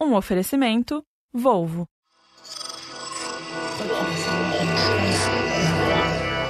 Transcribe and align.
Um 0.00 0.14
oferecimento 0.14 1.04
Volvo. 1.30 1.86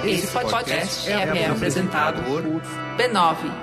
Esse 0.05 0.27
podcast 0.29 1.11
é 1.11 1.47
apresentado 1.47 2.23
por 2.23 2.43
b9.com.br. 2.97 3.61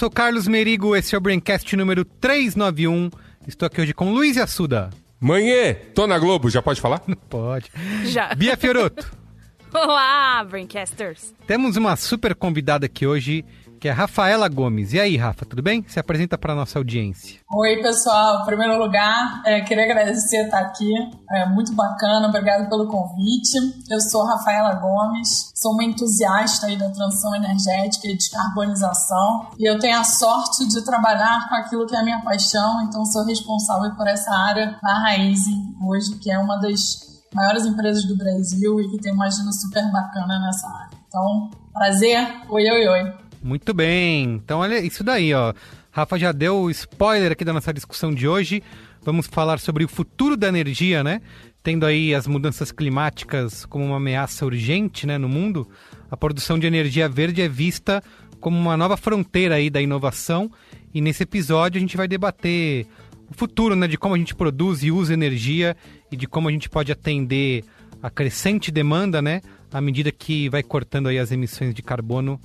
sou 0.00 0.10
Carlos 0.10 0.48
Merigo, 0.48 0.96
esse 0.96 1.14
é 1.14 1.18
o 1.18 1.20
Braincast 1.20 1.76
número 1.76 2.06
391. 2.06 3.10
Estou 3.46 3.66
aqui 3.66 3.82
hoje 3.82 3.92
com 3.92 4.14
Luiz 4.14 4.38
Assuda. 4.38 4.88
Manhê, 5.20 5.74
tô 5.74 6.06
na 6.06 6.18
Globo, 6.18 6.48
já 6.48 6.62
pode 6.62 6.80
falar? 6.80 7.02
Pode. 7.28 7.70
Já. 8.04 8.34
Bia 8.34 8.56
Fioroto. 8.56 9.06
Olá, 9.70 10.42
Braincasters. 10.42 11.34
Temos 11.46 11.76
uma 11.76 11.96
super 11.96 12.34
convidada 12.34 12.86
aqui 12.86 13.06
hoje, 13.06 13.44
que 13.80 13.88
é 13.88 13.92
Rafaela 13.92 14.46
Gomes. 14.46 14.92
E 14.92 15.00
aí, 15.00 15.16
Rafa, 15.16 15.46
tudo 15.46 15.62
bem? 15.62 15.82
Se 15.88 15.98
apresenta 15.98 16.36
para 16.36 16.54
nossa 16.54 16.78
audiência. 16.78 17.40
Oi, 17.50 17.82
pessoal. 17.82 18.42
Em 18.42 18.44
primeiro 18.44 18.78
lugar, 18.78 19.42
é, 19.46 19.62
queria 19.62 19.84
agradecer 19.84 20.44
estar 20.44 20.60
aqui. 20.60 20.92
É 21.30 21.46
muito 21.46 21.72
bacana, 21.72 22.28
obrigado 22.28 22.68
pelo 22.68 22.86
convite. 22.86 23.58
Eu 23.88 23.98
sou 23.98 24.26
Rafaela 24.26 24.74
Gomes, 24.74 25.50
sou 25.54 25.72
uma 25.72 25.82
entusiasta 25.82 26.66
aí 26.66 26.76
da 26.76 26.90
transição 26.90 27.34
energética 27.34 28.06
e 28.06 28.16
descarbonização. 28.16 29.48
E 29.58 29.68
eu 29.68 29.78
tenho 29.78 29.98
a 29.98 30.04
sorte 30.04 30.68
de 30.68 30.84
trabalhar 30.84 31.48
com 31.48 31.54
aquilo 31.54 31.86
que 31.86 31.96
é 31.96 32.00
a 32.00 32.04
minha 32.04 32.20
paixão, 32.20 32.82
então 32.82 33.02
sou 33.06 33.24
responsável 33.24 33.94
por 33.96 34.06
essa 34.06 34.30
área 34.30 34.78
na 34.82 34.98
Raiz 35.00 35.40
hoje, 35.82 36.16
que 36.18 36.30
é 36.30 36.38
uma 36.38 36.58
das 36.58 37.22
maiores 37.34 37.64
empresas 37.64 38.04
do 38.04 38.16
Brasil 38.16 38.78
e 38.80 38.90
que 38.90 38.98
tem 38.98 39.14
uma 39.14 39.26
agenda 39.26 39.52
super 39.52 39.90
bacana 39.90 40.38
nessa 40.38 40.68
área. 40.68 40.98
Então, 41.08 41.50
prazer. 41.72 42.28
Oi, 42.50 42.70
oi, 42.70 42.88
oi. 42.88 43.29
Muito 43.42 43.72
bem. 43.72 44.34
Então, 44.34 44.60
olha 44.60 44.78
isso 44.80 45.02
daí, 45.02 45.32
ó. 45.32 45.54
Rafa 45.90 46.18
já 46.18 46.30
deu 46.30 46.60
o 46.60 46.70
spoiler 46.70 47.32
aqui 47.32 47.44
da 47.44 47.52
nossa 47.52 47.72
discussão 47.72 48.14
de 48.14 48.28
hoje. 48.28 48.62
Vamos 49.02 49.26
falar 49.26 49.58
sobre 49.58 49.82
o 49.84 49.88
futuro 49.88 50.36
da 50.36 50.48
energia, 50.48 51.02
né? 51.02 51.22
Tendo 51.62 51.86
aí 51.86 52.14
as 52.14 52.26
mudanças 52.26 52.70
climáticas 52.70 53.64
como 53.64 53.84
uma 53.84 53.96
ameaça 53.96 54.44
urgente, 54.44 55.06
né, 55.06 55.18
no 55.18 55.28
mundo, 55.28 55.68
a 56.10 56.16
produção 56.16 56.58
de 56.58 56.66
energia 56.66 57.08
verde 57.08 57.42
é 57.42 57.48
vista 57.48 58.02
como 58.40 58.58
uma 58.58 58.76
nova 58.76 58.96
fronteira 58.96 59.56
aí 59.56 59.68
da 59.68 59.80
inovação. 59.80 60.50
E 60.92 61.00
nesse 61.00 61.22
episódio 61.22 61.78
a 61.78 61.80
gente 61.80 61.96
vai 61.96 62.08
debater 62.08 62.86
o 63.30 63.34
futuro, 63.34 63.74
né, 63.76 63.86
de 63.86 63.98
como 63.98 64.14
a 64.14 64.18
gente 64.18 64.34
produz 64.34 64.82
e 64.82 64.90
usa 64.90 65.12
energia 65.12 65.76
e 66.10 66.16
de 66.16 66.26
como 66.26 66.48
a 66.48 66.52
gente 66.52 66.68
pode 66.68 66.90
atender 66.92 67.64
a 68.02 68.10
crescente 68.10 68.70
demanda, 68.70 69.20
né, 69.20 69.42
à 69.72 69.80
medida 69.80 70.10
que 70.10 70.48
vai 70.48 70.62
cortando 70.62 71.08
aí 71.08 71.18
as 71.18 71.30
emissões 71.30 71.74
de 71.74 71.82
carbono 71.82 72.40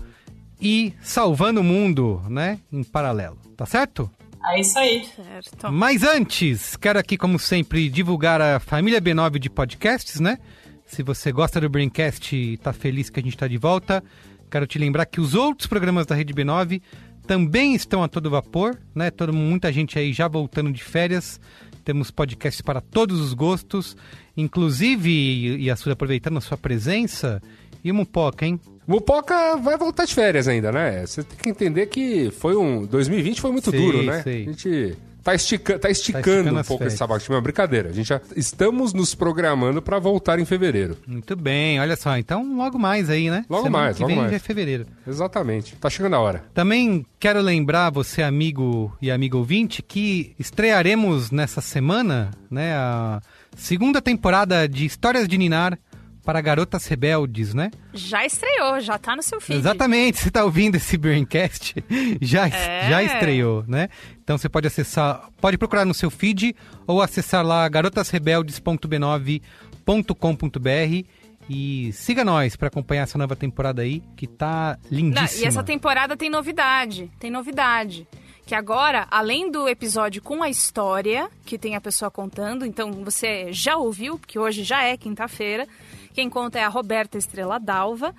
e 0.59 0.93
salvando 1.01 1.61
o 1.61 1.63
mundo, 1.63 2.21
né, 2.29 2.59
em 2.71 2.83
paralelo. 2.83 3.37
Tá 3.55 3.65
certo? 3.65 4.09
É 4.53 4.59
isso 4.59 4.77
aí. 4.77 5.05
Certo. 5.05 5.71
Mas 5.71 6.03
antes, 6.03 6.75
quero 6.75 6.99
aqui, 6.99 7.17
como 7.17 7.39
sempre, 7.39 7.89
divulgar 7.89 8.39
a 8.41 8.59
família 8.59 9.01
B9 9.01 9.39
de 9.39 9.49
podcasts, 9.49 10.19
né? 10.19 10.37
Se 10.85 11.01
você 11.01 11.31
gosta 11.31 11.59
do 11.59 11.67
Braincast 11.67 12.35
e 12.35 12.57
tá 12.57 12.71
feliz 12.71 13.09
que 13.09 13.19
a 13.19 13.23
gente 13.23 13.35
tá 13.35 13.47
de 13.47 13.57
volta, 13.57 14.03
quero 14.51 14.67
te 14.67 14.77
lembrar 14.77 15.05
que 15.07 15.19
os 15.19 15.33
outros 15.33 15.67
programas 15.67 16.05
da 16.05 16.13
Rede 16.13 16.33
B9 16.33 16.79
também 17.25 17.73
estão 17.73 18.03
a 18.03 18.07
todo 18.07 18.29
vapor, 18.29 18.77
né? 18.93 19.09
Todo, 19.09 19.33
muita 19.33 19.71
gente 19.73 19.97
aí 19.97 20.13
já 20.13 20.27
voltando 20.27 20.71
de 20.71 20.83
férias. 20.83 21.39
Temos 21.83 22.11
podcasts 22.11 22.61
para 22.61 22.81
todos 22.81 23.19
os 23.19 23.33
gostos, 23.33 23.97
inclusive, 24.37 25.09
e, 25.09 25.63
e 25.63 25.71
a 25.71 25.75
sua 25.75 25.93
aproveitando 25.93 26.37
a 26.37 26.41
sua 26.41 26.57
presença, 26.57 27.41
e 27.85 27.91
Mupoca, 27.91 28.47
hein? 28.47 28.59
Mupoca 28.87 29.55
vai 29.57 29.77
voltar 29.77 30.05
de 30.05 30.13
férias 30.15 30.47
ainda, 30.47 30.71
né? 30.71 31.05
Você 31.05 31.23
tem 31.23 31.37
que 31.37 31.49
entender 31.49 31.85
que 31.85 32.31
foi 32.31 32.55
um. 32.55 32.83
2020 32.85 33.39
foi 33.39 33.51
muito 33.51 33.69
Sei, 33.69 33.79
duro, 33.79 34.01
né? 34.03 34.23
sei. 34.23 34.41
A 34.41 34.45
gente 34.45 34.97
tá, 35.23 35.35
estica, 35.35 35.77
tá 35.77 35.89
esticando, 35.89 36.19
esticando 36.29 36.59
um 36.59 36.63
pouco 36.63 36.77
férias. 36.79 36.93
esse 36.93 36.97
sabato. 36.97 37.23
Mas 37.29 37.43
brincadeira. 37.43 37.89
A 37.89 37.91
gente 37.91 38.07
já 38.07 38.19
estamos 38.35 38.91
nos 38.91 39.13
programando 39.13 39.83
para 39.83 39.99
voltar 39.99 40.39
em 40.39 40.45
fevereiro. 40.45 40.97
Muito 41.05 41.35
bem, 41.35 41.79
olha 41.79 41.95
só. 41.95 42.17
Então, 42.17 42.55
logo 42.57 42.79
mais 42.79 43.07
aí, 43.07 43.29
né? 43.29 43.45
Logo 43.47 43.65
Semana 43.65 43.85
mais, 43.85 43.97
que 43.97 44.01
logo 44.01 44.09
vem 44.09 44.17
mais. 44.17 44.31
já 44.31 44.35
é 44.37 44.39
fevereiro. 44.39 44.85
Exatamente. 45.07 45.75
Tá 45.75 45.87
chegando 45.89 46.15
a 46.15 46.19
hora. 46.19 46.43
Também 46.55 47.05
quero 47.19 47.39
lembrar 47.39 47.91
você, 47.91 48.23
amigo 48.23 48.95
e 48.99 49.11
amigo 49.11 49.37
ouvinte, 49.37 49.83
que 49.83 50.35
estrearemos 50.39 51.29
nessa 51.29 51.61
semana, 51.61 52.31
né, 52.49 52.73
a 52.75 53.21
segunda 53.55 54.01
temporada 54.01 54.67
de 54.67 54.85
Histórias 54.85 55.27
de 55.27 55.37
Ninar 55.37 55.77
para 56.25 56.41
Garotas 56.41 56.87
Rebeldes, 56.87 57.53
né? 57.53 57.69
Já 57.93 58.25
estreou, 58.25 58.79
já 58.81 58.97
tá 58.97 59.15
no 59.15 59.21
seu 59.21 59.39
feed. 59.39 59.59
Exatamente, 59.59 60.17
você 60.19 60.27
está 60.29 60.43
ouvindo 60.43 60.75
esse 60.75 60.97
Braincast, 60.97 61.75
já, 62.19 62.47
É. 62.47 62.89
já 62.89 63.03
estreou, 63.03 63.63
né? 63.67 63.87
Então 64.23 64.37
você 64.37 64.49
pode 64.49 64.65
acessar, 64.67 65.29
pode 65.39 65.57
procurar 65.57 65.85
no 65.85 65.93
seu 65.93 66.09
feed 66.09 66.55
ou 66.87 67.01
acessar 67.01 67.45
lá 67.45 67.69
garotasrebeldes.b9.com.br 69.85 71.05
e 71.47 71.91
siga 71.93 72.23
nós 72.25 72.55
para 72.55 72.69
acompanhar 72.69 73.03
essa 73.03 73.17
nova 73.19 73.35
temporada 73.35 73.83
aí, 73.83 74.01
que 74.15 74.25
tá 74.25 74.77
Não, 74.89 74.97
lindíssima. 74.97 75.43
e 75.43 75.47
essa 75.47 75.63
temporada 75.63 76.17
tem 76.17 76.29
novidade, 76.29 77.11
tem 77.19 77.29
novidade. 77.29 78.07
Que 78.47 78.53
agora, 78.55 79.07
além 79.09 79.49
do 79.51 79.67
episódio 79.67 80.21
com 80.21 80.43
a 80.43 80.49
história, 80.49 81.27
que 81.45 81.57
tem 81.57 81.75
a 81.75 81.81
pessoa 81.81 82.11
contando, 82.11 82.63
então 82.65 82.91
você 83.03 83.47
já 83.51 83.75
ouviu, 83.75 84.19
porque 84.19 84.37
hoje 84.37 84.63
já 84.63 84.83
é 84.83 84.95
quinta-feira, 84.95 85.67
quem 86.15 86.29
conta 86.29 86.57
é 86.57 86.63
a 86.63 86.69
Roberta 86.69 87.17
Estrela 87.17 87.59
Dalva. 87.59 88.15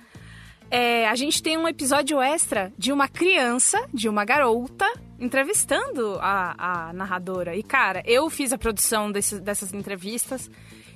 É, 0.69 1.07
a 1.07 1.15
gente 1.15 1.41
tem 1.41 1.57
um 1.57 1.67
episódio 1.67 2.21
extra 2.21 2.71
de 2.77 2.91
uma 2.91 3.07
criança, 3.07 3.83
de 3.93 4.07
uma 4.09 4.25
garota, 4.25 4.85
entrevistando 5.19 6.17
a, 6.21 6.89
a 6.89 6.93
narradora. 6.93 7.55
E, 7.55 7.63
cara, 7.63 8.03
eu 8.05 8.29
fiz 8.29 8.51
a 8.53 8.57
produção 8.57 9.09
desse- 9.11 9.39
dessas 9.39 9.73
entrevistas. 9.73 10.49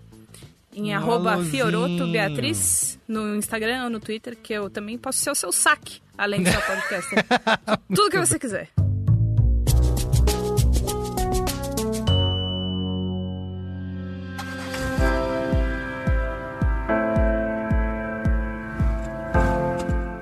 em 0.87 0.95
arroba. 0.95 1.45
Fioroto 1.45 2.07
Beatriz 2.09 2.99
no 3.07 3.35
Instagram 3.37 3.85
ou 3.85 3.91
no 3.91 4.01
Twitter, 4.01 4.37
que 4.37 4.53
eu 4.53 4.71
também 4.71 4.97
posso 4.97 5.19
ser 5.19 5.31
o 5.31 5.35
seu 5.35 5.53
saque, 5.53 6.01
além 6.17 6.43
de 6.43 6.51
ser 6.51 6.61
podcast. 6.65 7.11
Tudo 7.95 8.11
que 8.11 8.19
você 8.19 8.39
quiser. 8.39 8.71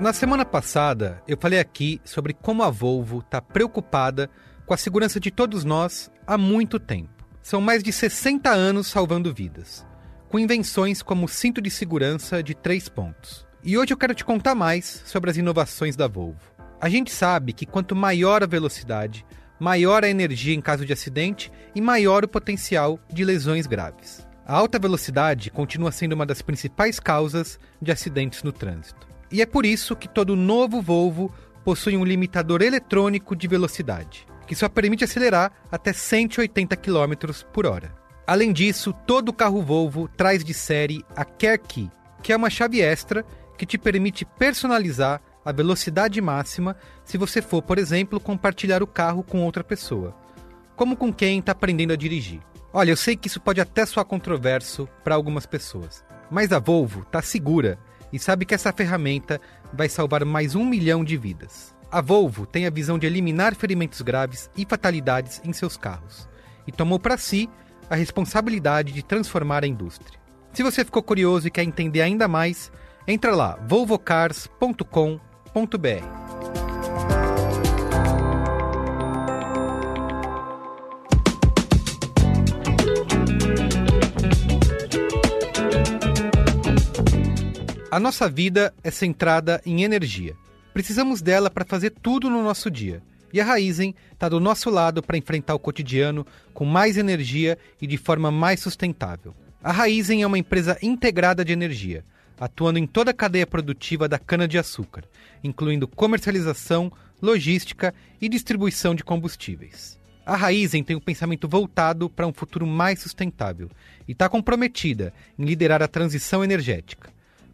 Na 0.01 0.13
semana 0.13 0.45
passada, 0.45 1.21
eu 1.27 1.37
falei 1.37 1.59
aqui 1.59 1.99
sobre 2.05 2.33
como 2.33 2.63
a 2.63 2.69
Volvo 2.69 3.19
está 3.19 3.41
preocupada 3.41 4.29
com 4.65 4.73
a 4.73 4.77
segurança 4.77 5.19
de 5.19 5.29
todos 5.29 5.65
nós 5.65 6.09
há 6.25 6.37
muito 6.37 6.79
tempo. 6.79 7.09
São 7.41 7.59
mais 7.59 7.83
de 7.83 7.91
60 7.91 8.49
anos 8.49 8.87
salvando 8.87 9.33
vidas, 9.33 9.85
com 10.29 10.39
invenções 10.39 11.01
como 11.01 11.25
o 11.25 11.29
cinto 11.29 11.61
de 11.61 11.71
segurança 11.71 12.43
de 12.43 12.53
três 12.53 12.87
pontos. 12.87 13.47
E 13.63 13.77
hoje 13.77 13.91
eu 13.91 13.97
quero 13.97 14.13
te 14.13 14.23
contar 14.23 14.55
mais 14.55 15.01
sobre 15.05 15.29
as 15.29 15.37
inovações 15.37 15.95
da 15.95 16.07
Volvo. 16.07 16.39
A 16.79 16.87
gente 16.87 17.11
sabe 17.11 17.51
que 17.51 17.65
quanto 17.65 17.95
maior 17.95 18.43
a 18.43 18.45
velocidade, 18.45 19.25
maior 19.59 20.03
a 20.03 20.09
energia 20.09 20.53
em 20.53 20.61
caso 20.61 20.85
de 20.85 20.93
acidente 20.93 21.51
e 21.75 21.81
maior 21.81 22.23
o 22.23 22.27
potencial 22.27 22.99
de 23.11 23.25
lesões 23.25 23.67
graves. 23.67 24.25
A 24.45 24.55
alta 24.55 24.79
velocidade 24.79 25.51
continua 25.51 25.91
sendo 25.91 26.13
uma 26.13 26.25
das 26.25 26.41
principais 26.41 26.99
causas 26.99 27.59
de 27.81 27.91
acidentes 27.91 28.43
no 28.43 28.51
trânsito. 28.51 29.07
E 29.31 29.41
é 29.41 29.45
por 29.45 29.65
isso 29.65 29.95
que 29.95 30.07
todo 30.07 30.35
novo 30.35 30.81
Volvo 30.81 31.33
possui 31.63 31.97
um 31.97 32.05
limitador 32.05 32.61
eletrônico 32.61 33.35
de 33.35 33.47
velocidade, 33.47 34.25
que 34.47 34.55
só 34.55 34.69
permite 34.69 35.03
acelerar 35.03 35.51
até 35.71 35.91
180 35.91 36.75
km 36.77 37.13
por 37.51 37.65
hora. 37.65 37.93
Além 38.29 38.53
disso, 38.53 38.93
todo 39.07 39.33
carro 39.33 39.59
Volvo 39.63 40.07
traz 40.07 40.43
de 40.43 40.53
série 40.53 41.03
a 41.15 41.25
Care 41.25 41.57
Key, 41.57 41.89
que 42.21 42.31
é 42.31 42.37
uma 42.37 42.47
chave 42.47 42.79
extra 42.79 43.25
que 43.57 43.65
te 43.65 43.75
permite 43.75 44.23
personalizar 44.23 45.19
a 45.43 45.51
velocidade 45.51 46.21
máxima 46.21 46.75
se 47.03 47.17
você 47.17 47.41
for, 47.41 47.63
por 47.63 47.79
exemplo, 47.79 48.19
compartilhar 48.19 48.83
o 48.83 48.87
carro 48.87 49.23
com 49.23 49.43
outra 49.43 49.63
pessoa, 49.63 50.15
como 50.75 50.95
com 50.95 51.11
quem 51.11 51.39
está 51.39 51.53
aprendendo 51.53 51.91
a 51.91 51.95
dirigir. 51.95 52.39
Olha, 52.71 52.91
eu 52.91 52.95
sei 52.95 53.15
que 53.15 53.27
isso 53.27 53.41
pode 53.41 53.59
até 53.59 53.83
soar 53.83 54.05
controverso 54.05 54.87
para 55.03 55.15
algumas 55.15 55.47
pessoas, 55.47 56.05
mas 56.29 56.53
a 56.53 56.59
Volvo 56.59 57.01
está 57.01 57.23
segura 57.23 57.79
e 58.13 58.19
sabe 58.19 58.45
que 58.45 58.53
essa 58.53 58.71
ferramenta 58.71 59.41
vai 59.73 59.89
salvar 59.89 60.23
mais 60.23 60.53
um 60.53 60.63
milhão 60.63 61.03
de 61.03 61.17
vidas. 61.17 61.75
A 61.91 61.99
Volvo 61.99 62.45
tem 62.45 62.67
a 62.67 62.69
visão 62.69 62.99
de 62.99 63.07
eliminar 63.07 63.55
ferimentos 63.55 64.03
graves 64.03 64.51
e 64.55 64.67
fatalidades 64.69 65.41
em 65.43 65.51
seus 65.51 65.75
carros 65.75 66.29
e 66.67 66.71
tomou 66.71 66.99
para 66.99 67.17
si 67.17 67.49
a 67.89 67.95
responsabilidade 67.95 68.93
de 68.93 69.03
transformar 69.03 69.63
a 69.63 69.67
indústria. 69.67 70.19
Se 70.53 70.63
você 70.63 70.85
ficou 70.85 71.01
curioso 71.01 71.47
e 71.47 71.51
quer 71.51 71.63
entender 71.63 72.01
ainda 72.01 72.27
mais, 72.27 72.71
entra 73.07 73.35
lá 73.35 73.57
volvocars.com.br. 73.67 74.89
A 87.91 87.99
nossa 87.99 88.29
vida 88.29 88.73
é 88.83 88.91
centrada 88.91 89.59
em 89.65 89.83
energia. 89.83 90.35
Precisamos 90.73 91.21
dela 91.21 91.49
para 91.49 91.65
fazer 91.65 91.89
tudo 91.89 92.29
no 92.29 92.43
nosso 92.43 92.69
dia. 92.69 93.01
E 93.31 93.39
a 93.39 93.45
Raizen 93.45 93.93
está 94.11 94.27
do 94.27 94.39
nosso 94.39 94.69
lado 94.69 95.03
para 95.03 95.17
enfrentar 95.17 95.55
o 95.55 95.59
cotidiano 95.59 96.25
com 96.53 96.65
mais 96.65 96.97
energia 96.97 97.57
e 97.81 97.87
de 97.87 97.97
forma 97.97 98.31
mais 98.31 98.59
sustentável. 98.59 99.33
A 99.63 99.71
Raizen 99.71 100.23
é 100.23 100.27
uma 100.27 100.37
empresa 100.37 100.77
integrada 100.81 101.43
de 101.43 101.53
energia, 101.53 102.03
atuando 102.39 102.79
em 102.79 102.87
toda 102.87 103.11
a 103.11 103.13
cadeia 103.13 103.45
produtiva 103.45 104.07
da 104.07 104.17
cana-de-açúcar, 104.17 105.03
incluindo 105.43 105.87
comercialização, 105.87 106.91
logística 107.21 107.93
e 108.21 108.29
distribuição 108.29 108.95
de 108.95 109.03
combustíveis. 109.03 109.99
A 110.25 110.35
Raizen 110.35 110.83
tem 110.83 110.95
um 110.95 111.01
pensamento 111.01 111.47
voltado 111.47 112.09
para 112.09 112.27
um 112.27 112.33
futuro 112.33 112.65
mais 112.65 112.99
sustentável 112.99 113.69
e 114.07 114.11
está 114.11 114.29
comprometida 114.29 115.13
em 115.37 115.43
liderar 115.43 115.81
a 115.81 115.87
transição 115.87 116.43
energética 116.43 117.09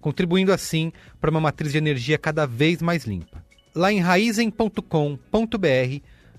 contribuindo 0.05 0.53
assim 0.53 0.93
para 1.19 1.31
uma 1.31 1.41
matriz 1.41 1.71
de 1.71 1.79
energia 1.79 2.15
cada 2.15 2.45
vez 2.45 2.79
mais 2.79 3.05
limpa. 3.05 3.43
Lá 3.75 3.91
em 3.91 3.99
raizen.com.br 3.99 4.79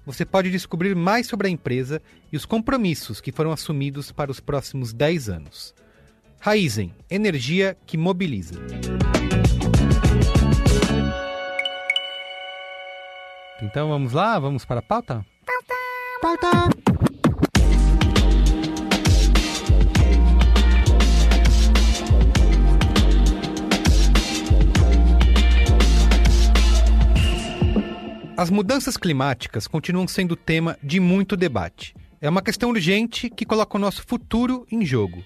você 0.06 0.24
pode 0.24 0.50
descobrir 0.50 0.94
mais 0.94 1.26
sobre 1.26 1.48
a 1.48 1.50
empresa 1.50 2.00
e 2.32 2.36
os 2.36 2.46
compromissos 2.46 3.20
que 3.20 3.30
foram 3.30 3.52
assumidos 3.52 4.10
para 4.10 4.30
os 4.30 4.40
próximos 4.40 4.94
10 4.94 5.28
anos. 5.28 5.74
Raizen, 6.40 6.94
energia 7.10 7.76
que 7.84 7.98
mobiliza. 7.98 8.54
Então 13.60 13.88
vamos 13.88 14.12
lá, 14.12 14.38
vamos 14.38 14.64
para 14.64 14.78
a 14.78 14.82
pauta? 14.82 15.26
Pauta! 15.44 15.74
Pauta! 16.22 16.95
As 28.36 28.50
mudanças 28.50 28.98
climáticas 28.98 29.66
continuam 29.66 30.06
sendo 30.06 30.36
tema 30.36 30.76
de 30.82 31.00
muito 31.00 31.38
debate. 31.38 31.94
É 32.20 32.28
uma 32.28 32.42
questão 32.42 32.68
urgente 32.68 33.30
que 33.30 33.46
coloca 33.46 33.78
o 33.78 33.80
nosso 33.80 34.04
futuro 34.06 34.66
em 34.70 34.84
jogo. 34.84 35.24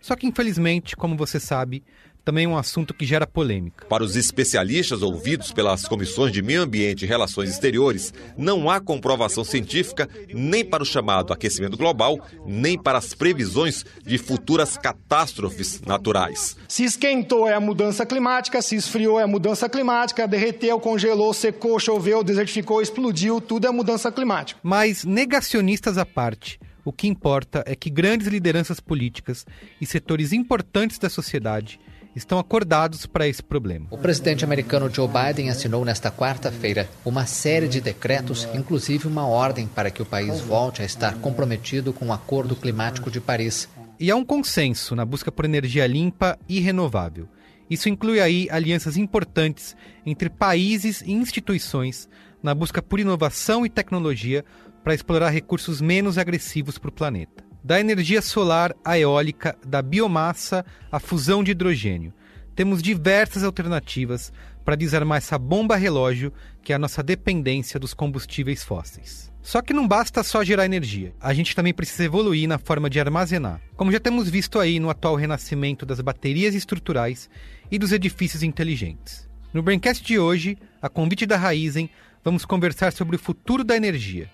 Só 0.00 0.16
que, 0.16 0.26
infelizmente, 0.26 0.96
como 0.96 1.16
você 1.16 1.38
sabe, 1.38 1.84
também 2.28 2.44
é 2.44 2.48
um 2.48 2.58
assunto 2.58 2.92
que 2.92 3.06
gera 3.06 3.26
polêmica. 3.26 3.86
Para 3.86 4.04
os 4.04 4.14
especialistas 4.14 5.00
ouvidos 5.00 5.50
pelas 5.50 5.88
comissões 5.88 6.30
de 6.30 6.42
Meio 6.42 6.60
Ambiente 6.60 7.06
e 7.06 7.08
Relações 7.08 7.48
Exteriores, 7.48 8.12
não 8.36 8.68
há 8.68 8.78
comprovação 8.80 9.42
científica 9.42 10.06
nem 10.28 10.62
para 10.62 10.82
o 10.82 10.86
chamado 10.86 11.32
aquecimento 11.32 11.78
global, 11.78 12.20
nem 12.44 12.76
para 12.78 12.98
as 12.98 13.14
previsões 13.14 13.82
de 14.04 14.18
futuras 14.18 14.76
catástrofes 14.76 15.80
naturais. 15.80 16.54
Se 16.68 16.84
esquentou 16.84 17.48
é 17.48 17.54
a 17.54 17.60
mudança 17.60 18.04
climática, 18.04 18.60
se 18.60 18.76
esfriou 18.76 19.18
é 19.18 19.22
a 19.22 19.26
mudança 19.26 19.66
climática, 19.66 20.28
derreteu, 20.28 20.78
congelou, 20.78 21.32
secou, 21.32 21.80
choveu, 21.80 22.22
desertificou, 22.22 22.82
explodiu, 22.82 23.40
tudo 23.40 23.66
é 23.66 23.70
mudança 23.70 24.12
climática. 24.12 24.60
Mas 24.62 25.02
negacionistas 25.02 25.96
à 25.96 26.04
parte, 26.04 26.60
o 26.84 26.92
que 26.92 27.08
importa 27.08 27.64
é 27.66 27.74
que 27.74 27.88
grandes 27.88 28.26
lideranças 28.26 28.80
políticas 28.80 29.46
e 29.80 29.86
setores 29.86 30.30
importantes 30.34 30.98
da 30.98 31.08
sociedade 31.08 31.80
estão 32.14 32.38
acordados 32.38 33.06
para 33.06 33.28
esse 33.28 33.42
problema. 33.42 33.86
O 33.90 33.98
presidente 33.98 34.44
americano 34.44 34.92
Joe 34.92 35.08
Biden 35.08 35.50
assinou 35.50 35.84
nesta 35.84 36.10
quarta-feira 36.10 36.88
uma 37.04 37.26
série 37.26 37.68
de 37.68 37.80
decretos, 37.80 38.48
inclusive 38.54 39.06
uma 39.06 39.26
ordem 39.26 39.66
para 39.66 39.90
que 39.90 40.02
o 40.02 40.06
país 40.06 40.40
volte 40.40 40.82
a 40.82 40.84
estar 40.84 41.14
comprometido 41.16 41.92
com 41.92 42.06
o 42.06 42.12
Acordo 42.12 42.56
Climático 42.56 43.10
de 43.10 43.20
Paris. 43.20 43.68
E 43.98 44.10
há 44.10 44.16
um 44.16 44.24
consenso 44.24 44.94
na 44.94 45.04
busca 45.04 45.32
por 45.32 45.44
energia 45.44 45.86
limpa 45.86 46.38
e 46.48 46.60
renovável. 46.60 47.28
Isso 47.70 47.88
inclui 47.88 48.20
aí 48.20 48.48
alianças 48.50 48.96
importantes 48.96 49.76
entre 50.06 50.30
países 50.30 51.02
e 51.02 51.12
instituições 51.12 52.08
na 52.42 52.54
busca 52.54 52.80
por 52.80 53.00
inovação 53.00 53.66
e 53.66 53.68
tecnologia 53.68 54.44
para 54.82 54.94
explorar 54.94 55.30
recursos 55.30 55.80
menos 55.80 56.16
agressivos 56.16 56.78
para 56.78 56.88
o 56.88 56.92
planeta 56.92 57.47
da 57.68 57.78
energia 57.78 58.22
solar 58.22 58.74
à 58.82 58.98
eólica, 58.98 59.54
da 59.62 59.82
biomassa 59.82 60.64
à 60.90 60.98
fusão 60.98 61.44
de 61.44 61.50
hidrogênio. 61.50 62.14
Temos 62.56 62.82
diversas 62.82 63.44
alternativas 63.44 64.32
para 64.64 64.74
desarmar 64.74 65.18
essa 65.18 65.38
bomba 65.38 65.76
relógio 65.76 66.32
que 66.62 66.72
é 66.72 66.76
a 66.76 66.78
nossa 66.78 67.02
dependência 67.02 67.78
dos 67.78 67.92
combustíveis 67.92 68.64
fósseis. 68.64 69.30
Só 69.42 69.60
que 69.60 69.74
não 69.74 69.86
basta 69.86 70.22
só 70.22 70.42
gerar 70.42 70.64
energia, 70.64 71.12
a 71.20 71.34
gente 71.34 71.54
também 71.54 71.74
precisa 71.74 72.04
evoluir 72.04 72.48
na 72.48 72.56
forma 72.56 72.88
de 72.88 72.98
armazenar, 72.98 73.60
como 73.76 73.92
já 73.92 74.00
temos 74.00 74.30
visto 74.30 74.58
aí 74.58 74.80
no 74.80 74.88
atual 74.88 75.16
renascimento 75.16 75.84
das 75.84 76.00
baterias 76.00 76.54
estruturais 76.54 77.28
e 77.70 77.78
dos 77.78 77.92
edifícios 77.92 78.42
inteligentes. 78.42 79.28
No 79.52 79.62
Braincast 79.62 80.02
de 80.06 80.18
hoje, 80.18 80.56
a 80.80 80.88
convite 80.88 81.26
da 81.26 81.36
Raizen, 81.36 81.90
vamos 82.24 82.46
conversar 82.46 82.94
sobre 82.94 83.16
o 83.16 83.18
futuro 83.18 83.62
da 83.62 83.76
energia 83.76 84.30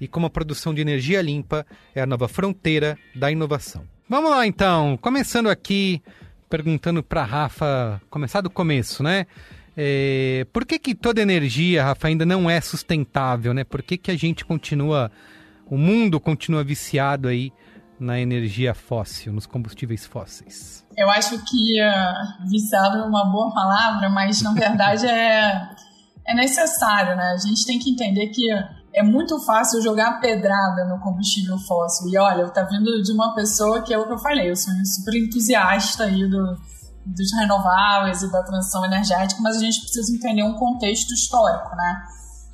e 0.00 0.06
como 0.08 0.26
a 0.26 0.30
produção 0.30 0.74
de 0.74 0.80
energia 0.80 1.20
limpa 1.22 1.66
é 1.94 2.00
a 2.00 2.06
nova 2.06 2.28
fronteira 2.28 2.98
da 3.14 3.30
inovação. 3.30 3.82
Vamos 4.08 4.30
lá 4.30 4.46
então, 4.46 4.98
começando 5.00 5.48
aqui, 5.50 6.02
perguntando 6.48 7.02
para 7.02 7.24
Rafa, 7.24 8.00
começar 8.08 8.40
do 8.40 8.50
começo, 8.50 9.02
né? 9.02 9.26
É, 9.76 10.46
por 10.52 10.66
que, 10.66 10.78
que 10.78 10.94
toda 10.94 11.20
energia, 11.20 11.84
Rafa, 11.84 12.08
ainda 12.08 12.26
não 12.26 12.50
é 12.50 12.60
sustentável, 12.60 13.54
né? 13.54 13.64
Por 13.64 13.82
que, 13.82 13.96
que 13.96 14.10
a 14.10 14.16
gente 14.16 14.44
continua, 14.44 15.10
o 15.66 15.76
mundo 15.76 16.18
continua 16.18 16.64
viciado 16.64 17.28
aí 17.28 17.52
na 18.00 18.18
energia 18.18 18.74
fóssil, 18.74 19.32
nos 19.32 19.46
combustíveis 19.46 20.06
fósseis? 20.06 20.84
Eu 20.96 21.10
acho 21.10 21.38
que 21.44 21.80
uh, 21.80 22.48
viciado 22.48 22.98
é 22.98 23.02
uma 23.02 23.24
boa 23.26 23.52
palavra, 23.52 24.08
mas 24.08 24.42
na 24.42 24.52
verdade 24.52 25.06
é, 25.06 25.68
é 26.26 26.34
necessário, 26.34 27.14
né? 27.16 27.34
A 27.34 27.46
gente 27.46 27.66
tem 27.66 27.78
que 27.78 27.90
entender 27.90 28.28
que 28.28 28.50
é 28.94 29.02
muito 29.02 29.38
fácil 29.44 29.82
jogar 29.82 30.20
pedrada 30.20 30.84
no 30.84 31.00
combustível 31.00 31.58
fóssil. 31.58 32.08
E 32.08 32.18
olha, 32.18 32.48
tá 32.50 32.64
vindo 32.64 33.02
de 33.02 33.12
uma 33.12 33.34
pessoa 33.34 33.82
que 33.82 33.92
é 33.92 33.98
o 33.98 34.06
que 34.06 34.12
eu 34.12 34.18
falei, 34.18 34.50
eu 34.50 34.56
sou 34.56 34.72
super 34.84 35.14
entusiasta 35.14 36.04
aí 36.04 36.28
do, 36.28 36.56
dos 37.06 37.32
renováveis 37.38 38.22
e 38.22 38.30
da 38.30 38.42
transição 38.42 38.84
energética, 38.84 39.40
mas 39.42 39.56
a 39.56 39.60
gente 39.60 39.80
precisa 39.80 40.14
entender 40.14 40.42
um 40.42 40.54
contexto 40.54 41.12
histórico, 41.12 41.74
né? 41.76 42.04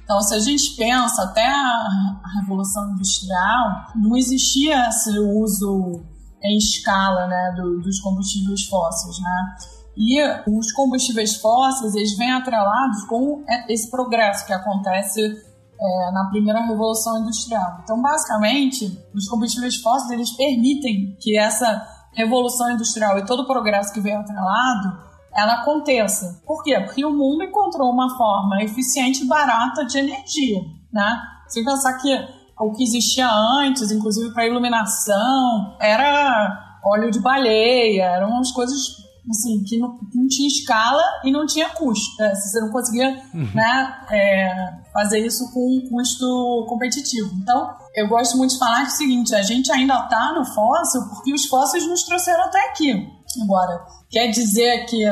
Então, 0.03 0.21
se 0.21 0.35
a 0.35 0.39
gente 0.39 0.77
pensa 0.77 1.23
até 1.23 1.47
a 1.47 2.21
Revolução 2.41 2.91
Industrial, 2.93 3.87
não 3.97 4.15
existia 4.17 4.89
esse 4.89 5.19
uso 5.19 6.03
em 6.43 6.59
escala 6.59 7.27
né, 7.27 7.55
do, 7.57 7.81
dos 7.81 8.01
combustíveis 8.01 8.67
fósseis, 8.67 9.19
né? 9.19 9.57
E 9.97 10.21
os 10.51 10.73
combustíveis 10.73 11.37
fósseis, 11.37 11.95
eles 11.95 12.17
vêm 12.19 12.33
atrelados 12.33 13.05
com 13.05 13.45
esse 13.69 13.91
progresso 13.91 14.45
que 14.45 14.53
acontece 14.53 15.43
é, 15.85 16.11
na 16.13 16.29
primeira 16.31 16.61
revolução 16.61 17.19
industrial. 17.19 17.81
Então, 17.83 18.01
basicamente, 18.01 18.87
os 19.15 19.29
combustíveis 19.29 19.77
fósseis, 19.77 20.11
eles 20.11 20.37
permitem 20.37 21.17
que 21.21 21.39
essa 21.39 21.87
revolução 22.13 22.71
industrial 22.73 23.19
e 23.19 23.27
todo 23.27 23.41
o 23.41 23.47
progresso 23.47 23.93
que 23.93 24.01
veio 24.01 24.19
atrelado, 24.19 24.99
ela 25.35 25.55
aconteça. 25.55 26.41
Por 26.47 26.63
quê? 26.63 26.79
Porque 26.81 27.05
o 27.05 27.11
mundo 27.11 27.45
encontrou 27.45 27.91
uma 27.91 28.17
forma 28.17 28.63
eficiente 28.63 29.25
e 29.25 29.27
barata 29.27 29.85
de 29.85 29.99
energia, 29.99 30.61
né? 30.93 31.21
Você 31.47 31.63
pensar 31.65 31.95
que 31.99 32.17
o 32.59 32.73
que 32.73 32.85
existia 32.85 33.29
antes, 33.29 33.91
inclusive 33.91 34.33
para 34.33 34.47
iluminação, 34.47 35.77
era 35.81 36.81
óleo 36.85 37.11
de 37.11 37.21
baleia, 37.21 38.05
eram 38.05 38.39
as 38.39 38.53
coisas 38.53 39.04
assim, 39.31 39.63
que 39.65 39.79
não, 39.79 39.99
não, 40.15 40.27
tinha 40.29 40.49
escala 40.49 41.03
e 41.25 41.33
não 41.33 41.47
tinha 41.47 41.69
custo. 41.71 42.17
Né? 42.19 42.35
Você 42.35 42.61
não 42.61 42.71
conseguia 42.71 43.23
uhum. 43.33 43.51
né, 43.55 44.07
é, 44.11 44.81
fazer 44.93 45.25
isso 45.25 45.51
com 45.53 45.89
custo 45.89 46.67
competitivo. 46.69 47.31
Então, 47.37 47.75
eu 47.95 48.09
gosto 48.09 48.37
muito 48.37 48.53
de 48.53 48.59
falar 48.59 48.83
que 48.83 48.91
é 48.91 48.95
o 48.95 48.97
seguinte, 48.97 49.35
a 49.35 49.43
gente 49.43 49.73
ainda 49.73 49.95
está 49.95 50.35
no 50.37 50.45
fóssil 50.45 51.03
porque 51.09 51.33
os 51.33 51.47
fósseis 51.47 51.87
nos 51.87 52.05
trouxeram 52.05 52.45
até 52.45 52.71
aqui. 52.71 53.09
Agora, 53.43 53.85
quer 54.11 54.29
dizer 54.29 54.87
que 54.87 55.03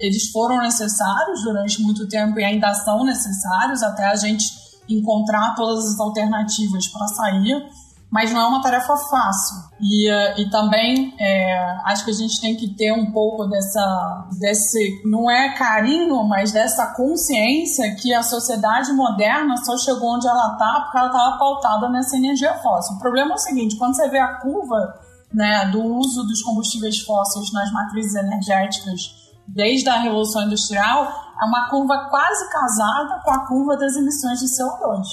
eles 0.00 0.30
foram 0.30 0.58
necessários 0.58 1.42
durante 1.42 1.82
muito 1.82 2.08
tempo 2.08 2.40
e 2.40 2.44
ainda 2.44 2.72
são 2.74 3.04
necessários 3.04 3.82
até 3.82 4.04
a 4.04 4.16
gente 4.16 4.46
encontrar 4.88 5.54
todas 5.54 5.84
as 5.86 6.00
alternativas 6.00 6.88
para 6.88 7.06
sair 7.08 7.62
mas 8.10 8.32
não 8.32 8.40
é 8.40 8.46
uma 8.46 8.60
tarefa 8.60 8.96
fácil. 8.96 9.56
E, 9.80 10.10
eh, 10.10 10.40
e 10.40 10.50
também 10.50 11.14
é, 11.18 11.78
acho 11.86 12.04
que 12.04 12.10
a 12.10 12.14
gente 12.14 12.40
tem 12.40 12.56
que 12.56 12.74
ter 12.74 12.92
um 12.92 13.12
pouco 13.12 13.46
dessa, 13.46 14.28
desse, 14.38 15.00
não 15.04 15.30
é 15.30 15.54
carinho, 15.54 16.24
mas 16.24 16.50
dessa 16.50 16.88
consciência 16.94 17.94
que 17.94 18.12
a 18.12 18.22
sociedade 18.22 18.92
moderna 18.92 19.56
só 19.58 19.78
chegou 19.78 20.16
onde 20.16 20.26
ela 20.26 20.52
está 20.52 20.80
porque 20.82 20.98
ela 20.98 21.06
estava 21.06 21.38
pautada 21.38 21.88
nessa 21.88 22.16
energia 22.16 22.54
fóssil. 22.54 22.96
O 22.96 22.98
problema 22.98 23.32
é 23.32 23.34
o 23.34 23.38
seguinte, 23.38 23.76
quando 23.76 23.94
você 23.94 24.08
vê 24.08 24.18
a 24.18 24.34
curva 24.34 24.94
né, 25.32 25.66
do 25.66 25.80
uso 25.80 26.24
dos 26.24 26.42
combustíveis 26.42 27.00
fósseis 27.00 27.52
nas 27.52 27.70
matrizes 27.70 28.16
energéticas 28.16 29.20
desde 29.46 29.88
a 29.88 30.00
Revolução 30.00 30.42
Industrial, 30.42 31.30
é 31.40 31.44
uma 31.44 31.68
curva 31.68 32.08
quase 32.10 32.50
casada 32.50 33.20
com 33.24 33.30
a 33.30 33.46
curva 33.46 33.76
das 33.76 33.96
emissões 33.96 34.40
de 34.40 34.46
CO2. 34.46 35.06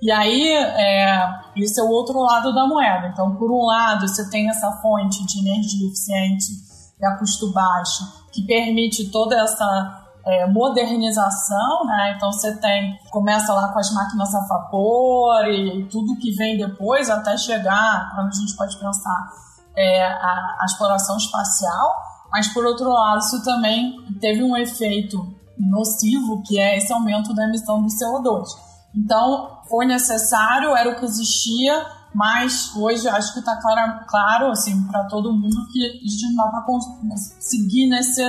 E 0.00 0.10
aí, 0.10 0.52
é, 0.52 1.28
esse 1.56 1.80
é 1.80 1.82
o 1.82 1.88
outro 1.88 2.20
lado 2.20 2.54
da 2.54 2.66
moeda. 2.66 3.08
Então, 3.08 3.34
por 3.36 3.50
um 3.50 3.64
lado, 3.64 4.06
você 4.06 4.28
tem 4.30 4.48
essa 4.48 4.70
fonte 4.82 5.24
de 5.26 5.40
energia 5.40 5.88
eficiente 5.88 6.52
e 7.00 7.04
a 7.04 7.16
custo 7.16 7.52
baixo, 7.52 8.04
que 8.32 8.42
permite 8.42 9.10
toda 9.10 9.36
essa 9.36 10.06
é, 10.24 10.46
modernização, 10.46 11.86
né? 11.86 12.14
Então, 12.16 12.30
você 12.30 12.54
tem, 12.56 12.98
começa 13.10 13.52
lá 13.52 13.72
com 13.72 13.78
as 13.78 13.90
máquinas 13.92 14.34
a 14.34 14.46
vapor 14.46 15.46
e, 15.46 15.80
e 15.80 15.84
tudo 15.88 16.18
que 16.18 16.32
vem 16.32 16.58
depois, 16.58 17.08
até 17.08 17.36
chegar, 17.38 18.12
quando 18.14 18.28
a 18.28 18.32
gente 18.32 18.54
pode 18.54 18.76
pensar, 18.76 19.28
é, 19.74 20.04
a, 20.04 20.58
a 20.60 20.64
exploração 20.66 21.16
espacial. 21.16 21.94
Mas, 22.30 22.48
por 22.48 22.66
outro 22.66 22.90
lado, 22.90 23.18
isso 23.18 23.42
também 23.42 23.96
teve 24.20 24.42
um 24.42 24.56
efeito 24.56 25.34
nocivo, 25.58 26.42
que 26.42 26.58
é 26.58 26.76
esse 26.76 26.92
aumento 26.92 27.32
da 27.34 27.44
emissão 27.44 27.82
do 27.82 27.88
CO2. 27.88 28.65
Então, 28.96 29.60
foi 29.68 29.84
necessário, 29.84 30.74
era 30.74 30.90
o 30.90 30.96
que 30.96 31.04
existia, 31.04 31.86
mas 32.14 32.74
hoje 32.74 33.06
acho 33.08 33.34
que 33.34 33.40
está 33.40 33.56
claro, 33.56 34.06
claro 34.06 34.50
assim, 34.50 34.82
para 34.84 35.04
todo 35.04 35.32
mundo 35.32 35.68
que 35.70 35.84
a 35.84 36.08
gente 36.08 36.32
não 36.32 36.50
dá 36.50 36.62
para 36.62 37.16
seguir 37.40 37.86
nesse, 37.88 38.22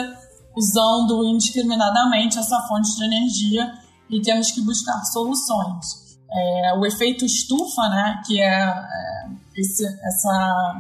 usando 0.57 1.23
indiscriminadamente 1.23 2.37
essa 2.37 2.59
fonte 2.67 2.93
de 2.95 3.03
energia 3.05 3.71
e 4.09 4.21
temos 4.21 4.51
que 4.51 4.61
buscar 4.61 4.99
soluções. 5.05 6.17
É, 6.29 6.73
o 6.77 6.85
efeito 6.85 7.23
estufa, 7.23 7.87
né, 7.89 8.21
que 8.25 8.41
é, 8.41 8.67
é 8.67 9.29
esse, 9.55 9.85
essa 9.85 10.75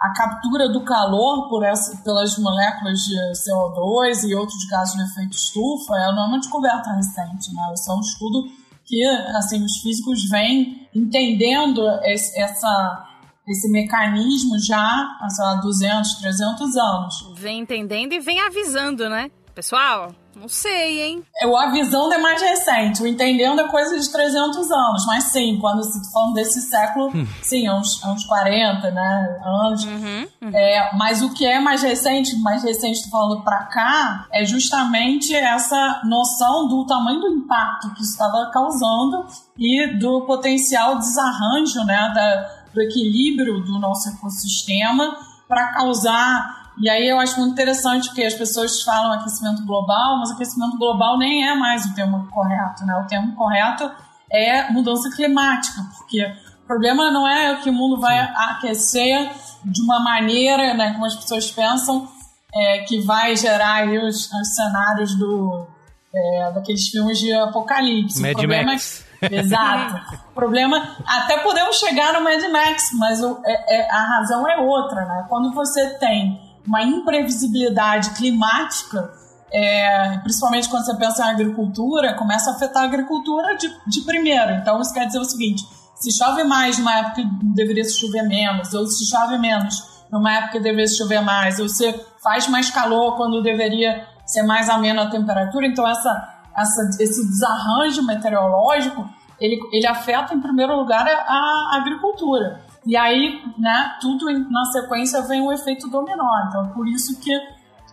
a 0.00 0.12
captura 0.14 0.72
do 0.72 0.82
calor 0.82 1.48
por 1.48 1.62
essa, 1.62 1.96
pelas 1.98 2.38
moléculas 2.38 3.00
de 3.00 3.16
CO2 3.32 4.24
e 4.24 4.34
outros 4.34 4.64
gases 4.66 4.94
de 4.94 5.02
efeito 5.02 5.36
estufa, 5.36 5.94
é 5.94 6.08
uma 6.08 6.38
descoberta 6.38 6.90
recente. 6.92 7.54
Né? 7.54 7.72
Isso 7.74 7.90
é 7.90 7.94
um 7.94 8.00
estudo 8.00 8.59
que 8.90 9.04
assim 9.36 9.64
os 9.64 9.78
físicos 9.80 10.28
vêm 10.28 10.88
entendendo 10.92 11.80
esse, 12.02 12.38
essa 12.40 13.06
esse 13.48 13.68
mecanismo 13.70 14.58
já 14.60 14.78
há 14.78 15.60
200, 15.60 16.20
300 16.20 16.76
anos. 16.76 17.14
Vem 17.36 17.60
entendendo 17.60 18.12
e 18.12 18.20
vem 18.20 18.40
avisando, 18.40 19.08
né? 19.08 19.30
Pessoal, 19.60 20.14
não 20.34 20.48
sei, 20.48 21.02
hein? 21.02 21.22
O 21.44 21.54
avisando 21.54 22.14
é 22.14 22.16
mais 22.16 22.40
recente, 22.40 23.02
o 23.02 23.06
entendendo 23.06 23.60
é 23.60 23.68
coisa 23.68 24.00
de 24.00 24.10
300 24.10 24.70
anos, 24.70 25.04
mas 25.04 25.24
sim, 25.24 25.58
quando 25.60 25.84
se 25.84 26.10
falando 26.10 26.32
desse 26.32 26.62
século, 26.62 27.08
hum. 27.14 27.26
sim, 27.42 27.66
é 27.66 27.74
uns, 27.74 28.02
é 28.02 28.06
uns 28.08 28.24
40, 28.24 28.90
né, 28.90 29.40
anos. 29.44 29.84
Uhum, 29.84 30.26
uhum. 30.40 30.50
É, 30.54 30.96
mas 30.96 31.20
o 31.20 31.34
que 31.34 31.44
é 31.44 31.60
mais 31.60 31.82
recente, 31.82 32.34
mais 32.36 32.62
recente 32.62 33.10
falando 33.10 33.44
pra 33.44 33.64
cá, 33.64 34.26
é 34.32 34.46
justamente 34.46 35.34
essa 35.34 36.00
noção 36.06 36.66
do 36.66 36.86
tamanho 36.86 37.20
do 37.20 37.28
impacto 37.28 37.92
que 37.92 38.00
isso 38.00 38.12
estava 38.12 38.50
causando 38.50 39.26
e 39.58 39.98
do 39.98 40.22
potencial 40.22 40.96
desarranjo, 40.96 41.84
né, 41.84 42.12
da, 42.14 42.50
do 42.72 42.80
equilíbrio 42.80 43.60
do 43.60 43.78
nosso 43.78 44.08
ecossistema 44.08 45.18
para 45.46 45.74
causar 45.74 46.59
e 46.80 46.88
aí 46.88 47.08
eu 47.08 47.18
acho 47.18 47.38
muito 47.38 47.52
interessante 47.52 48.08
porque 48.08 48.22
as 48.22 48.34
pessoas 48.34 48.82
falam 48.82 49.12
aquecimento 49.12 49.64
global, 49.66 50.18
mas 50.18 50.30
aquecimento 50.30 50.78
global 50.78 51.18
nem 51.18 51.48
é 51.48 51.54
mais 51.54 51.84
o 51.84 51.94
termo 51.94 52.26
correto, 52.28 52.84
né? 52.86 52.96
O 52.96 53.06
termo 53.06 53.34
correto 53.34 53.90
é 54.32 54.70
mudança 54.70 55.10
climática, 55.10 55.82
porque 55.98 56.24
o 56.64 56.66
problema 56.66 57.10
não 57.10 57.28
é 57.28 57.56
que 57.56 57.68
o 57.68 57.72
mundo 57.72 58.00
vai 58.00 58.18
aquecer 58.18 59.30
de 59.64 59.82
uma 59.82 60.00
maneira, 60.00 60.72
né, 60.74 60.92
como 60.92 61.04
as 61.04 61.16
pessoas 61.16 61.50
pensam, 61.50 62.08
é, 62.54 62.78
que 62.78 63.00
vai 63.00 63.36
gerar 63.36 63.86
os, 63.88 64.32
os 64.32 64.54
cenários 64.54 65.14
do, 65.16 65.66
é, 66.14 66.52
daqueles 66.52 66.88
filmes 66.88 67.18
de 67.18 67.32
apocalipse. 67.32 68.22
Mad 68.22 68.32
o 68.32 68.38
problema 68.38 68.72
Max. 68.72 69.04
É, 69.20 69.36
exato. 69.36 70.16
o 70.30 70.34
problema, 70.34 70.96
até 71.06 71.38
podemos 71.38 71.78
chegar 71.78 72.14
no 72.14 72.22
Mad 72.22 72.42
Max, 72.50 72.90
mas 72.98 73.22
o, 73.22 73.40
é, 73.44 73.80
é, 73.80 73.90
a 73.90 74.02
razão 74.02 74.48
é 74.48 74.56
outra, 74.58 75.04
né? 75.04 75.26
Quando 75.28 75.52
você 75.52 75.98
tem 75.98 76.49
uma 76.66 76.82
imprevisibilidade 76.82 78.10
climática, 78.10 79.12
é, 79.52 80.18
principalmente 80.18 80.68
quando 80.68 80.84
você 80.84 80.96
pensa 80.96 81.26
em 81.26 81.30
agricultura, 81.30 82.14
começa 82.14 82.50
a 82.50 82.54
afetar 82.54 82.82
a 82.84 82.86
agricultura 82.86 83.56
de, 83.56 83.68
de 83.86 84.00
primeiro. 84.02 84.52
Então, 84.52 84.80
isso 84.80 84.92
quer 84.92 85.06
dizer 85.06 85.18
o 85.18 85.24
seguinte: 85.24 85.62
se 85.96 86.16
chove 86.16 86.44
mais 86.44 86.78
numa 86.78 86.98
época 86.98 87.16
que 87.16 87.28
deveria 87.54 87.84
chover 87.84 88.22
menos, 88.22 88.72
ou 88.72 88.86
se 88.86 89.08
chove 89.08 89.38
menos 89.38 89.74
numa 90.10 90.32
época 90.32 90.52
que 90.52 90.60
deveria 90.60 90.88
chover 90.88 91.20
mais, 91.20 91.58
ou 91.58 91.68
se 91.68 91.92
faz 92.22 92.48
mais 92.48 92.70
calor 92.70 93.16
quando 93.16 93.42
deveria 93.42 94.06
ser 94.26 94.42
mais 94.42 94.68
amena 94.68 95.02
a 95.02 95.10
temperatura. 95.10 95.66
Então, 95.66 95.86
essa, 95.86 96.42
essa, 96.56 97.02
esse 97.02 97.28
desarranjo 97.28 98.02
meteorológico 98.04 99.08
ele, 99.40 99.58
ele 99.72 99.86
afeta, 99.86 100.34
em 100.34 100.40
primeiro 100.40 100.76
lugar, 100.76 101.06
a, 101.06 101.12
a 101.12 101.78
agricultura. 101.80 102.60
E 102.86 102.96
aí, 102.96 103.42
né, 103.58 103.96
tudo 104.00 104.26
na 104.50 104.64
sequência 104.66 105.22
vem 105.22 105.42
um 105.42 105.52
efeito 105.52 105.88
dominó. 105.88 106.46
Então, 106.48 106.68
por 106.68 106.88
isso 106.88 107.18
que, 107.20 107.38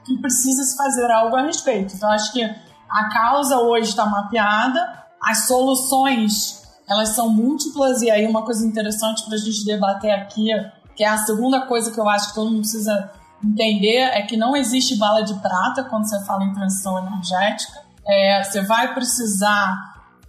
que 0.06 0.17
precisa 0.20 0.63
se 0.63 0.77
fazer 0.77 1.12
algo 1.12 1.36
a 1.36 1.41
respeito. 1.41 1.94
Então, 1.96 2.10
acho 2.10 2.32
que 2.32 2.44
a 2.44 3.10
causa 3.10 3.58
hoje 3.58 3.89
está 3.89 4.06
mapeada, 4.06 5.06
as 5.22 5.48
soluções 5.48 6.58
elas 6.89 7.10
são 7.10 7.29
múltiplas 7.29 8.01
e 8.01 8.10
aí 8.10 8.25
uma 8.25 8.44
coisa 8.44 8.65
interessante 8.65 9.25
para 9.25 9.36
a 9.36 9.38
gente 9.38 9.65
debater 9.65 10.12
aqui, 10.12 10.48
que 10.96 11.03
é 11.03 11.08
a 11.08 11.17
segunda 11.17 11.65
coisa 11.65 11.91
que 11.91 12.00
eu 12.00 12.08
acho 12.08 12.29
que 12.29 12.36
todo 12.36 12.50
mundo 12.50 12.62
precisa 12.62 13.12
entender, 13.44 13.98
é 14.13 14.22
que 14.22 14.38
não 14.38 14.56
existe 14.56 14.98
bala 14.98 15.22
de 15.22 15.34
prata 15.36 15.84
quando 15.84 16.08
você 16.08 16.24
fala 16.25 16.46
em 16.46 16.53
transição 16.53 16.98
energética. 16.98 17.86
É, 18.08 18.41
você 18.41 18.62
vai 18.62 18.94
precisar, 18.94 19.77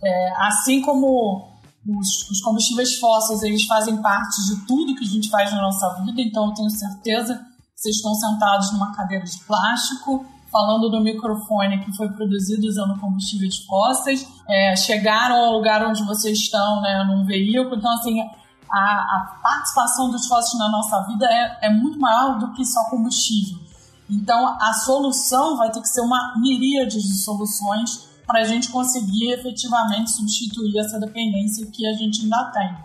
é, 0.03 0.33
assim 0.47 0.83
como 0.83 1.48
os, 1.89 2.31
os, 2.31 2.41
combustíveis 2.43 2.99
fósseis 2.99 3.43
eles 3.43 3.65
fazem 3.65 3.97
parte 4.03 4.37
de 4.47 4.67
tudo 4.67 4.95
que 4.95 5.05
a 5.05 5.09
gente 5.09 5.31
faz 5.31 5.51
na 5.51 5.63
nossa 5.63 5.89
vida, 6.03 6.21
então 6.21 6.47
eu 6.47 6.55
tenho 6.55 6.71
certeza 6.71 7.35
que 7.37 7.81
vocês 7.81 7.97
estão 7.97 8.15
sentados 8.15 8.73
numa 8.73 8.95
cadeira 8.95 9.25
de 9.25 9.39
plástico, 9.45 10.27
falando 10.53 10.91
no 10.91 11.03
microfone 11.03 11.85
que 11.85 11.97
foi 11.97 12.09
produzido 12.11 12.67
usando 12.67 12.99
combustíveis 13.01 13.59
fósseis, 13.65 14.27
é, 14.49 14.77
chegaram 14.77 15.37
ao 15.37 15.53
lugar 15.53 15.87
onde 15.87 16.03
vocês 16.05 16.39
estão, 16.39 16.81
né, 16.83 17.05
num 17.05 17.25
veículo, 17.25 17.77
então 17.77 17.91
assim 17.93 18.21
a, 18.71 18.77
a 18.77 19.41
participação 19.43 20.11
dos 20.11 20.27
fósseis 20.27 20.59
na 20.59 20.69
nossa 20.69 21.01
vida 21.07 21.27
é, 21.27 21.67
é 21.69 21.71
muito 21.71 21.99
maior 21.99 22.39
do 22.39 22.53
que 22.53 22.65
só 22.65 22.85
combustível. 22.91 23.59
Então 24.11 24.57
a 24.61 24.73
solução 24.73 25.57
vai 25.57 25.71
ter 25.71 25.81
que 25.81 25.89
ser 25.89 26.01
uma 26.01 26.35
miríade 26.39 27.01
de 27.01 27.15
soluções 27.23 28.09
para 28.29 28.41
a 28.41 28.45
gente 28.45 28.69
conseguir 28.69 29.33
efetivamente 29.33 30.11
substituir 30.11 30.79
essa 30.79 31.01
dependência 31.01 31.67
que 31.67 31.87
a 31.87 31.95
gente 31.95 32.23
ainda 32.23 32.45
tem. 32.53 32.77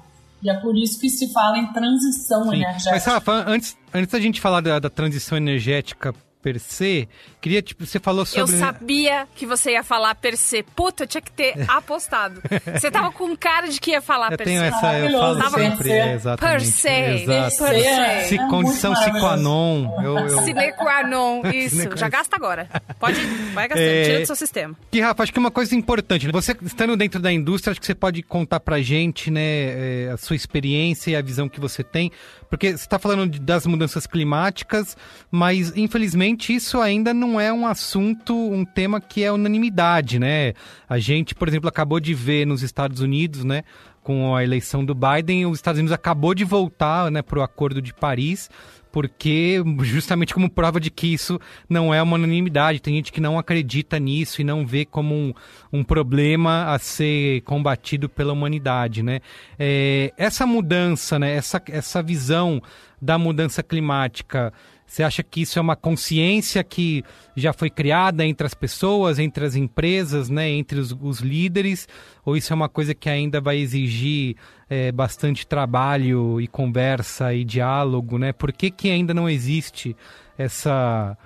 E 0.41 0.49
é 0.49 0.53
por 0.53 0.77
isso 0.77 0.99
que 0.99 1.09
se 1.09 1.31
fala 1.33 1.57
em 1.57 1.71
transição 1.73 2.43
Sim. 2.45 2.55
energética. 2.55 2.91
Mas, 2.91 3.05
Rafa, 3.05 3.45
antes, 3.47 3.77
antes 3.93 4.11
da 4.11 4.19
gente 4.19 4.39
falar 4.39 4.61
da, 4.61 4.79
da 4.79 4.89
transição 4.89 5.37
energética 5.37 6.15
per 6.43 6.59
se, 6.59 7.07
queria, 7.39 7.61
tipo, 7.61 7.85
você 7.85 7.99
falou 7.99 8.25
sobre... 8.25 8.53
Eu 8.53 8.59
sabia 8.59 9.25
que 9.33 9.45
você 9.45 9.71
ia 9.71 9.83
falar 9.83 10.13
per 10.15 10.35
se. 10.37 10.61
Puta, 10.61 11.03
eu 11.03 11.07
tinha 11.07 11.21
que 11.21 11.31
ter 11.31 11.53
apostado. 11.71 12.41
Você 12.77 12.91
tava 12.91 13.11
com 13.13 13.35
cara 13.37 13.67
de 13.69 13.79
que 13.79 13.91
ia 13.91 14.01
falar 14.01 14.31
Eu 14.33 14.37
per 14.37 14.45
tenho 14.45 14.59
se. 14.59 14.65
essa, 14.67 14.99
eu 14.99 15.11
falo 15.19 15.51
sempre, 15.51 15.77
per 15.77 15.83
se. 15.85 15.91
é, 15.91 16.13
exatamente. 16.13 16.59
Per 16.59 16.61
se, 16.69 16.87
Exato. 16.89 17.57
per 17.63 17.79
se. 17.79 17.87
É, 17.87 18.23
Se 18.25 18.35
é 18.35 18.47
condição 18.49 18.93
sine 18.97 19.19
qua 19.19 19.37
non. 19.37 19.89
Eu, 20.03 20.17
eu... 20.19 20.41
Sine 20.43 20.71
qua 20.73 21.03
non, 21.07 21.41
isso. 21.53 21.95
Já 21.95 22.09
gasta 22.09 22.35
agora. 22.35 22.67
Pode, 22.99 23.19
vai 23.53 23.67
gastando, 23.69 23.87
É. 23.87 24.03
tira 24.03 24.19
do 24.19 24.25
seu 24.27 24.35
sistema. 24.35 24.75
Que, 24.91 24.99
Rafa, 24.99 25.23
acho 25.23 25.31
que 25.31 25.39
é 25.39 25.41
uma 25.41 25.51
coisa 25.51 25.73
importante. 25.75 26.25
né? 26.27 26.31
Você 26.33 26.55
estando 26.63 26.97
dentro 26.97 27.21
da 27.21 27.31
indústria, 27.31 27.71
acho 27.71 27.79
que 27.79 27.85
você 27.85 27.95
pode 27.95 28.21
contar 28.21 28.59
pra 28.59 28.81
gente, 28.81 29.31
né, 29.31 29.41
é, 29.41 30.09
a 30.13 30.17
sua 30.17 30.35
experiência 30.35 31.11
e 31.11 31.15
a 31.15 31.21
visão 31.21 31.47
que 31.47 31.59
você 31.59 31.83
tem. 31.83 32.11
Porque 32.49 32.69
você 32.69 32.75
está 32.83 32.99
falando 32.99 33.27
de- 33.31 33.39
das 33.39 33.65
mudanças 33.65 34.05
climáticas, 34.05 34.95
mas 35.31 35.75
infelizmente 35.75 36.32
isso 36.53 36.79
ainda 36.79 37.13
não 37.13 37.39
é 37.39 37.51
um 37.51 37.67
assunto, 37.67 38.33
um 38.35 38.65
tema 38.65 38.99
que 38.99 39.23
é 39.23 39.31
unanimidade, 39.31 40.19
né? 40.19 40.53
A 40.87 40.97
gente, 40.99 41.35
por 41.35 41.47
exemplo, 41.47 41.69
acabou 41.69 41.99
de 41.99 42.13
ver 42.13 42.45
nos 42.45 42.63
Estados 42.63 42.99
Unidos, 42.99 43.43
né? 43.43 43.63
Com 44.01 44.35
a 44.35 44.43
eleição 44.43 44.83
do 44.83 44.95
Biden, 44.95 45.45
os 45.45 45.57
Estados 45.57 45.79
Unidos 45.79 45.93
acabou 45.93 46.33
de 46.33 46.43
voltar 46.43 47.09
né, 47.09 47.21
para 47.21 47.39
o 47.39 47.41
Acordo 47.41 47.81
de 47.81 47.93
Paris, 47.93 48.49
porque 48.91 49.63
justamente 49.81 50.33
como 50.33 50.49
prova 50.49 50.79
de 50.79 50.91
que 50.91 51.07
isso 51.07 51.39
não 51.69 51.93
é 51.93 52.01
uma 52.01 52.15
unanimidade. 52.15 52.81
Tem 52.81 52.95
gente 52.95 53.11
que 53.11 53.21
não 53.21 53.39
acredita 53.39 53.97
nisso 53.97 54.41
e 54.41 54.43
não 54.43 54.67
vê 54.67 54.85
como 54.85 55.15
um, 55.15 55.33
um 55.71 55.83
problema 55.83 56.65
a 56.65 56.77
ser 56.77 57.41
combatido 57.41 58.09
pela 58.09 58.33
humanidade, 58.33 59.01
né? 59.01 59.21
É, 59.57 60.13
essa 60.17 60.45
mudança, 60.45 61.17
né, 61.17 61.33
essa, 61.35 61.61
essa 61.69 62.03
visão 62.03 62.61
da 63.01 63.17
mudança 63.17 63.63
climática, 63.63 64.53
você 64.93 65.01
acha 65.01 65.23
que 65.23 65.41
isso 65.41 65.57
é 65.57 65.61
uma 65.61 65.75
consciência 65.75 66.63
que 66.63 67.03
já 67.35 67.51
foi 67.51 67.71
criada 67.71 68.23
entre 68.23 68.45
as 68.45 68.53
pessoas, 68.53 69.17
entre 69.17 69.43
as 69.43 69.55
empresas, 69.55 70.29
né, 70.29 70.47
entre 70.51 70.79
os, 70.79 70.95
os 71.01 71.19
líderes? 71.19 71.87
Ou 72.23 72.37
isso 72.37 72.53
é 72.53 72.55
uma 72.55 72.69
coisa 72.69 72.93
que 72.93 73.09
ainda 73.09 73.41
vai 73.41 73.57
exigir 73.57 74.35
é, 74.69 74.91
bastante 74.91 75.47
trabalho 75.47 76.39
e 76.39 76.47
conversa 76.47 77.33
e 77.33 77.43
diálogo, 77.43 78.19
né? 78.19 78.31
Por 78.31 78.53
que, 78.53 78.69
que 78.69 78.91
ainda 78.91 79.15
não 79.15 79.27
existe 79.27 79.97
essa, 80.37 81.17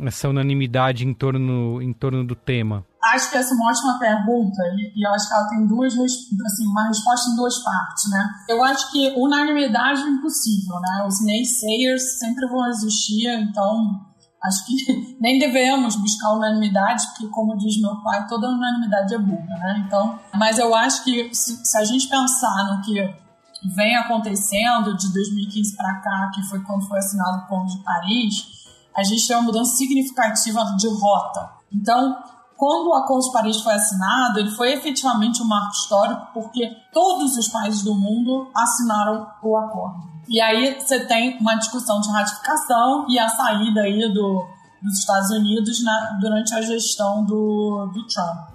essa 0.00 0.26
unanimidade 0.26 1.06
em 1.06 1.12
torno, 1.12 1.82
em 1.82 1.92
torno 1.92 2.24
do 2.24 2.34
tema? 2.34 2.86
Acho 3.02 3.30
que 3.30 3.36
essa 3.36 3.54
é 3.54 3.56
uma 3.56 3.70
ótima 3.70 3.98
pergunta 3.98 4.62
e, 4.74 4.92
e 4.94 5.06
eu 5.06 5.12
acho 5.12 5.26
que 5.26 5.34
ela 5.34 5.48
tem 5.48 5.66
duas, 5.66 5.94
assim, 5.94 6.66
uma 6.66 6.88
resposta 6.88 7.30
em 7.30 7.36
duas 7.36 7.58
partes, 7.62 8.10
né? 8.10 8.30
Eu 8.48 8.62
acho 8.62 8.90
que 8.90 9.14
unanimidade 9.16 10.02
é 10.02 10.08
impossível, 10.08 10.78
né? 10.80 11.06
Os 11.06 11.24
naysayers 11.24 12.18
sempre 12.18 12.46
vão 12.46 12.66
existir, 12.68 13.28
então 13.40 14.00
acho 14.44 14.66
que 14.66 15.16
nem 15.18 15.38
devemos 15.38 15.96
buscar 15.96 16.32
unanimidade, 16.34 17.06
porque 17.08 17.28
como 17.28 17.56
diz 17.56 17.80
meu 17.80 17.96
pai, 18.02 18.26
toda 18.28 18.48
unanimidade 18.48 19.14
é 19.14 19.18
burra, 19.18 19.56
né? 19.58 19.84
Então, 19.86 20.18
mas 20.34 20.58
eu 20.58 20.74
acho 20.74 21.02
que 21.04 21.34
se, 21.34 21.64
se 21.64 21.78
a 21.78 21.84
gente 21.84 22.06
pensar 22.06 22.64
no 22.70 22.82
que 22.82 22.94
vem 23.74 23.96
acontecendo 23.96 24.96
de 24.96 25.12
2015 25.12 25.76
para 25.76 25.94
cá, 26.00 26.30
que 26.34 26.42
foi 26.42 26.62
quando 26.64 26.86
foi 26.86 26.98
assinado 26.98 27.38
o 27.38 27.40
Acordo 27.42 27.66
de 27.66 27.82
Paris, 27.82 28.60
a 28.96 29.02
gente 29.02 29.26
tem 29.26 29.36
uma 29.36 29.44
mudança 29.44 29.76
significativa 29.76 30.64
de 30.76 30.88
rota. 30.88 31.50
Então, 31.72 32.18
quando 32.60 32.88
o 32.88 32.94
Acordo 32.94 33.24
de 33.24 33.32
Paris 33.32 33.62
foi 33.62 33.72
assinado, 33.72 34.38
ele 34.38 34.50
foi 34.50 34.74
efetivamente 34.74 35.42
um 35.42 35.46
marco 35.46 35.72
histórico, 35.72 36.26
porque 36.34 36.70
todos 36.92 37.34
os 37.38 37.48
países 37.48 37.82
do 37.82 37.94
mundo 37.94 38.50
assinaram 38.54 39.26
o 39.42 39.56
acordo. 39.56 40.02
E 40.28 40.38
aí 40.42 40.78
você 40.78 41.06
tem 41.06 41.38
uma 41.38 41.54
discussão 41.54 42.02
de 42.02 42.10
ratificação 42.10 43.06
e 43.08 43.18
a 43.18 43.30
saída 43.30 43.80
aí 43.80 44.12
do, 44.12 44.46
dos 44.82 44.98
Estados 44.98 45.30
Unidos 45.30 45.82
na, 45.82 46.18
durante 46.20 46.54
a 46.54 46.60
gestão 46.60 47.24
do, 47.24 47.90
do 47.94 48.06
Trump, 48.06 48.50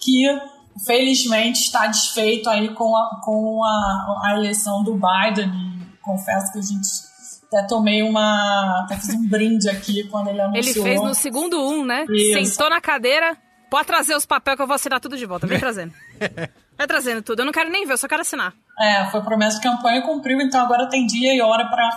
que 0.00 0.38
felizmente 0.84 1.60
está 1.60 1.86
desfeito 1.86 2.50
aí 2.50 2.74
com 2.74 2.94
a, 2.94 3.22
com 3.24 3.64
a, 3.64 4.20
a 4.24 4.34
eleição 4.36 4.84
do 4.84 4.92
Biden. 4.92 5.48
E 5.48 5.96
confesso 6.02 6.52
que 6.52 6.58
a 6.58 6.62
gente 6.62 6.86
até 7.46 7.66
tomei 7.66 8.02
uma. 8.02 8.82
Até 8.84 8.96
fiz 8.96 9.14
um 9.14 9.26
brinde 9.26 9.70
aqui 9.70 10.04
quando 10.10 10.28
ele 10.28 10.42
anunciou. 10.42 10.62
Ele 10.62 10.74
fez 10.74 11.02
no 11.02 11.14
segundo 11.14 11.58
um, 11.58 11.86
né? 11.86 12.04
Isso. 12.10 12.52
Sentou 12.52 12.68
na 12.68 12.82
cadeira. 12.82 13.45
Pode 13.70 13.86
trazer 13.86 14.14
os 14.16 14.24
papéis 14.26 14.56
que 14.56 14.62
eu 14.62 14.66
vou 14.66 14.74
assinar 14.76 15.00
tudo 15.00 15.16
de 15.16 15.26
volta. 15.26 15.46
Vem 15.46 15.58
trazendo. 15.58 15.92
Vai 16.78 16.86
trazendo 16.86 17.22
tudo. 17.22 17.40
Eu 17.40 17.46
não 17.46 17.52
quero 17.52 17.70
nem 17.70 17.86
ver, 17.86 17.94
eu 17.94 17.98
só 17.98 18.06
quero 18.06 18.22
assinar. 18.22 18.52
É, 18.78 19.06
foi 19.10 19.22
promessa 19.22 19.56
de 19.58 19.62
campanha 19.62 19.98
e 19.98 20.02
cumpriu, 20.02 20.40
então 20.40 20.60
agora 20.60 20.88
tem 20.88 21.06
dia 21.06 21.34
e 21.34 21.40
hora 21.40 21.64
para 21.68 21.88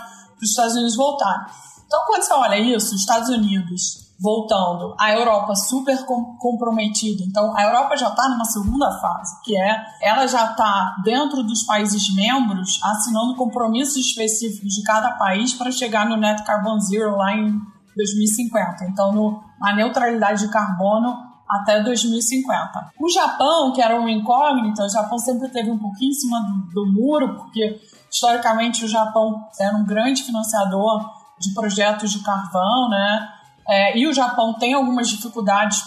os 0.42 0.48
Estados 0.50 0.72
Unidos 0.74 0.96
voltar. 0.96 1.46
Então, 1.86 2.00
quando 2.06 2.22
você 2.22 2.32
olha 2.32 2.56
isso, 2.58 2.94
os 2.94 3.00
Estados 3.00 3.28
Unidos 3.28 4.08
voltando, 4.18 4.94
a 4.98 5.12
Europa 5.12 5.54
super 5.54 6.04
com- 6.04 6.36
comprometida. 6.38 7.22
Então, 7.26 7.56
a 7.56 7.62
Europa 7.62 7.96
já 7.96 8.08
está 8.08 8.28
numa 8.28 8.44
segunda 8.44 8.90
fase, 9.00 9.34
que 9.44 9.56
é 9.56 9.82
ela 10.02 10.26
já 10.26 10.50
está 10.50 10.96
dentro 11.04 11.42
dos 11.42 11.62
países 11.64 12.14
membros 12.14 12.80
assinando 12.82 13.34
compromissos 13.36 13.96
específicos 13.96 14.74
de 14.74 14.82
cada 14.82 15.12
país 15.12 15.54
para 15.54 15.70
chegar 15.70 16.06
no 16.06 16.16
net 16.16 16.42
carbon 16.44 16.78
zero 16.80 17.16
lá 17.16 17.32
em 17.34 17.60
2050. 17.96 18.84
Então, 18.86 19.12
no, 19.12 19.42
a 19.62 19.74
neutralidade 19.74 20.46
de 20.46 20.52
carbono 20.52 21.29
até 21.50 21.82
2050. 21.82 22.92
O 22.98 23.08
Japão, 23.08 23.72
que 23.72 23.82
era 23.82 23.98
uma 23.98 24.10
incógnita, 24.10 24.84
o 24.84 24.88
Japão 24.88 25.18
sempre 25.18 25.48
teve 25.48 25.70
um 25.70 25.78
pouquinho 25.78 26.10
em 26.10 26.14
cima 26.14 26.40
do, 26.40 26.84
do 26.84 26.92
muro, 26.92 27.34
porque 27.36 27.80
historicamente 28.10 28.84
o 28.84 28.88
Japão 28.88 29.48
era 29.58 29.76
um 29.76 29.84
grande 29.84 30.22
financiador 30.22 31.10
de 31.38 31.52
projetos 31.54 32.12
de 32.12 32.20
carvão, 32.20 32.88
né? 32.88 33.28
É, 33.68 33.98
e 33.98 34.06
o 34.06 34.12
Japão 34.12 34.54
tem 34.54 34.74
algumas 34.74 35.08
dificuldades 35.08 35.82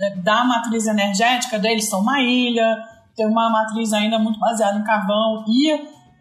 é, 0.00 0.16
da 0.16 0.44
matriz 0.44 0.86
energética 0.86 1.58
deles, 1.58 1.88
são 1.88 2.00
uma 2.00 2.20
ilha, 2.20 2.82
tem 3.14 3.26
uma 3.26 3.50
matriz 3.50 3.92
ainda 3.92 4.18
muito 4.18 4.38
baseada 4.38 4.78
em 4.78 4.84
carvão 4.84 5.44
e 5.46 5.70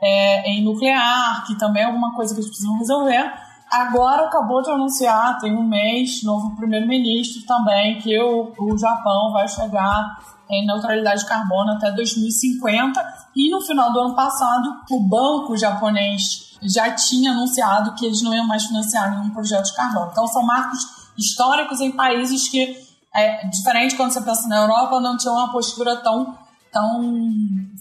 é, 0.02 0.50
em 0.50 0.64
nuclear, 0.64 1.46
que 1.46 1.56
também 1.56 1.84
é 1.84 1.86
alguma 1.86 2.14
coisa 2.16 2.34
que 2.34 2.40
eles 2.40 2.50
precisam 2.50 2.78
resolver. 2.78 3.34
Agora 3.72 4.28
acabou 4.28 4.62
de 4.62 4.70
anunciar, 4.70 5.40
tem 5.40 5.56
um 5.56 5.64
mês, 5.64 6.24
novo 6.24 6.56
primeiro-ministro 6.56 7.46
também, 7.46 8.00
que 8.00 8.18
o, 8.20 8.54
o 8.58 8.78
Japão 8.78 9.32
vai 9.34 9.48
chegar 9.48 10.18
em 10.50 10.66
neutralidade 10.66 11.22
de 11.22 11.28
carbono 11.28 11.72
até 11.72 11.92
2050. 11.92 13.02
E 13.36 13.50
no 13.50 13.62
final 13.62 13.92
do 13.92 14.00
ano 14.00 14.16
passado, 14.16 14.82
o 14.92 15.00
banco 15.00 15.58
japonês 15.58 16.58
já 16.62 16.92
tinha 16.92 17.32
anunciado 17.32 17.94
que 17.96 18.06
eles 18.06 18.22
não 18.22 18.34
iam 18.34 18.48
mais 18.48 18.66
financiar 18.66 19.12
nenhum 19.12 19.32
projeto 19.32 19.66
de 19.66 19.76
carbono. 19.76 20.10
Então 20.12 20.28
são 20.28 20.44
marcos 20.44 20.80
históricos 21.18 21.82
em 21.82 21.92
países 21.92 22.48
que, 22.48 22.78
é, 23.14 23.48
diferente 23.48 23.96
quando 23.96 24.12
você 24.12 24.22
pensa 24.22 24.48
na 24.48 24.58
Europa, 24.58 25.00
não 25.00 25.18
tinha 25.18 25.34
uma 25.34 25.52
postura 25.52 25.98
tão 25.98 26.38
tão 26.76 27.02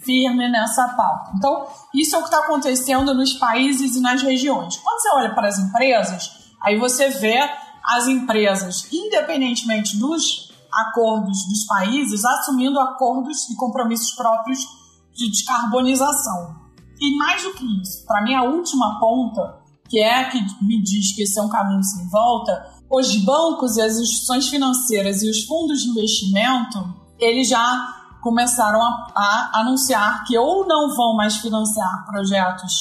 firme 0.04 0.48
nessa 0.48 0.86
pauta. 0.90 1.32
Então, 1.34 1.66
isso 1.92 2.14
é 2.14 2.18
o 2.18 2.22
que 2.22 2.28
está 2.28 2.38
acontecendo 2.38 3.12
nos 3.12 3.32
países 3.34 3.96
e 3.96 4.00
nas 4.00 4.22
regiões. 4.22 4.76
Quando 4.76 5.00
você 5.00 5.08
olha 5.16 5.34
para 5.34 5.48
as 5.48 5.58
empresas, 5.58 6.30
aí 6.62 6.78
você 6.78 7.08
vê 7.08 7.40
as 7.84 8.06
empresas, 8.06 8.86
independentemente 8.92 9.98
dos 9.98 10.52
acordos 10.72 11.44
dos 11.48 11.64
países, 11.66 12.24
assumindo 12.24 12.78
acordos 12.78 13.50
e 13.50 13.56
compromissos 13.56 14.12
próprios 14.12 14.60
de 15.12 15.28
descarbonização. 15.28 16.54
E 17.00 17.16
mais 17.16 17.42
do 17.42 17.52
que 17.54 17.64
isso, 17.82 18.06
para 18.06 18.22
mim 18.22 18.34
a 18.34 18.44
última 18.44 19.00
ponta, 19.00 19.58
que 19.88 19.98
é 19.98 20.20
a 20.20 20.30
que 20.30 20.38
me 20.62 20.80
diz 20.80 21.14
que 21.16 21.22
esse 21.22 21.36
é 21.36 21.42
um 21.42 21.48
caminho 21.48 21.82
sem 21.82 22.08
volta, 22.08 22.72
os 22.88 23.16
bancos 23.24 23.76
e 23.76 23.82
as 23.82 23.96
instituições 23.96 24.48
financeiras 24.48 25.20
e 25.22 25.28
os 25.28 25.44
fundos 25.44 25.82
de 25.82 25.90
investimento, 25.90 26.94
eles 27.18 27.48
já 27.48 28.03
começaram 28.24 28.82
a, 28.82 29.12
a, 29.14 29.60
anunciar 29.60 30.24
que 30.24 30.36
ou 30.38 30.66
não 30.66 30.96
vão 30.96 31.14
mais 31.14 31.36
financiar 31.36 32.06
projetos 32.06 32.72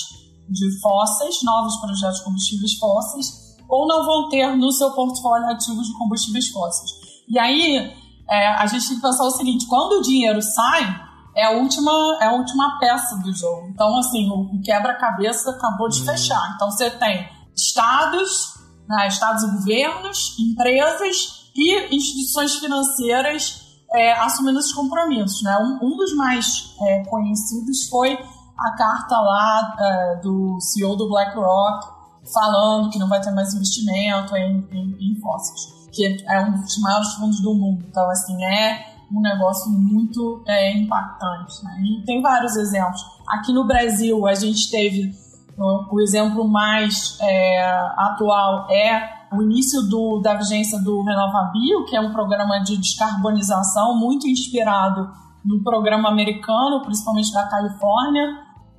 de 0.49 0.79
fósseis, 0.79 1.43
novos 1.43 1.75
projetos 1.81 2.19
de 2.19 2.23
combustíveis 2.23 2.73
fósseis, 2.79 3.57
ou 3.67 3.85
não 3.85 4.05
vão 4.05 4.29
ter 4.29 4.55
no 4.55 4.71
seu 4.71 4.91
portfólio 4.91 5.47
ativos 5.47 5.85
de 5.85 5.93
combustíveis 5.97 6.47
fósseis. 6.47 6.91
E 7.27 7.37
aí 7.37 7.91
é, 8.29 8.47
a 8.55 8.65
gente 8.67 8.87
tem 8.87 8.95
que 8.95 9.01
pensar 9.01 9.25
o 9.25 9.31
seguinte: 9.31 9.67
quando 9.67 9.99
o 9.99 10.01
dinheiro 10.01 10.41
sai, 10.41 11.01
é 11.35 11.45
a 11.45 11.51
última, 11.51 11.91
é 12.21 12.27
a 12.27 12.31
última 12.31 12.79
peça 12.79 13.17
do 13.17 13.33
jogo. 13.33 13.67
Então, 13.67 13.97
assim, 13.97 14.29
o, 14.29 14.61
quebra-cabeça 14.63 15.51
acabou 15.51 15.89
de 15.89 16.03
fechar. 16.03 16.53
Então, 16.55 16.71
você 16.71 16.89
tem 16.89 17.27
estados, 17.53 18.53
né, 18.87 19.07
estados 19.09 19.43
e 19.43 19.51
governos, 19.51 20.37
empresas 20.39 21.49
e 21.53 21.95
instituições 21.95 22.55
financeiras 22.55 23.62
é, 23.93 24.13
assumindo 24.13 24.59
esses 24.59 24.73
compromissos. 24.73 25.41
Né? 25.43 25.57
Um, 25.59 25.87
um 25.87 25.97
dos 25.97 26.15
mais 26.15 26.75
é, 26.81 27.03
conhecidos 27.05 27.87
foi 27.89 28.17
a 28.57 28.71
carta 28.75 29.19
lá 29.19 29.75
é, 29.79 30.15
do 30.21 30.59
CEO 30.59 30.95
do 30.95 31.07
BlackRock 31.09 31.93
falando 32.31 32.89
que 32.89 32.99
não 32.99 33.09
vai 33.09 33.21
ter 33.21 33.31
mais 33.31 33.53
investimento 33.53 34.35
em, 34.35 34.67
em, 34.71 35.11
em 35.11 35.19
fósseis, 35.19 35.89
que 35.91 36.23
é 36.27 36.39
um 36.39 36.51
dos 36.61 36.79
maiores 36.79 37.13
fundos 37.13 37.41
do 37.41 37.53
mundo. 37.53 37.85
Então, 37.87 38.09
assim, 38.09 38.41
é 38.43 38.93
um 39.11 39.21
negócio 39.21 39.69
muito 39.71 40.43
é, 40.47 40.75
impactante. 40.77 41.63
Né? 41.63 41.81
E 41.81 42.05
tem 42.05 42.21
vários 42.21 42.55
exemplos. 42.55 43.01
Aqui 43.27 43.53
no 43.53 43.65
Brasil, 43.65 44.25
a 44.25 44.33
gente 44.33 44.71
teve 44.71 45.13
o, 45.57 46.01
exemplo 46.01 46.47
mais 46.47 47.17
é, 47.21 47.63
atual 47.97 48.67
é 48.71 49.12
o 49.35 49.41
início 49.41 49.81
do, 49.83 50.19
da 50.21 50.35
vigência 50.35 50.79
do 50.79 51.01
RenovaBio, 51.03 51.85
que 51.85 51.95
é 51.95 52.01
um 52.01 52.11
programa 52.11 52.59
de 52.59 52.77
descarbonização 52.77 53.97
muito 53.97 54.27
inspirado 54.27 55.09
no 55.45 55.61
programa 55.63 56.09
americano, 56.09 56.81
principalmente 56.83 57.31
da 57.33 57.47
Califórnia, 57.47 58.27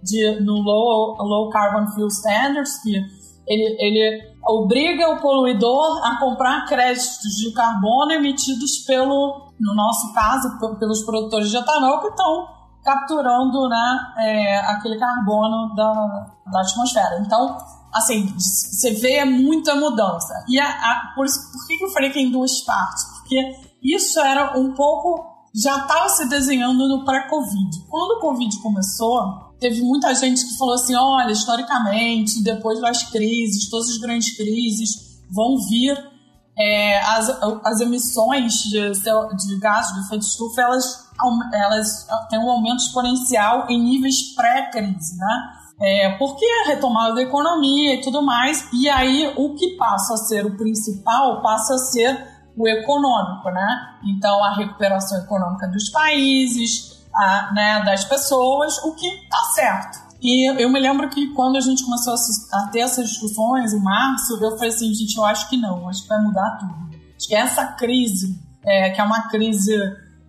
de, 0.03 0.41
no 0.41 0.55
Low, 0.55 1.17
Low 1.19 1.51
Carbon 1.51 1.87
Fuel 1.93 2.09
Standards, 2.09 2.83
que 2.83 2.95
ele, 3.47 3.77
ele 3.79 4.35
obriga 4.47 5.11
o 5.11 5.21
poluidor 5.21 6.05
a 6.05 6.19
comprar 6.19 6.67
créditos 6.67 7.37
de 7.37 7.53
carbono 7.53 8.13
emitidos 8.13 8.79
pelo, 8.87 9.53
no 9.59 9.75
nosso 9.75 10.13
caso, 10.13 10.59
pelos 10.79 11.03
produtores 11.05 11.51
de 11.51 11.57
etanol 11.57 12.01
que 12.01 12.09
estão 12.09 12.47
capturando 12.83 13.69
né, 13.69 13.99
é, 14.19 14.59
aquele 14.59 14.99
carbono 14.99 15.75
da, 15.75 16.27
da 16.53 16.61
atmosfera. 16.61 17.19
Então, 17.21 17.57
assim, 17.95 18.35
você 18.37 18.91
vê 18.93 19.25
muita 19.25 19.77
mudança. 19.77 20.45
E 20.49 20.59
a, 20.59 20.67
a, 20.67 21.13
por, 21.15 21.25
por 21.27 21.67
que 21.67 21.85
eu 21.85 21.89
falei 21.91 22.11
que 22.11 22.19
em 22.19 22.31
duas 22.31 22.61
partes? 22.63 23.05
Porque 23.05 23.57
isso 23.83 24.19
era 24.19 24.59
um 24.59 24.75
pouco. 24.75 25.25
já 25.55 25.79
estava 25.79 26.09
se 26.09 26.29
desenhando 26.29 26.89
no 26.89 27.05
pré-Covid. 27.05 27.85
Quando 27.89 28.19
o 28.19 28.21
Covid 28.21 28.61
começou, 28.61 29.55
teve 29.61 29.81
muita 29.83 30.13
gente 30.15 30.45
que 30.45 30.59
falou 30.59 30.75
assim: 30.75 30.95
olha, 30.95 31.31
historicamente, 31.31 32.43
depois 32.43 32.81
das 32.81 33.05
crises, 33.05 33.71
todas 33.71 33.89
as 33.91 33.99
grandes 33.99 34.37
crises 34.37 35.23
vão 35.31 35.57
vir. 35.69 36.13
É, 36.57 37.01
as, 37.01 37.29
as 37.65 37.81
emissões 37.81 38.55
de, 38.63 38.93
de 38.93 39.59
gás 39.59 39.93
de 39.93 40.01
efeito 40.01 40.23
estufa, 40.23 40.63
elas, 40.63 41.09
elas 41.53 42.07
têm 42.31 42.39
um 42.39 42.49
aumento 42.49 42.79
exponencial 42.79 43.69
em 43.69 43.83
níveis 43.83 44.35
pré-crise, 44.37 45.17
né? 45.17 45.64
É, 45.81 46.11
porque 46.19 46.45
a 46.45 46.69
retomada 46.69 47.15
da 47.15 47.23
economia 47.23 47.95
e 47.95 48.01
tudo 48.01 48.23
mais, 48.23 48.69
e 48.73 48.89
aí 48.89 49.33
o 49.37 49.55
que 49.55 49.77
passa 49.77 50.15
a 50.15 50.17
ser 50.17 50.47
o 50.47 50.57
principal 50.57 51.43
passa 51.43 51.75
a 51.75 51.79
ser 51.79 52.35
o 52.57 52.69
econômico, 52.69 53.51
né? 53.51 53.97
Então 54.05 54.43
a 54.45 54.55
recuperação 54.55 55.19
econômica 55.19 55.67
dos 55.67 55.89
países, 55.89 57.05
a, 57.13 57.53
né, 57.53 57.83
das 57.85 58.05
pessoas, 58.05 58.79
o 58.85 58.95
que 58.95 59.29
tá 59.29 59.39
certo. 59.55 60.05
E 60.23 60.47
eu 60.63 60.71
me 60.71 60.81
lembro 60.81 61.09
que 61.11 61.35
quando 61.35 61.57
a 61.57 61.61
gente 61.61 61.85
começou 61.85 62.15
a, 62.15 62.69
ter 62.69 62.81
essas 62.81 63.11
discussões 63.11 63.75
em 63.75 63.83
março, 63.83 64.33
eu 64.43 64.53
falei 64.53 64.71
assim, 64.71 64.95
gente, 64.95 65.17
eu 65.17 65.25
acho 65.25 65.51
que 65.51 65.57
não, 65.57 65.89
acho 65.89 66.03
que 66.03 66.09
vai 66.09 66.23
mudar 66.23 66.57
tudo. 66.59 66.97
Acho 67.15 67.29
que 67.29 67.35
essa 67.35 67.67
crise, 67.73 68.41
é, 68.65 68.91
que 68.91 69.01
é 69.01 69.05
uma 69.05 69.29
crise 69.29 69.77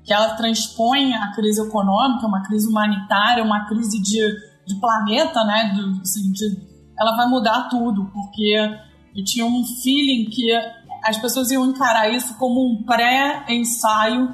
que 0.03 0.13
ela 0.13 0.35
transpõe 0.35 1.13
a 1.13 1.31
crise 1.33 1.61
econômica, 1.61 2.27
uma 2.27 2.43
crise 2.43 2.67
humanitária, 2.67 3.43
uma 3.43 3.65
crise 3.67 4.01
de 4.01 4.21
de 4.65 4.75
planeta, 4.79 5.43
né? 5.43 5.73
Do, 5.75 6.01
assim, 6.01 6.31
de, 6.31 6.57
ela 6.99 7.15
vai 7.15 7.27
mudar 7.27 7.69
tudo, 7.69 8.09
porque 8.13 8.55
eu 9.15 9.23
tinha 9.23 9.45
um 9.45 9.63
feeling 9.81 10.25
que 10.25 10.51
as 11.03 11.17
pessoas 11.17 11.51
iam 11.51 11.65
encarar 11.65 12.09
isso 12.09 12.37
como 12.37 12.67
um 12.67 12.83
pré-ensaio 12.83 14.33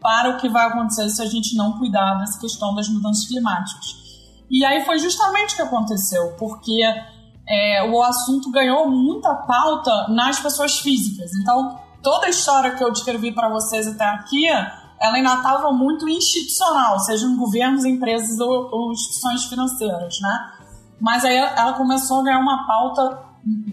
para 0.00 0.30
o 0.30 0.36
que 0.38 0.48
vai 0.48 0.66
acontecer 0.66 1.08
se 1.08 1.22
a 1.22 1.26
gente 1.26 1.56
não 1.56 1.78
cuidar 1.78 2.14
dessa 2.14 2.38
questão 2.38 2.74
das 2.74 2.88
mudanças 2.88 3.26
climáticas. 3.26 4.00
E 4.50 4.64
aí 4.64 4.84
foi 4.84 4.98
justamente 4.98 5.54
o 5.54 5.56
que 5.56 5.62
aconteceu, 5.62 6.34
porque 6.38 6.82
é, 7.48 7.84
o 7.90 8.02
assunto 8.02 8.50
ganhou 8.50 8.90
muita 8.90 9.34
pauta 9.34 10.08
nas 10.08 10.40
pessoas 10.40 10.78
físicas. 10.78 11.30
Então, 11.40 11.78
toda 12.02 12.26
a 12.26 12.30
história 12.30 12.74
que 12.74 12.82
eu 12.82 12.90
descrevi 12.90 13.32
para 13.32 13.48
vocês 13.48 13.86
até 13.86 14.04
aqui 14.04 14.46
ela 15.00 15.14
ainda 15.14 15.34
estava 15.34 15.72
muito 15.72 16.08
institucional, 16.08 16.98
sejam 17.00 17.36
governos, 17.36 17.84
empresas 17.84 18.38
ou, 18.38 18.68
ou, 18.70 18.92
instituições 18.92 19.44
financeiras, 19.44 20.20
né? 20.20 20.52
Mas 21.00 21.24
aí 21.24 21.36
ela 21.36 21.72
começou 21.72 22.20
a 22.20 22.24
ganhar 22.24 22.40
uma 22.40 22.66
pauta 22.66 23.30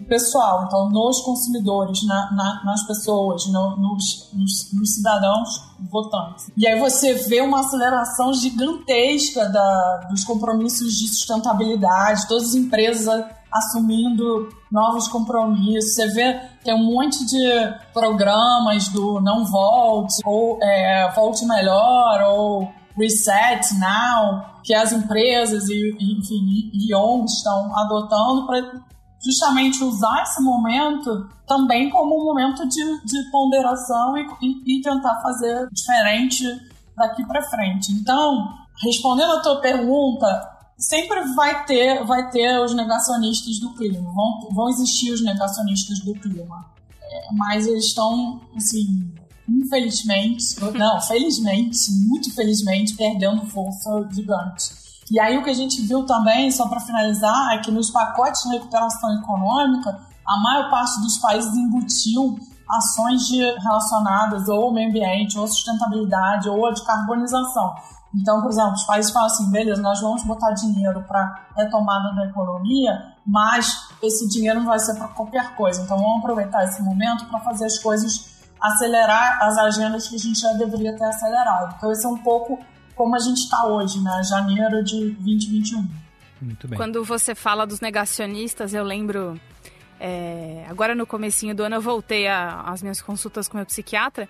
pessoal, 0.08 0.64
então 0.66 0.88
nos 0.88 1.20
consumidores, 1.20 2.02
na, 2.06 2.32
na, 2.32 2.64
nas 2.64 2.86
pessoas, 2.86 3.46
no, 3.48 3.76
nos, 3.76 4.30
nos, 4.32 4.72
nos, 4.72 4.94
cidadãos 4.94 5.48
votantes. 5.90 6.50
E 6.56 6.66
aí 6.66 6.80
você 6.80 7.12
vê 7.12 7.42
uma 7.42 7.60
aceleração 7.60 8.32
gigantesca 8.32 9.46
da, 9.50 10.06
dos 10.10 10.24
compromissos 10.24 10.94
de 10.94 11.08
sustentabilidade, 11.08 12.26
todas 12.26 12.48
as 12.48 12.54
empresas 12.54 13.24
assumindo 13.58 14.48
novos 14.70 15.08
compromissos. 15.08 15.94
Você 15.94 16.08
vê 16.08 16.40
tem 16.64 16.74
um 16.74 16.84
monte 16.84 17.24
de 17.24 17.74
programas 17.92 18.88
do 18.88 19.20
Não 19.20 19.44
Volte, 19.44 20.16
ou 20.24 20.58
é, 20.62 21.10
Volte 21.14 21.44
Melhor, 21.46 22.22
ou 22.22 22.72
Reset 22.96 23.74
Now, 23.78 24.44
que 24.62 24.74
as 24.74 24.92
empresas 24.92 25.68
e, 25.68 25.96
enfim, 26.00 26.70
e 26.74 26.94
ONGs 26.94 27.32
estão 27.38 27.76
adotando 27.78 28.46
para 28.46 28.82
justamente 29.24 29.82
usar 29.82 30.22
esse 30.22 30.42
momento 30.42 31.28
também 31.46 31.90
como 31.90 32.20
um 32.20 32.24
momento 32.24 32.68
de, 32.68 33.04
de 33.04 33.30
ponderação 33.30 34.16
e, 34.16 34.26
e, 34.42 34.78
e 34.78 34.82
tentar 34.82 35.20
fazer 35.22 35.68
diferente 35.72 36.44
daqui 36.96 37.24
para 37.26 37.42
frente. 37.42 37.92
Então, 37.92 38.48
respondendo 38.84 39.32
a 39.32 39.40
tua 39.40 39.60
pergunta, 39.60 40.57
sempre 40.78 41.34
vai 41.34 41.64
ter, 41.64 42.04
vai 42.04 42.30
ter 42.30 42.60
os 42.60 42.74
negacionistas 42.74 43.58
do 43.58 43.74
clima, 43.74 44.10
vão, 44.12 44.48
vão 44.52 44.68
existir 44.68 45.12
os 45.12 45.22
negacionistas 45.22 45.98
do 46.00 46.14
clima. 46.14 46.66
É, 47.02 47.32
mas 47.32 47.66
eles 47.66 47.86
estão, 47.86 48.40
assim, 48.56 49.12
infelizmente, 49.48 50.44
não, 50.78 51.00
felizmente, 51.00 51.90
muito 52.06 52.32
felizmente, 52.34 52.94
perdendo 52.94 53.44
força 53.46 54.08
gigante. 54.12 54.78
E 55.10 55.18
aí 55.18 55.38
o 55.38 55.42
que 55.42 55.50
a 55.50 55.54
gente 55.54 55.80
viu 55.82 56.04
também, 56.04 56.50
só 56.50 56.68
para 56.68 56.80
finalizar, 56.80 57.54
é 57.54 57.58
que 57.58 57.70
nos 57.70 57.90
pacotes 57.90 58.42
de 58.42 58.50
recuperação 58.50 59.18
econômica, 59.18 59.98
a 60.26 60.42
maior 60.42 60.70
parte 60.70 61.00
dos 61.00 61.16
países 61.18 61.52
embutiu 61.56 62.38
ações 62.68 63.26
de, 63.26 63.40
relacionadas 63.60 64.46
ou 64.48 64.64
ao 64.64 64.72
meio 64.72 64.90
ambiente, 64.90 65.38
ou 65.38 65.44
à 65.44 65.48
sustentabilidade, 65.48 66.50
ou 66.50 66.66
à 66.66 66.70
decarbonização. 66.70 67.74
Então, 68.14 68.40
por 68.40 68.50
exemplo, 68.50 68.72
os 68.72 68.84
países 68.84 69.10
falam 69.10 69.26
assim: 69.26 69.50
beleza, 69.50 69.80
nós 69.82 70.00
vamos 70.00 70.22
botar 70.24 70.52
dinheiro 70.52 71.02
para 71.02 71.46
retomada 71.56 72.14
da 72.14 72.26
economia, 72.26 73.14
mas 73.26 73.88
esse 74.02 74.28
dinheiro 74.28 74.60
não 74.60 74.66
vai 74.66 74.78
ser 74.78 74.94
para 74.94 75.08
qualquer 75.08 75.54
coisa. 75.54 75.82
Então, 75.82 75.98
vamos 75.98 76.18
aproveitar 76.18 76.64
esse 76.64 76.82
momento 76.82 77.26
para 77.26 77.40
fazer 77.40 77.66
as 77.66 77.78
coisas, 77.78 78.42
acelerar 78.60 79.42
as 79.42 79.58
agendas 79.58 80.08
que 80.08 80.16
a 80.16 80.18
gente 80.18 80.40
já 80.40 80.52
deveria 80.54 80.96
ter 80.96 81.04
acelerado. 81.04 81.74
Então, 81.76 81.92
esse 81.92 82.06
é 82.06 82.08
um 82.08 82.18
pouco 82.18 82.58
como 82.94 83.14
a 83.14 83.18
gente 83.18 83.38
está 83.38 83.66
hoje, 83.66 84.00
né? 84.00 84.22
Janeiro 84.24 84.82
de 84.82 85.10
2021. 85.12 85.88
Muito 86.40 86.68
bem. 86.68 86.76
Quando 86.76 87.04
você 87.04 87.34
fala 87.34 87.66
dos 87.66 87.80
negacionistas, 87.80 88.72
eu 88.72 88.84
lembro. 88.84 89.38
É, 90.00 90.64
agora 90.68 90.94
no 90.94 91.04
comecinho 91.04 91.56
do 91.56 91.64
ano 91.64 91.74
eu 91.74 91.80
voltei 91.80 92.28
às 92.28 92.82
minhas 92.82 93.02
consultas 93.02 93.48
com 93.48 93.56
meu 93.56 93.66
psiquiatra 93.66 94.28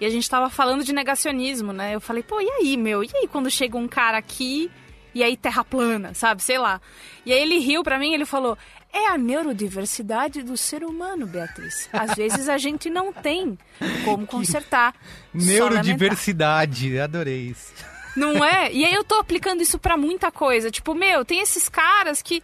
e 0.00 0.06
a 0.06 0.10
gente 0.10 0.28
tava 0.28 0.50
falando 0.50 0.84
de 0.84 0.92
negacionismo, 0.92 1.72
né? 1.72 1.94
Eu 1.94 2.00
falei, 2.00 2.22
pô, 2.22 2.40
e 2.40 2.48
aí, 2.48 2.76
meu? 2.76 3.02
E 3.02 3.10
aí 3.14 3.28
quando 3.28 3.50
chega 3.50 3.76
um 3.76 3.88
cara 3.88 4.18
aqui 4.18 4.70
e 5.16 5.22
aí 5.22 5.34
terra 5.34 5.64
plana, 5.64 6.12
sabe? 6.12 6.42
Sei 6.42 6.58
lá. 6.58 6.78
E 7.24 7.32
aí 7.32 7.40
ele 7.40 7.58
riu 7.58 7.82
para 7.82 7.98
mim, 7.98 8.12
ele 8.12 8.26
falou: 8.26 8.58
"É 8.92 9.06
a 9.08 9.16
neurodiversidade 9.16 10.42
do 10.42 10.58
ser 10.58 10.84
humano, 10.84 11.26
Beatriz. 11.26 11.88
Às 11.90 12.12
vezes 12.16 12.50
a 12.50 12.58
gente 12.58 12.90
não 12.90 13.14
tem 13.14 13.56
como 14.04 14.26
consertar." 14.26 14.94
Neurodiversidade, 15.32 16.98
adorei 16.98 17.48
isso. 17.48 17.72
Não 18.14 18.44
é? 18.44 18.70
E 18.70 18.84
aí 18.84 18.92
eu 18.92 19.02
tô 19.02 19.14
aplicando 19.14 19.62
isso 19.62 19.78
para 19.78 19.96
muita 19.96 20.30
coisa. 20.30 20.70
Tipo, 20.70 20.94
meu, 20.94 21.24
tem 21.24 21.40
esses 21.40 21.66
caras 21.66 22.20
que 22.20 22.42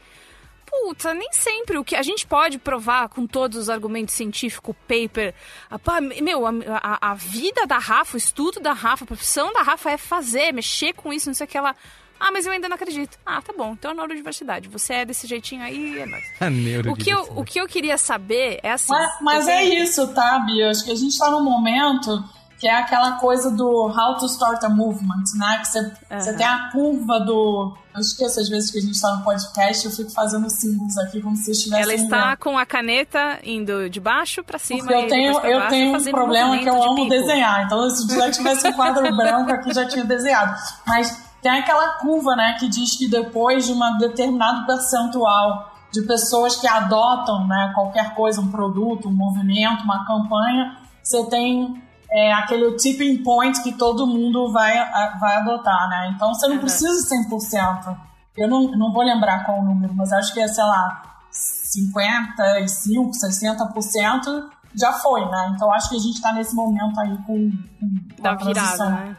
puta, 0.72 1.12
nem 1.12 1.30
sempre 1.32 1.76
o 1.76 1.84
que 1.84 1.94
a 1.94 2.02
gente 2.02 2.26
pode 2.26 2.58
provar 2.58 3.10
com 3.10 3.26
todos 3.26 3.58
os 3.58 3.68
argumentos 3.68 4.14
científicos, 4.14 4.74
paper. 4.88 5.34
A, 5.70 6.00
meu, 6.00 6.46
a, 6.46 6.50
a, 6.82 7.10
a, 7.10 7.14
vida 7.14 7.66
da 7.66 7.78
Rafa, 7.78 8.14
o 8.14 8.18
estudo 8.18 8.58
da 8.58 8.72
Rafa, 8.72 9.04
a 9.04 9.06
profissão 9.06 9.52
da 9.52 9.60
Rafa 9.60 9.90
é 9.90 9.98
fazer, 9.98 10.50
mexer 10.52 10.94
com 10.94 11.12
isso, 11.12 11.28
não 11.28 11.34
sei 11.34 11.44
o 11.44 11.48
que 11.48 11.58
ela. 11.58 11.76
Ah, 12.18 12.30
mas 12.32 12.46
eu 12.46 12.52
ainda 12.52 12.68
não 12.68 12.76
acredito. 12.76 13.18
Ah, 13.26 13.42
tá 13.42 13.52
bom. 13.52 13.72
Então 13.72 13.90
é 13.90 13.94
neurodiversidade. 13.94 14.68
Você 14.68 14.94
é 14.94 15.04
desse 15.04 15.26
jeitinho 15.26 15.62
aí, 15.62 15.98
é 15.98 16.06
nóis. 16.06 16.24
A 16.40 16.90
o 16.90 16.96
que, 16.96 17.10
eu, 17.10 17.20
o 17.36 17.44
que 17.44 17.60
eu 17.60 17.66
queria 17.66 17.98
saber 17.98 18.60
é 18.62 18.72
assim. 18.72 18.92
Mas, 18.92 19.20
mas 19.20 19.48
é 19.48 19.64
isso, 19.64 20.06
tá, 20.14 20.38
Bia? 20.38 20.70
Acho 20.70 20.84
que 20.84 20.92
a 20.92 20.96
gente 20.96 21.18
tá 21.18 21.30
num 21.30 21.42
momento 21.42 22.24
que 22.62 22.68
é 22.68 22.76
aquela 22.76 23.18
coisa 23.18 23.50
do 23.50 23.88
how 23.88 24.16
to 24.18 24.26
start 24.26 24.62
a 24.62 24.68
movement, 24.68 25.24
né? 25.34 25.58
Que 25.58 25.66
você, 25.66 25.80
uhum. 25.80 26.36
tem 26.36 26.46
a 26.46 26.70
curva 26.70 27.18
do. 27.18 27.76
Eu 27.92 28.00
esqueço 28.00 28.38
às 28.38 28.48
vezes 28.48 28.70
que 28.70 28.78
a 28.78 28.80
gente 28.80 28.92
está 28.92 29.16
no 29.16 29.24
podcast, 29.24 29.84
eu 29.84 29.90
fico 29.90 30.12
fazendo 30.12 30.48
símbolos 30.48 30.96
aqui 30.98 31.20
como 31.20 31.34
se 31.34 31.50
estivesse. 31.50 31.82
Ela 31.82 31.94
está 31.94 32.36
com 32.36 32.56
a 32.56 32.64
caneta 32.64 33.40
indo 33.42 33.90
de 33.90 33.98
baixo 33.98 34.44
para 34.44 34.60
cima. 34.60 34.78
Porque 34.78 34.94
eu 34.94 35.08
tenho, 35.08 35.32
eu 35.40 35.58
baixo, 35.58 35.70
tenho 35.70 35.98
um 35.98 36.04
problema 36.04 36.56
que 36.56 36.68
eu 36.68 36.80
amo 36.80 36.94
pico. 36.94 37.08
desenhar. 37.08 37.64
Então, 37.64 37.90
se 37.90 38.14
já 38.14 38.30
tivesse 38.30 38.68
um 38.68 38.72
quadro 38.74 39.10
branco 39.16 39.50
aqui, 39.50 39.74
já 39.74 39.84
tinha 39.84 40.04
desenhado. 40.04 40.54
Mas 40.86 41.20
tem 41.42 41.50
aquela 41.50 41.98
curva, 41.98 42.36
né, 42.36 42.56
que 42.60 42.68
diz 42.68 42.96
que 42.96 43.08
depois 43.08 43.66
de 43.66 43.72
um 43.72 43.98
determinado 43.98 44.64
percentual 44.66 45.68
de 45.90 46.02
pessoas 46.02 46.54
que 46.54 46.68
adotam 46.68 47.44
né, 47.48 47.72
qualquer 47.74 48.14
coisa, 48.14 48.40
um 48.40 48.52
produto, 48.52 49.08
um 49.08 49.12
movimento, 49.12 49.82
uma 49.82 50.06
campanha, 50.06 50.76
você 51.02 51.28
tem 51.28 51.82
é 52.12 52.32
aquele 52.32 52.76
tipping 52.76 53.22
point 53.22 53.62
que 53.62 53.72
todo 53.72 54.06
mundo 54.06 54.52
vai, 54.52 54.74
vai 55.18 55.36
adotar, 55.36 55.88
né? 55.88 56.12
Então 56.14 56.34
você 56.34 56.46
não 56.46 56.56
uhum. 56.56 56.60
precisa 56.60 57.16
100%. 57.30 57.96
Eu 58.36 58.48
não, 58.48 58.70
não 58.72 58.92
vou 58.92 59.02
lembrar 59.02 59.44
qual 59.44 59.60
o 59.60 59.64
número, 59.64 59.94
mas 59.94 60.12
acho 60.12 60.32
que 60.34 60.40
é, 60.40 60.48
sei 60.48 60.64
lá, 60.64 61.20
55%, 61.32 63.10
60% 63.14 64.50
já 64.74 64.92
foi, 64.94 65.24
né? 65.26 65.52
Então 65.54 65.72
acho 65.72 65.88
que 65.88 65.96
a 65.96 66.00
gente 66.00 66.14
está 66.14 66.32
nesse 66.32 66.54
momento 66.54 66.98
aí 67.00 67.16
com, 67.26 67.50
com 67.80 68.22
da 68.22 68.34
virada, 68.34 68.90
né? 68.90 69.16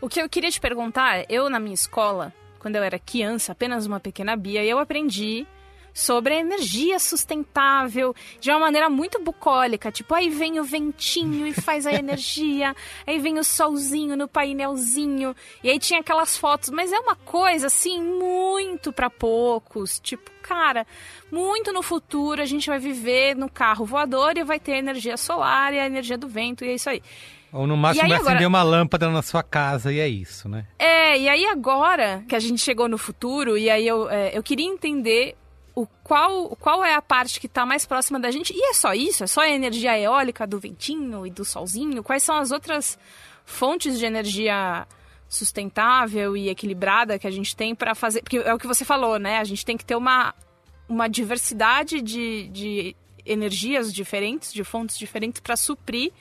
O 0.00 0.08
que 0.08 0.20
eu 0.20 0.28
queria 0.28 0.50
te 0.50 0.60
perguntar, 0.60 1.24
eu 1.28 1.50
na 1.50 1.58
minha 1.58 1.74
escola, 1.74 2.32
quando 2.58 2.76
eu 2.76 2.82
era 2.82 2.98
criança, 2.98 3.52
apenas 3.52 3.86
uma 3.86 3.98
pequena 3.98 4.36
Bia, 4.36 4.64
eu 4.64 4.78
aprendi 4.78 5.46
sobre 5.98 6.34
a 6.34 6.38
energia 6.38 6.98
sustentável 7.00 8.14
de 8.38 8.50
uma 8.50 8.60
maneira 8.60 8.88
muito 8.88 9.20
bucólica. 9.20 9.90
Tipo, 9.90 10.14
aí 10.14 10.30
vem 10.30 10.60
o 10.60 10.64
ventinho 10.64 11.44
e 11.44 11.52
faz 11.52 11.86
a 11.86 11.92
energia, 11.92 12.74
aí 13.04 13.18
vem 13.18 13.38
o 13.38 13.44
solzinho 13.44 14.16
no 14.16 14.28
painelzinho, 14.28 15.34
e 15.62 15.68
aí 15.68 15.78
tinha 15.78 15.98
aquelas 15.98 16.36
fotos. 16.36 16.70
Mas 16.70 16.92
é 16.92 16.98
uma 17.00 17.16
coisa, 17.16 17.66
assim, 17.66 18.00
muito 18.00 18.92
para 18.92 19.10
poucos. 19.10 19.98
Tipo, 19.98 20.30
cara, 20.40 20.86
muito 21.32 21.72
no 21.72 21.82
futuro 21.82 22.40
a 22.40 22.46
gente 22.46 22.68
vai 22.68 22.78
viver 22.78 23.34
no 23.34 23.50
carro 23.50 23.84
voador 23.84 24.38
e 24.38 24.44
vai 24.44 24.60
ter 24.60 24.76
energia 24.76 25.16
solar 25.16 25.74
e 25.74 25.80
a 25.80 25.86
energia 25.86 26.16
do 26.16 26.28
vento, 26.28 26.64
e 26.64 26.68
é 26.68 26.74
isso 26.74 26.88
aí. 26.88 27.02
Ou 27.52 27.66
no 27.66 27.76
máximo 27.76 28.08
vai 28.08 28.18
agora... 28.18 28.30
acender 28.30 28.46
uma 28.46 28.62
lâmpada 28.62 29.10
na 29.10 29.22
sua 29.22 29.42
casa 29.42 29.92
e 29.92 29.98
é 29.98 30.06
isso, 30.06 30.48
né? 30.48 30.66
É, 30.78 31.18
e 31.18 31.28
aí 31.28 31.44
agora 31.46 32.22
que 32.28 32.36
a 32.36 32.38
gente 32.38 32.62
chegou 32.62 32.88
no 32.88 32.98
futuro, 32.98 33.58
e 33.58 33.68
aí 33.68 33.86
eu, 33.86 34.08
é, 34.08 34.36
eu 34.36 34.42
queria 34.44 34.66
entender 34.66 35.34
o 35.78 35.86
qual, 36.02 36.56
qual 36.56 36.84
é 36.84 36.94
a 36.94 37.00
parte 37.00 37.38
que 37.38 37.46
está 37.46 37.64
mais 37.64 37.86
próxima 37.86 38.18
da 38.18 38.32
gente. 38.32 38.52
E 38.52 38.70
é 38.70 38.74
só 38.74 38.92
isso? 38.94 39.22
É 39.22 39.26
só 39.28 39.42
a 39.42 39.48
energia 39.48 39.96
eólica 39.96 40.44
do 40.44 40.58
ventinho 40.58 41.24
e 41.24 41.30
do 41.30 41.44
solzinho? 41.44 42.02
Quais 42.02 42.24
são 42.24 42.34
as 42.36 42.50
outras 42.50 42.98
fontes 43.44 43.96
de 43.96 44.04
energia 44.04 44.88
sustentável 45.28 46.36
e 46.36 46.48
equilibrada 46.48 47.16
que 47.16 47.28
a 47.28 47.30
gente 47.30 47.54
tem 47.54 47.76
para 47.76 47.94
fazer? 47.94 48.22
Porque 48.22 48.38
é 48.38 48.52
o 48.52 48.58
que 48.58 48.66
você 48.66 48.84
falou, 48.84 49.20
né? 49.20 49.38
A 49.38 49.44
gente 49.44 49.64
tem 49.64 49.76
que 49.76 49.84
ter 49.84 49.94
uma, 49.94 50.34
uma 50.88 51.06
diversidade 51.06 52.02
de, 52.02 52.48
de 52.48 52.96
energias 53.24 53.94
diferentes, 53.94 54.52
de 54.52 54.64
fontes 54.64 54.98
diferentes 54.98 55.40
para 55.40 55.56
suprir 55.56 56.12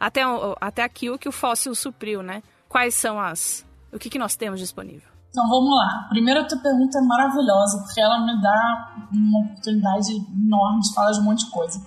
até, 0.00 0.22
até 0.60 0.82
aquilo 0.82 1.20
que 1.20 1.28
o 1.28 1.32
fóssil 1.32 1.72
supriu, 1.76 2.20
né? 2.20 2.42
Quais 2.68 2.96
são 2.96 3.20
as... 3.20 3.64
O 3.92 3.98
que, 3.98 4.10
que 4.10 4.18
nós 4.18 4.34
temos 4.34 4.58
disponível? 4.58 5.13
Então 5.34 5.48
vamos 5.48 5.68
lá. 5.68 6.06
Primeiro, 6.08 6.42
a 6.42 6.44
tua 6.44 6.58
pergunta 6.58 6.96
é 6.96 7.00
maravilhosa, 7.00 7.82
porque 7.82 8.00
ela 8.00 8.24
me 8.24 8.40
dá 8.40 8.94
uma 9.12 9.40
oportunidade 9.40 10.14
enorme 10.32 10.80
de 10.80 10.94
falar 10.94 11.10
de 11.10 11.18
um 11.18 11.24
monte 11.24 11.44
de 11.44 11.50
coisa. 11.50 11.82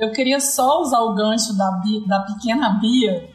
Eu 0.00 0.12
queria 0.12 0.40
só 0.40 0.80
usar 0.80 1.00
o 1.00 1.14
gancho 1.14 1.54
da, 1.58 1.70
da 2.06 2.20
pequena 2.20 2.70
Bia 2.80 3.28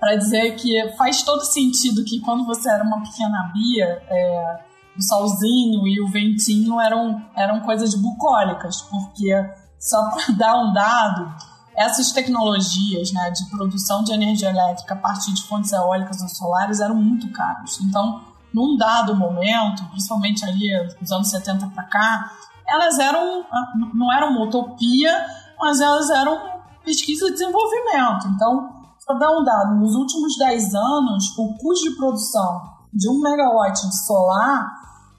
para 0.00 0.16
dizer 0.16 0.56
que 0.56 0.96
faz 0.96 1.22
todo 1.22 1.42
sentido 1.42 2.04
que 2.04 2.20
quando 2.22 2.44
você 2.44 2.68
era 2.68 2.82
uma 2.82 3.02
pequena 3.02 3.52
Bia, 3.54 4.02
é, 4.08 4.60
o 4.98 5.00
solzinho 5.00 5.86
e 5.86 6.00
o 6.00 6.08
ventinho 6.10 6.80
eram, 6.80 7.24
eram 7.36 7.60
coisas 7.60 7.94
bucólicas, 7.94 8.82
porque 8.82 9.32
só 9.78 10.10
para 10.10 10.34
dar 10.34 10.58
um 10.60 10.72
dado, 10.72 11.32
essas 11.76 12.10
tecnologias 12.10 13.12
né, 13.12 13.30
de 13.30 13.48
produção 13.48 14.02
de 14.02 14.12
energia 14.12 14.50
elétrica 14.50 14.94
a 14.94 14.98
partir 14.98 15.32
de 15.32 15.44
fontes 15.44 15.70
eólicas 15.70 16.20
ou 16.20 16.28
solares 16.28 16.80
eram 16.80 16.96
muito 16.96 17.30
caras. 17.30 17.78
Então, 17.80 18.33
num 18.54 18.76
dado 18.76 19.16
momento, 19.16 19.84
principalmente 19.90 20.44
ali 20.44 20.70
dos 21.00 21.10
anos 21.10 21.28
70 21.28 21.66
para 21.74 21.82
cá, 21.84 22.32
elas 22.66 22.98
eram, 22.98 23.44
não 23.92 24.12
eram 24.12 24.30
uma 24.30 24.44
utopia, 24.44 25.12
mas 25.58 25.80
elas 25.80 26.08
eram 26.08 26.40
pesquisa 26.84 27.28
e 27.28 27.32
desenvolvimento. 27.32 28.28
Então, 28.28 28.70
para 29.04 29.18
dar 29.18 29.30
um 29.36 29.42
dado, 29.44 29.74
nos 29.74 29.94
últimos 29.96 30.38
10 30.38 30.74
anos, 30.74 31.36
o 31.36 31.54
custo 31.58 31.90
de 31.90 31.96
produção 31.96 32.62
de 32.92 33.08
um 33.10 33.20
megawatt 33.20 33.86
de 33.86 34.06
solar, 34.06 34.72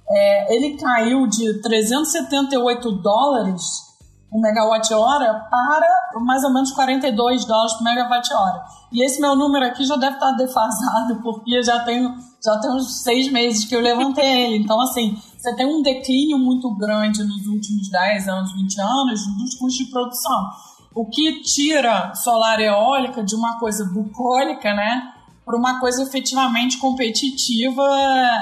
é, 0.10 0.56
ele 0.56 0.78
caiu 0.78 1.28
de 1.28 1.62
378 1.62 2.92
dólares 3.02 3.85
por 4.30 4.42
megawatt-hora 4.42 5.48
para 5.50 6.20
mais 6.22 6.44
ou 6.44 6.54
menos 6.54 6.72
42 6.72 7.46
dólares 7.46 7.74
por 7.74 7.84
megawatt-hora. 7.84 8.64
E 8.92 9.04
esse 9.04 9.20
meu 9.22 9.36
número 9.36 9.66
aqui 9.66 9.84
já 9.86 9.96
deve 9.96 10.16
estar 10.16 10.32
defasado, 10.32 11.22
porque 11.24 11.62
já 11.64 11.80
tenho 11.80 12.16
já 12.44 12.60
tem 12.60 12.72
uns 12.72 13.02
seis 13.02 13.32
meses 13.32 13.66
que 13.66 13.76
eu 13.76 13.82
levantei 13.82 14.46
ele. 14.46 14.64
Então, 14.64 14.80
assim, 14.80 15.18
você 15.36 15.56
tem 15.56 15.66
um 15.66 15.82
declínio 15.82 16.38
muito 16.38 16.70
grande 16.76 17.24
nos 17.24 17.48
últimos 17.48 17.90
10 17.90 18.28
anos, 18.28 18.54
20 18.54 18.82
anos 18.82 19.26
dos 19.36 19.56
custos 19.56 19.74
de 19.74 19.86
produção. 19.86 20.50
O 20.94 21.10
que 21.10 21.42
tira 21.42 22.14
solar 22.14 22.60
eólica 22.60 23.24
de 23.24 23.36
uma 23.36 23.60
coisa 23.60 23.84
bucólica, 23.92 24.74
né? 24.76 25.15
Para 25.46 25.56
uma 25.56 25.80
coisa 25.80 26.02
efetivamente 26.02 26.80
competitiva, 26.80 27.84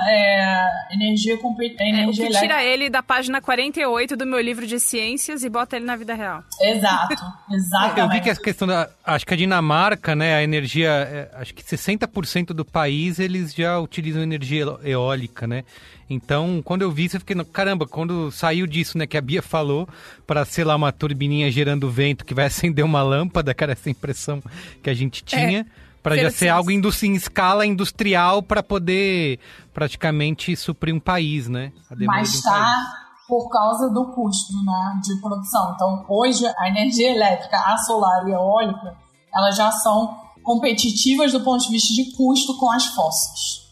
é, 0.08 0.94
energia, 0.94 1.38
compet... 1.38 1.76
é, 1.78 2.08
o 2.08 2.12
que 2.12 2.30
tira 2.30 2.64
ele 2.64 2.90
da 2.90 3.04
página 3.04 3.42
48 3.42 4.16
do 4.16 4.26
meu 4.26 4.40
livro 4.40 4.66
de 4.66 4.80
ciências 4.80 5.44
e 5.44 5.50
bota 5.50 5.76
ele 5.76 5.86
na 5.86 5.98
vida 5.98 6.14
real. 6.14 6.42
Exato, 6.62 7.22
exatamente. 7.52 8.00
Eu 8.00 8.10
vi 8.10 8.22
que 8.22 8.30
a 8.30 8.36
questão 8.38 8.66
da, 8.66 8.90
acho 9.06 9.26
que 9.26 9.34
a 9.34 9.38
Dinamarca, 9.38 10.16
né, 10.16 10.36
a 10.36 10.44
energia, 10.44 10.90
é, 10.90 11.30
acho 11.34 11.54
que 11.54 11.62
60% 11.62 12.48
do 12.48 12.64
país 12.64 13.20
eles 13.20 13.54
já 13.54 13.78
utilizam 13.80 14.24
energia 14.24 14.66
eólica, 14.84 15.46
né? 15.46 15.66
Então, 16.10 16.62
quando 16.64 16.84
eu 16.84 16.92
vi 16.92 17.06
isso, 17.06 17.16
eu 17.16 17.20
fiquei, 17.20 17.36
caramba, 17.46 17.86
quando 17.86 18.32
saiu 18.32 18.68
disso, 18.68 18.98
né, 18.98 19.08
que 19.08 19.18
a 19.18 19.22
Bia 19.22 19.42
falou, 19.42 19.90
para 20.26 20.46
ser 20.46 20.64
lá 20.64 20.76
uma 20.76 20.92
turbininha 20.92 21.52
gerando 21.52 21.90
vento 21.90 22.24
que 22.24 22.34
vai 22.34 22.46
acender 22.48 22.86
uma 22.86 23.02
lâmpada, 23.02 23.54
cara, 23.54 23.74
essa 23.74 23.90
impressão 23.90 24.42
que 24.82 24.90
a 24.90 24.94
gente 24.94 25.22
tinha. 25.22 25.62
É. 25.62 25.83
Para 26.04 26.18
já 26.18 26.30
ser 26.30 26.50
algo 26.50 26.70
em 26.70 26.82
escala 27.14 27.66
industrial 27.66 28.44
para 28.44 28.62
poder 28.62 29.40
praticamente 29.74 30.56
suprir 30.56 30.94
um 30.94 31.00
país, 31.00 31.48
né? 31.48 31.72
Mas 32.06 32.34
está 32.34 33.00
um 33.00 33.04
por 33.28 33.50
causa 33.50 33.90
do 33.90 34.12
custo 34.12 34.54
né, 34.64 35.00
de 35.02 35.20
produção. 35.22 35.74
Então, 35.74 36.06
hoje, 36.08 36.46
a 36.58 36.68
energia 36.68 37.12
elétrica, 37.12 37.58
a 37.58 37.78
solar 37.78 38.28
e 38.28 38.32
a 38.32 38.36
eólica, 38.36 38.96
elas 39.34 39.56
já 39.56 39.72
são 39.72 40.16
competitivas 40.44 41.32
do 41.32 41.42
ponto 41.42 41.64
de 41.64 41.72
vista 41.72 41.94
de 41.94 42.16
custo 42.16 42.58
com 42.58 42.72
as 42.72 42.86
fósseis. 42.88 43.64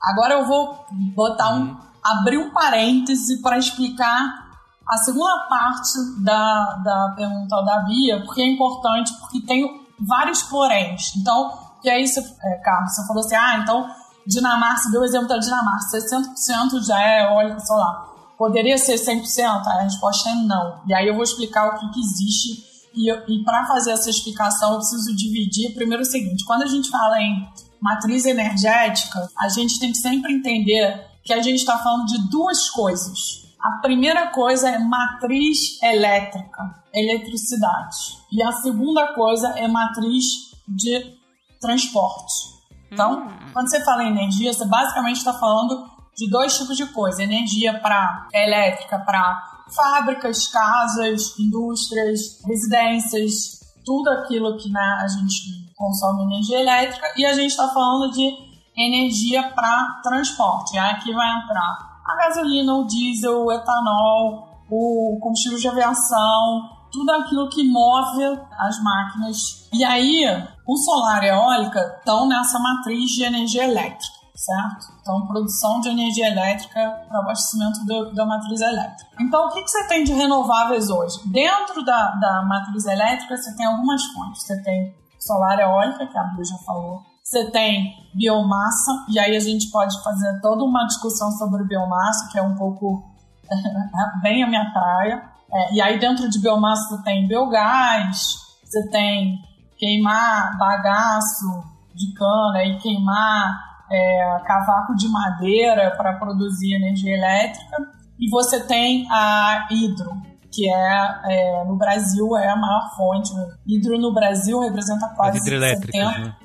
Agora 0.00 0.34
eu 0.34 0.46
vou 0.46 0.86
botar 1.16 1.54
um, 1.54 1.76
abrir 2.04 2.38
um 2.38 2.50
parêntese 2.50 3.40
para 3.42 3.58
explicar 3.58 4.46
a 4.88 4.96
segunda 4.98 5.46
parte 5.48 6.22
da, 6.22 6.74
da 6.84 7.14
pergunta 7.16 7.62
da 7.62 7.80
Bia, 7.80 8.22
porque 8.24 8.40
é 8.40 8.46
importante, 8.46 9.12
porque 9.20 9.40
tem 9.40 9.86
vários 9.98 10.42
poréns. 10.44 11.16
Então, 11.16 11.67
e 11.82 11.90
aí, 11.90 12.06
você, 12.06 12.20
é, 12.20 12.54
Carlos, 12.64 12.94
você 12.94 13.06
falou 13.06 13.24
assim: 13.24 13.34
ah, 13.34 13.58
então 13.62 13.88
Dinamarca, 14.26 14.82
você 14.82 14.90
deu 14.90 15.00
o 15.00 15.04
exemplo 15.04 15.28
da 15.28 15.38
Dinamarca, 15.38 15.86
60% 15.90 16.84
já 16.86 17.00
é 17.00 17.24
eólica 17.24 17.60
solar. 17.60 18.08
Poderia 18.36 18.76
ser 18.76 18.94
100%? 18.94 19.66
A 19.66 19.82
resposta 19.82 20.28
é 20.28 20.34
não. 20.34 20.80
E 20.86 20.94
aí 20.94 21.08
eu 21.08 21.14
vou 21.14 21.24
explicar 21.24 21.68
o 21.68 21.78
que, 21.78 21.90
que 21.92 22.00
existe. 22.00 22.62
E, 22.94 23.10
e 23.10 23.44
para 23.44 23.66
fazer 23.66 23.92
essa 23.92 24.10
explicação, 24.10 24.72
eu 24.72 24.78
preciso 24.78 25.16
dividir. 25.16 25.74
Primeiro, 25.74 26.02
o 26.02 26.06
seguinte: 26.06 26.44
quando 26.44 26.62
a 26.62 26.66
gente 26.66 26.90
fala 26.90 27.20
em 27.20 27.48
matriz 27.80 28.26
energética, 28.26 29.28
a 29.38 29.48
gente 29.48 29.80
tem 29.80 29.92
que 29.92 29.98
sempre 29.98 30.34
entender 30.34 31.06
que 31.24 31.32
a 31.32 31.40
gente 31.40 31.58
está 31.58 31.78
falando 31.78 32.06
de 32.06 32.28
duas 32.30 32.68
coisas. 32.70 33.46
A 33.60 33.78
primeira 33.80 34.28
coisa 34.28 34.68
é 34.68 34.78
matriz 34.78 35.82
elétrica, 35.82 36.82
eletricidade. 36.94 38.18
E 38.30 38.42
a 38.42 38.52
segunda 38.52 39.14
coisa 39.14 39.48
é 39.56 39.66
matriz 39.66 40.52
de 40.66 41.17
transporte. 41.60 42.58
Então, 42.90 43.20
hum. 43.20 43.50
quando 43.52 43.70
você 43.70 43.84
fala 43.84 44.04
em 44.04 44.10
energia, 44.10 44.52
você 44.52 44.64
basicamente 44.64 45.18
está 45.18 45.34
falando 45.34 45.88
de 46.16 46.28
dois 46.30 46.56
tipos 46.56 46.76
de 46.76 46.86
coisa: 46.86 47.22
energia 47.22 47.78
para 47.80 48.28
elétrica 48.32 48.98
para 48.98 49.58
fábricas, 49.74 50.48
casas, 50.48 51.38
indústrias, 51.38 52.42
residências, 52.46 53.60
tudo 53.84 54.08
aquilo 54.10 54.56
que 54.56 54.70
né, 54.70 54.98
a 55.02 55.08
gente 55.08 55.72
consome 55.76 56.24
energia 56.24 56.60
elétrica, 56.60 57.06
e 57.16 57.24
a 57.24 57.32
gente 57.32 57.50
está 57.50 57.68
falando 57.68 58.12
de 58.12 58.30
energia 58.76 59.50
para 59.50 60.00
transporte. 60.02 60.78
Aí 60.78 60.90
aqui 60.92 61.12
vai 61.12 61.28
entrar 61.40 62.00
a 62.04 62.16
gasolina, 62.16 62.74
o 62.74 62.86
diesel, 62.86 63.44
o 63.44 63.52
etanol, 63.52 64.48
o 64.70 65.18
combustível 65.20 65.58
de 65.58 65.68
aviação, 65.68 66.70
tudo 66.90 67.10
aquilo 67.12 67.48
que 67.48 67.64
move 67.64 68.24
as 68.58 68.82
máquinas. 68.82 69.68
E 69.72 69.84
aí, 69.84 70.24
o 70.68 70.76
solar 70.76 71.24
e 71.24 71.30
a 71.30 71.34
eólica 71.34 71.80
estão 71.98 72.28
nessa 72.28 72.58
matriz 72.58 73.10
de 73.12 73.24
energia 73.24 73.64
elétrica, 73.64 74.18
certo? 74.36 74.86
Então, 75.00 75.26
produção 75.26 75.80
de 75.80 75.88
energia 75.88 76.28
elétrica 76.28 77.06
para 77.08 77.20
abastecimento 77.20 77.86
do, 77.86 78.12
da 78.14 78.26
matriz 78.26 78.60
elétrica. 78.60 79.10
Então, 79.18 79.46
o 79.46 79.50
que, 79.50 79.62
que 79.62 79.70
você 79.70 79.88
tem 79.88 80.04
de 80.04 80.12
renováveis 80.12 80.90
hoje? 80.90 81.26
Dentro 81.26 81.82
da, 81.82 82.10
da 82.16 82.42
matriz 82.42 82.84
elétrica, 82.84 83.34
você 83.34 83.56
tem 83.56 83.64
algumas 83.64 84.04
fontes. 84.12 84.42
Você 84.42 84.62
tem 84.62 84.94
solar 85.18 85.58
e 85.58 85.62
eólica, 85.62 86.06
que 86.06 86.18
a 86.18 86.24
Bia 86.24 86.44
já 86.44 86.58
falou. 86.58 87.00
Você 87.24 87.50
tem 87.50 87.94
biomassa, 88.14 89.06
e 89.08 89.18
aí 89.18 89.34
a 89.34 89.40
gente 89.40 89.70
pode 89.70 90.02
fazer 90.02 90.38
toda 90.42 90.64
uma 90.64 90.84
discussão 90.84 91.30
sobre 91.32 91.64
biomassa, 91.64 92.28
que 92.30 92.38
é 92.38 92.42
um 92.42 92.56
pouco 92.56 93.04
bem 94.20 94.44
a 94.44 94.46
minha 94.46 94.70
praia. 94.70 95.22
É, 95.50 95.74
e 95.74 95.80
aí 95.80 95.98
dentro 95.98 96.28
de 96.28 96.38
biomassa 96.38 96.94
você 96.94 97.02
tem 97.04 97.26
biogás, 97.26 98.36
você 98.62 98.86
tem 98.90 99.47
queimar 99.78 100.58
bagaço 100.58 101.62
de 101.94 102.12
cana 102.14 102.64
e 102.64 102.78
queimar 102.78 103.68
é, 103.90 104.42
cavaco 104.44 104.94
de 104.94 105.08
madeira 105.08 105.94
para 105.96 106.14
produzir 106.14 106.74
energia 106.74 107.14
elétrica. 107.14 107.76
E 108.18 108.28
você 108.30 108.60
tem 108.60 109.06
a 109.10 109.68
hidro, 109.70 110.10
que 110.52 110.68
é, 110.68 111.20
é, 111.24 111.64
no 111.64 111.76
Brasil 111.76 112.36
é 112.36 112.48
a 112.48 112.56
maior 112.56 112.90
fonte. 112.96 113.30
Hidro 113.66 113.98
no 113.98 114.12
Brasil 114.12 114.60
representa 114.60 115.08
quase 115.16 115.38
As 115.38 115.46
hidrelétricas, 115.46 115.94
70%. 115.94 116.24
né? 116.24 116.36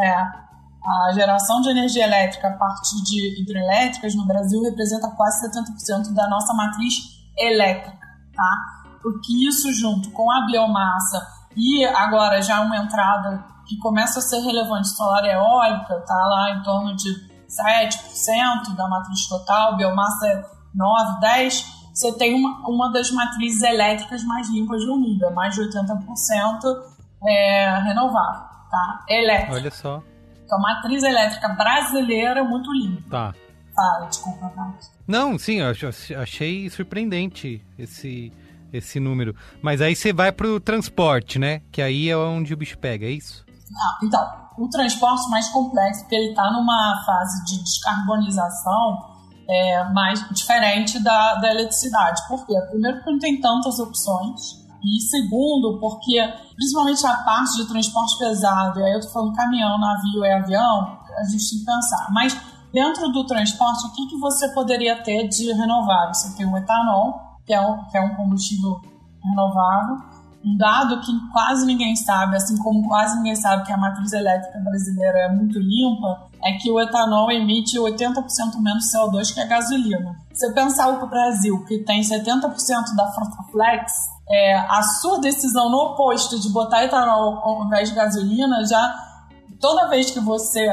É, 0.00 0.12
a 0.88 1.12
geração 1.12 1.60
de 1.60 1.70
energia 1.70 2.04
elétrica 2.04 2.48
a 2.48 2.56
partir 2.56 3.02
de 3.02 3.42
hidrelétricas 3.42 4.14
no 4.14 4.26
Brasil 4.26 4.62
representa 4.62 5.10
quase 5.10 5.46
70% 5.46 6.14
da 6.14 6.28
nossa 6.28 6.54
matriz 6.54 6.94
elétrica, 7.36 7.98
tá? 8.34 8.56
Porque 9.02 9.46
isso 9.46 9.72
junto 9.72 10.10
com 10.12 10.30
a 10.30 10.46
biomassa 10.46 11.37
e 11.58 11.84
agora 11.84 12.40
já 12.40 12.60
uma 12.60 12.76
entrada 12.78 13.44
que 13.66 13.76
começa 13.78 14.20
a 14.20 14.22
ser 14.22 14.38
relevante 14.40 14.88
solar 14.88 15.24
e 15.24 15.28
eólica, 15.30 16.00
tá 16.06 16.14
lá 16.14 16.50
em 16.52 16.62
torno 16.62 16.94
de 16.96 17.08
7% 17.48 18.74
da 18.76 18.88
matriz 18.88 19.26
total, 19.28 19.76
biomassa 19.76 20.26
é 20.26 20.44
9, 20.74 21.20
10, 21.20 21.66
você 21.94 22.12
tem 22.16 22.34
uma, 22.34 22.66
uma 22.68 22.92
das 22.92 23.10
matrizes 23.10 23.62
elétricas 23.62 24.22
mais 24.24 24.48
limpas 24.50 24.84
do 24.84 24.96
mundo, 24.96 25.24
é 25.24 25.30
mais 25.30 25.54
de 25.54 25.62
80% 25.62 26.82
é, 27.26 27.78
renovável, 27.80 28.42
tá? 28.70 29.04
Elétrica. 29.08 29.54
Olha 29.54 29.70
só. 29.70 30.02
Então, 30.44 30.58
a 30.58 30.62
matriz 30.62 31.02
elétrica 31.02 31.48
brasileira 31.48 32.40
é 32.40 32.42
muito 32.42 32.72
limpa. 32.72 33.10
Tá. 33.10 33.34
Fala, 33.74 34.06
desculpa. 34.06 34.50
Não, 35.06 35.38
sim, 35.38 35.60
eu 35.60 35.70
ach- 35.70 36.12
achei 36.16 36.68
surpreendente 36.70 37.64
esse, 37.78 38.32
esse 38.72 39.00
número. 39.00 39.34
Mas 39.62 39.80
aí 39.80 39.94
você 39.94 40.12
vai 40.12 40.32
pro 40.32 40.60
transporte, 40.60 41.38
né? 41.38 41.62
Que 41.72 41.82
aí 41.82 42.08
é 42.08 42.16
onde 42.16 42.52
o 42.54 42.56
bicho 42.56 42.78
pega, 42.78 43.06
é 43.06 43.10
isso? 43.10 43.44
Ah, 43.76 43.98
então, 44.02 44.26
o 44.58 44.68
transporte 44.68 45.28
mais 45.30 45.48
complexo, 45.48 46.00
porque 46.02 46.16
ele 46.16 46.30
está 46.30 46.50
numa 46.50 47.02
fase 47.04 47.44
de 47.44 47.62
descarbonização 47.62 49.18
é, 49.48 49.84
mais 49.92 50.26
diferente 50.30 51.02
da, 51.02 51.36
da 51.36 51.50
eletricidade. 51.50 52.20
Por 52.28 52.46
quê? 52.46 52.54
Primeiro, 52.70 52.98
porque 52.98 53.10
não 53.10 53.18
tem 53.18 53.40
tantas 53.40 53.78
opções. 53.78 54.58
E 54.84 55.00
segundo, 55.00 55.78
porque 55.80 56.22
principalmente 56.54 57.04
a 57.06 57.16
parte 57.24 57.56
de 57.56 57.68
transporte 57.68 58.18
pesado, 58.18 58.78
e 58.78 58.84
aí 58.84 58.92
eu 58.92 59.00
tô 59.00 59.08
falando 59.08 59.34
caminhão, 59.34 59.78
navio 59.78 60.24
e 60.24 60.32
avião, 60.32 60.98
a 61.16 61.24
gente 61.24 61.50
tem 61.50 61.58
que 61.58 61.64
pensar. 61.64 62.08
Mas 62.12 62.36
dentro 62.72 63.08
do 63.08 63.26
transporte, 63.26 63.86
o 63.86 63.92
que, 63.92 64.06
que 64.06 64.18
você 64.18 64.48
poderia 64.54 65.02
ter 65.02 65.26
de 65.28 65.52
renovável? 65.52 66.14
Você 66.14 66.36
tem 66.36 66.46
o 66.46 66.56
etanol, 66.56 67.27
que 67.48 67.54
é 67.54 67.60
um, 67.60 67.82
que 67.86 67.96
é 67.96 68.00
um 68.02 68.14
combustível 68.14 68.78
renovável. 69.24 69.96
Um 70.44 70.56
dado 70.56 71.00
que 71.00 71.10
quase 71.32 71.66
ninguém 71.66 71.96
sabe, 71.96 72.36
assim 72.36 72.56
como 72.58 72.86
quase 72.86 73.16
ninguém 73.16 73.34
sabe 73.34 73.64
que 73.64 73.72
a 73.72 73.76
matriz 73.76 74.12
elétrica 74.12 74.58
brasileira 74.60 75.18
é 75.18 75.28
muito 75.32 75.58
limpa, 75.58 76.28
é 76.44 76.52
que 76.52 76.70
o 76.70 76.80
etanol 76.80 77.30
emite 77.32 77.76
80% 77.76 78.22
menos 78.60 78.84
CO2 78.92 79.34
que 79.34 79.40
a 79.40 79.46
gasolina. 79.46 80.14
Se 80.32 80.46
você 80.46 80.52
pensar 80.52 80.88
o 80.90 81.06
Brasil, 81.08 81.64
que 81.64 81.78
tem 81.78 82.02
70% 82.02 82.94
da 82.94 83.10
frota 83.10 83.42
flex, 83.50 83.92
é, 84.30 84.58
a 84.58 84.80
sua 85.00 85.20
decisão 85.20 85.70
no 85.70 85.78
oposto 85.78 86.38
de 86.38 86.50
botar 86.50 86.84
etanol 86.84 87.40
ao 87.42 87.64
invés 87.64 87.88
de 87.88 87.96
gasolina, 87.96 88.64
já 88.64 88.94
toda 89.58 89.88
vez 89.88 90.10
que 90.12 90.20
você 90.20 90.68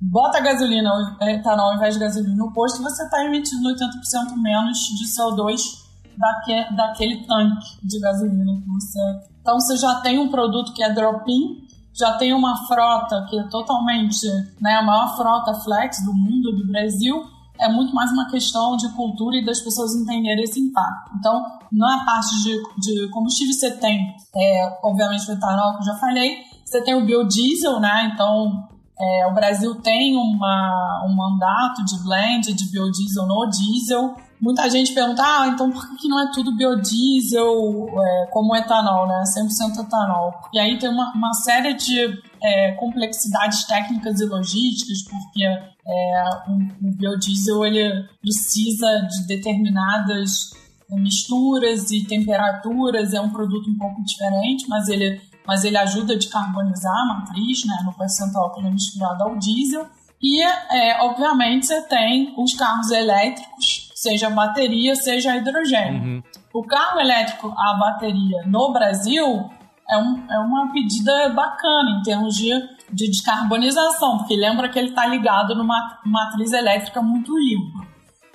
bota 0.00 0.40
gasolina 0.40 0.90
ou 0.90 1.28
etanol 1.28 1.72
ao 1.72 1.74
invés 1.74 1.94
de 1.94 2.00
gasolina 2.00 2.34
no 2.34 2.52
posto, 2.52 2.82
você 2.82 3.02
está 3.04 3.24
emitindo 3.24 3.68
80% 3.68 4.36
menos 4.40 4.78
de 4.78 5.04
CO2 5.04 5.81
daque, 6.16 6.74
daquele 6.76 7.26
tanque 7.26 7.78
de 7.82 8.00
gasolina 8.00 8.60
que 8.60 8.68
você. 8.68 9.00
Então 9.40 9.58
você 9.58 9.76
já 9.76 9.96
tem 10.00 10.18
um 10.18 10.30
produto 10.30 10.72
que 10.72 10.82
é 10.82 10.92
drop-in, 10.92 11.62
já 11.94 12.12
tem 12.14 12.32
uma 12.32 12.56
frota 12.66 13.26
que 13.28 13.38
é 13.38 13.42
totalmente 13.48 14.26
né, 14.60 14.76
a 14.76 14.82
maior 14.82 15.16
frota 15.16 15.54
flex 15.60 16.04
do 16.04 16.14
mundo, 16.14 16.52
do 16.52 16.66
Brasil. 16.66 17.24
É 17.60 17.68
muito 17.68 17.94
mais 17.94 18.10
uma 18.10 18.30
questão 18.30 18.76
de 18.76 18.88
cultura 18.94 19.36
e 19.36 19.44
das 19.44 19.60
pessoas 19.60 19.94
entenderem 19.94 20.42
esse 20.42 20.58
impacto. 20.58 21.12
Então, 21.18 21.44
na 21.70 22.04
parte 22.04 22.42
de, 22.42 22.60
de 22.78 23.08
combustível, 23.10 23.52
você 23.52 23.70
tem, 23.72 24.16
é, 24.34 24.78
obviamente, 24.82 25.30
o 25.30 25.34
etanol, 25.34 25.74
que 25.74 25.80
eu 25.80 25.84
já 25.84 25.94
falei, 25.96 26.38
você 26.64 26.82
tem 26.82 26.94
o 26.94 27.04
biodiesel, 27.04 27.78
né? 27.78 28.10
Então, 28.12 28.68
é, 29.00 29.26
o 29.26 29.34
Brasil 29.34 29.74
tem 29.76 30.14
uma, 30.16 31.04
um 31.06 31.14
mandato 31.14 31.84
de 31.84 32.02
blend 32.02 32.52
de 32.52 32.70
biodiesel 32.70 33.26
no 33.26 33.46
diesel. 33.48 34.14
Muita 34.40 34.68
gente 34.68 34.92
pergunta, 34.92 35.22
ah, 35.24 35.48
então 35.48 35.70
por 35.70 35.96
que 35.96 36.08
não 36.08 36.20
é 36.20 36.30
tudo 36.32 36.56
biodiesel 36.56 37.88
é, 38.00 38.26
como 38.26 38.54
etanol, 38.54 39.06
né? 39.06 39.22
100% 39.24 39.86
etanol. 39.86 40.34
E 40.52 40.58
aí 40.58 40.78
tem 40.78 40.88
uma, 40.88 41.12
uma 41.14 41.32
série 41.32 41.74
de 41.74 42.22
é, 42.42 42.72
complexidades 42.72 43.64
técnicas 43.64 44.20
e 44.20 44.26
logísticas, 44.26 45.02
porque 45.02 45.44
é, 45.44 46.24
o, 46.48 46.88
o 46.88 46.92
biodiesel 46.96 47.64
ele 47.64 48.08
precisa 48.20 48.86
de 49.08 49.26
determinadas 49.26 50.50
misturas 50.90 51.90
e 51.90 52.04
temperaturas, 52.04 53.14
é 53.14 53.20
um 53.20 53.30
produto 53.30 53.70
um 53.70 53.78
pouco 53.78 54.02
diferente, 54.04 54.68
mas 54.68 54.88
ele 54.88 55.20
mas 55.46 55.64
ele 55.64 55.76
ajuda 55.76 56.14
a 56.14 56.18
decarbonizar 56.18 56.96
a 56.96 57.04
matriz, 57.06 57.64
né, 57.66 57.76
no 57.84 57.92
percentual 57.92 58.52
que 58.52 58.60
ele 58.60 58.68
é 58.68 58.70
misturado 58.70 59.24
ao 59.24 59.36
diesel. 59.36 59.86
E, 60.20 60.42
é, 60.42 61.02
obviamente, 61.02 61.66
você 61.66 61.82
tem 61.82 62.32
os 62.36 62.54
carros 62.54 62.90
elétricos, 62.90 63.90
seja 63.94 64.30
bateria, 64.30 64.94
seja 64.94 65.36
hidrogênio. 65.36 66.02
Uhum. 66.02 66.22
O 66.54 66.62
carro 66.64 67.00
elétrico 67.00 67.52
a 67.56 67.74
bateria 67.74 68.42
no 68.46 68.72
Brasil 68.72 69.50
é, 69.90 69.98
um, 69.98 70.24
é 70.30 70.38
uma 70.38 70.72
pedida 70.72 71.28
bacana 71.30 71.98
em 71.98 72.02
termos 72.02 72.36
de, 72.36 72.50
de 72.92 73.08
descarbonização, 73.08 74.18
porque 74.18 74.36
lembra 74.36 74.68
que 74.68 74.78
ele 74.78 74.90
está 74.90 75.06
ligado 75.06 75.54
numa 75.54 75.98
matriz 76.04 76.52
elétrica 76.52 77.02
muito 77.02 77.36
limpa. 77.36 77.86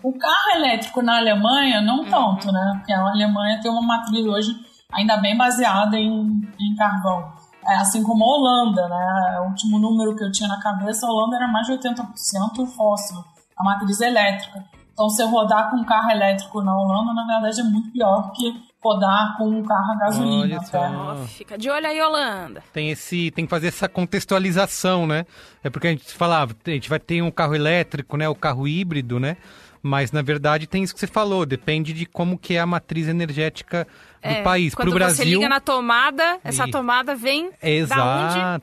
O 0.03 0.13
carro 0.17 0.55
elétrico 0.55 1.01
na 1.01 1.17
Alemanha, 1.17 1.81
não 1.81 2.05
tanto, 2.05 2.51
né? 2.51 2.75
Porque 2.77 2.93
a 2.93 3.01
Alemanha 3.01 3.59
tem 3.61 3.71
uma 3.71 3.81
matriz 3.81 4.25
hoje 4.25 4.55
ainda 4.91 5.17
bem 5.17 5.37
baseada 5.37 5.97
em, 5.97 6.41
em 6.59 6.75
carvão. 6.75 7.31
É, 7.67 7.75
assim 7.75 8.01
como 8.01 8.23
a 8.23 8.27
Holanda, 8.27 8.87
né? 8.87 9.39
O 9.41 9.49
último 9.49 9.77
número 9.77 10.15
que 10.15 10.23
eu 10.23 10.31
tinha 10.31 10.47
na 10.47 10.59
cabeça, 10.61 11.05
a 11.05 11.09
Holanda 11.09 11.35
era 11.35 11.47
mais 11.47 11.67
de 11.67 11.73
80% 11.73 12.65
fóssil, 12.75 13.23
a 13.57 13.63
matriz 13.63 13.99
elétrica. 13.99 14.63
Então, 14.93 15.09
você 15.09 15.23
rodar 15.25 15.69
com 15.69 15.77
um 15.77 15.83
carro 15.83 16.09
elétrico 16.09 16.61
na 16.61 16.75
Holanda, 16.75 17.13
na 17.13 17.25
verdade, 17.27 17.61
é 17.61 17.63
muito 17.63 17.91
pior 17.91 18.31
que 18.31 18.51
rodar 18.81 19.37
com 19.37 19.49
um 19.49 19.63
carro 19.63 19.91
a 19.91 19.95
gasolina. 19.95 20.41
Olha 20.43 20.61
só. 20.61 20.79
tá? 20.79 20.91
Ó, 20.91 21.15
fica 21.25 21.57
de 21.57 21.69
olho 21.69 21.85
aí, 21.85 22.01
Holanda. 22.01 22.63
Tem 22.71 22.89
esse, 22.89 23.29
tem 23.31 23.45
que 23.45 23.49
fazer 23.49 23.67
essa 23.67 23.89
contextualização, 23.89 25.05
né? 25.05 25.25
É 25.63 25.69
porque 25.69 25.87
a 25.87 25.91
gente 25.91 26.11
falava, 26.13 26.55
a 26.65 26.69
gente 26.69 26.89
vai 26.89 26.99
ter 26.99 27.21
um 27.21 27.29
carro 27.29 27.53
elétrico, 27.53 28.17
né? 28.17 28.27
O 28.29 28.35
carro 28.35 28.67
híbrido, 28.67 29.19
né? 29.19 29.37
Mas 29.81 30.11
na 30.11 30.21
verdade 30.21 30.67
tem 30.67 30.83
isso 30.83 30.93
que 30.93 30.99
você 30.99 31.07
falou, 31.07 31.45
depende 31.45 31.93
de 31.93 32.05
como 32.05 32.37
que 32.37 32.55
é 32.55 32.59
a 32.59 32.65
matriz 32.65 33.07
energética 33.07 33.87
do 34.21 34.27
É, 34.29 34.41
país. 34.41 34.73
Quando 34.75 34.89
Pro 34.89 34.97
você 34.99 35.05
Brasil, 35.05 35.25
liga 35.39 35.47
na 35.49 35.59
tomada, 35.59 36.39
essa 36.43 36.67
E- 36.67 36.71
tomada 36.71 37.15
vem 37.15 37.49
da 37.61 37.67
Exato. 37.69 38.01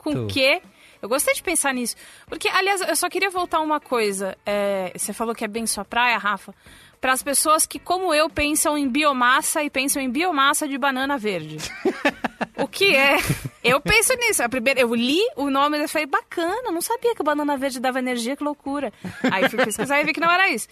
onde, 0.09 0.15
com 0.17 0.23
o 0.25 0.27
quê? 0.27 0.61
Eu 1.01 1.09
gostei 1.09 1.33
de 1.33 1.43
pensar 1.43 1.73
nisso. 1.73 1.95
Porque, 2.27 2.47
aliás, 2.47 2.81
eu 2.81 2.95
só 2.95 3.07
queria 3.09 3.29
voltar 3.29 3.59
uma 3.61 3.79
coisa. 3.79 4.35
É, 4.45 4.91
você 4.95 5.13
falou 5.13 5.35
que 5.35 5.45
é 5.45 5.47
bem 5.47 5.67
sua 5.67 5.85
praia, 5.85 6.17
Rafa. 6.17 6.53
Para 6.99 7.13
as 7.13 7.21
pessoas 7.21 7.67
que, 7.67 7.77
como 7.77 8.11
eu, 8.13 8.27
pensam 8.29 8.75
em 8.75 8.89
biomassa 8.89 9.61
e 9.63 9.69
pensam 9.69 10.01
em 10.01 10.09
biomassa 10.09 10.67
de 10.67 10.77
banana 10.77 11.17
verde. 11.17 11.57
o 12.57 12.67
que 12.67 12.95
é? 12.95 13.17
Eu 13.63 13.81
penso 13.81 14.13
nisso. 14.15 14.43
A 14.43 14.49
primeira, 14.49 14.79
eu 14.79 14.93
li 14.93 15.19
o 15.35 15.49
nome 15.49 15.77
e 15.77 15.87
falei, 15.87 16.05
bacana, 16.07 16.71
não 16.71 16.81
sabia 16.81 17.15
que 17.15 17.23
banana 17.23 17.57
verde 17.57 17.79
dava 17.79 17.99
energia, 17.99 18.35
que 18.35 18.43
loucura. 18.43 18.93
Aí 19.31 19.49
fui 19.49 19.63
pesquisar 19.63 19.99
e 19.99 20.03
vi 20.03 20.13
que 20.13 20.19
não 20.19 20.31
era 20.31 20.49
isso. 20.49 20.67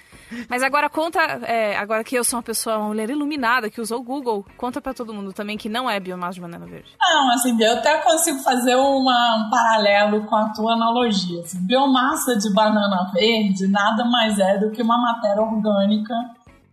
Mas 0.47 0.61
agora 0.61 0.89
conta, 0.89 1.19
é, 1.43 1.75
agora 1.77 2.03
que 2.03 2.15
eu 2.15 2.23
sou 2.23 2.37
uma 2.37 2.43
pessoa, 2.43 2.77
uma 2.77 2.87
mulher 2.89 3.09
iluminada, 3.09 3.69
que 3.69 3.81
usou 3.81 3.99
o 3.99 4.03
Google, 4.03 4.45
conta 4.57 4.79
para 4.79 4.93
todo 4.93 5.13
mundo 5.13 5.33
também 5.33 5.57
que 5.57 5.67
não 5.69 5.89
é 5.89 5.99
biomassa 5.99 6.33
de 6.35 6.41
banana 6.41 6.65
verde. 6.65 6.91
Não, 7.01 7.31
assim, 7.33 7.57
eu 7.61 7.73
até 7.73 7.97
consigo 7.97 8.39
fazer 8.39 8.75
uma- 8.75 9.45
um 9.45 9.49
paralelo 9.49 10.25
com 10.25 10.35
a 10.35 10.49
tua 10.49 10.73
analogia. 10.73 11.41
Assim, 11.41 11.59
biomassa 11.65 12.37
de 12.37 12.53
banana 12.53 13.09
verde 13.13 13.67
nada 13.67 14.05
mais 14.05 14.37
é 14.39 14.57
do 14.59 14.71
que 14.71 14.81
uma 14.81 14.97
matéria 14.99 15.41
orgânica 15.41 16.13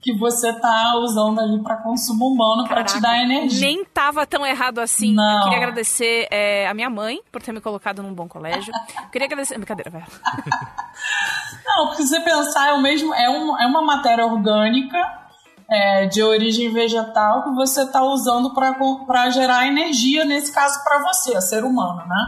que 0.00 0.16
você 0.16 0.48
está 0.48 0.96
usando 0.96 1.40
ali 1.40 1.62
para 1.62 1.76
consumo 1.76 2.28
humano 2.28 2.66
para 2.66 2.82
te 2.84 2.98
dar 3.00 3.22
energia. 3.22 3.60
Nem 3.60 3.84
tava 3.84 4.26
tão 4.26 4.46
errado 4.46 4.78
assim. 4.78 5.12
Não. 5.12 5.36
Eu 5.36 5.42
queria 5.42 5.58
agradecer 5.58 6.26
é, 6.30 6.66
a 6.66 6.72
minha 6.72 6.88
mãe 6.88 7.20
por 7.30 7.42
ter 7.42 7.52
me 7.52 7.60
colocado 7.60 8.02
num 8.02 8.14
bom 8.14 8.26
colégio. 8.26 8.72
Eu 8.96 9.10
queria 9.10 9.26
agradecer. 9.26 9.56
Brincadeira, 9.58 9.90
velho. 9.90 10.06
Não, 11.66 11.88
porque 11.88 12.02
você 12.02 12.18
pensar, 12.20 12.68
é, 12.68 12.72
o 12.72 12.80
mesmo, 12.80 13.14
é, 13.14 13.28
um, 13.28 13.58
é 13.58 13.66
uma 13.66 13.82
matéria 13.82 14.24
orgânica 14.24 14.98
é, 15.70 16.06
de 16.06 16.22
origem 16.22 16.72
vegetal 16.72 17.44
que 17.44 17.50
você 17.50 17.82
está 17.82 18.02
usando 18.02 18.54
para 18.54 19.30
gerar 19.30 19.66
energia, 19.66 20.24
nesse 20.24 20.50
caso 20.50 20.82
para 20.82 20.98
você, 21.02 21.38
ser 21.42 21.62
humano, 21.62 22.02
né? 22.06 22.26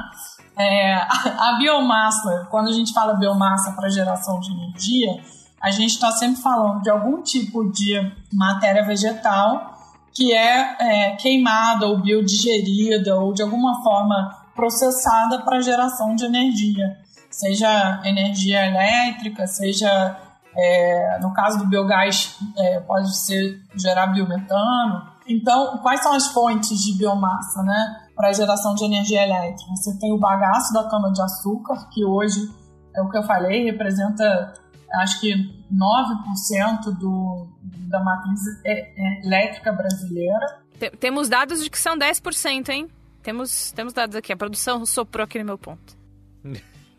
É, 0.59 0.95
a, 1.09 1.49
a 1.49 1.57
biomassa, 1.59 2.47
quando 2.51 2.68
a 2.68 2.73
gente 2.73 2.93
fala 2.93 3.14
biomassa 3.14 3.73
para 3.73 3.89
geração 3.89 4.39
de 4.41 4.53
energia, 4.53 5.23
a 5.63 5.71
gente 5.71 5.91
está 5.91 6.11
sempre 6.13 6.43
falando 6.43 6.83
de 6.83 6.91
algum 6.91 7.23
tipo 7.23 7.71
de 7.71 7.95
matéria 8.33 8.85
vegetal 8.85 9.79
que 10.15 10.33
é, 10.33 10.77
é 10.79 11.17
queimada 11.17 11.87
ou 11.87 12.01
biodigerida 12.01 13.17
ou 13.19 13.33
de 13.33 13.43
alguma 13.43 13.83
forma 13.83 14.43
processada 14.55 15.41
para 15.43 15.61
geração 15.61 16.15
de 16.15 16.25
energia, 16.25 16.99
seja 17.31 18.03
energia 18.05 18.67
elétrica, 18.67 19.47
seja 19.47 20.19
é, 20.57 21.19
no 21.21 21.33
caso 21.33 21.59
do 21.59 21.67
biogás 21.67 22.39
é, 22.57 22.81
pode 22.81 23.17
ser 23.17 23.61
gerar 23.75 24.09
biometano, 24.09 25.11
Então, 25.27 25.79
quais 25.79 26.03
são 26.03 26.13
as 26.13 26.27
fontes 26.29 26.79
de 26.83 26.99
biomassa, 26.99 27.63
né, 27.63 28.09
para 28.15 28.33
geração 28.33 28.75
de 28.75 28.85
energia 28.85 29.23
elétrica? 29.23 29.71
Você 29.77 29.99
tem 29.99 30.13
o 30.13 30.19
bagaço 30.19 30.73
da 30.75 30.89
cana-de-açúcar, 30.89 31.89
que 31.91 32.05
hoje, 32.05 32.51
é 32.95 33.01
o 33.01 33.09
que 33.09 33.17
eu 33.17 33.23
falei, 33.23 33.65
representa, 33.65 34.53
acho 34.95 35.20
que 35.20 35.34
9% 35.72 36.99
do, 36.99 37.47
da 37.88 38.03
matriz 38.03 38.40
elétrica 39.24 39.72
brasileira. 39.72 40.62
Temos 40.99 41.28
dados 41.28 41.62
de 41.62 41.70
que 41.70 41.78
são 41.78 41.97
10%, 41.97 42.68
hein? 42.68 42.88
Temos, 43.22 43.72
temos 43.72 43.93
dados 43.93 44.16
aqui. 44.16 44.32
A 44.32 44.36
produção 44.36 44.84
soprou 44.84 45.24
aqui 45.24 45.38
no 45.38 45.45
meu 45.45 45.59
ponto. 45.59 45.97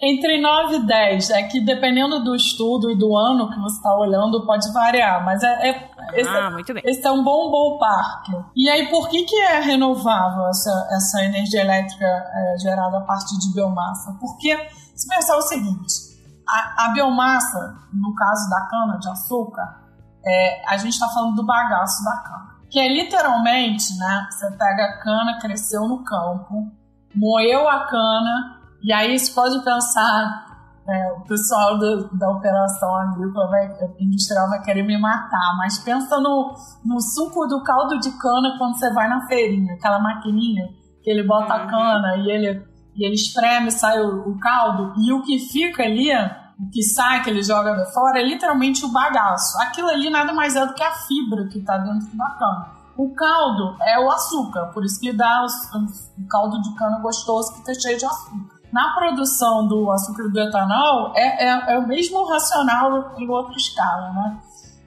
Entre 0.01 0.41
9 0.41 0.75
e 0.75 0.87
10. 0.87 1.29
É 1.31 1.43
que 1.43 1.59
dependendo 1.59 2.23
do 2.23 2.35
estudo 2.35 2.89
e 2.91 2.97
do 2.97 3.15
ano 3.15 3.49
que 3.49 3.59
você 3.59 3.75
está 3.75 3.97
olhando, 3.97 4.45
pode 4.45 4.71
variar. 4.71 5.23
Mas 5.25 5.43
é, 5.43 5.69
é 5.69 5.91
esse, 6.13 6.29
ah, 6.29 6.51
muito 6.51 6.73
bem. 6.73 6.83
esse 6.85 7.05
é 7.05 7.11
um 7.11 7.23
bom 7.23 7.51
ballpark. 7.51 8.27
E 8.55 8.69
aí, 8.69 8.87
por 8.89 9.09
que, 9.09 9.23
que 9.23 9.35
é 9.35 9.59
renovável 9.59 10.47
essa, 10.47 10.89
essa 10.91 11.23
energia 11.25 11.61
elétrica 11.61 12.05
é, 12.05 12.57
gerada 12.59 12.97
a 12.97 13.01
partir 13.01 13.37
de 13.39 13.53
biomassa? 13.53 14.15
Porque, 14.19 14.55
se 14.95 15.07
pensar 15.07 15.37
o 15.37 15.41
seguinte, 15.41 16.12
a, 16.47 16.85
a 16.85 16.93
biomassa, 16.93 17.75
no 17.93 18.13
caso 18.15 18.49
da 18.49 18.61
cana-de-açúcar, 18.67 19.83
é, 20.25 20.69
a 20.69 20.77
gente 20.77 20.93
está 20.93 21.07
falando 21.09 21.35
do 21.35 21.45
bagaço 21.45 22.03
da 22.03 22.17
cana. 22.17 22.53
Que 22.69 22.79
é 22.79 22.87
literalmente, 22.87 23.97
né? 23.97 24.27
Você 24.29 24.49
pega 24.51 24.83
a 24.83 24.99
cana, 24.99 25.39
cresceu 25.39 25.87
no 25.87 26.03
campo, 26.03 26.71
moeu 27.15 27.69
a 27.69 27.85
cana, 27.85 28.61
e 28.81 28.91
aí 28.91 29.17
você 29.17 29.31
pode 29.33 29.63
pensar, 29.63 30.45
é, 30.87 31.11
o 31.13 31.21
pessoal 31.21 31.77
do, 31.77 32.17
da 32.17 32.29
operação 32.29 32.95
agrícola 32.97 33.49
vai, 33.49 33.69
industrial 33.99 34.49
vai 34.49 34.61
querer 34.61 34.83
me 34.83 34.99
matar, 34.99 35.55
mas 35.57 35.77
pensa 35.79 36.19
no, 36.19 36.53
no 36.83 36.99
suco 36.99 37.47
do 37.47 37.63
caldo 37.63 37.99
de 37.99 38.11
cana 38.17 38.55
quando 38.57 38.77
você 38.77 38.91
vai 38.93 39.07
na 39.07 39.25
feirinha, 39.27 39.75
aquela 39.75 39.99
maquininha 39.99 40.67
que 41.03 41.09
ele 41.09 41.23
bota 41.23 41.53
uhum. 41.55 41.61
a 41.61 41.67
cana 41.67 42.17
e 42.17 42.31
ele, 42.31 42.65
e 42.95 43.05
ele 43.05 43.15
espreme, 43.15 43.71
sai 43.71 43.99
o, 43.99 44.29
o 44.29 44.39
caldo, 44.39 44.93
e 45.01 45.11
o 45.11 45.21
que 45.23 45.39
fica 45.39 45.83
ali 45.83 46.11
o 46.59 46.69
que 46.69 46.83
sai, 46.83 47.23
que 47.23 47.29
ele 47.29 47.43
joga 47.43 47.85
fora, 47.87 48.19
é 48.19 48.23
literalmente 48.23 48.85
o 48.85 48.89
bagaço. 48.89 49.59
Aquilo 49.61 49.89
ali 49.89 50.09
nada 50.09 50.33
mais 50.33 50.55
é 50.55 50.65
do 50.65 50.73
que 50.73 50.83
a 50.83 50.91
fibra 50.91 51.47
que 51.47 51.59
está 51.59 51.77
dentro 51.77 52.15
da 52.15 52.29
cana. 52.29 52.67
O 52.95 53.13
caldo 53.13 53.75
é 53.81 53.99
o 53.99 54.09
açúcar, 54.11 54.67
por 54.67 54.85
isso 54.85 54.99
que 54.99 55.11
dá 55.11 55.45
o 55.45 56.27
caldo 56.27 56.61
de 56.61 56.75
cana 56.75 56.99
gostoso 56.99 57.53
que 57.53 57.59
está 57.59 57.73
cheio 57.73 57.97
de 57.97 58.05
açúcar. 58.05 58.53
Na 58.71 58.93
produção 58.93 59.67
do 59.67 59.91
açúcar 59.91 60.29
do 60.29 60.39
etanol, 60.39 61.11
é, 61.15 61.45
é, 61.45 61.73
é 61.73 61.79
o 61.79 61.87
mesmo 61.87 62.23
racional 62.25 63.13
em 63.17 63.27
outra 63.27 63.55
escala, 63.55 64.11
né? 64.11 64.37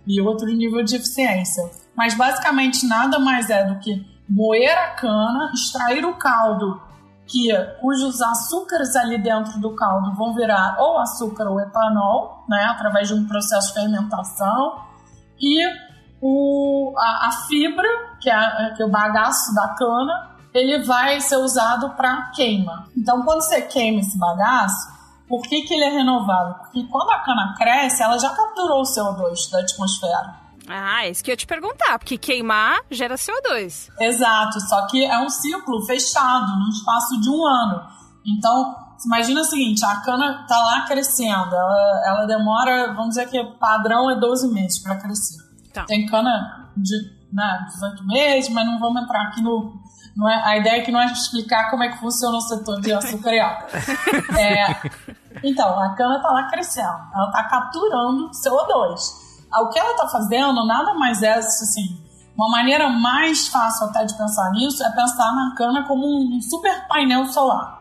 E 0.07 0.20
outro 0.20 0.46
nível 0.46 0.84
de 0.84 0.96
eficiência. 0.96 1.68
Mas 1.96 2.14
basicamente 2.14 2.86
nada 2.86 3.18
mais 3.18 3.50
é 3.50 3.64
do 3.64 3.78
que 3.80 4.04
moer 4.28 4.76
a 4.76 4.90
cana, 4.90 5.50
extrair 5.52 6.04
o 6.04 6.14
caldo 6.14 6.80
que 7.27 7.53
cujos 7.81 8.22
açúcares 8.22 8.95
ali 8.95 9.18
dentro 9.18 9.59
do 9.61 9.74
caldo 9.74 10.14
vão 10.14 10.33
virar 10.33 10.77
ou 10.79 10.99
açúcar 10.99 11.49
ou 11.49 11.61
etanol, 11.61 12.45
né, 12.49 12.64
através 12.70 13.09
de 13.09 13.14
um 13.14 13.27
processo 13.27 13.68
de 13.68 13.74
fermentação, 13.74 14.81
e 15.41 15.61
o, 16.20 16.95
a, 16.97 17.29
a 17.29 17.33
fibra, 17.47 17.89
que 18.20 18.31
é, 18.31 18.74
que 18.77 18.83
é 18.83 18.87
o 18.87 18.91
bagaço 18.91 19.55
da 19.55 19.68
cana, 19.74 20.31
ele 20.55 20.83
vai 20.85 21.20
ser 21.20 21.37
usado 21.37 21.91
para 21.91 22.31
queima. 22.31 22.87
Então, 22.97 23.22
quando 23.22 23.43
você 23.43 23.62
queima 23.62 24.01
esse 24.01 24.16
bagaço, 24.16 24.97
por 25.29 25.43
que, 25.43 25.62
que 25.62 25.74
ele 25.74 25.85
é 25.85 25.91
renovável? 25.91 26.55
Porque 26.55 26.85
quando 26.85 27.11
a 27.11 27.18
cana 27.18 27.55
cresce, 27.59 28.03
ela 28.03 28.18
já 28.18 28.31
capturou 28.31 28.81
o 28.81 28.85
CO2 28.85 29.51
da 29.51 29.61
atmosfera. 29.61 30.45
Ah, 30.68 31.04
é 31.04 31.10
isso 31.10 31.22
que 31.22 31.30
eu 31.30 31.32
ia 31.32 31.36
te 31.36 31.46
perguntar, 31.46 31.98
porque 31.98 32.18
queimar 32.18 32.80
gera 32.90 33.14
CO2. 33.14 33.88
Exato, 34.00 34.60
só 34.68 34.86
que 34.86 35.04
é 35.04 35.18
um 35.18 35.28
ciclo 35.28 35.84
fechado, 35.86 36.56
num 36.58 36.68
espaço 36.68 37.20
de 37.20 37.30
um 37.30 37.46
ano. 37.46 37.82
Então, 38.26 38.74
imagina 39.04 39.40
o 39.40 39.44
seguinte, 39.44 39.84
a 39.84 40.00
cana 40.00 40.44
tá 40.48 40.58
lá 40.58 40.84
crescendo, 40.86 41.54
ela, 41.54 42.02
ela 42.06 42.26
demora, 42.26 42.92
vamos 42.94 43.10
dizer 43.10 43.28
que 43.28 43.42
padrão 43.58 44.10
é 44.10 44.18
12 44.18 44.52
meses 44.52 44.82
para 44.82 44.96
crescer. 44.96 45.38
Tá. 45.72 45.84
Tem 45.84 46.06
cana 46.06 46.70
de 46.76 47.16
né, 47.32 47.66
18 47.68 48.06
meses, 48.06 48.50
mas 48.50 48.66
não 48.66 48.78
vamos 48.78 49.02
entrar 49.02 49.22
aqui 49.22 49.42
no... 49.42 49.84
Não 50.16 50.28
é, 50.28 50.42
a 50.44 50.56
ideia 50.56 50.80
é 50.80 50.80
que 50.80 50.90
não 50.90 51.00
é 51.00 51.12
explicar 51.12 51.70
como 51.70 51.84
é 51.84 51.90
que 51.90 51.98
funciona 51.98 52.38
o 52.38 52.40
setor 52.40 52.80
de 52.80 52.90
açúcar 52.92 53.34
e 53.34 53.40
álcool. 53.40 53.66
É, 54.38 54.90
então, 55.44 55.78
a 55.78 55.94
cana 55.94 56.18
tá 56.20 56.30
lá 56.30 56.48
crescendo, 56.48 56.98
ela 57.14 57.30
tá 57.30 57.44
capturando 57.44 58.30
CO2 58.30 59.26
o 59.62 59.68
que 59.68 59.78
ela 59.78 59.92
está 59.92 60.09
fazendo 60.09 60.66
nada 60.66 60.94
mais 60.94 61.22
é 61.22 61.34
assim. 61.34 62.00
Uma 62.36 62.50
maneira 62.50 62.88
mais 62.88 63.48
fácil 63.48 63.86
até 63.86 64.04
de 64.04 64.16
pensar 64.16 64.50
nisso 64.50 64.84
é 64.84 64.90
pensar 64.90 65.34
na 65.34 65.54
cana 65.54 65.86
como 65.86 66.07
um 66.07 66.40
super 66.40 66.86
painel 66.86 67.26
solar. 67.26 67.80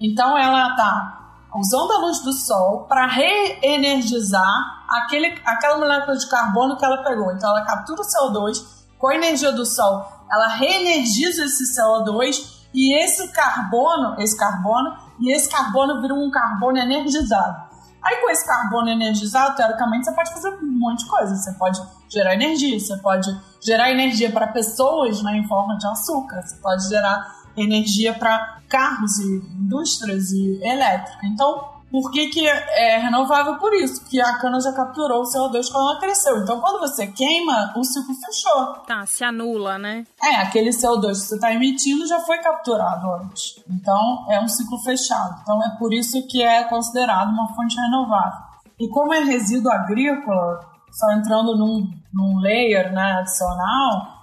Então 0.00 0.36
ela 0.36 0.70
está 0.70 1.38
usando 1.54 1.92
a 1.92 1.98
luz 1.98 2.20
do 2.20 2.32
sol 2.32 2.84
para 2.88 3.06
reenergizar 3.06 4.84
aquele, 4.90 5.40
aquela 5.46 5.78
molécula 5.78 6.16
de 6.16 6.28
carbono 6.28 6.76
que 6.76 6.84
ela 6.84 7.02
pegou. 7.02 7.32
Então 7.32 7.50
ela 7.50 7.64
captura 7.64 8.02
o 8.02 8.04
CO2 8.04 8.84
com 8.98 9.08
a 9.08 9.16
energia 9.16 9.52
do 9.52 9.66
sol, 9.66 10.06
ela 10.30 10.48
reenergiza 10.48 11.44
esse 11.44 11.78
CO2 11.78 12.64
e 12.72 13.04
esse 13.04 13.30
carbono, 13.32 14.16
esse 14.18 14.36
carbono, 14.36 14.96
e 15.20 15.30
esse 15.34 15.48
carbono 15.48 16.00
vira 16.00 16.14
um 16.14 16.30
carbono 16.30 16.78
energizado. 16.78 17.63
Aí 18.04 18.16
com 18.20 18.30
esse 18.30 18.46
carbono 18.46 18.90
energizado, 18.90 19.56
teoricamente, 19.56 20.04
você 20.04 20.12
pode 20.12 20.32
fazer 20.32 20.50
um 20.50 20.78
monte 20.78 21.04
de 21.04 21.10
coisa. 21.10 21.34
Você 21.34 21.52
pode 21.52 21.80
gerar 22.08 22.34
energia, 22.34 22.78
você 22.78 22.96
pode 22.98 23.34
gerar 23.62 23.90
energia 23.90 24.30
para 24.30 24.48
pessoas 24.48 25.22
né, 25.22 25.36
em 25.38 25.48
forma 25.48 25.78
de 25.78 25.86
açúcar, 25.86 26.42
você 26.42 26.56
pode 26.56 26.86
gerar 26.88 27.44
energia 27.56 28.12
para 28.12 28.60
carros 28.68 29.18
e 29.18 29.36
indústrias 29.58 30.32
e 30.32 30.60
elétrica. 30.62 31.26
Então, 31.26 31.73
por 31.94 32.10
que, 32.10 32.26
que 32.26 32.44
é 32.44 32.98
renovável? 32.98 33.56
Por 33.56 33.72
isso, 33.72 34.00
porque 34.00 34.20
a 34.20 34.36
cana 34.38 34.58
já 34.58 34.72
capturou 34.72 35.20
o 35.20 35.22
CO2 35.22 35.70
quando 35.70 35.90
ela 35.90 36.00
cresceu. 36.00 36.42
Então, 36.42 36.60
quando 36.60 36.80
você 36.80 37.06
queima, 37.06 37.72
o 37.76 37.84
ciclo 37.84 38.12
fechou. 38.16 38.80
Tá, 38.84 39.06
se 39.06 39.22
anula, 39.22 39.78
né? 39.78 40.04
É, 40.20 40.34
aquele 40.38 40.70
CO2 40.70 41.10
que 41.10 41.14
você 41.14 41.34
está 41.36 41.52
emitindo 41.52 42.04
já 42.04 42.18
foi 42.18 42.38
capturado 42.38 43.12
antes. 43.12 43.62
Então, 43.70 44.26
é 44.28 44.40
um 44.40 44.48
ciclo 44.48 44.76
fechado. 44.82 45.38
Então, 45.40 45.62
é 45.62 45.78
por 45.78 45.94
isso 45.94 46.20
que 46.26 46.42
é 46.42 46.64
considerado 46.64 47.28
uma 47.28 47.54
fonte 47.54 47.76
renovável. 47.76 48.40
E 48.80 48.88
como 48.88 49.14
é 49.14 49.20
resíduo 49.20 49.70
agrícola, 49.70 50.66
só 50.90 51.12
entrando 51.12 51.56
num, 51.56 51.88
num 52.12 52.40
layer 52.40 52.92
né, 52.92 53.20
adicional, 53.20 54.14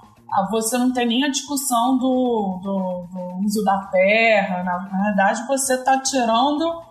você 0.50 0.78
não 0.78 0.92
tem 0.92 1.08
nem 1.08 1.24
a 1.24 1.30
discussão 1.30 1.98
do, 1.98 2.60
do, 2.62 3.08
do 3.14 3.46
uso 3.46 3.64
da 3.64 3.78
terra. 3.86 4.62
Na, 4.62 4.78
na 4.92 5.04
verdade, 5.04 5.48
você 5.48 5.76
está 5.76 5.98
tirando 6.02 6.91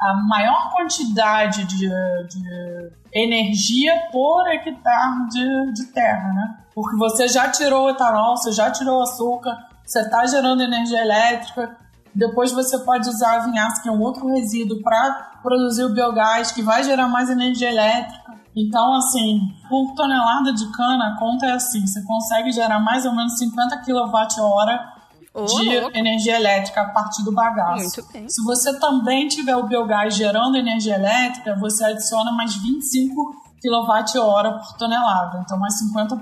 a 0.00 0.14
maior 0.14 0.70
quantidade 0.72 1.64
de, 1.64 1.88
de 2.28 2.92
energia 3.12 3.92
por 4.10 4.46
hectare 4.48 5.28
de, 5.28 5.72
de 5.74 5.86
terra, 5.92 6.32
né? 6.32 6.56
Porque 6.74 6.96
você 6.96 7.28
já 7.28 7.48
tirou 7.50 7.86
o 7.86 7.90
etanol, 7.90 8.36
você 8.36 8.52
já 8.52 8.70
tirou 8.70 9.00
o 9.00 9.02
açúcar, 9.02 9.56
você 9.84 10.00
está 10.00 10.24
gerando 10.26 10.62
energia 10.62 11.02
elétrica, 11.02 11.76
depois 12.14 12.52
você 12.52 12.78
pode 12.78 13.08
usar 13.08 13.36
a 13.36 13.38
vinhaça, 13.40 13.82
que 13.82 13.88
é 13.88 13.92
um 13.92 14.00
outro 14.00 14.26
resíduo, 14.28 14.82
para 14.82 15.32
produzir 15.42 15.84
o 15.84 15.92
biogás, 15.92 16.50
que 16.50 16.62
vai 16.62 16.82
gerar 16.82 17.08
mais 17.08 17.28
energia 17.28 17.70
elétrica. 17.70 18.30
Então, 18.56 18.94
assim, 18.94 19.40
por 19.68 19.94
tonelada 19.94 20.52
de 20.52 20.70
cana, 20.72 21.08
a 21.08 21.18
conta 21.18 21.46
é 21.46 21.52
assim: 21.52 21.86
você 21.86 22.02
consegue 22.04 22.50
gerar 22.50 22.80
mais 22.80 23.04
ou 23.06 23.14
menos 23.14 23.38
50 23.38 23.78
kWh 23.78 24.99
oh, 25.34 25.44
de 25.44 25.78
louco. 25.80 25.96
energia 25.96 26.36
elétrica 26.36 26.82
a 26.82 26.88
partir 26.88 27.22
do 27.24 27.32
bagaço. 27.32 28.02
Se 28.28 28.44
você 28.44 28.78
também 28.78 29.28
tiver 29.28 29.56
o 29.56 29.66
biogás 29.66 30.14
gerando 30.14 30.56
energia 30.56 30.94
elétrica, 30.94 31.56
você 31.56 31.84
adiciona 31.84 32.32
mais 32.32 32.54
25 32.56 33.34
kWh 33.62 34.58
por 34.58 34.76
tonelada, 34.78 35.42
então 35.44 35.58
mais 35.58 35.74
50%. 35.82 36.20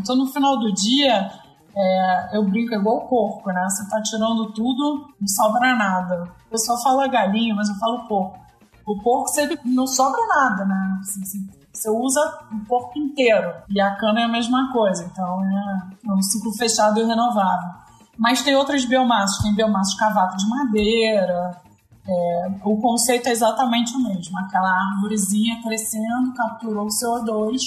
Então 0.00 0.14
no 0.14 0.26
final 0.26 0.58
do 0.58 0.72
dia, 0.72 1.30
é, 1.74 2.36
eu 2.36 2.44
brinco 2.44 2.74
é 2.74 2.78
igual 2.78 2.98
o 2.98 3.08
porco, 3.08 3.50
né? 3.50 3.66
Você 3.68 3.88
tá 3.88 4.00
tirando 4.02 4.52
tudo, 4.52 5.08
não 5.20 5.28
sobra 5.28 5.74
nada. 5.74 6.24
O 6.46 6.50
pessoal 6.50 6.82
fala 6.82 7.08
galinha, 7.08 7.54
mas 7.54 7.68
eu 7.68 7.74
falo 7.76 8.06
porco. 8.06 8.38
O 8.86 8.98
porco 9.02 9.28
você 9.28 9.58
não 9.64 9.86
sobra 9.86 10.20
nada, 10.28 10.64
né? 10.64 11.00
Você, 11.02 11.38
você 11.72 11.90
usa 11.90 12.20
o 12.52 12.64
porco 12.66 12.98
inteiro. 12.98 13.52
E 13.68 13.80
a 13.80 13.94
cana 13.96 14.20
é 14.20 14.24
a 14.24 14.28
mesma 14.28 14.72
coisa. 14.72 15.04
Então 15.04 15.42
é 15.44 16.12
um 16.12 16.22
ciclo 16.22 16.52
fechado 16.56 17.00
e 17.00 17.04
renovável. 17.04 17.85
Mas 18.18 18.42
tem 18.42 18.54
outras 18.54 18.84
biomassas, 18.84 19.42
tem 19.42 19.54
biomassa 19.54 19.96
cavado 19.98 20.36
de 20.36 20.48
madeira. 20.48 21.60
É, 22.08 22.48
o 22.64 22.80
conceito 22.80 23.28
é 23.28 23.32
exatamente 23.32 23.94
o 23.94 24.02
mesmo. 24.02 24.38
Aquela 24.38 24.70
árvorezinha 24.70 25.60
crescendo, 25.62 26.32
capturou 26.34 26.86
o 26.86 26.88
CO2, 26.88 27.58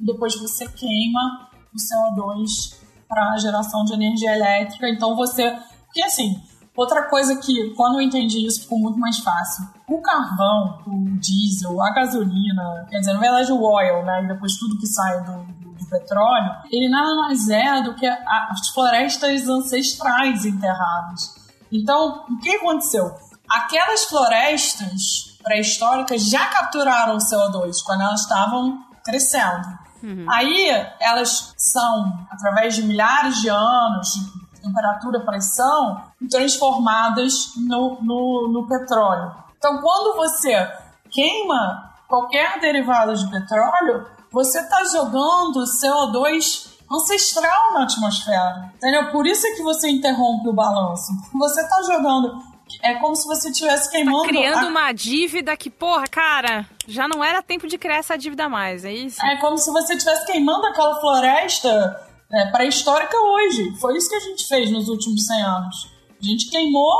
e 0.00 0.04
depois 0.04 0.34
você 0.40 0.66
queima 0.68 1.48
o 1.74 1.76
CO2 1.76 2.78
para 3.08 3.36
geração 3.38 3.84
de 3.84 3.92
energia 3.94 4.34
elétrica. 4.34 4.88
Então 4.88 5.16
você. 5.16 5.58
Porque 5.86 6.02
assim, 6.02 6.40
outra 6.76 7.08
coisa 7.08 7.36
que, 7.36 7.70
quando 7.74 7.96
eu 7.96 8.02
entendi 8.02 8.46
isso, 8.46 8.62
ficou 8.62 8.78
muito 8.78 8.98
mais 8.98 9.18
fácil. 9.18 9.64
O 9.88 10.00
carvão, 10.00 10.78
o 10.86 11.18
diesel, 11.18 11.82
a 11.82 11.90
gasolina, 11.90 12.86
quer 12.88 13.00
dizer, 13.00 13.14
na 13.14 13.20
verdade 13.20 13.50
o 13.50 13.60
oil, 13.60 14.04
né? 14.04 14.22
E 14.22 14.28
depois 14.28 14.56
tudo 14.56 14.78
que 14.78 14.86
sai 14.86 15.24
do 15.24 15.57
petróleo, 15.88 16.50
ele 16.70 16.88
nada 16.88 17.14
mais 17.16 17.48
é 17.48 17.82
do 17.82 17.94
que 17.94 18.06
as 18.06 18.68
florestas 18.72 19.48
ancestrais 19.48 20.44
enterradas. 20.44 21.36
Então, 21.70 22.24
o 22.28 22.38
que 22.38 22.56
aconteceu? 22.56 23.14
Aquelas 23.48 24.04
florestas 24.04 25.38
pré-históricas 25.42 26.28
já 26.28 26.46
capturaram 26.46 27.14
o 27.14 27.18
CO2 27.18 27.76
quando 27.84 28.02
elas 28.02 28.20
estavam 28.20 28.84
crescendo. 29.04 29.66
Uhum. 30.02 30.26
Aí 30.30 30.70
elas 31.00 31.54
são, 31.56 32.26
através 32.30 32.76
de 32.76 32.82
milhares 32.82 33.40
de 33.40 33.48
anos 33.48 34.08
de 34.54 34.60
temperatura, 34.60 35.20
pressão, 35.20 36.02
transformadas 36.30 37.52
no, 37.56 37.98
no, 38.02 38.48
no 38.52 38.68
petróleo. 38.68 39.34
Então, 39.56 39.80
quando 39.80 40.16
você 40.16 40.70
queima 41.10 41.92
qualquer 42.06 42.60
derivado 42.60 43.14
de 43.14 43.28
petróleo, 43.28 44.06
você 44.30 44.60
está 44.60 44.84
jogando 44.84 45.64
CO2 45.64 46.68
ancestral 46.90 47.74
na 47.74 47.82
atmosfera. 47.82 48.72
Entendeu? 48.76 49.10
Por 49.10 49.26
isso 49.26 49.46
é 49.46 49.50
que 49.52 49.62
você 49.62 49.88
interrompe 49.88 50.48
o 50.48 50.52
balanço. 50.52 51.12
Você 51.34 51.60
está 51.60 51.82
jogando. 51.82 52.42
É 52.82 52.94
como 52.94 53.16
se 53.16 53.26
você 53.26 53.50
estivesse 53.50 53.90
queimando. 53.90 54.22
Tá 54.22 54.28
criando 54.28 54.66
a... 54.66 54.68
uma 54.68 54.92
dívida 54.92 55.56
que, 55.56 55.70
porra, 55.70 56.06
cara, 56.06 56.66
já 56.86 57.08
não 57.08 57.24
era 57.24 57.42
tempo 57.42 57.66
de 57.66 57.78
criar 57.78 57.96
essa 57.96 58.16
dívida 58.16 58.48
mais, 58.48 58.84
é 58.84 58.92
isso? 58.92 59.24
É 59.24 59.36
como 59.36 59.56
se 59.56 59.70
você 59.70 59.94
estivesse 59.94 60.26
queimando 60.26 60.66
aquela 60.66 61.00
floresta 61.00 62.08
é, 62.32 62.46
pré-histórica 62.50 63.16
hoje. 63.16 63.74
Foi 63.80 63.96
isso 63.96 64.08
que 64.08 64.16
a 64.16 64.20
gente 64.20 64.46
fez 64.46 64.70
nos 64.70 64.88
últimos 64.88 65.26
100 65.26 65.42
anos. 65.42 65.90
A 66.20 66.24
gente 66.24 66.50
queimou 66.50 66.92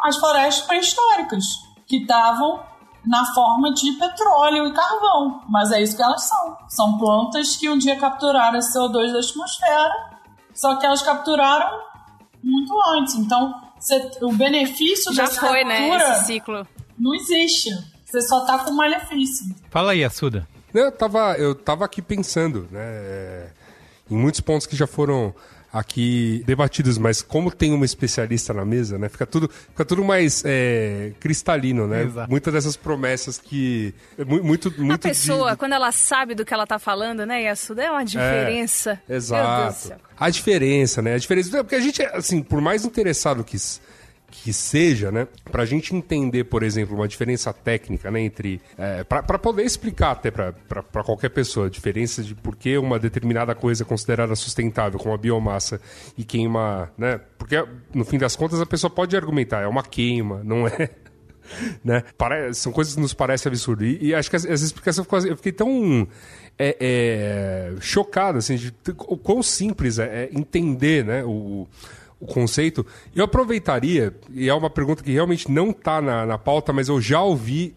as 0.00 0.16
florestas 0.16 0.66
pré-históricas 0.66 1.44
que 1.86 1.98
estavam 1.98 2.60
na 3.04 3.24
forma 3.34 3.72
de 3.74 3.92
petróleo 3.92 4.66
e 4.66 4.72
carvão. 4.72 5.42
Mas 5.48 5.70
é 5.72 5.82
isso 5.82 5.96
que 5.96 6.02
elas 6.02 6.22
são. 6.28 6.56
São 6.68 6.98
plantas 6.98 7.56
que 7.56 7.68
um 7.68 7.78
dia 7.78 7.96
capturaram 7.96 8.58
esse 8.58 8.76
CO2 8.76 9.12
da 9.12 9.18
atmosfera, 9.18 9.92
só 10.54 10.76
que 10.76 10.86
elas 10.86 11.02
capturaram 11.02 11.80
muito 12.42 12.72
antes. 12.90 13.14
Então, 13.14 13.54
o 14.20 14.32
benefício 14.32 15.12
Já 15.12 15.24
dessa 15.24 15.40
foi, 15.40 15.64
captura 15.64 15.98
né, 15.98 16.12
esse 16.16 16.24
ciclo. 16.26 16.66
não 16.98 17.14
existe. 17.14 17.70
Você 18.04 18.20
só 18.22 18.44
tá 18.44 18.58
com 18.58 18.72
malefício. 18.72 19.46
Fala 19.70 19.92
aí, 19.92 20.04
Assuda. 20.04 20.46
Eu 20.74 20.90
tava, 20.92 21.34
eu 21.38 21.54
tava 21.54 21.84
aqui 21.84 22.00
pensando, 22.00 22.66
né, 22.70 23.50
em 24.10 24.14
muitos 24.16 24.40
pontos 24.40 24.66
que 24.66 24.76
já 24.76 24.86
foram 24.86 25.34
aqui 25.72 26.42
debatidos, 26.46 26.98
mas 26.98 27.22
como 27.22 27.50
tem 27.50 27.72
uma 27.72 27.84
especialista 27.84 28.52
na 28.52 28.64
mesa, 28.64 28.98
né? 28.98 29.08
Fica 29.08 29.24
tudo, 29.24 29.48
fica 29.48 29.84
tudo 29.84 30.04
mais 30.04 30.42
é, 30.44 31.12
cristalino, 31.18 31.86
né? 31.86 32.02
Exato. 32.02 32.30
Muitas 32.30 32.52
dessas 32.52 32.76
promessas 32.76 33.38
que 33.38 33.94
muito, 34.26 34.72
muito 34.78 34.94
a 34.94 34.98
pessoa, 34.98 35.52
de... 35.52 35.56
quando 35.56 35.72
ela 35.72 35.90
sabe 35.90 36.34
do 36.34 36.44
que 36.44 36.52
ela 36.52 36.66
tá 36.66 36.78
falando, 36.78 37.24
né, 37.24 37.42
Yasuda, 37.44 37.82
é 37.84 37.90
uma 37.90 38.04
diferença. 38.04 39.00
É, 39.08 39.16
exato. 39.16 39.94
A 40.18 40.28
diferença, 40.28 41.00
né? 41.00 41.14
A 41.14 41.18
diferença, 41.18 41.64
porque 41.64 41.76
a 41.76 41.80
gente, 41.80 42.02
assim, 42.02 42.42
por 42.42 42.60
mais 42.60 42.84
interessado 42.84 43.42
que 43.42 43.56
que 44.32 44.52
seja, 44.52 45.12
né? 45.12 45.28
Pra 45.50 45.66
gente 45.66 45.94
entender, 45.94 46.44
por 46.44 46.62
exemplo, 46.62 46.96
uma 46.96 47.06
diferença 47.06 47.52
técnica, 47.52 48.10
né? 48.10 48.20
Entre. 48.22 48.60
É, 48.78 49.04
pra 49.04 49.38
poder 49.38 49.62
explicar 49.62 50.12
até 50.12 50.30
pra 50.30 51.04
qualquer 51.04 51.28
pessoa 51.28 51.66
a 51.66 51.70
diferença 51.70 52.22
de 52.22 52.34
por 52.34 52.56
que 52.56 52.78
uma 52.78 52.98
determinada 52.98 53.54
coisa 53.54 53.84
é 53.84 53.86
considerada 53.86 54.34
sustentável, 54.34 54.98
como 54.98 55.14
a 55.14 55.18
biomassa, 55.18 55.80
e 56.16 56.24
queima, 56.24 56.90
né? 56.96 57.20
Porque, 57.36 57.62
no 57.94 58.04
fim 58.04 58.18
das 58.18 58.34
contas, 58.34 58.60
a 58.60 58.66
pessoa 58.66 58.90
pode 58.90 59.14
argumentar, 59.14 59.60
é 59.60 59.66
uma 59.66 59.82
queima, 59.82 60.40
não 60.42 60.66
é. 60.66 60.88
Né? 61.84 62.04
São 62.54 62.72
coisas 62.72 62.94
que 62.94 63.00
nos 63.00 63.12
parecem 63.12 63.50
absurdas. 63.50 63.86
E, 63.86 64.06
e 64.06 64.14
acho 64.14 64.30
que 64.30 64.36
essa 64.36 64.48
explicação 64.48 65.04
ficou. 65.04 65.18
Eu 65.18 65.36
fiquei 65.36 65.52
tão. 65.52 66.06
É, 66.56 66.76
é, 66.80 67.72
chocado, 67.80 68.38
assim, 68.38 68.54
de 68.56 68.72
o 69.08 69.16
quão 69.18 69.42
simples 69.42 69.98
é, 69.98 70.04
é 70.24 70.30
entender, 70.32 71.04
né? 71.04 71.24
O, 71.24 71.66
o 72.22 72.26
conceito. 72.26 72.86
Eu 73.14 73.24
aproveitaria, 73.24 74.14
e 74.32 74.48
é 74.48 74.54
uma 74.54 74.70
pergunta 74.70 75.02
que 75.02 75.10
realmente 75.10 75.50
não 75.50 75.70
está 75.70 76.00
na, 76.00 76.24
na 76.24 76.38
pauta, 76.38 76.72
mas 76.72 76.88
eu 76.88 77.00
já 77.00 77.20
ouvi 77.20 77.74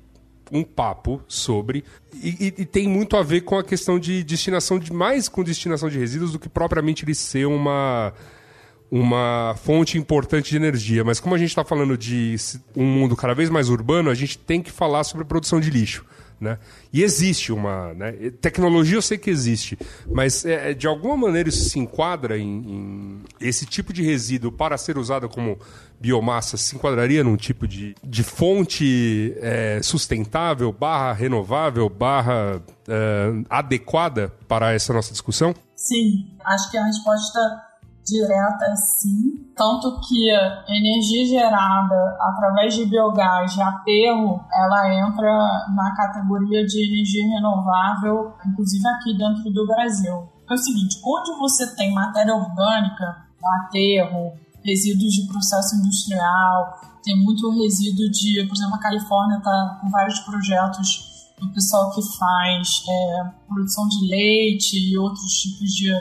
um 0.52 0.64
papo 0.64 1.20
sobre 1.28 1.84
e, 2.14 2.30
e, 2.30 2.62
e, 2.62 2.66
tem 2.66 2.88
muito 2.88 3.18
a 3.18 3.24
ver 3.24 3.42
com 3.42 3.58
a 3.58 3.64
questão 3.64 3.98
de 3.98 4.24
destinação 4.24 4.78
de 4.78 4.94
mais 4.94 5.28
com 5.28 5.44
destinação 5.44 5.90
de 5.90 5.98
resíduos 5.98 6.32
do 6.32 6.38
que 6.38 6.48
propriamente 6.48 7.04
ele 7.04 7.16
ser 7.16 7.48
uma 7.48 8.14
uma 8.92 9.56
fonte 9.58 9.98
importante 9.98 10.52
de 10.52 10.56
energia. 10.56 11.04
Mas 11.04 11.20
como 11.20 11.34
a 11.34 11.38
gente 11.40 11.50
está 11.50 11.66
falando 11.66 11.98
de 11.98 12.36
um 12.76 12.86
mundo 12.86 13.16
cada 13.16 13.34
vez 13.34 13.50
mais 13.50 13.70
urbano, 13.70 14.12
a 14.12 14.14
gente 14.14 14.38
tem 14.38 14.62
que 14.62 14.72
falar 14.72 15.04
sobre 15.04 15.26
produção 15.26 15.60
de 15.60 15.72
lixo. 15.72 16.06
Né? 16.40 16.58
E 16.92 17.02
existe 17.02 17.52
uma. 17.54 17.94
Né? 17.94 18.12
Tecnologia 18.42 18.98
eu 18.98 19.02
sei 19.02 19.18
que 19.18 19.30
existe, 19.30 19.78
mas 20.06 20.46
é, 20.46 20.74
de 20.74 20.86
alguma 20.86 21.16
maneira 21.16 21.48
isso 21.48 21.70
se 21.70 21.80
enquadra 21.80 22.38
em, 22.38 22.58
em, 22.58 23.22
Esse 23.40 23.66
tipo 23.66 23.94
de 23.94 24.04
resíduo 24.04 24.52
para 24.52 24.78
ser 24.78 24.98
usado 24.98 25.30
como 25.30 25.58
biomassa 26.00 26.58
se 26.58 26.76
enquadraria 26.76 27.24
num 27.24 27.38
tipo 27.38 27.68
de, 27.68 27.96
de 28.04 28.24
fonte 28.24 29.34
é, 29.38 29.80
sustentável, 29.82 30.72
barra 30.72 31.14
renovável, 31.14 31.90
barra 31.90 32.62
é, 32.88 33.44
adequada 33.50 34.34
para 34.48 34.74
essa 34.74 34.92
nossa 34.92 35.12
discussão? 35.12 35.56
Sim, 35.76 36.36
acho 36.44 36.70
que 36.72 36.78
a 36.78 36.86
resposta 36.86 37.40
direta 38.06 38.76
sim, 38.76 39.52
tanto 39.56 40.00
que 40.02 40.30
energia 40.68 41.26
gerada 41.26 42.18
através 42.22 42.76
de 42.76 42.86
biogás 42.86 43.54
de 43.54 43.62
aterro, 43.62 44.40
ela 44.54 44.94
entra 44.94 45.66
na 45.76 45.94
categoria 45.96 46.66
de 46.66 46.86
energia 46.86 47.28
renovável, 47.36 48.34
inclusive 48.46 48.88
aqui 48.88 49.18
dentro 49.18 49.52
do 49.52 49.66
Brasil. 49.66 50.30
É 50.50 50.54
o 50.54 50.58
seguinte, 50.58 51.02
onde 51.04 51.32
você 51.40 51.76
tem 51.76 51.94
matéria 51.94 52.36
orgânica, 52.36 53.26
aterro, 53.66 54.34
resíduos 54.64 55.14
de 55.14 55.28
processo 55.28 55.76
industrial, 55.76 56.80
tem 57.04 57.18
muito 57.24 57.50
resíduo 57.52 58.10
de, 58.12 58.46
por 58.48 58.56
exemplo, 58.56 58.76
a 58.76 58.80
Califórnia 58.80 59.38
está 59.38 59.80
com 59.82 59.90
vários 59.90 60.20
projetos 60.20 61.16
do 61.40 61.52
pessoal 61.54 61.92
que 61.92 62.02
faz 62.18 62.84
é, 62.88 63.24
produção 63.48 63.88
de 63.88 64.08
leite 64.08 64.78
e 64.78 64.98
outros 64.98 65.32
tipos 65.34 65.70
de 65.72 65.92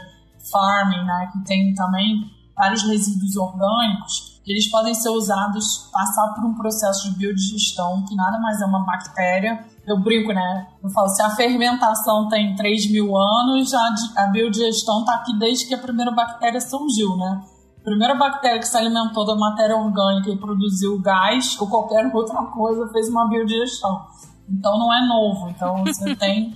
farming, 0.54 1.04
né, 1.04 1.30
que 1.32 1.44
tem 1.44 1.74
também 1.74 2.30
vários 2.56 2.84
resíduos 2.84 3.36
orgânicos, 3.36 4.40
eles 4.46 4.70
podem 4.70 4.94
ser 4.94 5.08
usados, 5.08 5.88
passar 5.90 6.34
por 6.34 6.44
um 6.44 6.54
processo 6.54 7.10
de 7.10 7.18
biodigestão, 7.18 8.04
que 8.06 8.14
nada 8.14 8.38
mais 8.38 8.60
é 8.60 8.66
uma 8.66 8.84
bactéria. 8.84 9.64
Eu 9.86 9.98
brinco, 9.98 10.32
né? 10.32 10.68
Eu 10.82 10.90
falo, 10.90 11.08
se 11.08 11.22
a 11.22 11.30
fermentação 11.30 12.28
tem 12.28 12.54
3 12.54 12.90
mil 12.90 13.16
anos, 13.16 13.72
a, 13.72 13.94
a 14.18 14.26
biodigestão 14.26 15.00
está 15.00 15.14
aqui 15.14 15.38
desde 15.38 15.66
que 15.66 15.74
a 15.74 15.78
primeira 15.78 16.10
bactéria 16.10 16.60
surgiu, 16.60 17.16
né? 17.16 17.42
A 17.80 17.84
primeira 17.84 18.14
bactéria 18.14 18.58
que 18.58 18.68
se 18.68 18.76
alimentou 18.76 19.24
da 19.24 19.34
matéria 19.34 19.76
orgânica 19.76 20.30
e 20.30 20.36
produziu 20.36 21.00
gás 21.00 21.58
ou 21.58 21.66
qualquer 21.66 22.14
outra 22.14 22.42
coisa 22.44 22.86
fez 22.92 23.08
uma 23.08 23.26
biodigestão. 23.28 24.06
Então 24.48 24.78
não 24.78 24.92
é 24.92 25.06
novo. 25.06 25.48
Então 25.48 25.84
você 25.84 26.14
tem 26.16 26.54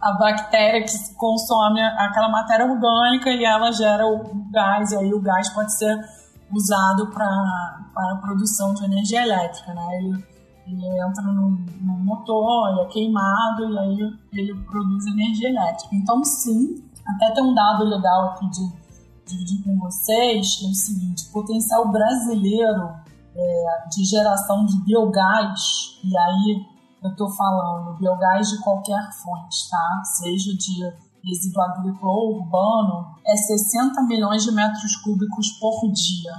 a 0.00 0.12
bactéria 0.12 0.82
que 0.82 1.14
consome 1.14 1.80
aquela 1.80 2.28
matéria 2.28 2.66
orgânica 2.66 3.30
e 3.30 3.44
ela 3.44 3.70
gera 3.70 4.06
o 4.06 4.50
gás, 4.50 4.92
e 4.92 4.96
aí 4.96 5.12
o 5.12 5.20
gás 5.20 5.48
pode 5.50 5.76
ser 5.76 5.98
usado 6.52 7.08
para 7.08 7.26
a 7.96 8.16
produção 8.20 8.74
de 8.74 8.84
energia 8.84 9.22
elétrica, 9.22 9.74
né? 9.74 9.98
Ele, 9.98 10.24
ele 10.66 11.00
entra 11.00 11.22
no, 11.22 11.50
no, 11.50 11.98
motor, 11.98 12.70
ele 12.70 12.80
é 12.80 12.84
queimado 12.86 13.70
e 13.70 13.78
aí 13.78 14.18
ele 14.32 14.54
produz 14.64 15.06
energia 15.06 15.50
elétrica. 15.50 15.94
Então, 15.94 16.24
sim, 16.24 16.82
até 17.06 17.30
tem 17.32 17.44
um 17.44 17.54
dado 17.54 17.84
legal 17.84 18.30
aqui 18.30 18.48
de 18.50 18.80
dividir 19.26 19.62
com 19.62 19.78
vocês, 19.78 20.56
que 20.56 20.66
é 20.66 20.70
o 20.70 20.74
seguinte, 20.74 21.28
o 21.28 21.32
potencial 21.32 21.88
brasileiro 21.90 22.90
é, 23.36 23.88
de 23.90 24.04
geração 24.04 24.64
de 24.66 24.76
biogás, 24.82 25.98
e 26.02 26.16
aí 26.16 26.69
eu 27.02 27.10
estou 27.10 27.30
falando 27.30 27.96
biogás 27.98 28.48
de 28.48 28.62
qualquer 28.62 29.10
fonte, 29.22 29.70
tá? 29.70 30.02
Seja 30.04 30.54
de 30.56 31.10
resíduo 31.24 31.62
agrícola 31.62 32.12
ou 32.12 32.40
urbano, 32.40 33.14
é 33.26 33.36
60 33.36 34.02
milhões 34.02 34.42
de 34.44 34.52
metros 34.52 34.96
cúbicos 34.96 35.50
por 35.58 35.90
dia, 35.92 36.32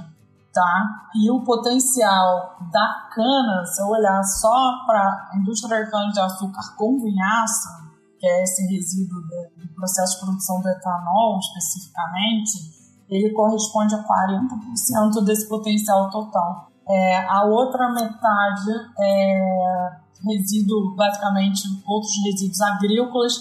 tá? 0.52 1.08
E 1.14 1.30
o 1.30 1.42
potencial 1.44 2.56
da 2.70 3.08
cana, 3.14 3.64
se 3.66 3.80
eu 3.82 3.88
olhar 3.88 4.22
só 4.22 4.84
para 4.86 5.30
a 5.32 5.38
indústria 5.38 5.84
de 5.84 5.90
cana-de-açúcar 5.90 6.76
com 6.76 7.00
vinhaça, 7.00 7.82
que 8.18 8.26
é 8.26 8.42
esse 8.42 8.66
resíduo 8.66 9.20
do, 9.20 9.64
do 9.66 9.74
processo 9.74 10.14
de 10.14 10.26
produção 10.26 10.60
do 10.60 10.68
etanol 10.68 11.38
especificamente, 11.38 12.70
ele 13.08 13.30
corresponde 13.32 13.94
a 13.94 14.04
40% 14.04 15.24
desse 15.24 15.48
potencial 15.48 16.08
total. 16.10 16.70
É, 16.88 17.26
a 17.26 17.44
outra 17.44 17.88
metade 17.90 18.70
é 19.00 20.01
resíduo, 20.24 20.94
basicamente, 20.94 21.62
outros 21.86 22.12
resíduos 22.24 22.60
agrícolas 22.60 23.34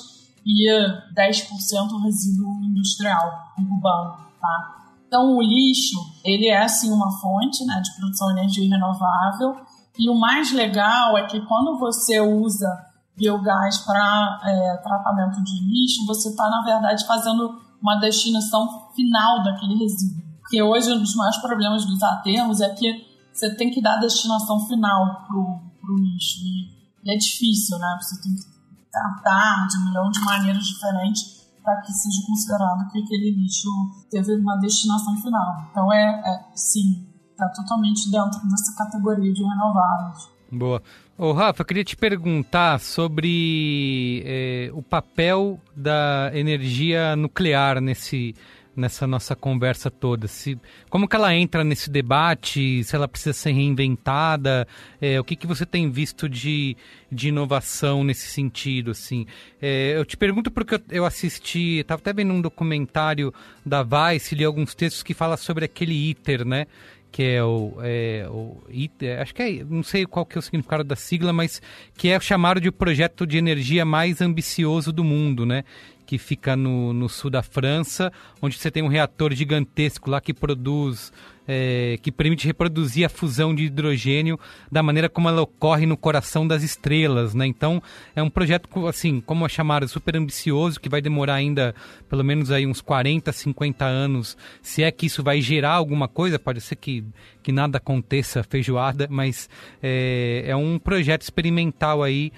e 0.46 0.70
10% 1.16 2.02
resíduo 2.04 2.64
industrial 2.64 3.54
urbano, 3.58 4.18
tá? 4.40 4.78
Então, 5.08 5.36
o 5.36 5.42
lixo, 5.42 5.98
ele 6.24 6.48
é, 6.48 6.68
sim, 6.68 6.90
uma 6.92 7.12
fonte 7.20 7.66
né, 7.66 7.82
de 7.82 7.96
produção 7.98 8.28
de 8.34 8.40
energia 8.40 8.70
renovável 8.70 9.58
e 9.98 10.10
o 10.10 10.16
mais 10.16 10.52
legal 10.52 11.18
é 11.18 11.26
que 11.28 11.40
quando 11.42 11.78
você 11.78 12.20
usa 12.20 12.68
biogás 13.16 13.80
para 13.80 14.40
é, 14.46 14.78
tratamento 14.78 15.44
de 15.44 15.60
lixo, 15.64 16.06
você 16.08 16.30
está, 16.30 16.50
na 16.50 16.64
verdade, 16.64 17.06
fazendo 17.06 17.60
uma 17.82 17.96
destinação 17.96 18.90
final 18.96 19.44
daquele 19.44 19.78
resíduo. 19.78 20.24
Porque 20.40 20.62
hoje 20.62 20.92
um 20.92 21.00
dos 21.00 21.16
maiores 21.16 21.40
problemas 21.40 21.86
dos 21.86 22.02
aterros 22.02 22.62
é 22.62 22.70
que 22.70 23.06
você 23.34 23.56
tem 23.56 23.70
que 23.70 23.82
dar 23.82 23.96
a 23.96 24.00
destinação 24.00 24.60
final 24.68 25.26
para 25.28 25.38
o 25.38 25.98
lixo. 26.00 26.40
E, 26.44 26.71
é 27.08 27.16
difícil, 27.18 27.78
né? 27.80 27.98
Você 28.02 28.22
tem 28.22 28.36
que 28.36 28.44
tratar 28.92 29.68
de 29.68 29.78
um 29.78 29.86
milhão 29.86 30.10
de 30.10 30.20
maneiras 30.22 30.66
diferentes 30.66 31.42
para 31.64 31.80
que 31.82 31.92
seja 31.92 32.26
considerado 32.28 32.92
que 32.92 33.00
aquele 33.00 33.32
lixo 33.32 33.70
teve 34.10 34.36
uma 34.36 34.58
destinação 34.58 35.16
final. 35.22 35.68
Então, 35.70 35.94
é, 35.94 36.22
é 36.26 36.56
sim, 36.56 37.08
está 37.32 37.48
totalmente 37.50 38.10
dentro 38.10 38.40
dessa 38.50 38.76
categoria 38.78 39.32
de 39.32 39.44
renováveis. 39.44 40.30
Boa. 40.52 40.82
Ô, 41.18 41.32
Rafa, 41.34 41.62
eu 41.62 41.66
queria 41.66 41.84
te 41.84 41.96
perguntar 41.96 42.80
sobre 42.80 44.24
é, 44.26 44.72
o 44.74 44.82
papel 44.82 45.60
da 45.76 46.32
energia 46.34 47.16
nuclear 47.16 47.80
nesse, 47.80 48.36
nessa 48.76 49.06
nossa 49.06 49.36
conversa 49.36 49.92
toda. 49.92 50.28
Se, 50.28 50.58
como 50.90 51.08
que 51.08 51.16
ela 51.16 51.34
entra 51.36 51.64
nesse 51.64 51.90
debate, 51.90 52.84
se 52.84 52.96
ela 52.96 53.08
precisa 53.08 53.34
ser 53.34 53.52
reinventada, 53.52 54.68
é, 55.02 55.20
o 55.20 55.24
que, 55.24 55.36
que 55.36 55.48
você 55.48 55.66
tem 55.66 55.90
visto 55.90 56.30
de, 56.30 56.76
de 57.12 57.30
inovação 57.30 58.04
nesse 58.04 58.28
sentido, 58.28 58.92
assim. 58.92 59.26
É, 59.62 59.98
eu 59.98 60.06
te 60.06 60.16
pergunto 60.16 60.50
porque 60.50 60.76
eu, 60.76 60.82
eu 60.90 61.06
assisti, 61.06 61.80
estava 61.80 62.02
até 62.02 62.14
vendo 62.14 62.34
um 62.34 62.42
documentário 62.42 63.34
da 63.66 63.84
Vice, 63.84 64.36
li 64.36 64.44
alguns 64.44 64.74
textos 64.74 65.04
que 65.04 65.14
fala 65.14 65.38
sobre 65.38 65.66
aquele 65.66 66.10
ITER, 66.10 66.46
né? 66.46 66.68
que 67.12 67.24
é 67.24 67.44
o, 67.44 67.74
é, 67.82 68.26
o 68.30 68.64
ITER, 68.70 69.22
acho 69.22 69.36
que 69.36 69.42
é, 69.44 69.64
não 69.66 69.84
sei 69.84 70.06
qual 70.06 70.26
que 70.26 70.38
é 70.38 70.40
o 70.40 70.42
significado 70.42 70.84
da 70.84 70.96
sigla, 70.96 71.34
mas 71.34 71.62
que 71.98 72.08
é 72.08 72.18
chamado 72.22 72.62
de 72.62 72.72
projeto 72.72 73.28
de 73.28 73.38
energia 73.38 73.84
mais 73.84 74.22
ambicioso 74.22 74.94
do 74.94 75.04
mundo, 75.04 75.46
né? 75.46 75.66
Que 76.12 76.18
fica 76.18 76.58
no, 76.58 76.92
no 76.92 77.08
sul 77.08 77.32
da 77.32 77.42
França, 77.42 78.12
onde 78.42 78.58
você 78.58 78.70
tem 78.70 78.84
um 78.84 78.90
reator 78.90 79.34
gigantesco 79.34 80.10
lá 80.10 80.20
que 80.20 80.34
produz 80.34 81.10
é, 81.48 81.98
que 82.02 82.12
permite 82.12 82.46
reproduzir 82.46 83.06
a 83.06 83.10
fusão 83.10 83.56
de 83.56 83.64
hidrogênio 83.64 84.38
da 84.70 84.84
maneira 84.84 85.08
como 85.08 85.30
ela 85.30 85.42
ocorre 85.42 85.86
no 85.86 85.96
coração 85.96 86.46
das 86.46 86.64
estrelas, 86.64 87.34
né? 87.34 87.48
Então 87.48 87.82
é 88.14 88.22
um 88.22 88.30
projeto 88.30 88.68
assim, 88.88 89.22
como 89.22 89.48
chamado, 89.48 89.88
super 89.88 90.18
ambicioso 90.18 90.82
que 90.82 90.90
vai 90.90 91.02
demorar 91.02 91.36
ainda 91.36 91.74
pelo 92.10 92.26
menos 92.26 92.52
aí 92.52 92.68
uns 92.68 92.82
40, 92.82 93.32
50 93.32 93.86
anos, 93.86 94.36
se 94.62 94.84
é 94.84 94.92
que 94.92 95.06
isso 95.06 95.24
vai 95.24 95.40
gerar 95.40 95.76
alguma 95.76 96.10
coisa, 96.10 96.38
pode 96.38 96.60
ser 96.60 96.76
que, 96.76 97.06
que 97.42 97.54
nada 97.54 97.78
aconteça 97.78 98.44
feijoada, 98.44 99.08
mas 99.10 99.50
é, 99.82 100.44
é 100.46 100.56
um 100.58 100.78
projeto 100.78 101.22
experimental 101.22 102.04
aí 102.04 102.34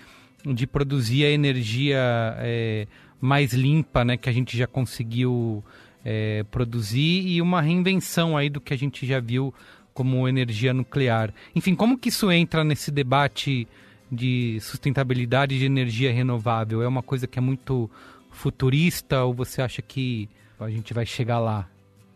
de 0.46 0.68
produzir 0.68 1.26
a 1.26 1.30
energia 1.32 1.98
é, 2.38 2.86
mais 3.24 3.54
limpa, 3.54 4.04
né, 4.04 4.18
que 4.18 4.28
a 4.28 4.34
gente 4.34 4.58
já 4.58 4.68
conseguiu 4.68 5.64
é, 6.04 6.44
produzir 6.52 7.26
e 7.26 7.42
uma 7.42 7.62
reinvenção 7.62 8.36
aí 8.36 8.50
do 8.50 8.60
que 8.60 8.74
a 8.74 8.78
gente 8.78 9.06
já 9.08 9.22
viu 9.22 9.54
como 9.94 10.28
energia 10.28 10.74
nuclear. 10.74 11.34
Enfim, 11.56 11.74
como 11.74 11.98
que 11.98 12.10
isso 12.10 12.30
entra 12.30 12.66
nesse 12.66 12.92
debate 12.92 13.66
de 14.12 14.60
sustentabilidade 14.60 15.58
de 15.58 15.64
energia 15.64 16.12
renovável? 16.12 16.82
É 16.82 16.88
uma 16.88 17.02
coisa 17.02 17.26
que 17.26 17.40
é 17.40 17.42
muito 17.42 17.90
futurista 18.30 19.24
ou 19.24 19.34
você 19.34 19.62
acha 19.62 19.82
que 19.82 20.30
a 20.60 20.70
gente 20.70 20.94
vai 20.94 21.06
chegar 21.06 21.40
lá 21.40 21.66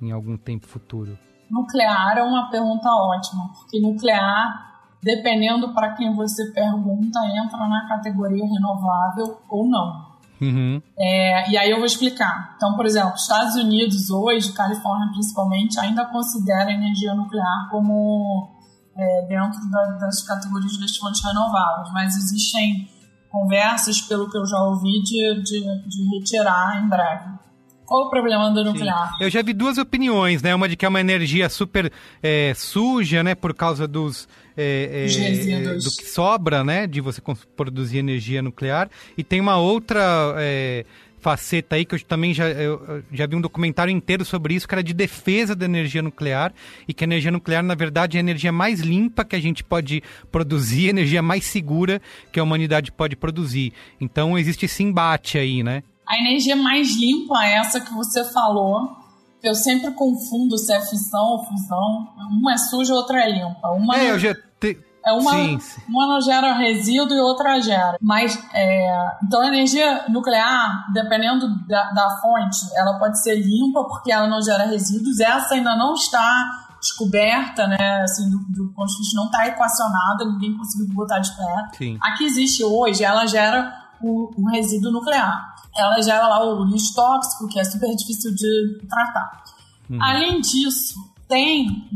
em 0.01 0.11
algum 0.11 0.35
tempo 0.35 0.67
futuro? 0.67 1.17
Nuclear 1.49 2.17
é 2.17 2.23
uma 2.23 2.49
pergunta 2.49 2.89
ótima, 2.89 3.47
porque 3.53 3.79
nuclear, 3.79 4.91
dependendo 5.01 5.73
para 5.73 5.93
quem 5.93 6.13
você 6.13 6.51
pergunta, 6.51 7.17
entra 7.45 7.65
na 7.65 7.87
categoria 7.87 8.43
renovável 8.43 9.37
ou 9.47 9.69
não. 9.69 10.06
Uhum. 10.39 10.81
É, 10.97 11.51
e 11.51 11.57
aí 11.57 11.69
eu 11.69 11.77
vou 11.77 11.85
explicar. 11.85 12.53
Então, 12.55 12.75
por 12.75 12.85
exemplo, 12.85 13.15
Estados 13.15 13.55
Unidos 13.55 14.09
hoje, 14.09 14.53
Califórnia 14.53 15.09
principalmente, 15.11 15.79
ainda 15.79 16.05
considera 16.05 16.69
a 16.69 16.73
energia 16.73 17.13
nuclear 17.13 17.69
como 17.69 18.49
é, 18.95 19.27
dentro 19.27 19.59
da, 19.69 19.85
das 19.97 20.23
categorias 20.23 20.77
das 20.77 20.95
fontes 20.97 21.23
renováveis, 21.23 21.91
mas 21.93 22.15
existem 22.15 22.87
conversas, 23.29 24.01
pelo 24.01 24.29
que 24.29 24.37
eu 24.37 24.45
já 24.45 24.61
ouvi, 24.63 25.01
de, 25.03 25.43
de, 25.43 25.87
de 25.87 26.17
retirar 26.17 26.81
em 26.83 26.89
breve. 26.89 27.37
Qual 27.85 28.07
o 28.07 28.09
problema 28.09 28.51
do 28.51 28.65
nuclear? 28.65 29.13
Sim. 29.17 29.23
Eu 29.23 29.29
já 29.29 29.41
vi 29.41 29.53
duas 29.53 29.77
opiniões, 29.77 30.41
né? 30.41 30.53
Uma 30.53 30.67
de 30.67 30.75
que 30.75 30.85
é 30.85 30.89
uma 30.89 30.99
energia 30.99 31.47
super 31.47 31.91
é, 32.21 32.53
suja, 32.53 33.23
né? 33.23 33.33
Por 33.33 33.53
causa 33.53 33.87
dos 33.87 34.27
é, 34.57 35.05
é, 35.05 35.73
do 35.75 35.91
que 35.91 36.05
sobra, 36.05 36.63
né? 36.63 36.87
De 36.87 36.99
você 36.99 37.21
produzir 37.55 37.99
energia 37.99 38.41
nuclear. 38.41 38.89
E 39.15 39.23
tem 39.23 39.39
uma 39.39 39.57
outra 39.57 40.33
é, 40.37 40.83
faceta 41.19 41.75
aí 41.75 41.85
que 41.85 41.93
eu 41.93 42.03
também 42.03 42.33
já, 42.33 42.47
eu, 42.49 43.03
já 43.11 43.27
vi 43.27 43.35
um 43.35 43.41
documentário 43.41 43.91
inteiro 43.91 44.25
sobre 44.25 44.55
isso, 44.55 44.67
que 44.67 44.73
era 44.73 44.83
de 44.83 44.93
defesa 44.93 45.55
da 45.55 45.65
energia 45.65 46.01
nuclear. 46.01 46.51
E 46.87 46.93
que 46.93 47.03
a 47.03 47.05
energia 47.05 47.31
nuclear, 47.31 47.61
na 47.61 47.75
verdade, 47.75 48.17
é 48.17 48.19
a 48.19 48.21
energia 48.21 48.51
mais 48.51 48.79
limpa 48.79 49.23
que 49.23 49.35
a 49.35 49.41
gente 49.41 49.63
pode 49.63 50.01
produzir, 50.31 50.87
a 50.87 50.89
energia 50.89 51.21
mais 51.21 51.45
segura 51.45 52.01
que 52.31 52.39
a 52.39 52.43
humanidade 52.43 52.91
pode 52.91 53.15
produzir. 53.15 53.73
Então 54.01 54.37
existe 54.37 54.65
esse 54.65 54.81
embate 54.81 55.37
aí, 55.37 55.61
né? 55.61 55.83
A 56.07 56.17
energia 56.17 56.55
mais 56.55 56.95
limpa 56.95 57.45
é 57.45 57.57
essa 57.57 57.81
que 57.81 57.93
você 57.93 58.23
falou. 58.31 58.96
Eu 59.43 59.55
sempre 59.55 59.91
confundo 59.91 60.57
se 60.57 60.73
é 60.73 60.81
fissão 60.81 61.23
ou 61.23 61.45
fusão. 61.45 62.07
Uma 62.31 62.53
é 62.53 62.57
suja, 62.57 62.93
outra 62.93 63.21
é 63.21 63.31
limpa. 63.31 63.69
Uma 63.69 63.97
é, 63.97 64.11
eu 64.11 64.19
já 64.19 64.33
te... 64.59 64.77
É 65.05 65.13
uma, 65.13 65.31
sim, 65.31 65.59
sim. 65.59 65.81
uma 65.87 66.05
não 66.05 66.19
gera 66.19 66.53
resíduo 66.53 67.15
e 67.15 67.21
outra 67.21 67.61
gera. 67.61 67.97
Mas, 68.01 68.37
é, 68.53 68.89
então 69.23 69.41
a 69.41 69.47
energia 69.47 70.05
nuclear, 70.09 70.91
dependendo 70.91 71.47
da, 71.65 71.91
da 71.91 72.09
fonte, 72.21 72.57
ela 72.75 72.99
pode 72.99 73.21
ser 73.21 73.35
limpa 73.35 73.85
porque 73.85 74.11
ela 74.11 74.27
não 74.27 74.41
gera 74.41 74.65
resíduos. 74.65 75.21
Essa 75.21 75.53
ainda 75.53 75.77
não 75.77 75.93
está 75.93 76.67
descoberta, 76.81 77.67
né? 77.67 78.01
Assim, 78.01 78.29
do, 78.29 78.37
do 78.49 78.73
ponto 78.73 78.87
de 78.87 78.97
vista 78.97 79.15
não 79.15 79.27
está 79.27 79.47
equacionada, 79.47 80.25
ninguém 80.25 80.57
conseguiu 80.57 80.93
botar 80.93 81.19
de 81.19 81.35
pé. 81.35 81.69
Sim. 81.77 81.97
A 82.01 82.11
que 82.13 82.25
existe 82.25 82.63
hoje, 82.63 83.03
ela 83.03 83.25
gera 83.25 83.73
o, 84.01 84.31
um 84.37 84.49
resíduo 84.49 84.91
nuclear 84.91 85.57
ela 85.77 86.01
gera 86.01 86.27
lá 86.27 86.43
o 86.43 86.65
lixo 86.65 86.93
tóxico, 86.95 87.47
que 87.47 87.59
é 87.59 87.63
super 87.63 87.95
difícil 87.95 88.33
de 88.33 88.81
tratar. 88.89 89.43
Uhum. 89.89 90.03
Além 90.03 90.41
disso, 90.41 90.95
tem, 91.27 91.87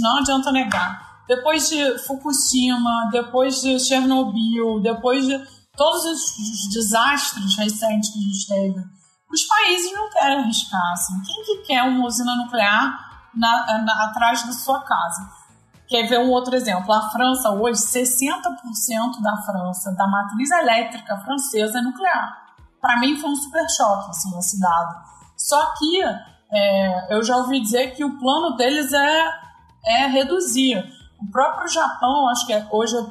não 0.00 0.18
adianta 0.18 0.52
negar, 0.52 1.22
depois 1.26 1.68
de 1.68 1.98
Fukushima, 2.00 3.08
depois 3.10 3.62
de 3.62 3.80
Chernobyl, 3.80 4.80
depois 4.82 5.26
de 5.26 5.40
todos 5.74 6.04
os 6.04 6.68
desastres 6.72 7.56
recentes 7.56 8.10
que 8.10 8.18
a 8.18 8.22
gente 8.22 8.46
teve, 8.46 8.86
os 9.32 9.42
países 9.44 9.92
não 9.92 10.10
querem 10.10 10.38
arriscar. 10.38 10.92
Assim. 10.92 11.14
Quem 11.22 11.44
que 11.44 11.66
quer 11.66 11.82
uma 11.82 12.06
usina 12.06 12.36
nuclear 12.36 13.28
na, 13.34 13.82
na, 13.82 14.04
atrás 14.04 14.44
da 14.46 14.52
sua 14.52 14.80
casa? 14.82 15.28
Quer 15.94 16.08
ver 16.08 16.18
um 16.18 16.30
outro 16.30 16.56
exemplo? 16.56 16.92
A 16.92 17.10
França 17.10 17.50
hoje, 17.50 17.78
60% 17.80 19.22
da 19.22 19.36
França, 19.42 19.92
da 19.92 20.06
matriz 20.08 20.50
elétrica 20.50 21.16
francesa 21.18 21.78
é 21.78 21.82
nuclear 21.82 22.44
para 22.84 23.00
mim 23.00 23.16
foi 23.16 23.30
um 23.30 23.34
super 23.34 23.66
choque, 23.70 24.10
assim, 24.10 24.38
esse 24.38 24.60
dado. 24.60 24.94
Só 25.38 25.72
que 25.78 26.02
é, 26.52 27.14
eu 27.16 27.24
já 27.24 27.34
ouvi 27.38 27.58
dizer 27.58 27.94
que 27.94 28.04
o 28.04 28.18
plano 28.18 28.56
deles 28.58 28.92
é, 28.92 29.30
é 29.86 30.06
reduzir. 30.08 30.84
O 31.18 31.30
próprio 31.30 31.66
Japão, 31.66 32.28
acho 32.28 32.46
que 32.46 32.52
é, 32.52 32.68
hoje 32.70 32.94
é 32.94 33.00
30%, 33.00 33.08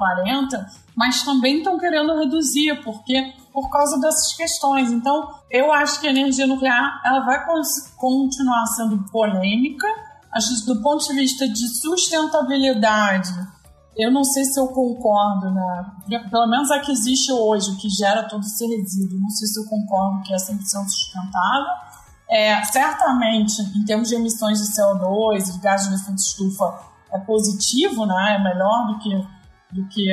40%, 0.00 0.66
mas 0.96 1.22
também 1.22 1.58
estão 1.58 1.78
querendo 1.78 2.18
reduzir, 2.18 2.82
porque 2.82 3.34
por 3.52 3.68
causa 3.68 4.00
dessas 4.00 4.32
questões. 4.32 4.90
Então, 4.90 5.28
eu 5.50 5.70
acho 5.70 6.00
que 6.00 6.06
a 6.06 6.10
energia 6.10 6.46
nuclear 6.46 7.02
ela 7.04 7.20
vai 7.20 7.44
continuar 7.44 8.64
sendo 8.68 9.04
polêmica. 9.12 9.86
Acho 10.34 10.48
que 10.60 10.66
do 10.66 10.82
ponto 10.82 11.06
de 11.06 11.14
vista 11.14 11.48
de 11.48 11.68
sustentabilidade, 11.80 13.30
eu 13.96 14.10
não 14.10 14.24
sei 14.24 14.44
se 14.44 14.58
eu 14.58 14.66
concordo, 14.68 15.50
né? 15.52 15.92
Pelo 16.28 16.48
menos 16.48 16.70
a 16.70 16.80
que 16.80 16.90
existe 16.90 17.32
hoje, 17.32 17.70
o 17.70 17.76
que 17.76 17.88
gera 17.88 18.24
todo 18.24 18.42
esse 18.42 18.66
resíduo. 18.66 19.20
Não 19.20 19.30
sei 19.30 19.46
se 19.46 19.60
eu 19.60 19.64
concordo 19.66 20.22
que 20.22 20.34
é 20.34 20.36
100% 20.36 20.60
sustentável. 20.60 21.70
É, 22.28 22.62
certamente, 22.64 23.62
em 23.62 23.84
termos 23.84 24.08
de 24.08 24.16
emissões 24.16 24.58
de 24.58 24.72
CO2 24.74 25.48
e 25.48 25.52
de 25.52 25.58
gases 25.60 25.88
de 25.88 25.94
efeito 25.94 26.16
de 26.16 26.22
estufa, 26.22 26.80
é 27.12 27.18
positivo, 27.20 28.04
né? 28.06 28.36
É 28.36 28.42
melhor 28.42 28.88
do 28.88 28.98
que, 28.98 29.16
do 29.70 29.88
que 29.88 30.10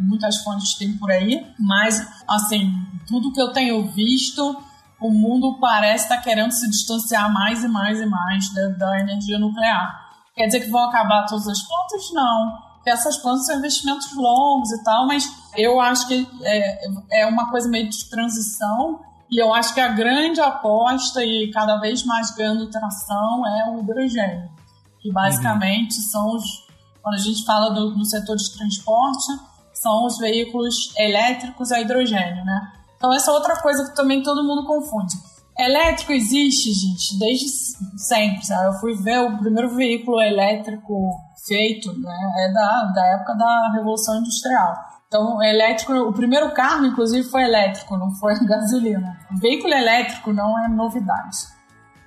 muitas 0.00 0.38
fontes 0.42 0.74
têm 0.74 0.96
por 0.96 1.12
aí. 1.12 1.46
Mas, 1.58 2.04
assim, 2.28 2.72
tudo 3.06 3.32
que 3.32 3.40
eu 3.40 3.52
tenho 3.52 3.86
visto, 3.92 4.56
o 5.00 5.10
mundo 5.10 5.58
parece 5.60 6.04
estar 6.04 6.18
querendo 6.18 6.52
se 6.52 6.68
distanciar 6.68 7.32
mais 7.32 7.64
e 7.64 7.68
mais 7.68 8.00
e 8.00 8.06
mais 8.06 8.52
da, 8.54 8.68
da 8.68 9.00
energia 9.00 9.38
nuclear. 9.38 10.10
Quer 10.34 10.46
dizer 10.46 10.60
que 10.60 10.70
vão 10.70 10.88
acabar 10.88 11.26
todas 11.26 11.48
as 11.48 11.62
plantas? 11.62 12.12
Não 12.12 12.70
essas 12.84 13.16
plantas 13.18 13.46
são 13.46 13.58
investimentos 13.58 14.14
longos 14.14 14.72
e 14.72 14.82
tal, 14.82 15.06
mas 15.06 15.30
eu 15.56 15.80
acho 15.80 16.06
que 16.08 16.26
é, 16.42 17.20
é 17.22 17.26
uma 17.26 17.50
coisa 17.50 17.68
meio 17.68 17.88
de 17.88 18.08
transição 18.08 19.00
e 19.30 19.40
eu 19.40 19.52
acho 19.54 19.74
que 19.74 19.80
a 19.80 19.88
grande 19.88 20.40
aposta 20.40 21.24
e 21.24 21.50
cada 21.52 21.76
vez 21.76 22.04
mais 22.04 22.30
ganhando 22.34 22.70
tração 22.70 23.46
é 23.46 23.70
o 23.70 23.80
hidrogênio, 23.80 24.50
que 25.00 25.12
basicamente 25.12 25.96
uhum. 25.96 26.04
são 26.10 26.36
os. 26.36 26.70
Quando 27.02 27.14
a 27.14 27.18
gente 27.18 27.44
fala 27.44 27.70
do, 27.70 27.96
no 27.96 28.04
setor 28.04 28.36
de 28.36 28.52
transporte, 28.52 29.26
são 29.72 30.04
os 30.04 30.18
veículos 30.18 30.92
elétricos 30.98 31.72
a 31.72 31.80
hidrogênio, 31.80 32.44
né? 32.44 32.72
Então 33.00 33.14
essa 33.14 33.30
é 33.30 33.34
outra 33.34 33.56
coisa 33.56 33.88
que 33.88 33.96
também 33.96 34.22
todo 34.22 34.44
mundo 34.44 34.66
confunde. 34.66 35.14
Elétrico 35.58 36.12
existe, 36.12 36.70
gente, 36.70 37.18
desde 37.18 37.48
sempre. 37.96 38.44
Sabe? 38.44 38.66
Eu 38.66 38.72
fui 38.74 38.94
ver 38.94 39.20
o 39.20 39.38
primeiro 39.38 39.74
veículo 39.74 40.20
elétrico 40.20 41.10
feito, 41.46 41.98
né, 41.98 42.32
é 42.40 42.52
da, 42.52 42.84
da 42.94 43.06
época 43.14 43.34
da 43.34 43.72
Revolução 43.72 44.18
Industrial. 44.18 44.74
Então, 45.08 45.42
elétrico, 45.42 45.94
o 45.94 46.12
primeiro 46.12 46.52
carro, 46.52 46.84
inclusive, 46.84 47.26
foi 47.26 47.42
elétrico, 47.42 47.96
não 47.96 48.10
foi 48.16 48.38
gasolina. 48.44 49.18
O 49.32 49.38
veículo 49.38 49.72
elétrico 49.72 50.34
não 50.34 50.62
é 50.62 50.68
novidade. 50.68 51.38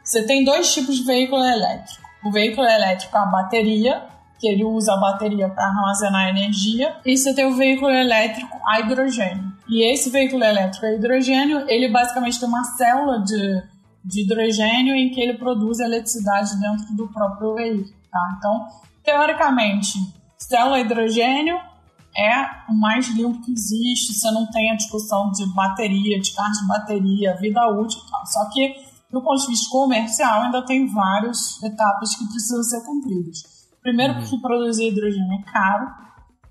Você 0.03 0.23
tem 0.27 0.45
dois 0.45 0.71
tipos 0.71 0.97
de 0.97 1.03
veículo 1.03 1.43
elétrico. 1.43 2.03
O 2.23 2.31
veículo 2.31 2.67
elétrico 2.67 3.17
a 3.17 3.25
bateria, 3.25 4.03
que 4.43 4.47
ele 4.49 4.65
usa 4.65 4.93
a 4.93 4.97
bateria 4.97 5.47
para 5.47 5.67
armazenar 5.67 6.27
energia, 6.27 6.97
e 7.05 7.15
você 7.15 7.33
tem 7.33 7.45
o 7.45 7.55
veículo 7.55 7.89
elétrico 7.89 8.59
a 8.67 8.81
hidrogênio. 8.81 9.53
E 9.69 9.89
esse 9.89 10.09
veículo 10.09 10.43
elétrico 10.43 10.85
a 10.85 10.91
hidrogênio, 10.91 11.63
ele 11.69 11.87
basicamente 11.87 12.37
tem 12.37 12.49
uma 12.49 12.65
célula 12.65 13.23
de, 13.23 13.63
de 14.03 14.23
hidrogênio 14.23 14.95
em 14.95 15.09
que 15.11 15.21
ele 15.21 15.37
produz 15.37 15.79
eletricidade 15.79 16.59
dentro 16.59 16.93
do 16.93 17.07
próprio 17.07 17.55
veículo. 17.55 17.95
Tá? 18.11 18.35
Então, 18.37 18.67
teoricamente, 19.01 19.97
célula 20.37 20.81
hidrogênio 20.81 21.57
é 22.13 22.45
o 22.69 22.73
mais 22.73 23.07
limpo 23.07 23.41
que 23.45 23.53
existe, 23.53 24.13
você 24.13 24.29
não 24.29 24.45
tem 24.51 24.71
a 24.71 24.75
discussão 24.75 25.31
de 25.31 25.45
bateria, 25.55 26.19
de 26.19 26.35
carga 26.35 26.51
de 26.51 26.67
bateria, 26.67 27.37
vida 27.37 27.65
útil 27.69 28.01
e 28.05 28.11
tal. 28.11 28.25
Só 28.25 28.49
que, 28.49 28.75
do 29.09 29.21
ponto 29.21 29.39
de 29.39 29.47
vista 29.47 29.69
comercial, 29.71 30.41
ainda 30.41 30.65
tem 30.65 30.85
várias 30.93 31.63
etapas 31.63 32.13
que 32.13 32.27
precisam 32.27 32.61
ser 32.61 32.81
cumpridas. 32.85 33.52
Primeiro, 33.83 34.15
porque 34.15 34.37
produzir 34.39 34.87
hidrogênio 34.87 35.33
é 35.33 35.51
caro. 35.51 35.87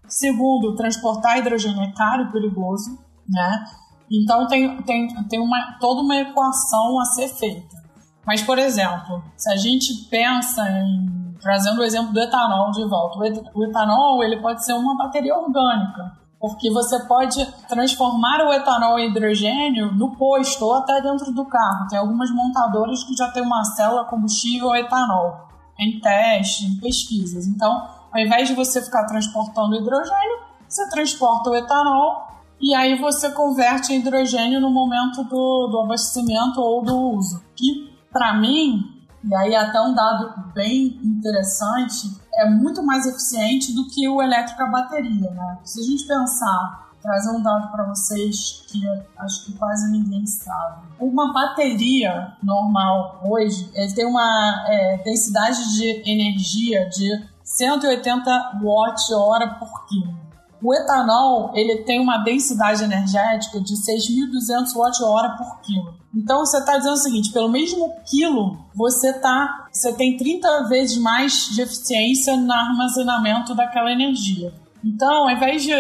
Segundo, 0.06 0.76
transportar 0.76 1.38
hidrogênio 1.38 1.82
é 1.82 1.92
caro 1.92 2.24
e 2.24 2.30
perigoso, 2.30 2.98
né? 3.28 3.64
Então, 4.10 4.46
tem, 4.46 4.76
tem, 4.82 5.08
tem 5.24 5.40
uma, 5.40 5.78
toda 5.80 6.02
uma 6.02 6.16
equação 6.16 7.00
a 7.00 7.04
ser 7.06 7.28
feita. 7.28 7.82
Mas, 8.26 8.42
por 8.42 8.58
exemplo, 8.58 9.24
se 9.36 9.50
a 9.50 9.56
gente 9.56 10.08
pensa 10.10 10.62
em 10.68 11.22
trazendo 11.42 11.80
o 11.80 11.84
exemplo 11.84 12.12
do 12.12 12.20
etanol 12.20 12.70
de 12.70 12.84
volta. 12.88 13.18
O 13.52 13.64
etanol 13.64 14.22
ele 14.22 14.40
pode 14.40 14.64
ser 14.64 14.74
uma 14.74 14.96
bateria 14.96 15.36
orgânica, 15.36 16.12
porque 16.40 16.70
você 16.70 17.04
pode 17.06 17.44
transformar 17.68 18.46
o 18.46 18.52
etanol 18.52 18.98
em 18.98 19.10
hidrogênio 19.10 19.92
no 19.92 20.16
posto 20.16 20.64
ou 20.64 20.74
até 20.74 21.00
dentro 21.02 21.32
do 21.32 21.44
carro. 21.44 21.88
Tem 21.88 21.98
algumas 21.98 22.30
montadoras 22.30 23.02
que 23.02 23.16
já 23.16 23.28
tem 23.32 23.42
uma 23.42 23.64
célula 23.64 24.04
combustível 24.04 24.74
etanol 24.76 25.51
em 25.78 26.00
teste, 26.00 26.66
em 26.66 26.76
pesquisas. 26.76 27.46
Então, 27.46 27.88
ao 28.12 28.20
invés 28.20 28.48
de 28.48 28.54
você 28.54 28.82
ficar 28.82 29.04
transportando 29.04 29.76
hidrogênio, 29.76 30.38
você 30.68 30.88
transporta 30.90 31.50
o 31.50 31.56
etanol 31.56 32.28
e 32.60 32.74
aí 32.74 32.98
você 32.98 33.30
converte 33.30 33.92
hidrogênio 33.92 34.60
no 34.60 34.70
momento 34.70 35.24
do, 35.24 35.68
do 35.68 35.80
abastecimento 35.80 36.60
ou 36.60 36.82
do 36.82 36.96
uso. 37.16 37.42
Que, 37.56 37.92
para 38.12 38.34
mim, 38.34 39.02
e 39.24 39.34
aí 39.34 39.54
até 39.54 39.80
um 39.80 39.94
dado 39.94 40.52
bem 40.52 40.98
interessante, 41.02 42.08
é 42.34 42.48
muito 42.48 42.82
mais 42.82 43.06
eficiente 43.06 43.72
do 43.74 43.86
que 43.88 44.08
o 44.08 44.22
elétrico 44.22 44.62
a 44.62 44.66
bateria, 44.66 45.30
né? 45.30 45.58
Se 45.64 45.80
a 45.80 45.84
gente 45.84 46.06
pensar, 46.06 46.91
trazer 47.02 47.30
um 47.30 47.42
dado 47.42 47.70
para 47.72 47.84
vocês 47.84 48.64
que 48.68 48.80
acho 49.18 49.44
que 49.46 49.52
quase 49.58 49.90
ninguém 49.90 50.24
sabe. 50.24 50.86
Uma 51.00 51.32
bateria 51.32 52.34
normal 52.42 53.20
hoje 53.24 53.68
tem 53.94 54.06
uma 54.06 54.64
é, 54.68 54.98
densidade 54.98 55.76
de 55.76 56.10
energia 56.10 56.88
de 56.88 57.10
180 57.44 58.60
watt-hora 58.62 59.54
por 59.58 59.86
quilo. 59.86 60.22
O 60.62 60.72
etanol 60.72 61.50
ele 61.54 61.78
tem 61.78 62.00
uma 62.00 62.18
densidade 62.18 62.84
energética 62.84 63.60
de 63.60 63.74
6.200 63.74 64.76
watt-hora 64.76 65.30
por 65.30 65.60
quilo. 65.60 65.94
Então 66.14 66.46
você 66.46 66.58
está 66.58 66.76
dizendo 66.76 66.94
o 66.94 66.98
seguinte: 66.98 67.32
pelo 67.32 67.48
mesmo 67.48 67.92
quilo, 68.06 68.58
você 68.74 69.12
tá, 69.14 69.66
você 69.72 69.92
tem 69.94 70.16
30 70.16 70.68
vezes 70.68 70.98
mais 70.98 71.48
de 71.48 71.62
eficiência 71.62 72.36
no 72.36 72.52
armazenamento 72.52 73.54
daquela 73.54 73.90
energia. 73.90 74.54
Então, 74.84 75.24
ao 75.24 75.30
invés 75.30 75.62
de 75.62 75.72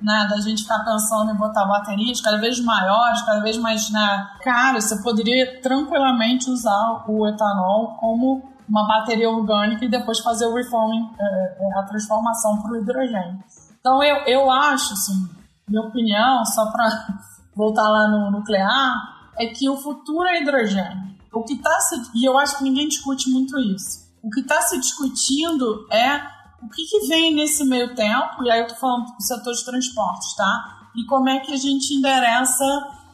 nada, 0.00 0.34
a 0.34 0.40
gente 0.40 0.62
ficar 0.62 0.84
pensando 0.84 1.30
em 1.30 1.36
botar 1.36 1.64
baterias 1.66 2.20
cada 2.20 2.38
vez 2.38 2.60
maiores, 2.60 3.22
cada 3.22 3.40
vez 3.40 3.56
mais 3.56 3.90
né, 3.90 4.28
cara, 4.42 4.80
você 4.80 5.02
poderia 5.02 5.60
tranquilamente 5.60 6.50
usar 6.50 7.04
o 7.08 7.26
etanol 7.26 7.96
como 7.98 8.56
uma 8.68 8.86
bateria 8.86 9.30
orgânica 9.30 9.84
e 9.84 9.90
depois 9.90 10.18
fazer 10.20 10.46
o 10.46 10.54
reforming, 10.54 11.10
é, 11.18 11.78
a 11.78 11.82
transformação 11.84 12.60
para 12.62 12.72
o 12.72 12.76
hidrogênio. 12.76 13.42
Então 13.78 14.02
eu, 14.02 14.16
eu 14.26 14.50
acho, 14.50 14.92
assim, 14.92 15.28
minha 15.68 15.82
opinião, 15.82 16.44
só 16.44 16.70
para 16.70 17.06
voltar 17.54 17.88
lá 17.88 18.08
no 18.08 18.30
nuclear, 18.30 19.16
é 19.38 19.46
que 19.46 19.68
o 19.68 19.76
futuro 19.76 20.26
é 20.28 20.42
hidrogênio. 20.42 21.16
O 21.32 21.42
que 21.42 21.54
está 21.54 21.78
se 21.80 21.96
e 22.14 22.24
eu 22.24 22.38
acho 22.38 22.58
que 22.58 22.64
ninguém 22.64 22.88
discute 22.88 23.30
muito 23.30 23.58
isso. 23.58 24.06
O 24.22 24.30
que 24.30 24.40
está 24.40 24.60
se 24.62 24.78
discutindo 24.80 25.86
é 25.92 26.35
o 26.62 26.68
que, 26.68 26.84
que, 26.84 27.06
vem 27.08 27.34
nesse 27.34 27.64
meio 27.64 27.94
tempo, 27.94 28.42
e 28.42 28.50
aí 28.50 28.60
eu 28.60 28.66
estou 28.66 28.78
falando 28.78 29.14
do 29.14 29.22
setor 29.22 29.52
de 29.52 29.64
transportes, 29.64 30.34
tá? 30.34 30.90
E 30.96 31.04
como 31.04 31.28
é 31.28 31.40
que 31.40 31.52
a 31.52 31.56
gente 31.56 31.94
endereça 31.94 32.64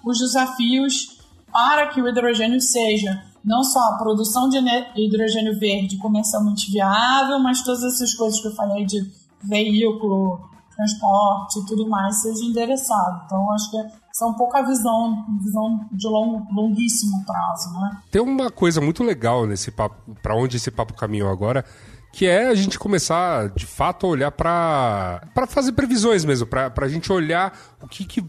os 0.04 0.18
desafios 0.18 1.18
para 1.52 1.88
que 1.88 2.00
o 2.00 2.08
hidrogênio 2.08 2.60
seja 2.60 3.22
não 3.44 3.64
só 3.64 3.80
a 3.80 3.98
produção 3.98 4.48
de 4.48 4.58
hidrogênio 4.96 5.58
verde 5.58 5.98
comercialmente 5.98 6.70
viável, 6.70 7.38
mas 7.40 7.62
todas 7.62 7.82
essas 7.82 8.14
coisas 8.14 8.40
que 8.40 8.46
eu 8.46 8.54
falei 8.54 8.84
de 8.86 9.04
veículo, 9.42 10.40
transporte 10.76 11.58
e 11.58 11.66
tudo 11.66 11.88
mais 11.88 12.22
seja 12.22 12.44
endereçado. 12.44 13.22
Então, 13.26 13.50
acho 13.52 13.70
que 13.70 13.76
são 14.12 14.30
um 14.30 14.34
pouco 14.34 14.56
a 14.56 14.62
visão, 14.62 15.24
visão 15.40 15.86
de 15.90 16.06
long, 16.06 16.46
longuíssimo 16.52 17.24
prazo, 17.24 17.72
né? 17.80 18.02
Tem 18.10 18.22
uma 18.22 18.50
coisa 18.50 18.80
muito 18.80 19.02
legal 19.02 19.46
nesse 19.46 19.70
papo, 19.70 20.14
para 20.22 20.36
onde 20.36 20.56
esse 20.56 20.70
papo 20.70 20.94
caminhou 20.94 21.30
agora, 21.30 21.64
que 22.12 22.26
é 22.26 22.48
a 22.48 22.54
gente 22.54 22.78
começar, 22.78 23.48
de 23.50 23.64
fato, 23.64 24.06
a 24.06 24.10
olhar 24.10 24.30
para 24.30 25.20
fazer 25.48 25.72
previsões 25.72 26.24
mesmo, 26.24 26.46
para 26.46 26.72
a 26.76 26.88
gente 26.88 27.10
olhar 27.10 27.58
o 27.80 27.88
que, 27.88 28.04
que 28.04 28.22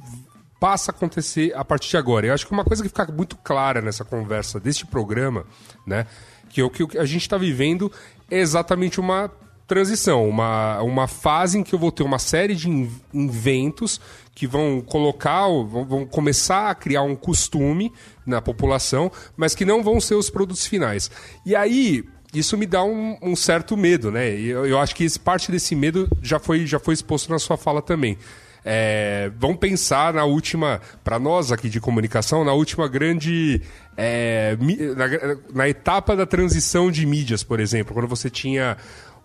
passa 0.60 0.92
a 0.92 0.96
acontecer 0.96 1.54
a 1.56 1.66
partir 1.66 1.90
de 1.90 1.98
agora. 1.98 2.26
Eu 2.26 2.34
acho 2.34 2.48
que 2.48 2.54
uma 2.54 2.64
coisa 2.64 2.82
que 2.82 2.88
fica 2.88 3.06
muito 3.12 3.36
clara 3.36 3.82
nessa 3.82 4.06
conversa 4.06 4.60
deste 4.60 4.86
programa, 4.86 5.46
né, 5.86 6.08
que 6.50 6.62
é 6.62 6.64
o 6.64 6.70
que 6.70 6.98
a 6.98 7.06
gente 7.06 7.24
está 7.24 7.38
vivendo 7.38 7.92
é 8.32 8.40
exatamente 8.40 9.00
uma 9.00 9.30
transição, 9.68 10.28
uma, 10.28 10.82
uma 10.82 11.08
fase 11.08 11.58
em 11.58 11.64
que 11.64 11.74
eu 11.74 11.80
vou 11.80 11.92
ter 11.92 12.04
uma 12.04 12.20
série 12.20 12.56
de 12.56 12.70
inventos 13.14 14.00
que 14.36 14.48
vão 14.48 14.82
colocar, 14.82 15.48
vão 15.48 16.06
começar 16.06 16.70
a 16.70 16.76
criar 16.76 17.02
um 17.02 17.16
costume 17.16 17.92
na 18.26 18.42
população, 18.42 19.12
mas 19.36 19.56
que 19.56 19.66
não 19.66 19.84
vão 19.84 20.00
ser 20.00 20.16
os 20.16 20.30
produtos 20.30 20.66
finais. 20.66 21.10
E 21.46 21.56
aí, 21.56 22.06
isso 22.34 22.58
me 22.58 22.66
dá 22.66 22.84
um, 22.84 23.18
um 23.22 23.36
certo 23.36 23.78
medo, 23.78 24.12
né? 24.12 24.30
Eu, 24.32 24.66
eu 24.66 24.80
acho 24.80 24.96
que 24.96 25.08
parte 25.20 25.52
desse 25.52 25.76
medo 25.76 26.10
já 26.22 26.40
foi, 26.40 26.66
já 26.66 26.80
foi 26.80 26.94
exposto 26.94 27.30
na 27.30 27.40
sua 27.40 27.58
fala 27.58 27.82
também. 27.82 28.18
É, 28.66 29.30
vamos 29.38 29.58
pensar 29.58 30.14
na 30.14 30.24
última, 30.24 30.80
para 31.04 31.20
nós 31.20 31.52
aqui 31.52 31.70
de 31.70 31.82
comunicação, 31.82 32.46
na 32.46 32.54
última 32.54 32.88
grande. 32.88 33.62
É, 33.96 34.58
na, 34.96 35.06
na 35.54 35.70
etapa 35.70 36.16
da 36.16 36.26
transição 36.26 36.90
de 36.90 37.06
mídias, 37.06 37.44
por 37.44 37.60
exemplo, 37.60 37.94
quando 37.94 38.08
você 38.08 38.30
tinha 38.30 38.78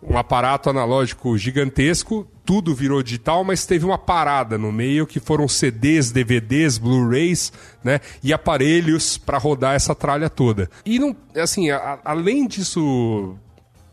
um 0.02 0.16
aparato 0.16 0.70
analógico 0.70 1.36
gigantesco, 1.36 2.26
tudo 2.44 2.74
virou 2.74 3.02
digital, 3.02 3.42
mas 3.44 3.66
teve 3.66 3.84
uma 3.84 3.98
parada 3.98 4.56
no 4.56 4.70
meio 4.70 5.06
que 5.06 5.20
foram 5.20 5.48
CDs, 5.48 6.10
DVDs, 6.10 6.78
Blu-rays, 6.78 7.52
né, 7.82 8.00
e 8.22 8.32
aparelhos 8.32 9.18
para 9.18 9.38
rodar 9.38 9.74
essa 9.74 9.94
tralha 9.94 10.30
toda. 10.30 10.70
E 10.86 10.98
não, 10.98 11.16
assim, 11.34 11.70
a, 11.70 11.98
além 12.04 12.46
disso 12.46 13.36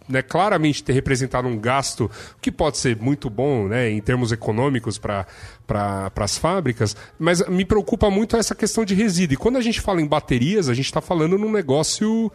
né, 0.07 0.21
claramente 0.21 0.83
ter 0.83 0.93
representado 0.93 1.47
um 1.47 1.57
gasto 1.57 2.09
que 2.41 2.51
pode 2.51 2.77
ser 2.77 2.95
muito 2.97 3.29
bom 3.29 3.67
né, 3.67 3.89
em 3.89 3.99
termos 3.99 4.31
econômicos 4.31 4.97
para 4.97 5.25
pra, 5.65 6.11
as 6.17 6.37
fábricas, 6.37 6.95
mas 7.17 7.45
me 7.47 7.65
preocupa 7.65 8.09
muito 8.09 8.37
essa 8.37 8.53
questão 8.53 8.85
de 8.85 8.93
resíduo. 8.93 9.33
E 9.33 9.37
quando 9.37 9.57
a 9.57 9.61
gente 9.61 9.81
fala 9.81 10.01
em 10.01 10.07
baterias, 10.07 10.69
a 10.69 10.73
gente 10.73 10.85
está 10.85 11.01
falando 11.01 11.37
num 11.37 11.51
negócio 11.51 12.31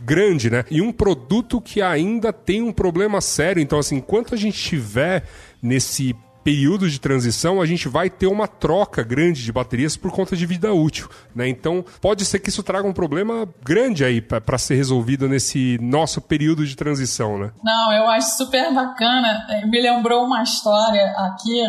grande, 0.00 0.50
né? 0.50 0.64
E 0.70 0.80
um 0.80 0.92
produto 0.92 1.60
que 1.60 1.82
ainda 1.82 2.32
tem 2.32 2.62
um 2.62 2.72
problema 2.72 3.20
sério. 3.20 3.62
Então, 3.62 3.78
assim, 3.78 3.96
enquanto 3.96 4.34
a 4.34 4.36
gente 4.36 4.58
tiver 4.58 5.24
nesse 5.62 6.14
período 6.42 6.88
de 6.88 6.98
transição, 6.98 7.60
a 7.60 7.66
gente 7.66 7.88
vai 7.88 8.08
ter 8.08 8.26
uma 8.26 8.48
troca 8.48 9.02
grande 9.02 9.44
de 9.44 9.52
baterias 9.52 9.96
por 9.96 10.10
conta 10.10 10.34
de 10.34 10.46
vida 10.46 10.72
útil. 10.72 11.08
Né? 11.34 11.46
Então, 11.48 11.84
pode 12.00 12.24
ser 12.24 12.38
que 12.38 12.48
isso 12.48 12.62
traga 12.62 12.88
um 12.88 12.92
problema 12.92 13.46
grande 13.62 14.02
aí 14.02 14.20
para 14.22 14.56
ser 14.56 14.76
resolvido 14.76 15.28
nesse 15.28 15.78
nosso 15.82 16.22
período 16.22 16.66
de 16.66 16.74
transição. 16.74 17.38
Né? 17.38 17.50
Não, 17.62 17.92
eu 17.92 18.08
acho 18.08 18.38
super 18.38 18.72
bacana. 18.72 19.46
É, 19.50 19.66
me 19.66 19.80
lembrou 19.80 20.24
uma 20.24 20.42
história 20.42 21.12
aqui 21.18 21.62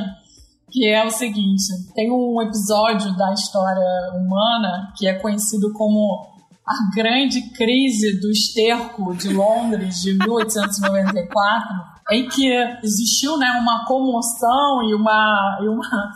que 0.71 0.87
é 0.87 1.03
o 1.03 1.11
seguinte: 1.11 1.65
tem 1.93 2.11
um 2.11 2.41
episódio 2.41 3.15
da 3.17 3.33
história 3.33 4.13
humana 4.13 4.93
que 4.95 5.07
é 5.07 5.13
conhecido 5.15 5.73
como 5.73 6.38
a 6.69 6.95
grande 6.95 7.41
crise 7.49 8.19
do 8.19 8.29
esterco 8.29 9.15
de 9.15 9.33
Londres 9.33 10.03
de 10.03 10.13
1894, 10.13 11.67
em 12.11 12.29
que 12.29 12.47
existiu 12.83 13.37
né, 13.37 13.49
uma 13.59 13.85
comoção 13.85 14.83
e 14.83 14.93
uma, 14.93 15.59
e 15.63 15.67
uma, 15.67 16.11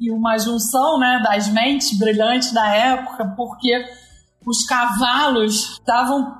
e 0.00 0.10
uma 0.10 0.36
junção 0.38 0.98
né, 0.98 1.20
das 1.22 1.46
mentes 1.46 1.96
brilhantes 1.96 2.52
da 2.52 2.66
época, 2.74 3.32
porque 3.36 3.72
os 4.44 4.64
cavalos 4.64 5.74
estavam 5.74 6.34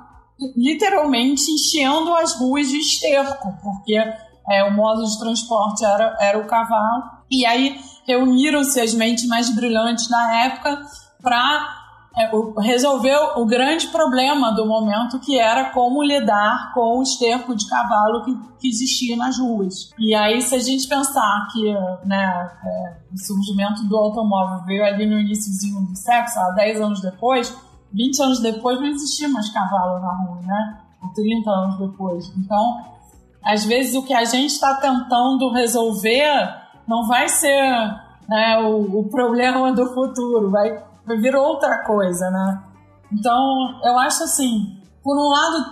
literalmente 0.57 1.49
enchendo 1.49 2.13
as 2.15 2.35
ruas 2.37 2.67
de 2.67 2.79
esterco, 2.79 3.47
porque 3.63 3.95
é, 3.95 4.63
o 4.65 4.73
modo 4.73 5.05
de 5.05 5.19
transporte 5.19 5.85
era, 5.85 6.17
era 6.19 6.37
o 6.37 6.47
cavalo. 6.47 7.03
E 7.31 7.45
aí 7.45 7.79
reuniram-se 8.05 8.81
as 8.81 8.93
mentes 8.93 9.25
mais 9.25 9.49
brilhantes 9.55 10.09
da 10.09 10.35
época 10.43 10.81
para 11.21 11.82
é, 12.15 12.29
resolver 12.61 13.17
o 13.37 13.45
grande 13.45 13.87
problema 13.87 14.51
do 14.51 14.67
momento, 14.67 15.19
que 15.19 15.39
era 15.39 15.71
como 15.71 16.03
lidar 16.03 16.71
com 16.73 16.99
o 16.99 17.03
esterco 17.03 17.55
de 17.55 17.67
cavalo 17.67 18.23
que, 18.23 18.37
que 18.59 18.67
existia 18.67 19.17
nas 19.17 19.39
ruas. 19.39 19.89
E 19.97 20.13
aí, 20.13 20.41
se 20.41 20.55
a 20.55 20.59
gente 20.59 20.87
pensar 20.87 21.47
que 21.51 21.73
né, 22.05 22.51
é, 22.63 22.97
o 23.11 23.17
surgimento 23.17 23.83
do 23.85 23.97
automóvel 23.97 24.63
veio 24.65 24.85
ali 24.85 25.05
no 25.05 25.19
iníciozinho 25.19 25.81
do 25.81 25.95
sexo, 25.95 26.39
há 26.39 26.51
10 26.51 26.81
anos 26.81 27.01
depois, 27.01 27.55
20 27.91 28.21
anos 28.21 28.39
depois 28.41 28.79
não 28.79 28.87
existia 28.87 29.27
mais 29.29 29.49
cavalo 29.49 29.99
na 29.99 30.15
rua, 30.23 30.41
né? 30.43 30.77
Ou 31.01 31.09
30 31.09 31.49
anos 31.49 31.77
depois. 31.79 32.33
Então, 32.37 32.81
às 33.43 33.65
vezes 33.65 33.95
o 33.95 34.03
que 34.03 34.13
a 34.13 34.23
gente 34.23 34.51
está 34.51 34.75
tentando 34.75 35.51
resolver 35.51 36.61
não 36.87 37.07
vai 37.07 37.27
ser 37.27 37.61
né, 38.27 38.57
o, 38.59 38.99
o 38.99 39.09
problema 39.09 39.71
do 39.73 39.93
futuro, 39.93 40.49
vai, 40.49 40.81
vai 41.05 41.17
vir 41.17 41.35
outra 41.35 41.83
coisa, 41.83 42.29
né? 42.29 42.63
Então, 43.11 43.79
eu 43.83 43.97
acho 43.99 44.23
assim, 44.23 44.77
por 45.03 45.17
um 45.17 45.29
lado, 45.29 45.65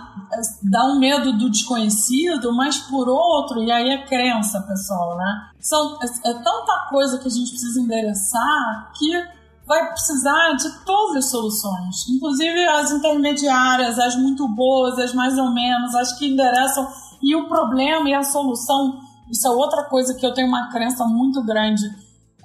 dá 0.62 0.84
um 0.84 0.98
medo 0.98 1.32
do 1.32 1.50
desconhecido, 1.50 2.54
mas 2.54 2.78
por 2.78 3.08
outro, 3.08 3.62
e 3.62 3.72
aí 3.72 3.88
é 3.88 4.06
crença, 4.06 4.60
pessoal, 4.60 5.16
né? 5.16 5.48
São, 5.58 5.98
é, 6.02 6.30
é 6.30 6.34
tanta 6.34 6.86
coisa 6.90 7.18
que 7.18 7.28
a 7.28 7.30
gente 7.30 7.50
precisa 7.50 7.80
endereçar 7.80 8.92
que 8.94 9.42
vai 9.66 9.90
precisar 9.90 10.52
de 10.52 10.84
todas 10.84 11.24
as 11.24 11.30
soluções, 11.30 12.08
inclusive 12.08 12.66
as 12.66 12.90
intermediárias, 12.90 13.98
as 13.98 14.16
muito 14.16 14.46
boas, 14.48 14.98
as 14.98 15.14
mais 15.14 15.38
ou 15.38 15.50
menos, 15.50 15.94
as 15.94 16.12
que 16.18 16.28
endereçam. 16.28 16.86
E 17.22 17.34
o 17.34 17.48
problema 17.48 18.08
e 18.08 18.14
a 18.14 18.22
solução, 18.22 19.00
isso 19.30 19.46
é 19.46 19.50
outra 19.50 19.84
coisa 19.84 20.14
que 20.14 20.26
eu 20.26 20.34
tenho 20.34 20.48
uma 20.48 20.68
crença 20.70 21.06
muito 21.06 21.42
grande, 21.42 21.90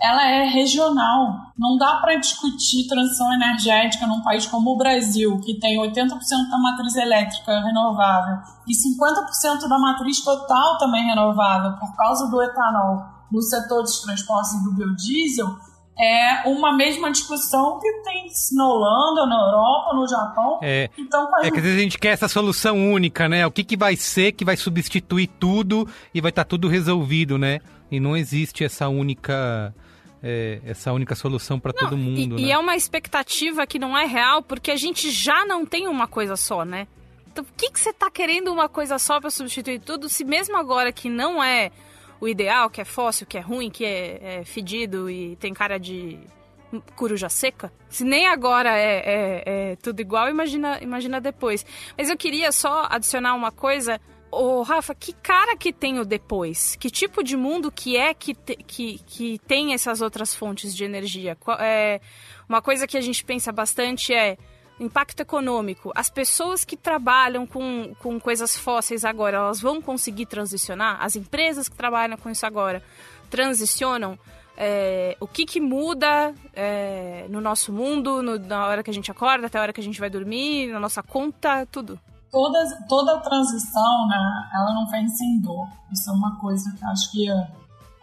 ela 0.02 0.30
é 0.30 0.44
regional. 0.44 1.52
Não 1.58 1.78
dá 1.78 1.96
para 1.96 2.16
discutir 2.16 2.88
transição 2.88 3.34
energética 3.34 4.06
num 4.06 4.22
país 4.22 4.46
como 4.46 4.72
o 4.72 4.78
Brasil, 4.78 5.40
que 5.42 5.60
tem 5.60 5.80
80% 5.80 6.10
da 6.50 6.58
matriz 6.58 6.96
elétrica 6.96 7.60
renovável 7.62 8.38
e 8.68 8.74
50% 8.74 9.68
da 9.68 9.80
matriz 9.80 10.24
total 10.24 10.78
também 10.78 11.06
renovável 11.06 11.74
por 11.80 11.96
causa 11.96 12.30
do 12.30 12.42
etanol 12.42 13.04
no 13.32 13.42
setor 13.42 13.82
dos 13.82 14.02
transportes 14.02 14.54
e 14.54 14.64
do 14.64 14.74
biodiesel 14.74 15.58
é 16.00 16.48
uma 16.48 16.76
mesma 16.78 17.12
discussão 17.12 17.80
que 17.80 17.92
tem 18.04 18.28
na 18.54 18.68
Holanda, 18.68 19.26
na 19.26 19.36
Europa, 19.36 19.96
no 19.96 20.08
Japão. 20.08 20.60
É, 20.62 20.90
então, 20.98 21.28
é 21.42 21.50
que 21.50 21.58
às 21.58 21.64
vezes 21.64 21.78
a 21.78 21.82
gente 21.82 21.98
quer 21.98 22.10
essa 22.10 22.28
solução 22.28 22.78
única, 22.92 23.28
né? 23.28 23.48
O 23.48 23.52
que, 23.52 23.64
que 23.64 23.76
vai 23.76 23.96
ser 23.96 24.32
que 24.34 24.46
vai 24.46 24.56
substituir 24.56 25.28
tudo 25.28 25.88
e 26.14 26.22
vai 26.22 26.30
estar 26.30 26.44
tá 26.44 26.50
tudo 26.50 26.68
resolvido, 26.68 27.38
né? 27.38 27.60
E 27.90 28.00
não 28.00 28.16
existe 28.16 28.64
essa 28.64 28.88
única... 28.88 29.74
É, 30.22 30.60
essa 30.66 30.92
única 30.92 31.14
solução 31.14 31.60
para 31.60 31.72
todo 31.72 31.96
mundo. 31.96 32.40
E, 32.40 32.42
né? 32.42 32.48
e 32.48 32.52
é 32.52 32.58
uma 32.58 32.76
expectativa 32.76 33.68
que 33.68 33.78
não 33.78 33.98
é 33.98 34.06
real, 34.06 34.42
porque 34.42 34.72
a 34.72 34.76
gente 34.76 35.12
já 35.12 35.46
não 35.46 35.66
tem 35.66 35.88
uma 35.88 36.08
coisa 36.08 36.36
só, 36.36 36.66
né? 36.66 36.88
Então, 37.32 37.46
por 37.46 37.54
que, 37.54 37.70
que 37.70 37.80
você 37.80 37.92
está 37.92 38.10
querendo 38.10 38.52
uma 38.52 38.68
coisa 38.68 38.98
só 38.98 39.20
para 39.20 39.30
substituir 39.30 39.80
tudo, 39.80 40.10
se 40.10 40.24
mesmo 40.24 40.58
agora 40.58 40.92
que 40.92 41.08
não 41.08 41.44
é 41.44 41.72
o 42.20 42.28
ideal, 42.28 42.68
que 42.70 42.82
é 42.82 42.86
fóssil, 42.86 43.28
que 43.28 43.38
é 43.38 43.42
ruim, 43.42 43.70
que 43.70 43.86
é, 43.86 44.40
é 44.40 44.44
fedido 44.44 45.08
e 45.08 45.36
tem 45.36 45.54
cara 45.54 45.78
de 45.78 46.20
coruja 46.96 47.30
seca. 47.30 47.72
Se 47.90 48.04
nem 48.04 48.28
agora 48.28 48.78
é, 48.78 48.98
é, 48.98 49.44
é, 49.46 49.76
tudo 49.78 50.00
igual, 50.02 50.30
imagina, 50.30 50.80
imagina 50.82 51.22
depois. 51.22 51.66
Mas 51.98 52.10
eu 52.10 52.18
queria 52.18 52.52
só 52.52 52.88
adicionar 52.90 53.36
uma 53.36 53.52
coisa. 53.52 54.02
Ô, 54.30 54.62
Rafa, 54.62 54.94
que 54.94 55.14
cara 55.14 55.56
que 55.56 55.72
tem 55.72 56.00
o 56.00 56.06
depois? 56.06 56.76
Que 56.76 56.90
tipo 56.90 57.24
de 57.24 57.38
mundo 57.38 57.72
que 57.72 57.96
é 57.96 58.14
que, 58.14 58.34
te, 58.34 58.58
que, 58.58 59.00
que 59.06 59.40
tem 59.48 59.74
essas 59.74 60.02
outras 60.02 60.36
fontes 60.36 60.76
de 60.76 60.84
energia? 60.84 61.38
É, 61.60 62.02
uma 62.48 62.62
coisa 62.62 62.86
que 62.86 62.98
a 62.98 63.02
gente 63.02 63.24
pensa 63.24 63.52
bastante 63.52 64.14
é 64.14 64.38
impacto 64.80 65.22
econômico. 65.22 65.92
As 65.96 66.10
pessoas 66.10 66.66
que 66.66 66.76
trabalham 66.76 67.48
com, 67.48 67.96
com 68.00 68.20
coisas 68.20 68.58
fósseis 68.58 69.06
agora, 69.06 69.38
elas 69.38 69.62
vão 69.62 69.82
conseguir 69.82 70.26
transicionar? 70.26 70.98
As 71.02 71.16
empresas 71.16 71.70
que 71.70 71.76
trabalham 71.76 72.18
com 72.18 72.30
isso 72.30 72.46
agora 72.46 72.84
transicionam? 73.30 74.20
É, 74.60 75.16
o 75.20 75.28
que, 75.28 75.46
que 75.46 75.62
muda 75.62 76.34
é, 76.54 77.28
no 77.30 77.40
nosso 77.40 77.72
mundo, 77.72 78.22
no, 78.22 78.40
na 78.40 78.68
hora 78.68 78.84
que 78.84 78.90
a 78.90 78.94
gente 78.94 79.10
acorda, 79.10 79.48
até 79.48 79.58
a 79.58 79.62
hora 79.62 79.74
que 79.74 79.80
a 79.80 79.84
gente 79.84 80.00
vai 80.00 80.10
dormir, 80.10 80.68
na 80.68 80.80
nossa 80.80 81.02
conta, 81.02 81.66
tudo? 81.68 82.00
Toda, 82.32 82.60
toda 82.88 83.20
transição, 83.22 84.08
né, 84.08 84.50
ela 84.54 84.74
não 84.74 84.88
vem 84.88 85.08
sem 85.08 85.40
dor. 85.40 85.68
Isso 85.92 86.10
é 86.10 86.14
uma 86.14 86.36
coisa 86.40 86.72
que 86.78 86.86
acho 86.86 87.12
que 87.12 87.30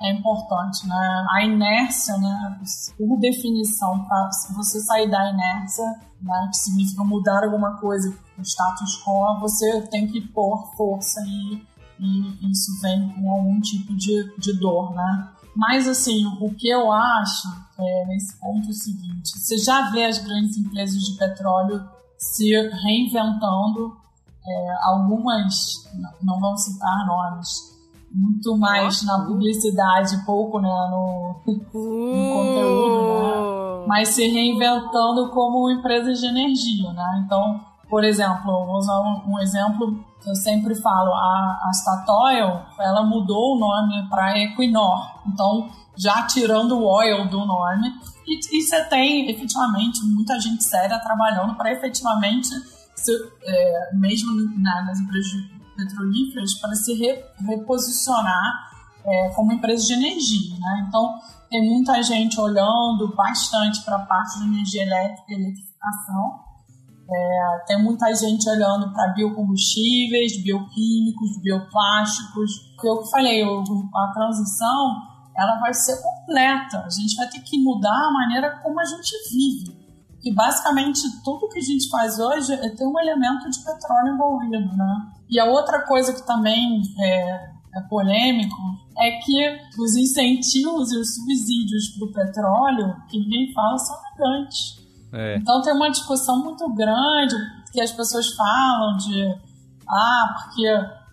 é 0.05 0.13
importante, 0.13 0.87
né? 0.87 1.27
A 1.31 1.45
inércia, 1.45 2.17
né? 2.19 2.61
Por 2.97 3.19
definição, 3.19 4.05
para 4.05 4.29
você 4.55 4.81
sair 4.81 5.11
da 5.11 5.31
inércia, 5.31 5.85
né? 6.21 6.49
Que 6.51 6.57
significa 6.59 7.05
mudar 7.05 7.45
alguma 7.45 7.79
coisa, 7.79 8.15
o 8.39 8.43
status 8.43 9.03
quo, 9.03 9.41
você 9.41 9.83
tem 9.89 10.07
que 10.07 10.21
pôr 10.21 10.75
força 10.77 11.21
e, 11.27 11.63
e 11.99 12.51
isso 12.51 12.81
vem 12.83 13.09
com 13.11 13.31
algum 13.31 13.61
tipo 13.61 13.95
de, 13.95 14.35
de 14.39 14.59
dor, 14.59 14.95
né? 14.95 15.29
Mas, 15.57 15.87
assim, 15.87 16.27
o 16.41 16.53
que 16.53 16.69
eu 16.69 16.91
acho 16.91 17.49
é, 17.79 18.07
nesse 18.07 18.39
ponto 18.41 18.67
é 18.67 18.71
o 18.71 18.75
seguinte: 18.75 19.39
você 19.39 19.57
já 19.57 19.91
vê 19.91 20.05
as 20.05 20.19
grandes 20.19 20.57
empresas 20.57 21.01
de 21.01 21.17
petróleo 21.17 21.89
se 22.19 22.51
reinventando, 22.83 23.97
é, 24.47 24.75
algumas, 24.83 25.55
não 26.23 26.39
vão 26.39 26.57
citar 26.57 27.07
nomes, 27.07 27.75
muito 28.13 28.57
mais 28.57 29.03
Nossa. 29.03 29.07
na 29.07 29.27
publicidade, 29.27 30.25
pouco 30.25 30.61
né, 30.61 30.69
no, 30.69 31.35
no 31.47 31.53
uh. 31.53 32.33
conteúdo, 32.33 33.03
né? 33.81 33.85
mas 33.89 34.09
se 34.11 34.27
reinventando 34.29 35.31
como 35.31 35.71
empresa 35.71 36.13
de 36.13 36.27
energia. 36.27 36.93
Né? 36.93 37.25
Então, 37.25 37.61
por 37.89 38.05
exemplo, 38.05 38.67
vou 38.67 38.77
usar 38.77 39.01
um, 39.01 39.33
um 39.33 39.41
exemplo 39.41 39.99
que 40.23 40.31
eu 40.31 40.35
sempre 40.37 40.75
falo, 40.75 41.13
a, 41.13 41.61
a 41.69 41.71
Statoil, 41.73 42.61
ela 42.81 43.03
mudou 43.03 43.57
o 43.57 43.59
nome 43.59 44.09
para 44.09 44.39
Equinor, 44.39 45.21
então 45.27 45.69
já 45.97 46.27
tirando 46.27 46.79
o 46.79 46.85
oil 46.85 47.29
do 47.29 47.45
nome, 47.45 47.93
e, 48.27 48.59
e 48.59 48.63
você 48.63 48.83
tem 48.85 49.31
efetivamente 49.31 50.03
muita 50.07 50.41
gente 50.41 50.65
séria 50.65 50.99
trabalhando 50.99 51.55
para 51.57 51.73
efetivamente, 51.73 52.49
se, 52.95 53.13
é, 53.43 53.95
mesmo 53.95 54.33
nas 54.61 54.99
empresas 54.99 55.33
petrolíferas 55.77 56.55
para 56.61 56.75
se 56.75 56.95
re, 56.95 57.25
reposicionar 57.47 58.71
é, 59.05 59.29
como 59.31 59.53
empresa 59.53 59.87
de 59.87 59.93
energia. 59.95 60.57
Né? 60.59 60.87
Então, 60.89 61.19
tem 61.51 61.69
muita 61.69 62.03
gente 62.03 62.41
olhando 62.41 63.15
bastante 63.15 63.83
para 63.85 63.97
a 63.97 64.07
parte 64.07 64.39
de 64.39 64.45
energia 64.45 64.83
elétrica 64.83 65.25
e 65.29 65.35
eletrificação. 65.35 66.45
É, 67.09 67.65
tem 67.67 67.83
muita 67.83 68.13
gente 68.15 68.49
olhando 68.49 68.93
para 68.93 69.13
biocombustíveis, 69.13 70.43
bioquímicos, 70.43 71.43
bioplásticos. 71.43 72.75
Eu 72.83 73.03
que 73.03 73.11
falei, 73.11 73.43
a 73.43 74.13
transição 74.15 75.15
ela 75.37 75.59
vai 75.61 75.75
ser 75.75 76.01
completa. 76.01 76.79
A 76.79 76.91
gente 76.91 77.15
vai 77.17 77.29
ter 77.29 77.41
que 77.41 77.59
mudar 77.59 78.09
a 78.09 78.13
maneira 78.13 78.59
como 78.63 78.81
a 78.81 78.85
gente 78.85 79.13
vive. 79.31 79.84
E 80.25 80.33
basicamente 80.33 81.03
tudo 81.23 81.49
que 81.49 81.59
a 81.59 81.63
gente 81.63 81.89
faz 81.91 82.19
hoje 82.19 82.53
é 82.55 82.69
ter 82.71 82.87
um 82.87 82.99
elemento 82.99 83.51
de 83.51 83.59
petróleo 83.63 84.15
envolvido, 84.15 84.75
né? 84.75 85.13
E 85.29 85.39
a 85.39 85.45
outra 85.45 85.83
coisa 85.83 86.15
que 86.15 86.27
também 86.27 86.81
é, 86.99 87.51
é 87.75 87.81
polêmico 87.89 88.57
é 88.99 89.19
que 89.19 89.61
os 89.79 89.97
incentivos 89.97 90.93
e 90.93 90.99
os 90.99 91.15
subsídios 91.15 91.89
para 91.91 92.07
o 92.07 92.13
petróleo, 92.13 92.97
que 93.09 93.19
ninguém 93.19 93.53
fala, 93.53 93.77
são 93.77 93.97
gigantes. 94.13 94.83
É. 95.13 95.37
Então 95.37 95.61
tem 95.61 95.75
uma 95.75 95.91
discussão 95.91 96.43
muito 96.43 96.73
grande 96.73 97.35
que 97.71 97.81
as 97.81 97.93
pessoas 97.93 98.33
falam 98.35 98.97
de 98.97 99.35
ah, 99.87 100.35
porque 100.39 100.67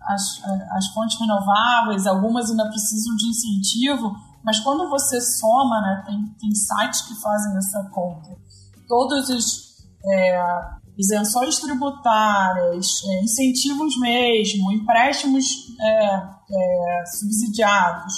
as, 0.03 0.41
as 0.71 0.87
fontes 0.93 1.19
renováveis, 1.19 2.07
algumas 2.07 2.49
ainda 2.49 2.67
precisam 2.69 3.15
de 3.15 3.27
incentivo, 3.27 4.15
mas 4.43 4.59
quando 4.59 4.89
você 4.89 5.19
soma, 5.21 5.81
né, 5.81 6.03
tem, 6.05 6.25
tem 6.39 6.55
sites 6.55 7.01
que 7.01 7.15
fazem 7.21 7.55
essa 7.57 7.83
conta. 7.91 8.29
Todos 8.91 9.29
os 9.29 9.87
é, 10.05 10.43
isenções 10.97 11.59
tributárias, 11.59 12.87
é, 13.07 13.23
incentivos 13.23 13.97
mesmo, 14.01 14.69
empréstimos 14.69 15.45
é, 15.79 16.15
é, 16.15 17.05
subsidiados 17.05 18.13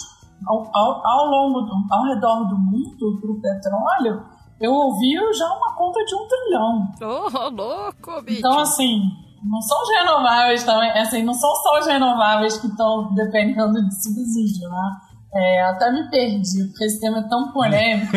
ao, 0.48 0.68
ao, 0.76 1.06
ao, 1.06 1.26
longo 1.28 1.62
do, 1.62 1.74
ao 1.92 2.06
redor 2.06 2.46
do 2.46 2.58
mundo 2.58 3.22
para 3.22 3.32
o 3.32 3.40
petróleo, 3.40 4.26
eu 4.60 4.72
ouvi 4.72 5.14
já 5.38 5.46
uma 5.54 5.76
conta 5.76 6.04
de 6.06 6.16
um 6.16 6.28
trilhão. 6.28 6.92
Oh, 7.04 7.50
louco, 7.50 8.24
bicho. 8.24 8.40
Então, 8.40 8.58
assim, 8.58 9.00
não 9.44 9.62
são 9.62 9.80
os 9.80 9.90
renováveis 9.90 10.64
também, 10.64 10.90
assim, 10.92 11.22
não 11.22 11.36
são 11.36 11.54
só 11.58 11.78
os 11.82 11.86
renováveis 11.86 12.58
que 12.58 12.66
estão 12.66 13.14
dependendo 13.14 13.88
de 13.88 14.04
subsídio, 14.04 14.68
né? 14.70 14.92
É, 15.36 15.64
até 15.64 15.92
me 15.92 16.08
perdi, 16.12 16.66
porque 16.66 16.84
esse 16.84 17.00
tema 17.00 17.20
é 17.20 17.28
tão 17.28 17.52
polêmico. 17.52 18.12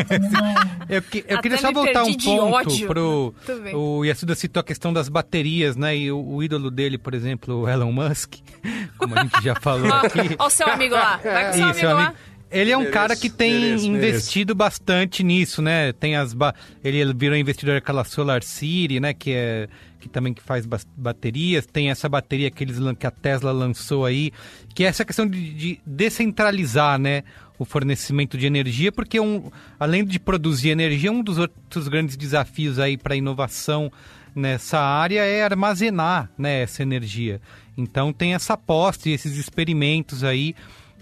eu, 0.87 1.01
que, 1.01 1.25
eu 1.27 1.41
queria 1.41 1.57
só 1.57 1.73
voltar 1.73 2.05
um 2.05 2.15
ponto 2.15 2.87
pro. 2.87 3.35
O 3.75 4.05
Yasuda 4.05 4.35
citou 4.35 4.61
a 4.61 4.65
questão 4.65 4.93
das 4.93 5.09
baterias, 5.09 5.77
né? 5.77 5.97
E 5.97 6.13
o, 6.13 6.23
o, 6.23 6.43
ídolo 6.43 6.71
dele, 6.71 6.99
por 6.99 7.15
exemplo, 7.15 7.63
o 7.63 7.69
Elon 7.69 7.91
Musk, 7.91 8.35
como 8.99 9.19
a 9.19 9.23
gente 9.23 9.43
já 9.43 9.55
falou 9.55 9.93
aqui. 9.95 10.19
Olha 10.39 10.47
o 10.47 10.51
seu 10.51 10.69
amigo 10.69 10.95
lá. 10.95 11.17
Vai 11.17 11.47
com 11.47 11.53
seu 11.53 11.65
amigo, 11.65 11.87
amigo 11.87 12.03
lá. 12.03 12.15
Ele 12.51 12.71
é 12.71 12.77
um 12.77 12.91
cara 12.91 13.17
que 13.17 13.29
tem 13.29 13.53
mereço, 13.53 13.87
investido 13.87 14.55
mereço. 14.55 14.79
bastante 14.79 15.23
nisso, 15.25 15.63
né? 15.63 15.93
Tem 15.93 16.17
as 16.17 16.33
ba... 16.33 16.55
ele 16.85 17.13
virou 17.15 17.37
investidor 17.37 17.75
daquela 17.75 18.05
Solar 18.05 18.43
City, 18.43 19.01
né? 19.01 19.13
Que 19.15 19.33
é 19.33 19.69
que 20.07 20.13
também 20.13 20.33
que 20.33 20.43
faz 20.43 20.67
baterias. 20.97 21.67
Tem 21.67 21.91
essa 21.91 22.09
bateria 22.09 22.51
que, 22.51 22.65
eles, 22.65 22.79
que 22.99 23.07
a 23.07 23.11
Tesla 23.11 23.53
lançou 23.53 24.05
aí, 24.05 24.33
que 24.75 24.85
é 24.85 24.87
essa 24.87 25.05
questão 25.05 25.27
de, 25.27 25.55
de 25.55 25.81
descentralizar, 25.85 26.99
né? 26.99 27.25
O 27.59 27.65
fornecimento 27.65 28.37
de 28.37 28.45
energia, 28.45 28.93
porque 28.93 29.19
um, 29.19 29.51
além 29.81 30.05
de 30.05 30.19
produzir 30.19 30.71
energia, 30.71 31.11
um 31.11 31.23
dos 31.23 31.39
outros 31.39 31.89
grandes 31.89 32.15
desafios 32.15 32.79
aí 32.79 32.99
para 32.99 33.15
a 33.15 33.17
inovação 33.17 33.91
nessa 34.35 34.79
área 34.79 35.25
é 35.25 35.43
armazenar 35.43 36.31
né, 36.37 36.61
essa 36.63 36.83
energia. 36.83 37.41
Então 37.75 38.13
tem 38.13 38.35
essa 38.35 38.53
aposta 38.53 39.09
e 39.09 39.13
esses 39.13 39.39
experimentos 39.39 40.23
aí 40.23 40.55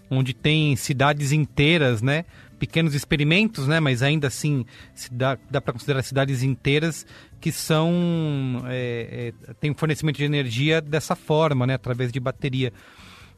onde 0.08 0.32
tem 0.32 0.76
cidades 0.76 1.32
inteiras, 1.32 2.00
né? 2.02 2.24
Pequenos 2.58 2.94
experimentos, 2.94 3.66
né? 3.66 3.80
Mas 3.80 4.02
ainda 4.02 4.28
assim 4.28 4.64
dá, 5.10 5.38
dá 5.50 5.60
para 5.60 5.72
considerar 5.72 6.02
cidades 6.02 6.42
inteiras 6.42 7.06
que 7.40 7.52
são 7.52 8.62
é, 8.66 9.32
é, 9.48 9.54
tem 9.54 9.74
fornecimento 9.74 10.16
de 10.16 10.24
energia 10.24 10.80
dessa 10.80 11.14
forma, 11.14 11.66
né? 11.66 11.74
Através 11.74 12.10
de 12.10 12.18
bateria. 12.18 12.72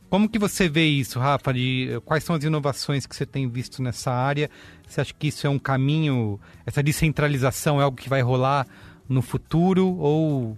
Como 0.09 0.29
que 0.29 0.39
você 0.39 0.69
vê 0.69 0.85
isso, 0.87 1.19
Rafa? 1.19 1.53
De, 1.53 2.01
quais 2.05 2.23
são 2.23 2.37
as 2.37 2.45
inovações 2.45 3.07
que 3.07 3.17
você 3.17 3.27
tem 3.27 3.49
visto 3.49 3.83
nessa 3.83 4.13
área? 4.13 4.49
Você 4.87 5.01
acha 5.01 5.13
que 5.13 5.27
isso 5.29 5.47
é 5.47 5.51
um 5.51 5.59
caminho, 5.59 6.39
essa 6.65 6.83
descentralização 6.83 7.81
é 7.81 7.85
algo 7.85 7.97
que 7.97 8.09
vai 8.09 8.23
rolar 8.23 8.67
no 9.09 9.21
futuro 9.21 9.97
ou 9.99 10.57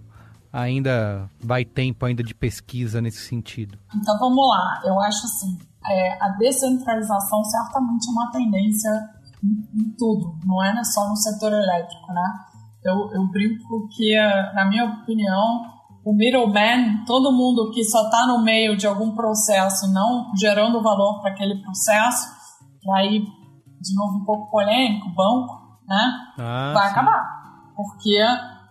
ainda 0.51 1.29
vai 1.39 1.63
tempo 1.63 2.05
ainda 2.05 2.23
de 2.23 2.33
pesquisa 2.33 3.01
nesse 3.01 3.25
sentido? 3.25 3.77
Então 3.95 4.17
vamos 4.17 4.47
lá. 4.47 4.81
Eu 4.85 4.99
acho 4.99 5.25
assim, 5.25 5.57
é, 5.87 6.23
a 6.23 6.29
descentralização 6.37 7.43
certamente 7.43 8.07
é 8.07 8.11
uma 8.11 8.31
tendência 8.31 9.09
em, 9.43 9.81
em, 9.81 9.95
tudo, 9.97 10.37
não 10.45 10.63
é 10.63 10.83
só 10.83 11.07
no 11.07 11.15
setor 11.15 11.53
elétrico, 11.53 12.11
né? 12.11 12.39
Eu, 12.83 13.11
eu 13.13 13.27
brinco 13.27 13.87
que, 13.89 14.15
na 14.53 14.65
minha 14.65 14.85
opinião, 14.85 15.61
o 16.03 16.13
middleman, 16.13 17.03
todo 17.05 17.31
mundo 17.31 17.71
que 17.71 17.83
só 17.83 18.05
está 18.05 18.25
no 18.25 18.41
meio 18.41 18.77
de 18.77 18.87
algum 18.87 19.11
processo, 19.11 19.91
não 19.91 20.31
gerando 20.35 20.81
valor 20.81 21.21
para 21.21 21.31
aquele 21.31 21.61
processo, 21.61 22.25
e 22.83 22.91
aí, 22.97 23.19
de 23.81 23.95
novo, 23.95 24.17
um 24.17 24.25
pouco 24.25 24.49
polêmico, 24.49 25.09
banco, 25.13 25.79
né? 25.87 26.11
Ah, 26.37 26.71
vai 26.73 26.87
sim. 26.87 26.91
acabar. 26.91 27.73
Porque 27.75 28.17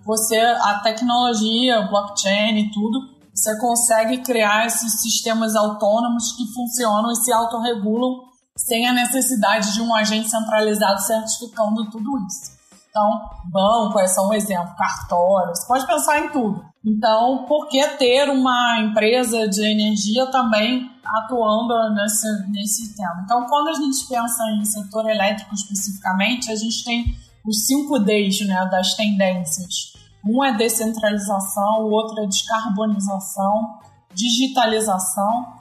você, 0.09 0.39
a 0.39 0.81
tecnologia, 0.83 1.83
blockchain 1.83 2.57
e 2.57 2.71
tudo, 2.71 2.99
você 3.35 3.55
consegue 3.61 4.23
criar 4.23 4.65
esses 4.65 5.03
sistemas 5.03 5.55
autônomos 5.55 6.33
que 6.33 6.51
funcionam 6.55 7.13
e 7.13 7.17
se 7.17 7.31
autorregulam 7.31 8.23
sem 8.57 8.89
a 8.89 8.95
necessidade 8.95 9.75
de 9.75 9.83
um 9.83 9.95
agente 9.95 10.31
centralizado 10.31 10.99
certificando 11.03 11.91
tudo 11.91 12.11
isso. 12.27 12.57
Então, 12.89 13.21
banco 13.53 13.99
é 13.99 14.09
só 14.09 14.27
um 14.27 14.33
exemplo, 14.33 14.75
cartório, 14.77 15.55
você 15.55 15.67
pode 15.67 15.87
pensar 15.87 16.21
em 16.21 16.31
tudo. 16.31 16.65
Então, 16.83 17.45
por 17.47 17.69
que 17.69 17.87
ter 17.99 18.31
uma 18.31 18.81
empresa 18.81 19.47
de 19.47 19.63
energia 19.63 20.25
também 20.31 20.91
atuando 21.05 21.75
nesse, 21.95 22.51
nesse 22.51 22.97
tema? 22.97 23.21
Então, 23.25 23.45
quando 23.47 23.69
a 23.69 23.75
gente 23.75 24.09
pensa 24.09 24.43
em 24.53 24.65
setor 24.65 25.07
elétrico 25.11 25.55
especificamente, 25.55 26.51
a 26.51 26.57
gente 26.57 26.83
tem 26.83 27.05
os 27.47 27.67
cinco 27.67 27.99
Ds 27.99 28.47
né, 28.47 28.67
das 28.71 28.95
tendências 28.95 29.98
um 30.25 30.45
é 30.45 30.57
descentralização, 30.57 31.83
o 31.83 31.91
outro 31.91 32.23
é 32.23 32.27
descarbonização, 32.27 33.79
digitalização, 34.13 35.55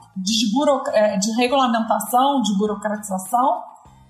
é, 0.92 1.16
de 1.16 1.32
regulamentação, 1.32 2.42
de 2.42 2.56
burocratização, 2.56 3.62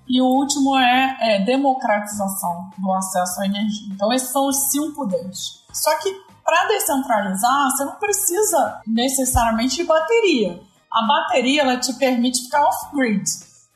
e 0.09 0.23
o 0.23 0.27
último 0.27 0.77
é, 0.79 1.17
é, 1.21 1.45
democratização 1.45 2.71
do 2.79 2.93
acesso 2.93 3.43
à 3.43 3.47
energia. 3.47 3.93
Então, 3.93 4.11
esses 4.13 4.31
são 4.31 4.49
os 4.49 4.71
cinco 4.71 5.07
Ds. 5.07 5.65
Só 5.73 5.95
que 5.99 6.29
para 6.49 6.67
descentralizar, 6.67 7.71
você 7.71 7.85
não 7.85 7.97
precisa 7.97 8.81
necessariamente 8.87 9.77
de 9.77 9.85
bateria. 9.85 10.59
A 10.91 11.07
bateria 11.07 11.61
ela 11.61 11.77
te 11.77 11.93
permite 11.93 12.45
ficar 12.45 12.63
off-grid, 12.65 13.23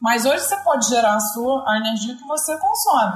mas 0.00 0.24
hoje 0.24 0.42
você 0.42 0.56
pode 0.56 0.88
gerar 0.88 1.16
a 1.16 1.20
sua 1.20 1.62
a 1.68 1.76
energia 1.76 2.16
que 2.16 2.26
você 2.26 2.56
consome. 2.56 3.12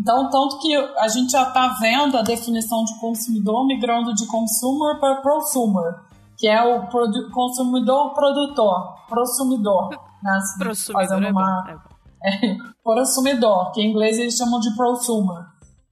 Então, 0.00 0.30
tanto 0.30 0.58
que 0.60 0.74
a 0.76 1.08
gente 1.08 1.32
já 1.32 1.42
está 1.42 1.76
vendo 1.80 2.16
a 2.16 2.22
definição 2.22 2.84
de 2.84 2.98
consumidor 3.00 3.66
migrando 3.66 4.14
de 4.14 4.26
consumer 4.26 4.98
para 5.00 5.20
prosumer, 5.20 5.94
que 6.36 6.46
é 6.46 6.62
o 6.62 6.86
produ 6.86 7.30
consumidor 7.32 8.14
produtor, 8.14 8.94
prosumidor, 9.08 9.90
né? 10.22 10.38
Prosumidor 10.58 11.02
fazendo 11.02 11.26
é 11.26 11.30
uma 11.30 11.64
é, 12.24 12.56
prosumidor, 12.82 13.72
que 13.72 13.80
em 13.82 13.90
inglês 13.90 14.18
eles 14.18 14.36
chamam 14.36 14.60
de 14.60 14.74
prosumer. 14.76 15.46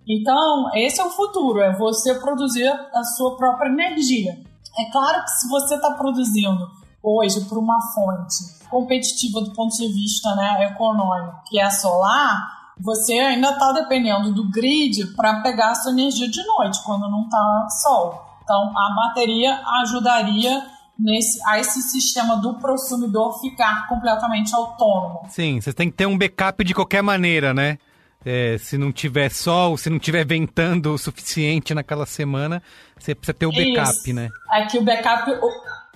Então, 0.08 0.70
esse 0.74 1.00
é 1.00 1.04
o 1.04 1.10
futuro, 1.10 1.60
é 1.60 1.76
você 1.76 2.14
produzir 2.14 2.68
a 2.68 3.02
sua 3.02 3.36
própria 3.36 3.68
energia. 3.68 4.38
É 4.78 4.90
claro 4.92 5.24
que 5.24 5.30
se 5.30 5.48
você 5.48 5.74
está 5.74 5.90
produzindo 5.94 6.64
hoje 7.02 7.44
por 7.46 7.58
uma 7.58 7.78
fonte 7.92 8.56
competitiva 8.70 9.40
do 9.40 9.52
ponto 9.52 9.76
de 9.76 9.88
vista 9.88 10.34
né, 10.36 10.68
econômico, 10.70 11.42
que 11.46 11.58
é 11.58 11.68
solar, 11.70 12.56
você 12.78 13.14
ainda 13.14 13.50
está 13.50 13.72
dependendo 13.72 14.32
do 14.32 14.50
grid 14.50 15.14
para 15.16 15.40
pegar 15.40 15.70
a 15.70 15.74
sua 15.74 15.92
energia 15.92 16.28
de 16.28 16.44
noite, 16.44 16.78
quando 16.84 17.08
não 17.10 17.24
está 17.24 17.68
sol. 17.82 18.22
Então, 18.42 18.72
a 18.76 18.94
bateria 18.94 19.60
ajudaria 19.82 20.62
nesse, 20.98 21.40
a 21.46 21.58
esse 21.58 21.82
sistema 21.82 22.36
do 22.36 22.54
consumidor 22.54 23.40
ficar 23.40 23.88
completamente 23.88 24.54
autônomo. 24.54 25.22
Sim, 25.28 25.60
você 25.60 25.72
tem 25.72 25.90
que 25.90 25.96
ter 25.96 26.06
um 26.06 26.16
backup 26.16 26.62
de 26.62 26.74
qualquer 26.74 27.02
maneira, 27.02 27.52
né? 27.52 27.78
É, 28.24 28.58
se 28.58 28.76
não 28.76 28.90
tiver 28.90 29.30
sol, 29.30 29.76
se 29.76 29.88
não 29.88 30.00
tiver 30.00 30.26
ventando 30.26 30.92
o 30.92 30.98
suficiente 30.98 31.72
naquela 31.72 32.04
semana, 32.04 32.60
você 32.98 33.14
precisa 33.14 33.34
ter 33.34 33.46
o 33.46 33.52
backup, 33.52 33.90
Isso. 33.90 34.12
né? 34.12 34.28
É 34.52 34.66
que 34.66 34.78
o 34.78 34.84
backup 34.84 35.30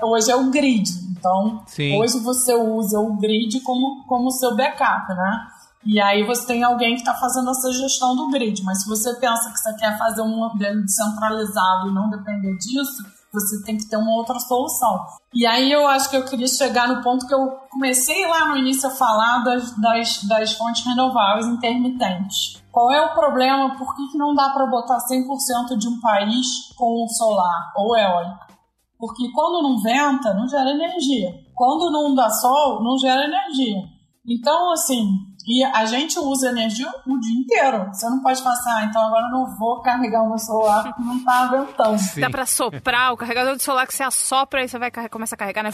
hoje 0.01 0.31
é 0.31 0.37
o 0.37 0.51
grid. 0.51 0.89
Então, 1.11 1.63
Sim. 1.67 1.99
hoje 1.99 2.21
você 2.21 2.55
usa 2.55 3.01
o 3.01 3.17
grid 3.17 3.61
como, 3.61 4.05
como 4.07 4.31
seu 4.31 4.55
backup, 4.57 5.13
né? 5.13 5.47
E 5.85 6.01
aí 6.01 6.25
você 6.25 6.47
tem 6.47 6.63
alguém 6.63 6.95
que 6.95 7.01
está 7.01 7.15
fazendo 7.15 7.51
essa 7.51 7.73
gestão 7.73 8.15
do 8.15 8.31
grid. 8.31 8.63
Mas 8.65 8.83
se 8.83 8.89
você 8.89 9.15
pensa 9.15 9.51
que 9.51 9.59
você 9.59 9.75
quer 9.77 9.97
fazer 9.99 10.23
um 10.23 10.37
modelo 10.37 10.83
descentralizado 10.83 11.89
e 11.89 11.95
não 11.95 12.11
depender 12.11 12.57
disso, 12.59 13.03
você 13.33 13.63
tem 13.63 13.77
que 13.77 13.89
ter 13.89 13.97
uma 13.97 14.17
outra 14.17 14.39
solução. 14.41 15.07
E 15.33 15.47
aí 15.47 15.71
eu 15.71 15.87
acho 15.87 16.11
que 16.11 16.17
eu 16.17 16.25
queria 16.25 16.49
chegar 16.49 16.89
no 16.89 17.03
ponto 17.03 17.27
que 17.27 17.35
eu 17.35 17.49
comecei 17.71 18.27
lá 18.27 18.47
no 18.47 18.57
início 18.57 18.89
a 18.89 18.93
falar 18.93 19.45
das, 19.45 19.71
das, 19.77 20.25
das 20.25 20.53
fontes 20.53 20.85
renováveis 20.85 21.47
intermitentes. 21.47 22.61
Qual 22.73 22.91
é 22.91 23.01
o 23.01 23.15
problema? 23.15 23.77
Por 23.77 23.95
que, 23.95 24.09
que 24.09 24.19
não 24.19 24.35
dá 24.35 24.51
para 24.51 24.67
botar 24.67 24.99
100% 24.99 25.77
de 25.79 25.89
um 25.89 26.01
país 26.01 26.47
com 26.77 27.07
solar 27.09 27.73
ou 27.77 27.97
eólica? 27.97 28.51
Porque 28.99 29.31
quando 29.33 29.63
não 29.63 29.81
venta, 29.81 30.35
não 30.35 30.47
gera 30.47 30.71
energia. 30.71 31.33
Quando 31.55 31.91
não 31.91 32.15
dá 32.15 32.29
sol, 32.29 32.83
não 32.83 32.99
gera 32.99 33.25
energia. 33.25 33.83
Então, 34.27 34.73
assim, 34.73 35.09
e 35.47 35.65
a 35.65 35.85
gente 35.85 36.19
usa 36.19 36.51
energia 36.51 36.89
o 37.07 37.19
dia 37.19 37.41
inteiro. 37.41 37.89
Você 37.93 38.09
não 38.09 38.21
pode 38.21 38.43
passar, 38.43 38.77
ah, 38.77 38.85
então 38.85 39.03
agora 39.07 39.27
eu 39.27 39.31
não 39.31 39.57
vou 39.57 39.81
carregar 39.81 40.23
o 40.23 40.29
meu 40.29 40.39
celular 40.39 40.85
porque 40.85 41.03
não 41.03 41.25
tá 41.25 41.47
ventando. 41.47 41.99
Sim. 41.99 42.21
Dá 42.21 42.31
pra 42.31 42.47
soprar 42.47 43.13
o 43.13 43.17
carregador 43.17 43.57
do 43.57 43.63
celular 43.63 43.87
que 43.87 43.95
você 43.95 44.03
assopra 44.03 44.65
e 44.65 44.69
você 44.69 44.79
vai 44.79 44.91
começar 45.09 45.35
a 45.37 45.39
carregar, 45.39 45.63
né? 45.63 45.71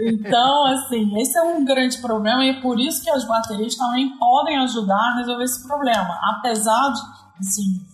Então, 0.00 0.66
assim, 0.66 1.16
esse 1.20 1.38
é 1.38 1.42
um 1.42 1.64
grande 1.64 1.98
problema 1.98 2.44
e 2.44 2.50
é 2.50 2.60
por 2.60 2.80
isso 2.80 3.02
que 3.02 3.10
as 3.10 3.24
baterias 3.24 3.76
também 3.76 4.16
podem 4.18 4.58
ajudar 4.58 5.12
a 5.12 5.16
resolver 5.18 5.44
esse 5.44 5.66
problema. 5.66 6.18
Apesar 6.36 6.92
de, 6.92 7.00
assim, 7.40 7.86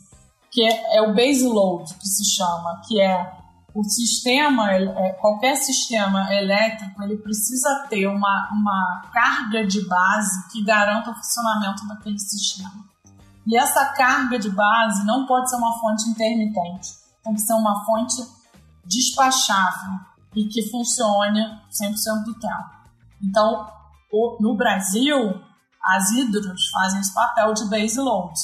que 0.50 0.64
é, 0.64 0.96
é 0.96 1.02
o 1.02 1.14
base 1.14 1.46
load 1.46 1.92
que 1.94 2.06
se 2.06 2.24
chama, 2.36 2.80
que 2.86 3.00
é 3.00 3.39
o 3.74 3.84
sistema, 3.84 4.72
é, 4.72 5.12
qualquer 5.20 5.56
sistema 5.56 6.32
elétrico, 6.34 7.02
ele 7.02 7.16
precisa 7.16 7.86
ter 7.88 8.06
uma, 8.06 8.50
uma 8.52 9.02
carga 9.12 9.66
de 9.66 9.86
base 9.86 10.48
que 10.50 10.64
garanta 10.64 11.10
o 11.10 11.14
funcionamento 11.14 11.86
daquele 11.86 12.18
sistema. 12.18 12.84
E 13.46 13.56
essa 13.56 13.84
carga 13.92 14.38
de 14.38 14.50
base 14.50 15.04
não 15.04 15.26
pode 15.26 15.48
ser 15.50 15.56
uma 15.56 15.78
fonte 15.78 16.08
intermitente, 16.08 16.88
tem 17.24 17.34
que 17.34 17.40
ser 17.40 17.54
uma 17.54 17.84
fonte 17.84 18.16
despachável 18.84 20.00
e 20.34 20.46
que 20.46 20.68
funcione 20.70 21.40
100% 21.70 22.24
do 22.24 22.34
tempo. 22.38 22.70
Então, 23.22 23.66
no 24.40 24.56
Brasil, 24.56 25.40
as 25.82 26.10
hidros 26.10 26.68
fazem 26.68 27.00
esse 27.00 27.14
papel 27.14 27.54
de 27.54 27.68
base 27.68 27.98
load, 27.98 28.34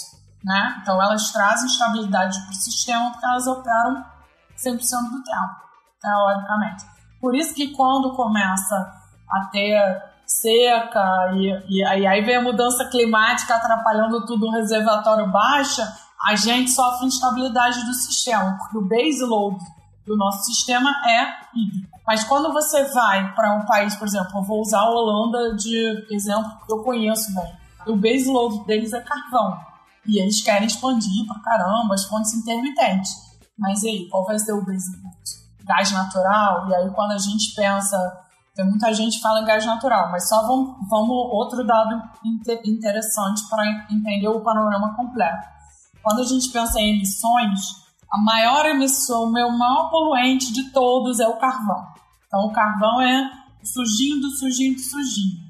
né? 0.45 0.79
Então, 0.81 1.03
elas 1.03 1.31
trazem 1.33 1.67
estabilidade 1.67 2.41
para 2.43 2.51
o 2.51 2.55
sistema 2.55 3.11
porque 3.11 3.27
elas 3.27 3.47
operam 3.47 4.16
100% 4.57 4.79
do 5.11 5.23
tempo, 5.23 5.57
teoricamente. 6.01 6.85
Por 7.21 7.35
isso 7.35 7.55
que 7.55 7.73
quando 7.73 8.15
começa 8.15 8.93
a 9.31 9.45
ter 9.47 10.03
seca 10.27 11.33
e, 11.35 11.51
e, 11.69 12.01
e 12.01 12.07
aí 12.07 12.21
vem 12.23 12.37
a 12.37 12.43
mudança 12.43 12.85
climática 12.87 13.55
atrapalhando 13.55 14.27
tudo, 14.27 14.47
o 14.47 14.53
reservatório 14.53 15.31
baixa, 15.31 15.87
a 16.25 16.35
gente 16.35 16.71
sofre 16.71 17.07
instabilidade 17.07 17.85
do 17.85 17.95
sistema, 17.95 18.57
porque 18.59 18.79
o 18.79 18.83
base 18.83 19.25
load 19.25 19.59
do 20.07 20.17
nosso 20.17 20.45
sistema 20.45 20.91
é 21.09 21.59
hídrico. 21.59 21.97
Mas 22.07 22.25
quando 22.25 22.53
você 22.53 22.85
vai 22.93 23.35
para 23.35 23.55
um 23.55 23.67
país, 23.67 23.97
por 23.97 24.07
exemplo, 24.07 24.39
eu 24.39 24.43
vou 24.43 24.61
usar 24.61 24.81
a 24.81 24.91
Holanda 24.91 25.57
de 25.57 26.07
exemplo 26.11 26.51
que 26.65 26.73
eu 26.73 26.83
conheço 26.83 27.35
bem. 27.35 27.57
O 27.87 27.97
base 27.97 28.31
load 28.31 28.65
deles 28.65 28.93
é 28.93 29.01
carvão. 29.01 29.61
E 30.07 30.21
eles 30.21 30.41
querem 30.41 30.67
expandir 30.67 31.27
para 31.27 31.41
caramba 31.41 31.95
as 31.95 32.05
fontes 32.05 32.33
intermitentes. 32.33 33.26
Mas 33.59 33.83
e 33.83 33.89
aí, 33.89 34.09
qual 34.09 34.25
vai 34.25 34.39
ser 34.39 34.53
o 34.53 34.65
base? 34.65 34.91
Gás 35.65 35.91
natural? 35.93 36.69
E 36.69 36.75
aí 36.75 36.91
quando 36.91 37.13
a 37.13 37.19
gente 37.19 37.55
pensa 37.55 38.27
tem 38.57 38.65
muita 38.65 38.93
gente 38.95 39.19
que 39.19 39.23
fala 39.23 39.41
em 39.41 39.45
gás 39.45 39.67
natural, 39.67 40.11
mas 40.11 40.27
só 40.31 40.47
vamos, 40.47 40.77
vamos 40.89 41.11
outro 41.11 41.63
dado 41.63 42.03
interessante 42.65 43.43
para 43.51 43.87
entender 43.91 44.29
o 44.29 44.41
panorama 44.41 44.97
completo. 44.97 45.47
Quando 46.03 46.21
a 46.21 46.25
gente 46.25 46.49
pensa 46.51 46.81
em 46.81 46.97
emissões, 46.97 47.61
a 48.11 48.17
maior 48.17 48.65
emissão, 48.65 49.25
o 49.25 49.33
meu 49.33 49.51
maior 49.51 49.91
poluente 49.91 50.55
de 50.55 50.71
todos 50.71 51.21
é 51.21 51.29
o 51.29 51.37
carvão. 51.37 51.87
Então 52.27 52.47
o 52.47 52.53
carvão 52.53 53.03
é 53.03 53.31
sujinho 53.63 54.23
do 54.23 54.31
sujinho 54.31 54.75
do 54.75 54.81
sujinho. 54.81 55.45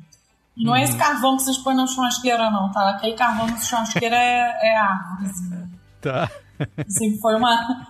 E 0.57 0.65
não 0.65 0.73
uhum. 0.73 0.79
é 0.79 0.83
esse 0.83 0.95
uhum. 0.95 0.99
carvão 0.99 1.37
que 1.37 1.45
vocês 1.45 1.59
põem 1.59 1.77
na 1.77 1.87
churrasqueira, 1.87 2.51
não, 2.51 2.73
tá? 2.73 2.91
Aquele 2.91 3.15
carvão 3.15 3.47
na 3.47 3.59
churrasqueira 3.59 4.17
é, 4.17 4.69
é 4.69 4.77
árvore. 4.77 5.31
Assim. 5.31 5.71
Tá. 6.01 6.31
Assim, 6.79 7.21
foi 7.21 7.37
uma, 7.37 7.87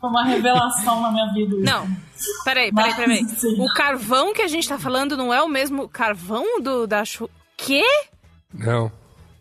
foi 0.00 0.10
uma 0.10 0.24
revelação 0.24 1.00
na 1.00 1.10
minha 1.10 1.32
vida. 1.32 1.56
Não. 1.58 1.86
Peraí, 2.44 2.72
peraí, 2.72 2.94
peraí. 2.94 3.26
O 3.58 3.66
carvão 3.74 4.32
que 4.32 4.42
a 4.42 4.48
gente 4.48 4.68
tá 4.68 4.78
falando 4.78 5.16
não 5.16 5.32
é 5.32 5.42
o 5.42 5.48
mesmo 5.48 5.88
carvão 5.88 6.60
do 6.60 6.86
da 6.86 7.04
chu... 7.04 7.28
Quê? 7.56 7.84
Não. 8.52 8.90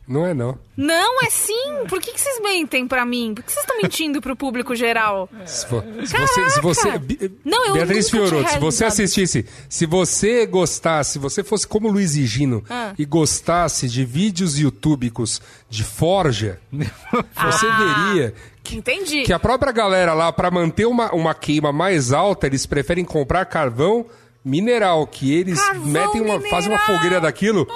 Não 0.07 0.25
é, 0.25 0.35
não. 0.35 0.57
Não, 0.77 1.23
é 1.23 1.29
sim. 1.31 1.85
Por 1.89 1.99
que, 1.99 2.11
que 2.11 2.21
vocês 2.21 2.39
mentem 2.41 2.87
pra 2.87 3.05
mim? 3.05 3.33
Por 3.33 3.43
que 3.43 3.51
vocês 3.51 3.63
estão 3.63 3.81
mentindo 3.81 4.21
pro 4.21 4.35
público 4.35 4.75
geral? 4.75 5.27
Se, 5.45 5.65
for, 5.65 5.83
se 6.05 6.15
você, 6.15 6.49
se 6.51 6.61
você. 6.61 7.31
Não, 7.43 7.65
eu 7.67 7.73
Beatriz 7.73 8.09
Fioroto, 8.09 8.49
se 8.51 8.59
você 8.59 8.85
assistisse, 8.85 9.45
se 9.67 9.85
você 9.87 10.45
gostasse, 10.45 11.13
se 11.13 11.19
você 11.19 11.43
fosse 11.43 11.65
como 11.65 11.89
Luiz 11.89 12.15
e 12.15 12.25
Gino 12.25 12.63
ah. 12.69 12.93
e 12.99 13.03
gostasse 13.03 13.87
de 13.87 14.05
vídeos 14.05 14.59
youtubicos 14.59 15.41
de 15.67 15.83
Forja, 15.83 16.59
você 16.71 17.65
ah. 17.65 18.05
veria 18.07 18.33
que, 18.63 18.77
Entendi. 18.77 19.23
que 19.23 19.33
a 19.33 19.39
própria 19.39 19.71
galera 19.71 20.13
lá, 20.13 20.31
para 20.31 20.51
manter 20.51 20.85
uma, 20.85 21.11
uma 21.13 21.33
queima 21.33 21.71
mais 21.71 22.11
alta, 22.11 22.45
eles 22.45 22.65
preferem 22.65 23.05
comprar 23.05 23.45
carvão 23.45 24.05
mineral, 24.43 25.07
que 25.07 25.33
eles 25.33 25.59
carvão 25.59 25.85
metem 25.85 26.21
uma, 26.21 26.37
mineral. 26.37 26.49
fazem 26.49 26.71
uma 26.71 26.79
fogueira 26.79 27.19
daquilo. 27.19 27.67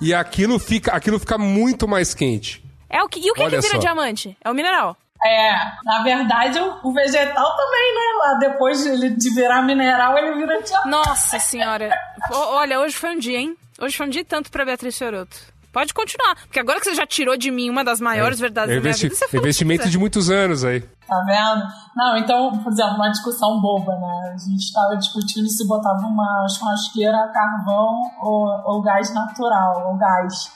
E 0.00 0.14
aquilo 0.14 0.58
fica, 0.58 0.92
aquilo 0.92 1.18
fica 1.18 1.38
muito 1.38 1.86
mais 1.86 2.14
quente. 2.14 2.64
É 2.88 3.02
o 3.02 3.08
que, 3.08 3.20
e 3.20 3.30
o 3.30 3.34
que, 3.34 3.44
que 3.44 3.60
vira 3.60 3.74
só. 3.74 3.78
diamante? 3.78 4.36
É 4.42 4.50
o 4.50 4.54
mineral. 4.54 4.96
É, 5.24 5.52
na 5.84 6.02
verdade, 6.04 6.58
o, 6.60 6.88
o, 6.88 6.92
vegetal 6.92 7.56
também, 7.56 7.94
né? 7.94 8.00
Lá 8.20 8.34
depois 8.34 8.84
de, 8.84 9.10
de 9.16 9.34
virar 9.34 9.62
mineral, 9.62 10.16
ele 10.16 10.36
vira 10.36 10.62
diamante. 10.62 10.88
Nossa 10.88 11.38
senhora. 11.40 11.90
Olha, 12.30 12.78
hoje 12.78 12.94
foi 12.94 13.16
um 13.16 13.18
dia, 13.18 13.38
hein? 13.38 13.56
Hoje 13.80 13.96
foi 13.96 14.06
um 14.06 14.10
dia 14.10 14.24
tanto 14.24 14.50
pra 14.50 14.64
Beatriz 14.64 14.96
Fioroto. 14.96 15.36
Pode 15.72 15.92
continuar, 15.92 16.34
porque 16.34 16.58
agora 16.58 16.80
que 16.80 16.86
você 16.86 16.94
já 16.94 17.06
tirou 17.06 17.36
de 17.36 17.50
mim 17.50 17.68
uma 17.68 17.84
das 17.84 18.00
maiores 18.00 18.38
é, 18.38 18.42
verdades 18.42 18.74
da 18.74 18.80
minha 18.80 18.92
vida, 18.92 19.14
você 19.14 19.36
Investimento 19.36 19.88
de 19.88 19.98
muitos 19.98 20.30
anos 20.30 20.64
aí. 20.64 20.80
Tá 20.80 21.22
vendo? 21.26 21.66
Não, 21.94 22.16
então, 22.16 22.58
por 22.62 22.72
exemplo, 22.72 22.94
uma 22.94 23.10
discussão 23.10 23.60
boba, 23.60 23.92
né? 23.96 24.32
A 24.34 24.36
gente 24.36 24.64
estava 24.64 24.96
discutindo 24.96 25.48
se 25.48 25.66
botava 25.66 26.06
uma 26.06 26.46
churrasqueira 26.48 27.16
a 27.16 27.28
carvão 27.28 28.00
ou, 28.20 28.46
ou 28.64 28.82
gás 28.82 29.12
natural, 29.12 29.88
ou 29.88 29.96
gás. 29.96 30.52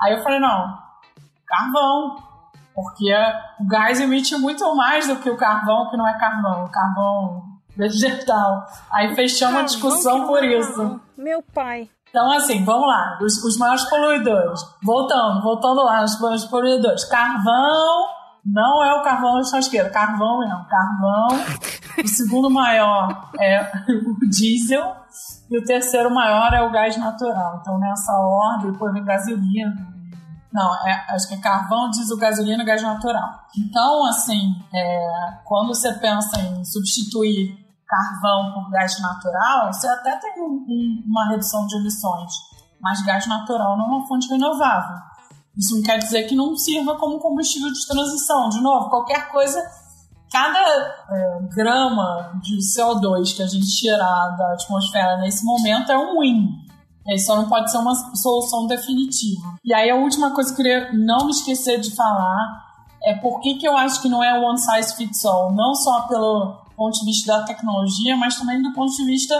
Aí 0.00 0.14
eu 0.14 0.22
falei, 0.22 0.40
não, 0.40 0.78
carvão. 1.46 2.24
Porque 2.74 3.10
o 3.58 3.66
gás 3.66 4.00
emite 4.00 4.36
muito 4.36 4.74
mais 4.76 5.06
do 5.08 5.16
que 5.16 5.30
o 5.30 5.36
carvão, 5.36 5.88
que 5.88 5.96
não 5.96 6.06
é 6.06 6.18
carvão, 6.18 6.66
o 6.66 6.70
carvão 6.70 7.42
vegetal. 7.74 8.66
Aí 8.92 9.14
fechamos 9.14 9.60
a 9.60 9.62
discussão 9.62 10.26
por 10.26 10.44
isso. 10.44 11.00
Meu 11.16 11.42
pai. 11.42 11.88
Então, 12.16 12.32
assim, 12.32 12.64
vamos 12.64 12.88
lá. 12.88 13.18
Os, 13.20 13.44
os 13.44 13.58
maiores 13.58 13.84
poluidores. 13.90 14.58
Voltando, 14.82 15.42
voltando 15.42 15.84
lá, 15.84 16.02
os 16.02 16.18
maiores 16.18 16.46
poluidores. 16.46 17.04
Carvão 17.04 18.06
não 18.42 18.82
é 18.82 18.94
o 18.94 19.02
carvão 19.02 19.44
churrasqueira, 19.44 19.90
carvão 19.90 20.38
mesmo. 20.38 20.64
Carvão. 20.64 21.28
o 22.02 22.08
segundo 22.08 22.48
maior 22.48 23.30
é 23.38 23.60
o 23.92 24.30
diesel. 24.30 24.96
E 25.50 25.58
o 25.58 25.64
terceiro 25.66 26.10
maior 26.10 26.54
é 26.54 26.62
o 26.62 26.72
gás 26.72 26.96
natural. 26.96 27.58
Então, 27.60 27.78
nessa 27.78 28.12
ordem, 28.12 28.72
depois 28.72 28.94
vem 28.94 29.04
gasolina. 29.04 29.76
Não, 30.50 30.74
é, 30.86 31.04
acho 31.10 31.28
que 31.28 31.34
é 31.34 31.38
carvão, 31.38 31.90
diesel, 31.90 32.16
gasolina 32.16 32.62
e 32.62 32.66
gás 32.66 32.82
natural. 32.82 33.28
Então, 33.58 34.06
assim, 34.06 34.54
é, 34.74 35.38
quando 35.44 35.68
você 35.68 35.92
pensa 35.92 36.40
em 36.40 36.64
substituir 36.64 37.65
carvão 37.86 38.52
por 38.52 38.70
gás 38.70 39.00
natural, 39.00 39.72
você 39.72 39.86
até 39.88 40.16
tem 40.16 40.42
um, 40.42 40.64
um, 40.68 41.04
uma 41.06 41.28
redução 41.28 41.66
de 41.66 41.76
emissões. 41.76 42.32
Mas 42.80 43.02
gás 43.02 43.26
natural 43.26 43.76
não 43.76 43.84
é 43.84 43.88
uma 43.88 44.06
fonte 44.06 44.28
renovável. 44.28 44.96
Isso 45.56 45.74
não 45.74 45.82
quer 45.82 45.98
dizer 45.98 46.24
que 46.24 46.34
não 46.34 46.54
sirva 46.56 46.96
como 46.96 47.18
combustível 47.18 47.72
de 47.72 47.86
transição. 47.86 48.48
De 48.50 48.60
novo, 48.60 48.90
qualquer 48.90 49.30
coisa, 49.30 49.62
cada 50.30 50.58
é, 50.58 51.40
grama 51.54 52.38
de 52.42 52.58
CO2 52.58 53.34
que 53.34 53.42
a 53.42 53.46
gente 53.46 53.66
tirar 53.66 54.36
da 54.36 54.52
atmosfera 54.52 55.16
nesse 55.18 55.44
momento 55.44 55.90
é 55.90 55.98
um 55.98 56.20
win. 56.20 56.66
Isso 57.08 57.34
não 57.34 57.48
pode 57.48 57.70
ser 57.70 57.78
uma 57.78 57.94
solução 57.94 58.66
definitiva. 58.66 59.54
E 59.64 59.72
aí 59.72 59.88
a 59.88 59.94
última 59.94 60.32
coisa 60.34 60.54
que 60.54 60.60
eu 60.60 60.64
queria 60.64 60.92
não 60.92 61.26
me 61.26 61.30
esquecer 61.30 61.80
de 61.80 61.94
falar 61.94 62.64
é 63.04 63.14
por 63.14 63.40
que, 63.40 63.54
que 63.54 63.66
eu 63.66 63.76
acho 63.76 64.02
que 64.02 64.08
não 64.08 64.22
é 64.22 64.36
one 64.38 64.58
size 64.58 64.94
fits 64.96 65.24
all. 65.24 65.52
Não 65.52 65.74
só 65.74 66.02
pelo 66.02 66.65
ponto 66.76 66.98
de 66.98 67.06
vista 67.06 67.38
da 67.38 67.44
tecnologia, 67.44 68.16
mas 68.16 68.36
também 68.36 68.62
do 68.62 68.72
ponto 68.72 68.94
de 68.94 69.04
vista 69.04 69.34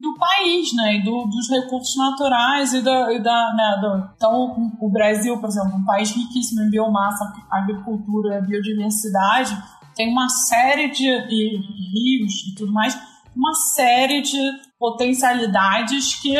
do 0.00 0.14
país, 0.14 0.72
né, 0.74 0.96
e 0.96 1.04
do, 1.04 1.26
dos 1.26 1.48
recursos 1.50 1.94
naturais 1.94 2.72
e 2.72 2.80
da, 2.80 3.12
e 3.12 3.22
da 3.22 3.52
né, 3.54 3.78
do, 3.82 4.10
então 4.16 4.72
o 4.80 4.90
Brasil, 4.90 5.38
por 5.38 5.48
exemplo, 5.48 5.76
um 5.76 5.84
país 5.84 6.10
riquíssimo 6.10 6.62
em 6.62 6.70
biomassa, 6.70 7.30
agricultura, 7.50 8.40
biodiversidade, 8.40 9.54
tem 9.94 10.10
uma 10.10 10.28
série 10.30 10.90
de 10.90 11.06
e, 11.06 11.58
rios 11.92 12.46
e 12.48 12.54
tudo 12.54 12.72
mais, 12.72 12.98
uma 13.36 13.52
série 13.74 14.22
de 14.22 14.40
potencialidades 14.78 16.14
que 16.14 16.34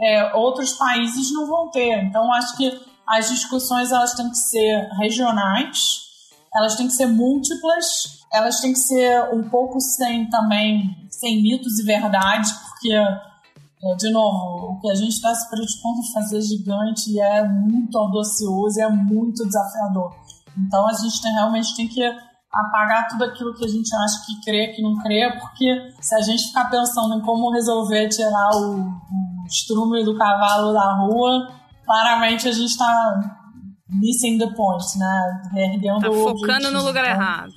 é, 0.00 0.34
outros 0.34 0.72
países 0.72 1.32
não 1.32 1.46
vão 1.46 1.70
ter. 1.70 2.02
Então 2.02 2.32
acho 2.32 2.56
que 2.56 2.70
as 3.08 3.28
discussões 3.28 3.92
elas 3.92 4.14
têm 4.14 4.28
que 4.28 4.36
ser 4.36 4.88
regionais, 4.98 6.05
elas 6.56 6.74
têm 6.76 6.86
que 6.86 6.94
ser 6.94 7.06
múltiplas, 7.06 8.24
elas 8.32 8.60
têm 8.60 8.72
que 8.72 8.78
ser 8.78 9.22
um 9.34 9.48
pouco 9.48 9.80
sem 9.80 10.28
também 10.30 10.96
sem 11.10 11.42
mitos 11.42 11.78
e 11.78 11.84
verdades, 11.84 12.52
porque, 12.52 12.92
é, 12.92 13.94
de 13.96 14.10
novo, 14.10 14.72
o 14.72 14.80
que 14.80 14.90
a 14.90 14.94
gente 14.94 15.12
está 15.12 15.34
se 15.34 15.48
predispondo 15.48 16.00
a 16.00 16.20
fazer 16.20 16.38
é 16.38 16.40
gigante 16.40 17.10
e 17.10 17.20
é 17.20 17.46
muito 17.46 17.96
audacioso 17.96 18.80
é 18.80 18.88
muito 18.88 19.44
desafiador. 19.44 20.14
Então 20.58 20.88
a 20.88 20.92
gente 20.92 21.20
tem, 21.22 21.32
realmente 21.32 21.76
tem 21.76 21.88
que 21.88 22.02
apagar 22.52 23.08
tudo 23.08 23.24
aquilo 23.24 23.54
que 23.54 23.64
a 23.64 23.68
gente 23.68 23.94
acha 23.94 24.24
que 24.24 24.40
crê, 24.40 24.68
que 24.68 24.82
não 24.82 24.96
crê, 24.98 25.30
porque 25.38 25.92
se 26.00 26.14
a 26.14 26.20
gente 26.20 26.46
ficar 26.46 26.70
pensando 26.70 27.14
em 27.14 27.20
como 27.20 27.50
resolver 27.50 28.08
tirar 28.08 28.50
o, 28.54 28.80
o 28.80 29.46
estrume 29.46 30.04
do 30.04 30.16
cavalo 30.16 30.72
da 30.72 30.94
rua, 30.94 31.52
claramente 31.84 32.48
a 32.48 32.52
gente 32.52 32.70
está 32.70 33.45
missing 33.88 34.38
the 34.38 34.48
point, 34.54 34.84
né? 34.98 35.42
Perdendo 35.54 36.00
tá 36.00 36.10
focando 36.10 36.70
no 36.70 36.82
lugar 36.82 37.04
então, 37.04 37.16
errado. 37.16 37.54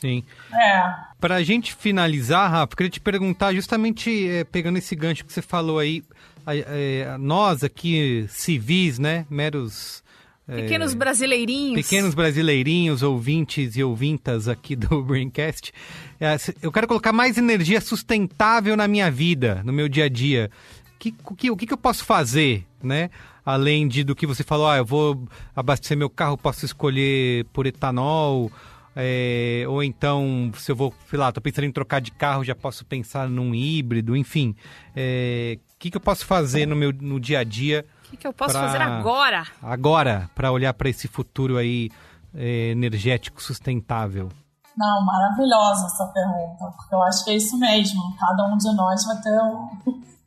Sim. 0.00 0.22
É. 0.52 0.94
Pra 1.20 1.42
gente 1.42 1.74
finalizar, 1.74 2.50
Rafa, 2.50 2.76
queria 2.76 2.90
te 2.90 3.00
perguntar, 3.00 3.54
justamente 3.54 4.28
é, 4.28 4.44
pegando 4.44 4.76
esse 4.76 4.94
gancho 4.94 5.24
que 5.24 5.32
você 5.32 5.40
falou 5.40 5.78
aí, 5.78 6.02
é, 6.46 7.16
nós 7.18 7.64
aqui, 7.64 8.26
civis, 8.28 8.98
né, 8.98 9.26
meros... 9.30 10.02
É, 10.46 10.60
pequenos 10.60 10.92
brasileirinhos. 10.92 11.82
Pequenos 11.82 12.14
brasileirinhos, 12.14 13.02
ouvintes 13.02 13.76
e 13.76 13.82
ouvintas 13.82 14.46
aqui 14.46 14.76
do 14.76 15.00
Braincast. 15.02 15.72
É, 16.20 16.36
eu 16.60 16.70
quero 16.70 16.86
colocar 16.86 17.14
mais 17.14 17.38
energia 17.38 17.80
sustentável 17.80 18.76
na 18.76 18.86
minha 18.86 19.10
vida, 19.10 19.62
no 19.64 19.72
meu 19.72 19.88
dia 19.88 20.04
a 20.04 20.08
dia. 20.08 20.50
Que, 20.98 21.14
o, 21.24 21.34
que, 21.34 21.50
o 21.50 21.56
que 21.56 21.72
eu 21.72 21.78
posso 21.78 22.04
fazer, 22.04 22.66
né? 22.82 23.08
Além 23.44 23.86
de 23.86 24.02
do 24.04 24.14
que 24.14 24.26
você 24.26 24.42
falou, 24.42 24.68
ah, 24.68 24.76
eu 24.78 24.84
vou 24.84 25.28
abastecer 25.54 25.96
meu 25.96 26.08
carro, 26.08 26.38
posso 26.38 26.64
escolher 26.64 27.44
por 27.52 27.66
etanol, 27.66 28.50
é, 28.96 29.64
ou 29.68 29.82
então, 29.82 30.52
se 30.56 30.70
eu 30.70 30.76
vou, 30.76 30.94
sei 31.10 31.18
lá, 31.18 31.32
tô 31.32 31.40
pensando 31.40 31.64
em 31.64 31.72
trocar 31.72 32.00
de 32.00 32.12
carro, 32.12 32.44
já 32.44 32.54
posso 32.54 32.84
pensar 32.84 33.28
num 33.28 33.54
híbrido, 33.54 34.16
enfim. 34.16 34.50
O 34.50 34.92
é, 34.94 35.58
que, 35.78 35.90
que 35.90 35.96
eu 35.96 36.00
posso 36.00 36.24
fazer 36.24 36.66
no 36.66 36.76
meu 36.76 36.92
no 36.92 37.18
dia 37.18 37.40
a 37.40 37.44
dia? 37.44 37.84
O 38.06 38.10
que, 38.10 38.16
que 38.16 38.26
eu 38.26 38.32
posso 38.32 38.52
pra, 38.52 38.62
fazer 38.62 38.80
agora? 38.80 39.44
Agora, 39.60 40.30
para 40.34 40.52
olhar 40.52 40.72
para 40.74 40.88
esse 40.88 41.08
futuro 41.08 41.56
aí 41.56 41.90
é, 42.32 42.70
energético 42.70 43.42
sustentável. 43.42 44.28
Não, 44.76 45.04
maravilhosa 45.04 45.86
essa 45.86 46.06
pergunta, 46.06 46.64
porque 46.76 46.94
eu 46.94 47.02
acho 47.02 47.24
que 47.24 47.30
é 47.30 47.36
isso 47.36 47.58
mesmo. 47.58 48.16
Cada 48.18 48.46
um 48.46 48.56
de 48.56 48.72
nós 48.74 49.04
vai 49.04 49.20
ter 49.20 49.40
um, 49.40 49.68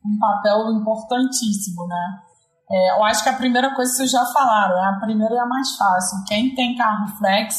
um 0.06 0.19
papel 0.19 0.72
importantíssimo, 0.73 1.88
né? 1.88 2.22
É, 2.69 2.98
eu 2.98 3.03
acho 3.06 3.23
que 3.23 3.30
a 3.30 3.38
primeira 3.38 3.73
coisa 3.73 3.91
que 3.91 3.98
vocês 3.98 4.11
já 4.11 4.26
falaram, 4.26 4.77
é 4.77 4.89
a 4.89 4.99
primeira 4.99 5.34
e 5.34 5.39
a 5.39 5.45
mais 5.45 5.76
fácil. 5.76 6.23
Quem 6.27 6.53
tem 6.53 6.76
carro 6.76 7.07
flex, 7.18 7.56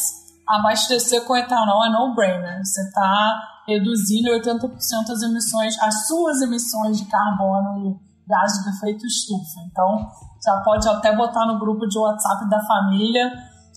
abastecer 0.46 1.24
com 1.24 1.36
etanol 1.36 1.84
é 1.86 1.90
no-brainer. 1.90 2.64
Você 2.64 2.82
está 2.82 3.40
reduzindo 3.66 4.30
80% 4.30 5.10
as 5.10 5.22
emissões, 5.22 5.78
as 5.80 6.06
suas 6.06 6.40
emissões 6.42 6.98
de 6.98 7.06
carbono 7.06 7.78
e 7.78 8.28
gases 8.28 8.62
de 8.62 8.70
efeito 8.70 9.06
estufa. 9.06 9.60
Então, 9.70 10.10
já 10.44 10.60
pode 10.60 10.86
até 10.88 11.14
botar 11.16 11.46
no 11.46 11.58
grupo 11.58 11.86
de 11.86 11.98
WhatsApp 11.98 12.48
da 12.48 12.60
família, 12.64 13.30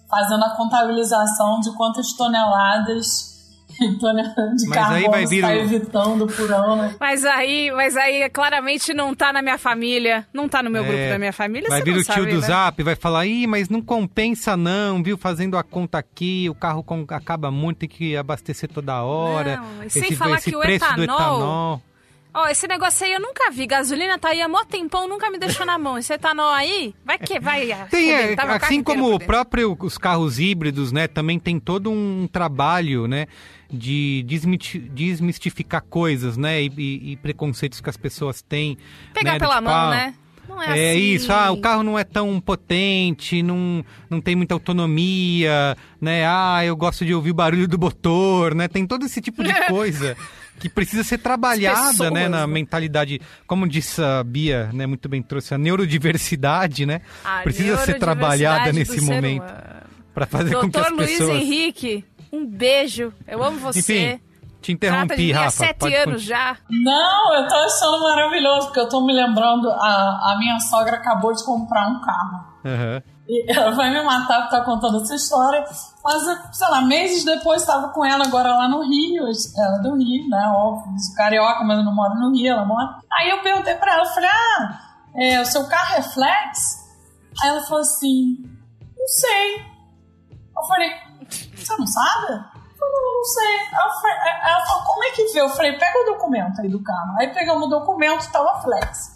fazendo 0.09 0.43
a 0.43 0.55
contabilização 0.55 1.59
de 1.61 1.71
quantas 1.75 2.13
toneladas 2.13 3.30
de 4.57 4.67
mas 4.67 4.77
carbono 4.77 4.95
aí 4.95 5.09
vai 5.09 5.25
vir 5.25 5.37
está 5.37 5.49
o... 5.49 5.51
evitando 5.51 6.27
por 6.27 6.51
ano. 6.51 6.95
Mas 6.99 7.25
aí, 7.25 7.71
mas 7.71 7.95
aí 7.95 8.29
claramente 8.29 8.93
não 8.93 9.13
tá 9.15 9.31
na 9.31 9.41
minha 9.41 9.57
família, 9.57 10.25
não 10.33 10.47
tá 10.47 10.61
no 10.61 10.69
meu 10.69 10.83
é, 10.83 10.87
grupo 10.87 11.09
da 11.09 11.19
minha 11.19 11.33
família, 11.33 11.69
Vai 11.69 11.81
vir 11.81 11.97
o 11.97 12.03
tio 12.03 12.25
do 12.25 12.41
né? 12.41 12.47
Zap, 12.47 12.81
vai 12.83 12.95
falar, 12.95 13.25
ih, 13.25 13.47
mas 13.47 13.69
não 13.69 13.81
compensa 13.81 14.55
não, 14.57 15.01
viu? 15.01 15.17
Fazendo 15.17 15.57
a 15.57 15.63
conta 15.63 15.97
aqui, 15.97 16.49
o 16.49 16.55
carro 16.55 16.85
acaba 17.09 17.51
muito, 17.51 17.79
tem 17.79 17.89
que 17.89 18.15
abastecer 18.15 18.69
toda 18.69 19.01
hora. 19.03 19.57
Não, 19.57 19.83
esse, 19.83 19.99
sem 19.99 20.11
falar 20.15 20.37
esse 20.37 20.49
que 20.49 20.55
o 20.55 20.63
etanol, 20.63 21.03
etanol... 21.03 21.81
Ó, 22.33 22.45
oh, 22.45 22.47
esse 22.47 22.65
negócio 22.65 23.05
aí 23.05 23.11
eu 23.11 23.19
nunca 23.19 23.51
vi. 23.51 23.67
Gasolina 23.67 24.17
tá 24.17 24.29
aí 24.29 24.41
há 24.41 24.47
mó 24.47 24.63
tempão, 24.63 25.05
nunca 25.05 25.29
me 25.29 25.37
deixou 25.37 25.65
na 25.65 25.77
mão. 25.77 25.97
Esse 25.97 26.13
etanol 26.13 26.53
aí, 26.53 26.95
vai 27.05 27.19
que 27.19 27.39
vai. 27.41 27.67
Tem, 27.89 28.11
é, 28.11 28.35
assim 28.61 28.81
como 28.81 29.13
o 29.13 29.19
próprio 29.19 29.77
os 29.81 29.97
carros 29.97 30.39
híbridos, 30.39 30.93
né, 30.93 31.09
também 31.09 31.37
tem 31.37 31.59
todo 31.59 31.91
um 31.91 32.29
trabalho, 32.31 33.05
né, 33.05 33.27
de 33.69 34.23
desmistificar 34.93 35.81
coisas, 35.81 36.37
né, 36.37 36.61
e, 36.63 36.71
e, 36.77 37.11
e 37.11 37.15
preconceitos 37.17 37.81
que 37.81 37.89
as 37.89 37.97
pessoas 37.97 38.41
têm. 38.41 38.77
Pegar 39.13 39.33
né, 39.33 39.39
pela 39.39 39.55
tipo, 39.55 39.65
mão, 39.65 39.73
ah, 39.73 39.89
né? 39.89 40.13
Não 40.47 40.63
é, 40.63 40.67
é 40.67 40.91
assim. 40.91 40.99
isso, 41.01 41.33
ah, 41.33 41.51
o 41.51 41.59
carro 41.59 41.83
não 41.83 41.99
é 41.99 42.03
tão 42.05 42.39
potente, 42.39 43.43
não, 43.43 43.83
não 44.09 44.21
tem 44.21 44.37
muita 44.37 44.53
autonomia, 44.53 45.75
né? 45.99 46.25
Ah, 46.25 46.63
eu 46.63 46.77
gosto 46.77 47.05
de 47.05 47.13
ouvir 47.13 47.31
o 47.31 47.33
barulho 47.33 47.67
do 47.67 47.77
motor, 47.77 48.55
né? 48.55 48.69
Tem 48.69 48.87
todo 48.87 49.05
esse 49.05 49.19
tipo 49.19 49.43
de 49.43 49.53
coisa 49.67 50.15
que 50.61 50.69
precisa 50.69 51.03
ser 51.03 51.17
trabalhada, 51.17 51.89
pessoas, 51.89 52.11
né, 52.11 52.29
na 52.29 52.45
né? 52.45 52.53
mentalidade, 52.53 53.19
como 53.47 53.67
disse 53.67 53.99
a 53.99 54.23
Bia, 54.23 54.69
né, 54.71 54.85
muito 54.85 55.09
bem 55.09 55.21
trouxe 55.23 55.55
a 55.55 55.57
neurodiversidade, 55.57 56.85
né? 56.85 57.01
A 57.25 57.41
precisa 57.41 57.77
ser 57.77 57.97
trabalhada 57.97 58.71
nesse 58.71 59.01
momento 59.01 59.51
para 60.13 60.27
fazer 60.27 60.51
Doutor 60.51 60.69
com 60.69 60.71
que 60.71 60.79
as 60.79 60.91
Luiz 60.91 61.17
pessoas 61.17 61.41
Henrique, 61.41 62.05
um 62.31 62.45
beijo. 62.45 63.11
Eu 63.27 63.43
amo 63.43 63.57
você. 63.57 63.79
Enfim, 63.79 64.21
te 64.61 64.71
interrompi, 64.71 65.31
Rafa. 65.31 65.47
Há 65.47 65.51
sete 65.51 65.95
anos 65.95 66.21
já. 66.21 66.57
Não, 66.69 67.33
eu 67.33 67.47
tô 67.47 67.55
achando 67.55 67.99
maravilhoso, 68.03 68.67
porque 68.67 68.81
eu 68.81 68.87
tô 68.87 69.03
me 69.03 69.13
lembrando, 69.13 69.67
a, 69.67 70.33
a 70.33 70.35
minha 70.37 70.59
sogra 70.59 70.97
acabou 70.97 71.33
de 71.33 71.43
comprar 71.43 71.87
um 71.87 72.01
carro. 72.01 72.45
Uhum. 72.63 73.01
Ela 73.47 73.71
vai 73.71 73.89
me 73.89 74.03
matar 74.03 74.39
por 74.39 74.45
estar 74.45 74.65
contando 74.65 75.01
essa 75.01 75.15
história. 75.15 75.63
Mas, 76.03 76.23
sei 76.51 76.67
lá, 76.67 76.81
meses 76.81 77.23
depois 77.23 77.61
estava 77.61 77.89
com 77.89 78.03
ela 78.03 78.25
agora 78.25 78.55
lá 78.55 78.67
no 78.67 78.81
Rio. 78.81 79.23
Ela 79.57 79.77
é 79.77 79.79
do 79.79 79.95
Rio, 79.95 80.29
né? 80.29 80.53
Óbvio, 80.55 80.99
sou 80.99 81.15
carioca, 81.15 81.63
mas 81.63 81.77
eu 81.77 81.85
não 81.85 81.95
moro 81.95 82.15
no 82.15 82.35
Rio, 82.35 82.51
ela 82.51 82.65
mora. 82.65 82.99
Aí 83.13 83.29
eu 83.29 83.41
perguntei 83.41 83.75
pra 83.75 83.93
ela, 83.93 84.05
falei, 84.05 84.29
ah, 84.29 84.79
é, 85.15 85.39
o 85.41 85.45
seu 85.45 85.65
carro 85.67 85.95
é 85.95 86.01
flex? 86.01 86.81
Aí 87.41 87.49
ela 87.49 87.61
falou 87.63 87.81
assim, 87.81 88.37
não 88.97 89.07
sei. 89.07 89.55
Eu 90.55 90.63
falei, 90.67 90.89
você 91.55 91.77
não 91.77 91.87
sabe? 91.87 92.27
Falei, 92.27 93.01
não 93.01 93.23
sei. 93.23 93.57
Ela 94.43 94.65
falou, 94.65 94.83
como 94.83 95.03
é 95.05 95.11
que 95.11 95.25
vê? 95.31 95.39
Eu 95.39 95.49
falei, 95.49 95.77
pega 95.77 95.99
o 95.99 96.13
documento 96.13 96.59
aí 96.59 96.67
do 96.67 96.83
carro. 96.83 97.15
Aí 97.19 97.33
pegamos 97.33 97.67
o 97.67 97.69
documento, 97.69 98.29
tava 98.31 98.61
flex. 98.61 99.10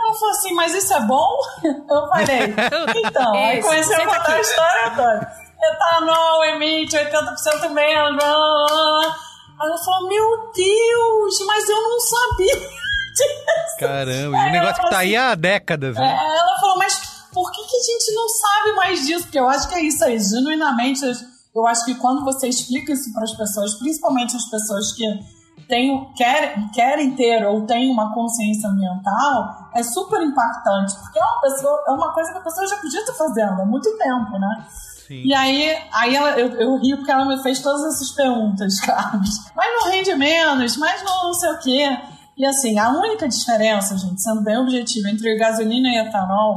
Ela 0.00 0.14
falou 0.14 0.30
assim, 0.30 0.54
mas 0.54 0.74
isso 0.74 0.94
é 0.94 1.00
bom? 1.02 1.38
Eu 1.88 2.08
falei, 2.08 2.54
então, 2.96 3.34
aí 3.34 3.62
comecei 3.62 3.96
a 3.96 4.06
contar 4.06 4.32
a 4.32 4.40
história 4.40 4.90
toda. 4.96 5.40
Etanol 5.62 6.44
emite 6.44 6.96
80% 6.96 7.70
menos, 7.70 8.16
blá, 8.16 8.32
blá, 8.32 8.56
blá. 8.56 9.16
Aí 9.60 9.68
ela 9.68 9.78
falou, 9.78 10.08
meu 10.08 10.52
Deus, 10.54 11.46
mas 11.46 11.68
eu 11.68 11.82
não 11.82 12.00
sabia 12.00 12.80
Caramba, 13.78 14.36
e 14.38 14.48
o 14.48 14.52
negócio 14.52 14.82
que 14.82 14.90
tá 14.90 14.96
assim, 14.96 14.96
aí 14.96 15.16
há 15.16 15.34
décadas, 15.34 15.96
né? 15.96 16.18
É, 16.18 16.38
ela 16.38 16.60
falou, 16.60 16.78
mas 16.78 16.98
por 17.32 17.50
que, 17.50 17.62
que 17.62 17.76
a 17.76 17.82
gente 17.82 18.14
não 18.14 18.28
sabe 18.28 18.72
mais 18.72 19.06
disso? 19.06 19.24
Porque 19.24 19.38
eu 19.38 19.48
acho 19.48 19.68
que 19.68 19.74
é 19.74 19.82
isso 19.82 20.04
aí, 20.04 20.18
genuinamente, 20.18 21.02
eu 21.54 21.66
acho 21.66 21.84
que 21.84 21.94
quando 21.96 22.24
você 22.24 22.48
explica 22.48 22.92
isso 22.92 23.12
para 23.12 23.24
as 23.24 23.36
pessoas, 23.36 23.74
principalmente 23.74 24.36
as 24.36 24.48
pessoas 24.48 24.92
que 24.92 25.04
têm, 25.68 26.12
querem, 26.16 26.68
querem 26.68 27.14
ter 27.14 27.46
ou 27.46 27.66
têm 27.66 27.90
uma 27.90 28.12
consciência 28.14 28.68
ambiental, 28.68 29.70
é 29.74 29.82
super 29.82 30.20
impactante, 30.22 30.94
porque 31.00 31.18
é 31.18 31.22
uma, 31.22 31.40
pessoa, 31.40 31.84
é 31.88 31.90
uma 31.90 32.12
coisa 32.12 32.32
que 32.32 32.38
a 32.38 32.42
pessoa 32.42 32.66
já 32.66 32.76
podia 32.76 33.00
estar 33.00 33.14
fazendo 33.14 33.62
há 33.62 33.64
muito 33.64 33.90
tempo, 33.96 34.38
né? 34.38 34.66
Sim. 35.06 35.22
E 35.24 35.34
aí, 35.34 35.76
aí 35.92 36.14
ela, 36.14 36.30
eu, 36.38 36.48
eu 36.60 36.78
rio 36.78 36.98
porque 36.98 37.10
ela 37.10 37.24
me 37.24 37.42
fez 37.42 37.60
todas 37.60 37.94
essas 37.94 38.10
perguntas, 38.12 38.78
Carlos. 38.84 39.30
Mas 39.54 39.66
não 39.72 39.90
rende 39.90 40.14
menos, 40.14 40.76
mas 40.76 41.02
não, 41.02 41.24
não 41.24 41.34
sei 41.34 41.50
o 41.50 41.58
quê. 41.58 41.98
E 42.36 42.46
assim, 42.46 42.78
a 42.78 42.90
única 42.90 43.28
diferença, 43.28 43.98
gente, 43.98 44.22
sendo 44.22 44.42
bem 44.42 44.56
objetivo, 44.56 45.08
entre 45.08 45.36
gasolina 45.36 45.88
e 45.88 45.98
etanol 45.98 46.54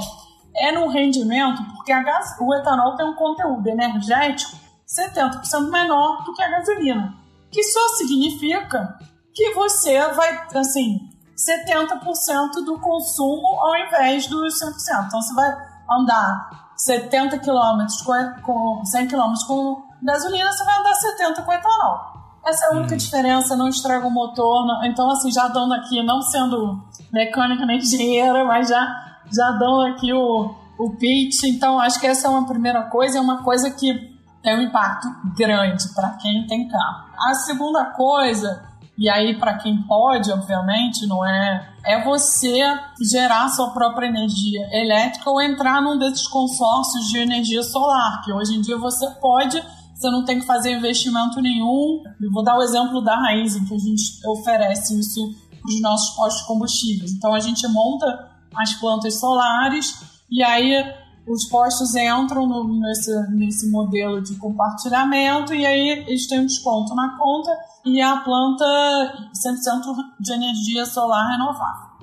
é 0.55 0.71
no 0.71 0.87
rendimento, 0.87 1.63
porque 1.75 1.91
a 1.91 2.03
gas, 2.03 2.35
o 2.39 2.53
etanol 2.53 2.95
tem 2.95 3.07
um 3.07 3.15
conteúdo 3.15 3.67
energético 3.67 4.55
70% 4.87 5.71
menor 5.71 6.23
do 6.23 6.33
que 6.33 6.43
a 6.43 6.49
gasolina 6.49 7.22
que 7.53 7.63
só 7.63 7.87
significa 7.95 8.97
que 9.33 9.53
você 9.53 9.97
vai, 10.09 10.47
assim, 10.55 10.99
70% 11.37 12.65
do 12.65 12.79
consumo 12.79 13.47
ao 13.61 13.77
invés 13.77 14.27
dos 14.27 14.59
100%. 14.59 15.07
Então, 15.07 15.21
você 15.21 15.33
vai 15.33 15.49
andar 15.89 16.73
70 16.75 17.39
km 17.39 17.85
com, 18.03 18.41
com 18.41 18.85
100 18.85 19.07
km 19.07 19.33
com 19.47 19.83
gasolina, 20.01 20.51
você 20.51 20.63
vai 20.65 20.79
andar 20.79 20.95
70 20.95 21.41
com 21.43 21.53
etanol. 21.53 22.13
Essa 22.45 22.65
é 22.65 22.69
a 22.69 22.71
única 22.77 22.95
hum. 22.95 22.97
diferença, 22.97 23.55
não 23.55 23.69
estraga 23.69 24.05
o 24.05 24.11
motor. 24.11 24.65
Não, 24.65 24.83
então, 24.85 25.09
assim, 25.11 25.31
já 25.31 25.47
dando 25.47 25.73
aqui, 25.73 26.03
não 26.03 26.21
sendo 26.21 26.83
mecânica 27.11 27.65
nem 27.65 27.77
engenheira, 27.77 28.43
mas 28.43 28.67
já, 28.67 28.85
já 29.31 29.51
dando 29.51 29.93
aqui 29.93 30.11
o, 30.11 30.53
o 30.77 30.89
pitch. 30.97 31.43
Então, 31.43 31.79
acho 31.79 31.99
que 31.99 32.07
essa 32.07 32.27
é 32.27 32.29
uma 32.29 32.45
primeira 32.45 32.83
coisa, 32.83 33.17
é 33.17 33.21
uma 33.21 33.43
coisa 33.43 33.71
que 33.71 34.12
tem 34.43 34.57
um 34.57 34.61
impacto 34.63 35.07
grande 35.35 35.87
para 35.95 36.09
quem 36.17 36.45
tem 36.45 36.67
carro. 36.67 37.05
A 37.17 37.33
segunda 37.33 37.85
coisa, 37.85 38.61
e 38.97 39.09
aí 39.09 39.39
para 39.39 39.55
quem 39.55 39.81
pode, 39.83 40.29
obviamente, 40.31 41.07
não 41.07 41.25
é, 41.25 41.73
é 41.85 42.03
você 42.03 42.61
gerar 43.01 43.47
sua 43.49 43.71
própria 43.71 44.07
energia 44.07 44.67
elétrica 44.71 45.29
ou 45.29 45.41
entrar 45.41 45.81
num 45.81 45.97
desses 45.97 46.27
consórcios 46.27 47.07
de 47.07 47.19
energia 47.19 47.63
solar, 47.63 48.21
que 48.23 48.33
hoje 48.33 48.55
em 48.55 48.61
dia 48.61 48.77
você 48.77 49.09
pode, 49.21 49.63
você 49.95 50.09
não 50.11 50.25
tem 50.25 50.39
que 50.39 50.45
fazer 50.45 50.71
investimento 50.71 51.41
nenhum. 51.41 52.03
Eu 52.21 52.31
vou 52.31 52.43
dar 52.43 52.57
o 52.57 52.61
exemplo 52.61 53.01
da 53.01 53.15
Raiz, 53.15 53.55
que 53.55 53.73
a 53.73 53.79
gente 53.79 54.27
oferece 54.27 54.99
isso 54.99 55.33
para 55.61 55.69
os 55.69 55.81
nossos 55.81 56.15
postos 56.15 56.41
de 56.41 56.47
combustíveis. 56.47 57.11
Então 57.13 57.33
a 57.33 57.39
gente 57.39 57.65
monta 57.69 58.29
as 58.55 58.73
plantas 58.73 59.19
solares 59.19 60.03
e 60.29 60.43
aí 60.43 60.83
os 61.27 61.45
postos 61.45 61.95
entram 61.95 62.45
no, 62.45 62.79
nesse, 62.79 63.11
nesse 63.31 63.69
modelo 63.69 64.21
de 64.21 64.35
compartilhamento 64.35 65.53
e 65.53 65.65
aí 65.65 65.89
eles 66.07 66.27
têm 66.27 66.41
um 66.41 66.45
desconto 66.45 66.93
na 66.95 67.17
conta 67.17 67.51
e 67.85 68.01
a 68.01 68.17
planta 68.17 68.65
100% 68.65 69.95
de 70.19 70.33
energia 70.33 70.85
solar 70.85 71.25
renovável. 71.29 71.93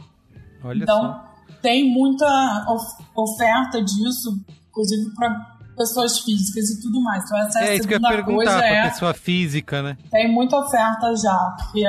Olha 0.64 0.82
então, 0.82 1.02
só. 1.02 1.24
tem 1.62 1.92
muita 1.92 2.66
oferta 3.14 3.82
disso, 3.82 4.38
inclusive 4.70 5.14
para 5.14 5.58
pessoas 5.76 6.18
físicas 6.20 6.70
e 6.70 6.80
tudo 6.82 7.02
mais. 7.02 7.24
Então, 7.24 7.38
essa 7.38 7.60
é, 7.60 7.68
é 7.68 7.76
isso 7.76 7.88
que 7.88 7.94
eu 7.94 8.00
ia 8.00 8.08
perguntar 8.08 8.58
para 8.58 8.66
é, 8.66 8.90
pessoa 8.90 9.14
física, 9.14 9.82
né? 9.82 9.96
Tem 10.10 10.32
muita 10.32 10.58
oferta 10.58 11.14
já, 11.16 11.56
porque 11.58 11.84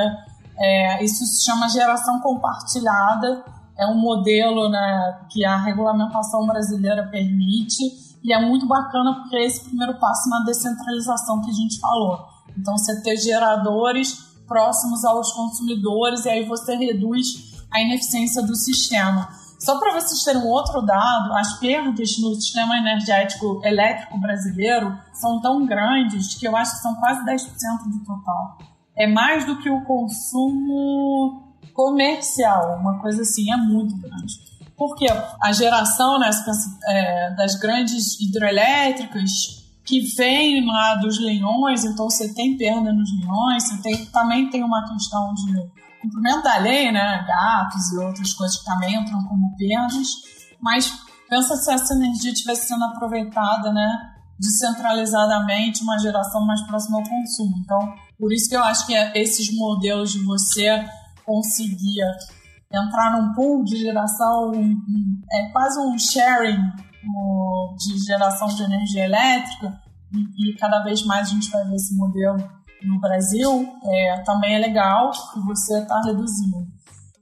é, 0.58 1.04
isso 1.04 1.24
se 1.24 1.44
chama 1.44 1.68
geração 1.68 2.20
compartilhada 2.20 3.44
é 3.82 3.86
um 3.86 3.98
modelo 3.98 4.68
né, 4.68 5.26
que 5.30 5.44
a 5.44 5.56
regulamentação 5.56 6.46
brasileira 6.46 7.08
permite 7.08 7.82
e 8.22 8.32
é 8.32 8.40
muito 8.40 8.66
bacana 8.66 9.14
porque 9.14 9.36
é 9.36 9.44
esse 9.44 9.64
primeiro 9.64 9.98
passo 9.98 10.28
na 10.28 10.44
descentralização 10.44 11.42
que 11.42 11.50
a 11.50 11.54
gente 11.54 11.80
falou. 11.80 12.18
Então, 12.56 12.76
você 12.76 13.02
ter 13.02 13.16
geradores 13.16 14.32
próximos 14.46 15.04
aos 15.04 15.32
consumidores 15.32 16.24
e 16.24 16.30
aí 16.30 16.46
você 16.46 16.76
reduz 16.76 17.26
a 17.70 17.80
ineficiência 17.80 18.42
do 18.42 18.54
sistema. 18.54 19.28
Só 19.58 19.78
para 19.78 19.92
vocês 19.92 20.22
terem 20.24 20.42
um 20.42 20.48
outro 20.48 20.82
dado, 20.82 21.32
as 21.34 21.58
perdas 21.58 22.18
no 22.18 22.34
sistema 22.34 22.76
energético 22.78 23.60
elétrico 23.64 24.18
brasileiro 24.18 24.96
são 25.14 25.40
tão 25.40 25.64
grandes 25.64 26.34
que 26.34 26.46
eu 26.46 26.56
acho 26.56 26.72
que 26.72 26.82
são 26.82 26.94
quase 26.96 27.24
10% 27.24 27.48
do 27.86 28.04
total. 28.04 28.58
É 28.96 29.06
mais 29.06 29.46
do 29.46 29.58
que 29.58 29.70
o 29.70 29.84
consumo 29.84 31.41
comercial, 31.72 32.78
uma 32.78 33.00
coisa 33.00 33.22
assim, 33.22 33.50
é 33.50 33.56
muito 33.56 33.96
grande. 33.96 34.52
Porque 34.76 35.06
a 35.40 35.52
geração 35.52 36.18
né, 36.18 36.30
é, 36.86 37.34
das 37.34 37.54
grandes 37.56 38.18
hidroelétricas 38.20 39.62
que 39.84 40.00
vem 40.16 40.64
lá 40.66 40.94
dos 40.96 41.18
leilões, 41.18 41.84
então 41.84 42.08
você 42.08 42.32
tem 42.32 42.56
perda 42.56 42.92
nos 42.92 43.10
leilões, 43.18 43.64
você 43.64 43.82
tem, 43.82 44.06
também 44.06 44.50
tem 44.50 44.62
uma 44.62 44.88
questão 44.88 45.34
de 45.34 45.70
cumprimento 46.00 46.42
da 46.42 46.58
lei, 46.58 46.90
né? 46.90 47.24
Gatos 47.26 47.92
e 47.92 47.98
outras 47.98 48.32
coisas 48.34 48.58
que 48.58 48.64
também 48.64 48.94
entram 48.94 49.22
como 49.24 49.56
perdas, 49.56 50.08
mas 50.60 50.92
pensa 51.28 51.56
se 51.56 51.72
essa 51.72 51.94
energia 51.94 52.32
estivesse 52.32 52.68
sendo 52.68 52.84
aproveitada, 52.84 53.72
né? 53.72 54.10
Descentralizadamente, 54.38 55.82
uma 55.82 55.98
geração 55.98 56.44
mais 56.44 56.60
próxima 56.62 56.98
ao 56.98 57.04
consumo. 57.04 57.54
Então, 57.58 57.94
por 58.18 58.32
isso 58.32 58.48
que 58.48 58.56
eu 58.56 58.64
acho 58.64 58.86
que 58.86 58.94
esses 59.14 59.54
modelos 59.56 60.12
de 60.12 60.18
você 60.24 60.84
conseguir 61.24 62.02
entrar 62.72 63.12
num 63.12 63.34
pool 63.34 63.64
de 63.64 63.76
geração, 63.76 64.52
é 65.32 65.48
quase 65.50 65.78
um 65.80 65.98
sharing 65.98 66.58
de 67.76 67.98
geração 68.06 68.48
de 68.48 68.62
energia 68.62 69.04
elétrica, 69.04 69.80
e, 70.14 70.54
cada 70.54 70.82
vez 70.82 71.04
mais 71.04 71.28
a 71.28 71.30
gente 71.30 71.50
vai 71.50 71.64
ver 71.64 71.74
esse 71.74 71.96
modelo 71.96 72.36
no 72.82 73.00
Brasil, 73.00 73.68
é, 73.84 74.22
também 74.24 74.54
é 74.54 74.58
legal 74.58 75.10
que 75.32 75.40
você 75.40 75.80
está 75.80 76.00
reduzindo. 76.02 76.66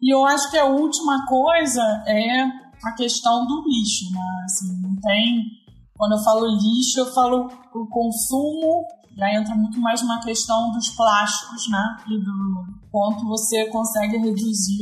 E 0.02 0.12
eu 0.12 0.24
acho 0.26 0.50
que 0.50 0.58
a 0.58 0.64
última 0.64 1.26
coisa 1.26 1.82
é 2.06 2.42
a 2.82 2.92
questão 2.96 3.46
do 3.46 3.62
lixo, 3.68 4.10
né? 4.12 4.44
Assim, 4.44 4.80
não 4.80 4.96
tem. 4.96 5.44
Quando 5.94 6.12
eu 6.12 6.24
falo 6.24 6.46
lixo, 6.46 7.00
eu 7.00 7.12
falo 7.12 7.50
o 7.74 7.86
consumo, 7.86 8.86
aí 9.20 9.36
entra 9.36 9.54
muito 9.54 9.78
mais 9.80 10.00
uma 10.00 10.20
questão 10.20 10.72
dos 10.72 10.88
plásticos, 10.90 11.68
né? 11.68 11.96
E 12.08 12.18
do 12.18 12.79
quanto 12.90 13.26
você 13.26 13.66
consegue 13.66 14.18
reduzir 14.18 14.80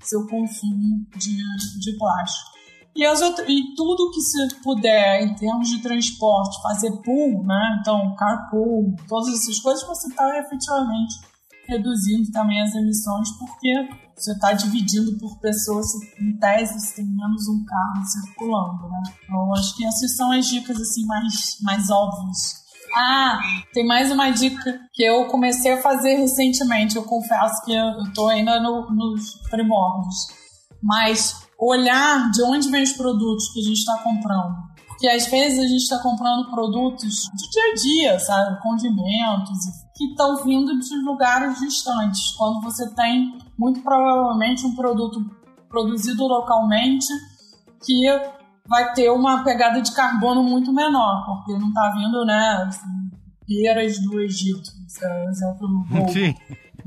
seu 0.00 0.26
consumo 0.26 1.06
de, 1.16 1.36
de 1.80 1.98
plástico. 1.98 2.56
E, 2.94 3.04
as 3.04 3.20
outras, 3.20 3.46
e 3.46 3.74
tudo 3.74 4.10
que 4.10 4.20
se 4.20 4.62
puder, 4.62 5.22
em 5.22 5.34
termos 5.34 5.68
de 5.68 5.82
transporte, 5.82 6.62
fazer 6.62 6.90
pool, 7.02 7.44
né? 7.44 7.78
Então, 7.80 8.14
carpool, 8.16 8.96
todas 9.06 9.34
essas 9.34 9.60
coisas, 9.60 9.86
você 9.86 10.08
está 10.08 10.38
efetivamente 10.38 11.14
reduzindo 11.68 12.30
também 12.30 12.62
as 12.62 12.74
emissões, 12.74 13.28
porque 13.32 13.88
você 14.16 14.32
está 14.32 14.52
dividindo 14.52 15.18
por 15.18 15.38
pessoas, 15.40 15.86
em 16.18 16.38
tese, 16.38 16.80
você 16.80 16.96
tem 16.96 17.04
menos 17.04 17.48
um 17.48 17.62
carro 17.64 18.06
circulando, 18.06 18.88
né? 18.88 19.02
Então, 19.24 19.52
acho 19.52 19.76
que 19.76 19.84
essas 19.84 20.16
são 20.16 20.32
as 20.32 20.46
dicas, 20.46 20.80
assim, 20.80 21.04
mais, 21.04 21.58
mais 21.60 21.90
óbvias. 21.90 22.65
Ah, 22.98 23.38
tem 23.74 23.86
mais 23.86 24.10
uma 24.10 24.30
dica 24.30 24.80
que 24.94 25.02
eu 25.02 25.26
comecei 25.26 25.70
a 25.70 25.82
fazer 25.82 26.14
recentemente. 26.14 26.96
Eu 26.96 27.04
confesso 27.04 27.62
que 27.62 27.74
eu 27.74 28.04
estou 28.04 28.28
ainda 28.28 28.58
no, 28.58 28.90
nos 28.90 29.34
primórdios. 29.50 30.16
Mas 30.82 31.46
olhar 31.60 32.30
de 32.30 32.42
onde 32.42 32.70
vem 32.70 32.82
os 32.82 32.94
produtos 32.94 33.52
que 33.52 33.60
a 33.60 33.64
gente 33.64 33.80
está 33.80 33.98
comprando. 33.98 34.54
Porque 34.88 35.08
às 35.08 35.26
vezes 35.26 35.58
a 35.58 35.68
gente 35.68 35.82
está 35.82 35.98
comprando 35.98 36.50
produtos 36.50 37.28
do 37.28 37.50
dia 37.50 37.70
a 37.70 37.74
dia, 37.74 38.18
sabe? 38.18 38.62
Condimentos, 38.62 39.58
que 39.94 40.04
estão 40.06 40.42
vindo 40.42 40.78
de 40.78 40.96
lugares 41.04 41.58
distantes. 41.58 42.30
Quando 42.38 42.62
você 42.62 42.94
tem, 42.94 43.36
muito 43.58 43.82
provavelmente, 43.82 44.64
um 44.64 44.74
produto 44.74 45.20
produzido 45.68 46.26
localmente 46.26 47.08
que 47.84 48.08
vai 48.68 48.92
ter 48.92 49.10
uma 49.10 49.44
pegada 49.44 49.80
de 49.80 49.92
carbono 49.92 50.42
muito 50.42 50.72
menor, 50.72 51.24
porque 51.24 51.58
não 51.58 51.68
está 51.68 51.92
vindo, 51.92 52.24
né, 52.24 52.64
assim, 52.66 53.10
peiras 53.46 53.98
do 54.00 54.20
Egito, 54.20 54.70
por 54.98 55.08
é 55.08 55.24
exemplo, 55.26 55.68
Sim. 56.12 56.34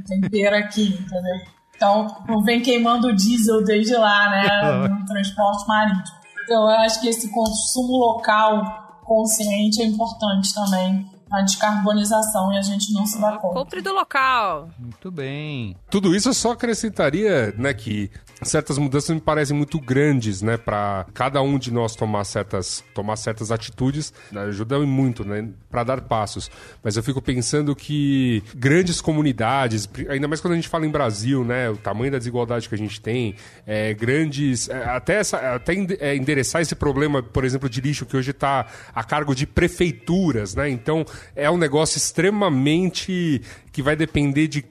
Tem 0.07 0.21
pera 0.21 0.59
aqui, 0.59 0.87
entendeu? 0.87 1.35
Então, 1.75 2.07
não 2.27 2.41
vem 2.41 2.61
queimando 2.61 3.15
diesel 3.15 3.63
desde 3.63 3.95
lá, 3.95 4.29
né, 4.29 4.87
no 4.89 5.05
transporte 5.05 5.67
marítimo. 5.67 6.17
Então, 6.43 6.63
eu 6.63 6.77
acho 6.79 6.99
que 6.99 7.07
esse 7.07 7.31
consumo 7.31 7.93
local 7.97 9.01
consciente 9.03 9.81
é 9.81 9.85
importante 9.85 10.53
também 10.53 11.05
na 11.29 11.41
descarbonização 11.41 12.51
e 12.51 12.57
a 12.57 12.61
gente 12.61 12.91
não 12.91 13.05
se 13.05 13.19
dá 13.21 13.37
conta. 13.37 13.53
Compre 13.53 13.81
do 13.81 13.93
local. 13.93 14.69
Muito 14.79 15.11
bem. 15.11 15.75
Tudo 15.89 16.15
isso 16.15 16.29
eu 16.29 16.33
só 16.33 16.51
acrescentaria, 16.51 17.53
né, 17.57 17.73
que 17.73 18.11
certas 18.41 18.77
mudanças 18.77 19.13
me 19.13 19.21
parecem 19.21 19.55
muito 19.55 19.79
grandes, 19.79 20.41
né, 20.41 20.57
para 20.57 21.05
cada 21.13 21.41
um 21.41 21.57
de 21.57 21.71
nós 21.71 21.95
tomar 21.95 22.23
certas, 22.23 22.83
tomar 22.93 23.15
certas 23.15 23.51
atitudes, 23.51 24.13
né, 24.31 24.41
ajuda 24.41 24.79
muito, 24.79 25.25
né, 25.25 25.49
para 25.69 25.83
dar 25.83 26.01
passos. 26.01 26.49
Mas 26.83 26.95
eu 26.95 27.03
fico 27.03 27.21
pensando 27.21 27.75
que 27.75 28.43
grandes 28.55 29.01
comunidades, 29.01 29.89
ainda 30.09 30.27
mais 30.27 30.41
quando 30.41 30.53
a 30.53 30.55
gente 30.55 30.67
fala 30.67 30.85
em 30.85 30.89
Brasil, 30.89 31.43
né, 31.43 31.69
o 31.69 31.77
tamanho 31.77 32.11
da 32.11 32.17
desigualdade 32.17 32.67
que 32.67 32.75
a 32.75 32.77
gente 32.77 33.01
tem, 33.01 33.35
é, 33.65 33.93
grandes, 33.93 34.69
é, 34.69 34.83
até 34.85 35.15
essa, 35.15 35.55
até 35.55 35.73
é, 35.99 36.15
endereçar 36.15 36.61
esse 36.61 36.75
problema, 36.75 37.21
por 37.21 37.43
exemplo, 37.43 37.69
de 37.69 37.81
lixo 37.81 38.05
que 38.05 38.15
hoje 38.15 38.31
está 38.31 38.65
a 38.93 39.03
cargo 39.03 39.35
de 39.35 39.45
prefeituras, 39.45 40.55
né? 40.55 40.69
Então 40.69 41.05
é 41.35 41.49
um 41.49 41.57
negócio 41.57 41.97
extremamente 41.97 43.41
que 43.71 43.81
vai 43.81 43.95
depender 43.95 44.47
de 44.47 44.65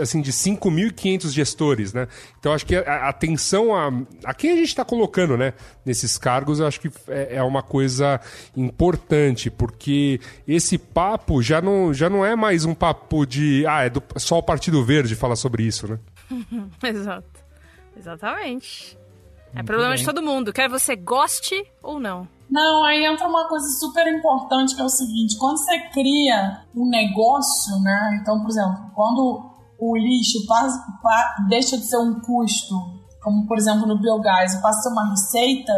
assim 0.00 0.20
de 0.20 0.32
5.500 0.32 1.30
gestores, 1.30 1.92
né? 1.92 2.08
Então 2.38 2.52
acho 2.52 2.64
que 2.64 2.76
a 2.76 3.08
atenção 3.08 3.74
a, 3.74 3.90
a 4.24 4.34
quem 4.34 4.52
a 4.52 4.56
gente 4.56 4.68
está 4.68 4.84
colocando, 4.84 5.36
né, 5.36 5.52
nesses 5.84 6.16
cargos, 6.18 6.60
eu 6.60 6.66
acho 6.66 6.80
que 6.80 6.90
é, 7.08 7.36
é, 7.36 7.42
uma 7.42 7.62
coisa 7.62 8.20
importante, 8.56 9.50
porque 9.50 10.20
esse 10.46 10.78
papo 10.78 11.42
já 11.42 11.60
não, 11.60 11.92
já 11.92 12.08
não 12.08 12.24
é 12.24 12.34
mais 12.36 12.64
um 12.64 12.74
papo 12.74 13.26
de 13.26 13.66
ah, 13.66 13.82
é 13.84 13.90
do, 13.90 14.02
só 14.16 14.38
o 14.38 14.42
Partido 14.42 14.84
Verde 14.84 15.14
falar 15.14 15.36
sobre 15.36 15.62
isso, 15.62 15.88
né? 15.88 15.98
Exato. 16.82 17.28
Exatamente. 17.96 18.96
É 19.52 19.56
Muito 19.56 19.66
problema 19.66 19.94
bem. 19.94 19.98
de 19.98 20.04
todo 20.04 20.22
mundo, 20.22 20.52
quer 20.52 20.68
você 20.68 20.94
goste 20.94 21.64
ou 21.82 21.98
não. 21.98 22.28
Não, 22.50 22.84
aí 22.84 23.04
entra 23.04 23.28
uma 23.28 23.46
coisa 23.46 23.66
super 23.78 24.06
importante 24.06 24.74
que 24.74 24.80
é 24.80 24.84
o 24.84 24.88
seguinte: 24.88 25.36
quando 25.38 25.58
você 25.58 25.78
cria 25.90 26.62
um 26.74 26.88
negócio, 26.88 27.78
né? 27.82 28.18
Então, 28.20 28.40
por 28.40 28.50
exemplo, 28.50 28.90
quando 28.94 29.50
o 29.78 29.96
lixo 29.96 30.46
passa, 30.46 30.84
deixa 31.48 31.76
de 31.76 31.84
ser 31.84 31.98
um 31.98 32.20
custo, 32.20 32.74
como 33.22 33.46
por 33.46 33.58
exemplo 33.58 33.86
no 33.86 34.00
biogás, 34.00 34.54
e 34.54 34.62
passa 34.62 34.78
a 34.78 34.82
ser 34.82 34.88
uma 34.88 35.10
receita, 35.10 35.72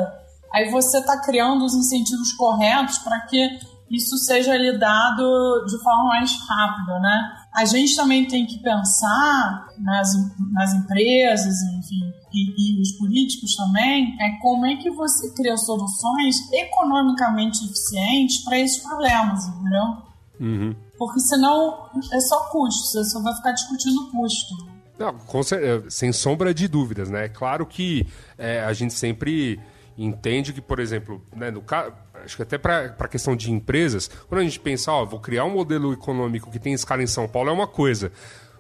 aí 0.53 0.71
você 0.71 0.99
está 0.99 1.21
criando 1.21 1.65
os 1.65 1.75
incentivos 1.75 2.33
corretos 2.33 2.99
para 2.99 3.21
que 3.23 3.59
isso 3.91 4.17
seja 4.19 4.57
lidado 4.57 5.65
de 5.67 5.83
forma 5.83 6.05
mais 6.05 6.31
rápida, 6.49 7.01
né? 7.01 7.40
A 7.53 7.65
gente 7.65 7.97
também 7.97 8.27
tem 8.27 8.47
que 8.47 8.59
pensar 8.59 9.69
nas, 9.79 10.09
nas 10.53 10.73
empresas, 10.75 11.55
enfim, 11.79 12.13
e, 12.33 12.79
e 12.79 12.81
os 12.81 12.93
políticos 12.93 13.57
também, 13.57 14.17
é 14.21 14.39
como 14.41 14.67
é 14.67 14.77
que 14.77 14.91
você 14.91 15.31
cria 15.35 15.57
soluções 15.57 16.37
economicamente 16.53 17.65
eficientes 17.65 18.45
para 18.45 18.59
esses 18.59 18.83
problemas, 18.83 19.47
entendeu? 19.49 19.97
Uhum. 20.39 20.75
Porque 20.97 21.21
senão 21.21 21.91
é 22.13 22.21
só 22.21 22.41
custo, 22.51 22.87
você 22.87 23.05
só 23.05 23.21
vai 23.21 23.35
ficar 23.35 23.53
discutindo 23.53 24.11
custo. 24.11 24.55
Não, 24.99 25.09
é, 25.09 25.91
sem 25.91 26.13
sombra 26.13 26.53
de 26.53 26.69
dúvidas, 26.69 27.09
né? 27.09 27.25
É 27.25 27.29
claro 27.29 27.67
que 27.67 28.07
é, 28.37 28.61
a 28.61 28.73
gente 28.73 28.95
sempre 28.95 29.59
entende 29.97 30.53
que, 30.53 30.61
por 30.61 30.79
exemplo, 30.79 31.25
né, 31.35 31.51
no 31.51 31.63
caso 31.63 31.93
acho 32.25 32.37
que 32.37 32.43
até 32.43 32.59
para 32.59 32.95
a 32.99 33.09
questão 33.09 33.35
de 33.37 33.51
empresas, 33.51 34.11
quando 34.29 34.41
a 34.41 34.45
gente 34.45 34.61
pensa, 34.61 34.93
ó, 34.93 35.05
vou 35.05 35.21
criar 35.21 35.45
um 35.45 35.51
modelo 35.51 35.93
econômico 35.93 36.51
que 36.51 36.59
tem 36.59 36.73
escala 36.73 37.03
em 37.03 37.07
São 37.07 37.29
Paulo, 37.29 37.51
é 37.51 37.53
uma 37.53 37.67
coisa. 37.67 38.13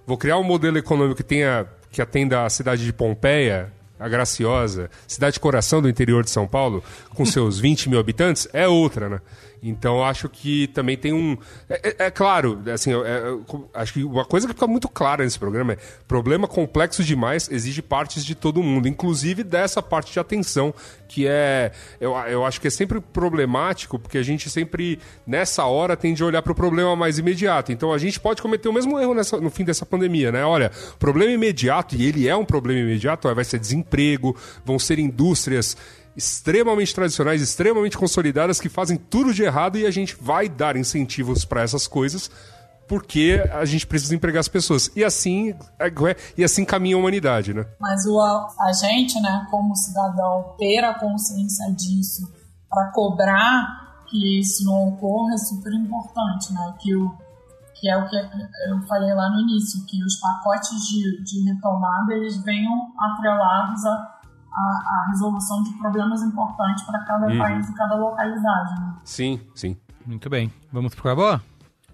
Vou 0.06 0.16
criar 0.16 0.38
um 0.38 0.44
modelo 0.44 0.78
econômico 0.78 1.16
que 1.16 1.22
tenha 1.22 1.66
que 1.90 2.00
atenda 2.00 2.44
a 2.44 2.50
cidade 2.50 2.84
de 2.84 2.92
Pompeia, 2.92 3.72
a 3.98 4.08
Graciosa, 4.08 4.90
cidade 5.06 5.38
coração 5.38 5.82
do 5.82 5.88
interior 5.88 6.24
de 6.24 6.30
São 6.30 6.46
Paulo, 6.46 6.82
com 7.14 7.26
seus 7.26 7.58
20 7.60 7.88
mil 7.90 7.98
habitantes, 7.98 8.48
é 8.52 8.66
outra, 8.66 9.08
né? 9.08 9.20
Então 9.62 10.02
acho 10.02 10.28
que 10.28 10.68
também 10.68 10.96
tem 10.96 11.12
um. 11.12 11.36
É, 11.68 11.88
é, 11.88 12.06
é 12.06 12.10
claro, 12.10 12.62
assim, 12.72 12.92
é, 12.92 12.96
é 12.96 13.38
acho 13.74 13.92
que 13.92 14.04
uma 14.04 14.24
coisa 14.24 14.46
que 14.46 14.54
fica 14.54 14.66
muito 14.66 14.88
clara 14.88 15.22
nesse 15.22 15.38
programa 15.38 15.74
é 15.74 15.78
problema 16.08 16.48
complexo 16.48 17.04
demais 17.04 17.50
exige 17.50 17.82
partes 17.82 18.24
de 18.24 18.34
todo 18.34 18.62
mundo, 18.62 18.88
inclusive 18.88 19.44
dessa 19.44 19.82
parte 19.82 20.12
de 20.12 20.18
atenção, 20.18 20.72
que 21.06 21.26
é. 21.26 21.72
Eu, 22.00 22.12
eu 22.28 22.44
acho 22.44 22.60
que 22.60 22.68
é 22.68 22.70
sempre 22.70 23.00
problemático, 23.00 23.98
porque 23.98 24.16
a 24.16 24.22
gente 24.22 24.48
sempre, 24.48 24.98
nessa 25.26 25.64
hora, 25.66 25.96
tende 25.96 26.22
a 26.22 26.26
olhar 26.26 26.40
para 26.40 26.52
o 26.52 26.54
problema 26.54 26.96
mais 26.96 27.18
imediato. 27.18 27.70
Então 27.70 27.92
a 27.92 27.98
gente 27.98 28.18
pode 28.18 28.40
cometer 28.40 28.68
o 28.68 28.72
mesmo 28.72 28.98
erro 28.98 29.12
nessa, 29.12 29.38
no 29.38 29.50
fim 29.50 29.64
dessa 29.64 29.84
pandemia, 29.84 30.32
né? 30.32 30.44
Olha, 30.44 30.70
problema 30.98 31.32
imediato, 31.32 31.94
e 31.96 32.06
ele 32.06 32.26
é 32.26 32.34
um 32.34 32.44
problema 32.44 32.80
imediato, 32.80 33.32
vai 33.34 33.44
ser 33.44 33.58
desemprego, 33.58 34.34
vão 34.64 34.78
ser 34.78 34.98
indústrias 34.98 35.76
extremamente 36.16 36.94
tradicionais, 36.94 37.40
extremamente 37.40 37.96
consolidadas, 37.96 38.60
que 38.60 38.68
fazem 38.68 38.96
tudo 38.96 39.32
de 39.32 39.42
errado 39.42 39.78
e 39.78 39.86
a 39.86 39.90
gente 39.90 40.16
vai 40.20 40.48
dar 40.48 40.76
incentivos 40.76 41.44
para 41.44 41.62
essas 41.62 41.86
coisas 41.86 42.30
porque 42.90 43.40
a 43.52 43.64
gente 43.64 43.86
precisa 43.86 44.16
empregar 44.16 44.40
as 44.40 44.48
pessoas. 44.48 44.90
E 44.96 45.04
assim, 45.04 45.54
é, 45.78 46.16
e 46.36 46.42
assim 46.42 46.64
caminha 46.64 46.96
a 46.96 46.98
humanidade, 46.98 47.54
né? 47.54 47.64
Mas 47.78 48.04
o, 48.04 48.20
a 48.20 48.72
gente, 48.72 49.20
né, 49.20 49.46
como 49.48 49.76
cidadão, 49.76 50.56
ter 50.58 50.82
a 50.82 50.98
consciência 50.98 51.72
disso 51.72 52.28
para 52.68 52.90
cobrar 52.90 54.04
que 54.08 54.40
isso 54.40 54.64
não 54.64 54.88
ocorra 54.88 55.34
é 55.34 55.38
super 55.38 55.72
importante, 55.72 56.52
né? 56.52 56.74
Que, 56.80 56.96
o, 56.96 57.14
que 57.76 57.88
é 57.88 57.96
o 57.96 58.08
que 58.08 58.16
eu 58.16 58.82
falei 58.88 59.14
lá 59.14 59.30
no 59.30 59.38
início, 59.38 59.86
que 59.86 60.02
os 60.02 60.16
pacotes 60.16 60.76
de, 60.88 61.22
de 61.22 61.48
retomada 61.48 62.12
eles 62.12 62.42
venham 62.42 62.92
atrelados 62.98 63.86
a 63.86 64.19
a, 64.60 65.06
a 65.06 65.10
resolução 65.10 65.62
de 65.62 65.72
problemas 65.78 66.22
importantes 66.22 66.84
para 66.84 67.00
cada 67.04 67.26
uhum. 67.26 67.38
país 67.38 67.68
e 67.68 67.74
cada 67.74 67.96
localidade. 67.96 68.80
Né? 68.80 68.94
Sim, 69.04 69.40
sim. 69.54 69.76
Muito 70.06 70.28
bem. 70.28 70.52
Vamos 70.72 70.94
pro 70.94 71.14
Boa? 71.14 71.42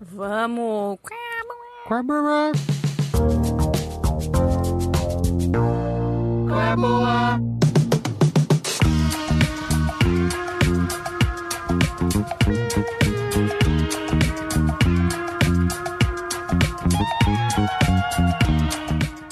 Vamos. 0.01 0.98
Qual 1.86 1.98
é 1.98 2.01
a 2.01 2.02
Boa? 2.02 2.52
Qual 6.47 6.60
é 6.60 6.72
a 6.72 6.76
boa? 6.76 7.40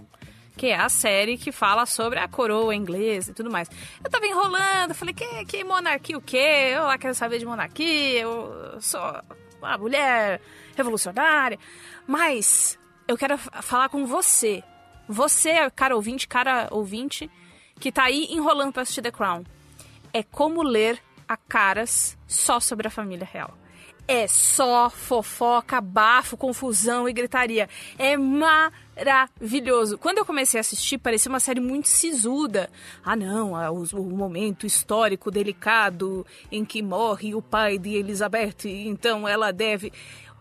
Que 0.55 0.67
é 0.67 0.79
a 0.79 0.88
série 0.89 1.38
que 1.38 1.51
fala 1.51 1.85
sobre 1.85 2.17
a 2.17 2.27
coroa 2.27 2.73
inglesa 2.73 3.29
e 3.29 3.34
tudo 3.34 3.51
mais. 3.51 3.69
Eu 4.03 4.09
tava 4.09 4.25
enrolando, 4.25 4.95
falei, 4.95 5.13
que, 5.13 5.45
que 5.45 5.63
monarquia 5.63 6.17
o 6.17 6.21
quê? 6.21 6.71
Eu 6.73 6.81
lá 6.84 6.97
quero 6.97 7.13
saber 7.13 7.38
de 7.38 7.45
monarquia, 7.45 8.21
eu 8.21 8.77
sou 8.79 8.99
uma 9.59 9.77
mulher 9.77 10.41
revolucionária. 10.75 11.57
Mas 12.05 12.77
eu 13.07 13.17
quero 13.17 13.38
falar 13.38 13.89
com 13.89 14.05
você. 14.05 14.63
Você, 15.07 15.69
cara 15.75 15.95
ouvinte, 15.95 16.27
cara 16.27 16.67
ouvinte, 16.71 17.29
que 17.79 17.91
tá 17.91 18.03
aí 18.03 18.27
enrolando 18.29 18.73
pra 18.73 18.81
assistir 18.81 19.01
The 19.01 19.11
Crown. 19.11 19.43
É 20.13 20.23
como 20.23 20.61
ler 20.63 21.01
a 21.27 21.38
caras 21.38 22.17
só 22.27 22.59
sobre 22.59 22.88
a 22.88 22.91
família 22.91 23.27
real. 23.29 23.57
É 24.07 24.25
só 24.25 24.89
fofoca, 24.89 25.81
bafo, 25.81 26.38
confusão 26.38 27.09
e 27.09 27.13
gritaria. 27.13 27.67
É 27.97 28.15
maravilhoso. 28.15 29.97
Quando 29.97 30.19
eu 30.19 30.25
comecei 30.25 30.57
a 30.57 30.61
assistir, 30.61 30.97
parecia 30.97 31.29
uma 31.29 31.41
série 31.41 31.59
muito 31.59 31.89
sisuda. 31.89 32.69
Ah, 33.03 33.17
não, 33.17 33.61
é 33.61 33.69
o, 33.69 33.84
o 33.93 34.03
momento 34.15 34.65
histórico 34.65 35.29
delicado 35.29 36.25
em 36.49 36.63
que 36.63 36.81
morre 36.81 37.35
o 37.35 37.41
pai 37.41 37.77
de 37.77 37.95
Elizabeth, 37.95 38.65
então 38.65 39.27
ela 39.27 39.51
deve. 39.51 39.91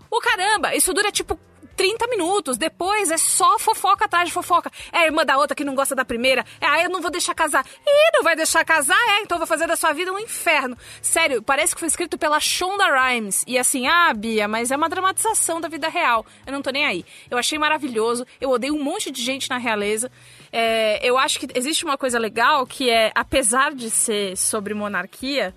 Ô 0.09 0.21
caramba, 0.21 0.73
isso 0.77 0.95
dura 0.95 1.11
tipo 1.11 1.37
30 1.77 2.07
minutos. 2.09 2.57
Depois 2.57 3.11
é 3.11 3.17
só 3.17 3.59
fofoca 3.59 4.07
atrás 4.07 4.29
de 4.29 4.33
fofoca. 4.35 4.71
É 4.93 4.99
a 4.99 5.05
irmã 5.05 5.25
da 5.25 5.37
outra 5.37 5.55
que 5.55 5.65
não 5.65 5.75
gosta 5.75 5.95
da 5.95 6.05
primeira. 6.05 6.45
É, 6.61 6.67
ah, 6.67 6.83
eu 6.83 6.91
não 6.91 7.01
vou 7.01 7.11
deixar 7.11 7.35
casar. 7.35 7.65
Ih, 7.87 8.11
não 8.15 8.23
vai 8.23 8.35
deixar 8.35 8.65
casar? 8.65 8.99
É, 9.11 9.23
então 9.23 9.39
vou 9.39 9.47
fazer 9.47 9.67
da 9.67 9.77
sua 9.77 9.93
vida 9.93 10.13
um 10.13 10.19
inferno. 10.19 10.77
Sério, 11.03 11.43
parece 11.43 11.75
que 11.75 11.81
foi 11.81 11.89
escrito 11.89 12.17
pela 12.17 12.41
Shonda 12.41 12.85
Rhimes. 12.87 13.45
E 13.47 13.59
assim, 13.59 13.87
ah, 13.87 14.13
Bia, 14.15 14.49
mas 14.49 14.71
é 14.71 14.77
uma 14.77 14.89
dramatização 14.89 15.61
da 15.61 15.69
vida 15.69 15.89
real. 15.89 16.25
Eu 16.47 16.53
não 16.53 16.63
tô 16.63 16.71
nem 16.71 16.87
aí. 16.87 17.05
Eu 17.31 17.39
achei 17.39 17.59
maravilhoso. 17.59 18.27
Eu 18.41 18.51
odeio 18.51 18.75
um 18.75 18.83
monte 18.83 19.11
de 19.11 19.23
gente 19.23 19.51
na 19.51 19.59
realeza. 19.59 20.11
É, 20.53 21.07
eu 21.07 21.19
acho 21.19 21.39
que 21.39 21.49
existe 21.55 21.85
uma 21.85 21.99
coisa 21.99 22.19
legal 22.19 22.67
que 22.67 22.89
é, 22.89 23.13
apesar 23.15 23.75
de 23.75 23.91
ser 23.91 24.37
sobre 24.37 24.73
monarquia, 24.73 25.55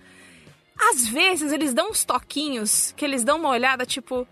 às 0.92 1.08
vezes 1.08 1.52
eles 1.52 1.74
dão 1.74 1.90
uns 1.90 2.04
toquinhos 2.04 2.94
que 2.96 3.04
eles 3.04 3.24
dão 3.24 3.38
uma 3.38 3.50
olhada 3.50 3.86
tipo. 3.86 4.28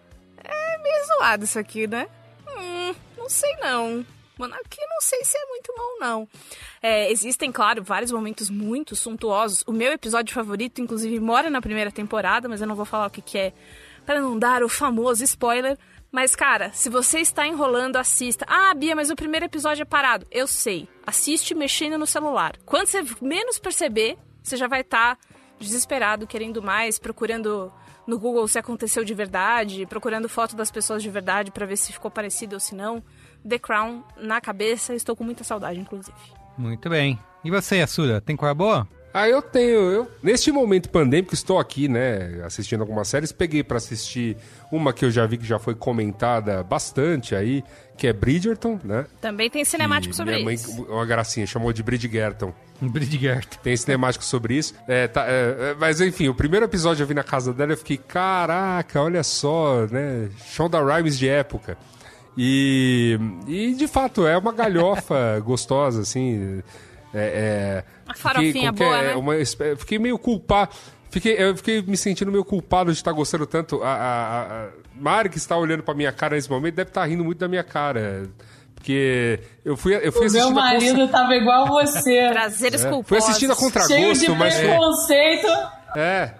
É 0.77 0.83
meio 0.83 1.05
zoado 1.05 1.43
isso 1.43 1.57
aqui, 1.57 1.87
né? 1.87 2.07
Hum, 2.47 2.95
não 3.17 3.29
sei 3.29 3.55
não. 3.57 4.05
Monarquia 4.37 4.85
não 4.87 5.01
sei 5.01 5.23
se 5.25 5.35
é 5.35 5.45
muito 5.47 5.73
bom, 5.75 5.97
não. 5.99 6.27
É, 6.81 7.11
existem, 7.11 7.51
claro, 7.51 7.83
vários 7.83 8.11
momentos 8.11 8.49
muito 8.49 8.95
suntuosos. 8.95 9.63
O 9.65 9.71
meu 9.71 9.91
episódio 9.91 10.33
favorito, 10.33 10.79
inclusive, 10.79 11.19
mora 11.19 11.49
na 11.49 11.59
primeira 11.59 11.91
temporada, 11.91 12.47
mas 12.47 12.61
eu 12.61 12.67
não 12.67 12.75
vou 12.75 12.85
falar 12.85 13.07
o 13.07 13.09
que, 13.09 13.21
que 13.21 13.37
é 13.37 13.53
para 14.05 14.21
não 14.21 14.37
dar 14.37 14.63
o 14.63 14.69
famoso 14.69 15.23
spoiler. 15.23 15.77
Mas, 16.11 16.35
cara, 16.35 16.71
se 16.71 16.89
você 16.89 17.19
está 17.19 17.47
enrolando, 17.47 17.97
assista. 17.97 18.45
Ah, 18.47 18.73
Bia, 18.73 18.95
mas 18.95 19.09
o 19.09 19.15
primeiro 19.15 19.45
episódio 19.45 19.81
é 19.81 19.85
parado. 19.85 20.25
Eu 20.31 20.47
sei. 20.47 20.87
Assiste 21.05 21.55
mexendo 21.55 21.97
no 21.97 22.07
celular. 22.07 22.55
Quando 22.65 22.87
você 22.87 23.03
menos 23.19 23.59
perceber, 23.59 24.17
você 24.41 24.55
já 24.55 24.67
vai 24.67 24.81
estar 24.81 25.17
desesperado, 25.59 26.27
querendo 26.27 26.61
mais, 26.61 26.99
procurando 26.99 27.73
no 28.07 28.17
Google 28.17 28.47
se 28.47 28.57
aconteceu 28.57 29.03
de 29.03 29.13
verdade, 29.13 29.85
procurando 29.85 30.29
foto 30.29 30.55
das 30.55 30.71
pessoas 30.71 31.03
de 31.03 31.09
verdade 31.09 31.51
para 31.51 31.65
ver 31.65 31.77
se 31.77 31.91
ficou 31.91 32.09
parecido 32.09 32.55
ou 32.55 32.59
se 32.59 32.73
não. 32.73 33.03
The 33.47 33.59
Crown 33.59 34.03
na 34.17 34.39
cabeça, 34.39 34.95
estou 34.95 35.15
com 35.15 35.23
muita 35.23 35.43
saudade, 35.43 35.79
inclusive. 35.79 36.17
Muito 36.57 36.89
bem. 36.89 37.19
E 37.43 37.51
você, 37.51 37.81
Assuda, 37.81 38.19
tem 38.19 38.37
a 38.39 38.53
Boa? 38.53 38.87
Ah, 39.17 39.27
eu 39.27 39.41
tenho. 39.41 39.79
Eu, 39.91 40.11
neste 40.21 40.51
momento 40.51 40.89
pandêmico, 40.89 41.33
estou 41.33 41.57
aqui, 41.57 41.87
né, 41.87 42.39
assistindo 42.45 42.81
algumas 42.81 43.07
séries. 43.07 43.31
Peguei 43.31 43.63
pra 43.63 43.77
assistir 43.77 44.37
uma 44.71 44.93
que 44.93 45.03
eu 45.03 45.09
já 45.09 45.25
vi 45.25 45.37
que 45.37 45.45
já 45.45 45.57
foi 45.57 45.73
comentada 45.73 46.61
bastante 46.61 47.33
aí, 47.33 47.63
que 47.97 48.05
é 48.05 48.13
Bridgerton, 48.13 48.79
né? 48.83 49.07
Também 49.19 49.49
tem 49.49 49.65
cinemático 49.65 50.11
Que 50.11 50.17
sobre 50.17 50.33
minha 50.33 50.45
mãe, 50.45 50.53
isso. 50.53 50.83
Uma 50.83 51.03
gracinha, 51.03 51.47
chamou 51.47 51.73
de 51.73 51.81
Bridgerton. 51.81 52.53
Bridgert. 52.79 53.57
Tem 53.63 53.75
cinemático 53.75 54.23
sobre 54.23 54.53
isso. 54.55 54.75
É, 54.87 55.07
tá, 55.07 55.25
é, 55.27 55.71
é, 55.71 55.75
mas 55.79 55.99
enfim, 55.99 56.27
o 56.27 56.35
primeiro 56.35 56.67
episódio 56.67 57.01
eu 57.01 57.07
vi 57.07 57.15
na 57.15 57.23
casa 57.23 57.51
dela 57.51 57.73
eu 57.73 57.77
fiquei, 57.77 57.97
caraca, 57.97 59.01
olha 59.01 59.23
só, 59.23 59.87
né? 59.89 60.29
Shonda 60.45 60.79
Rhimes 60.79 61.17
de 61.17 61.27
época. 61.27 61.75
E, 62.37 63.17
e 63.47 63.73
de 63.73 63.87
fato, 63.87 64.27
é 64.27 64.37
uma 64.37 64.51
galhofa 64.53 65.39
gostosa, 65.43 66.01
assim. 66.01 66.61
É, 67.19 67.25
é, 67.25 67.83
Uma 68.05 68.13
farofinha 68.15 68.71
fiquei, 68.71 68.85
boa, 68.87 68.97
é, 68.97 69.07
né? 69.07 69.15
uma 69.15 69.33
fiquei 69.77 69.99
meio 69.99 70.17
culpado. 70.17 70.71
Fiquei, 71.09 71.35
eu 71.37 71.55
fiquei 71.55 71.81
me 71.81 71.95
sentindo 71.95 72.31
meio 72.31 72.43
culpado 72.43 72.91
de 72.91 72.97
estar 72.97 73.11
gostando 73.13 73.45
tanto. 73.47 73.81
A, 73.81 73.87
a, 73.93 74.41
a 74.43 74.67
Mari, 74.93 75.29
que 75.29 75.37
está 75.37 75.55
olhando 75.55 75.81
pra 75.81 75.93
minha 75.93 76.11
cara 76.11 76.35
nesse 76.35 76.49
momento, 76.49 76.75
deve 76.75 76.89
estar 76.89 77.05
rindo 77.05 77.23
muito 77.23 77.37
da 77.39 77.47
minha 77.47 77.63
cara. 77.63 78.29
Porque 78.75 79.39
eu 79.65 79.75
fui, 79.77 79.95
eu 79.95 80.11
fui 80.11 80.27
O 80.27 80.31
meu 80.31 80.41
assistindo 80.41 80.59
a 80.59 80.61
consa- 80.61 80.73
marido 80.73 81.07
tava 81.07 81.35
igual 81.35 81.67
você. 81.67 82.29
Prazeres 82.31 82.83
é, 82.85 82.89
culposos. 82.89 83.07
Fui 83.07 83.17
assistindo 83.17 83.51
a 83.51 83.55
Cheio 83.55 83.69
de 84.13 84.25
contragosto, 84.27 84.35
mas. 84.35 84.55
preconceito. 84.59 85.47
É, 85.95 85.99
É, 85.99 86.33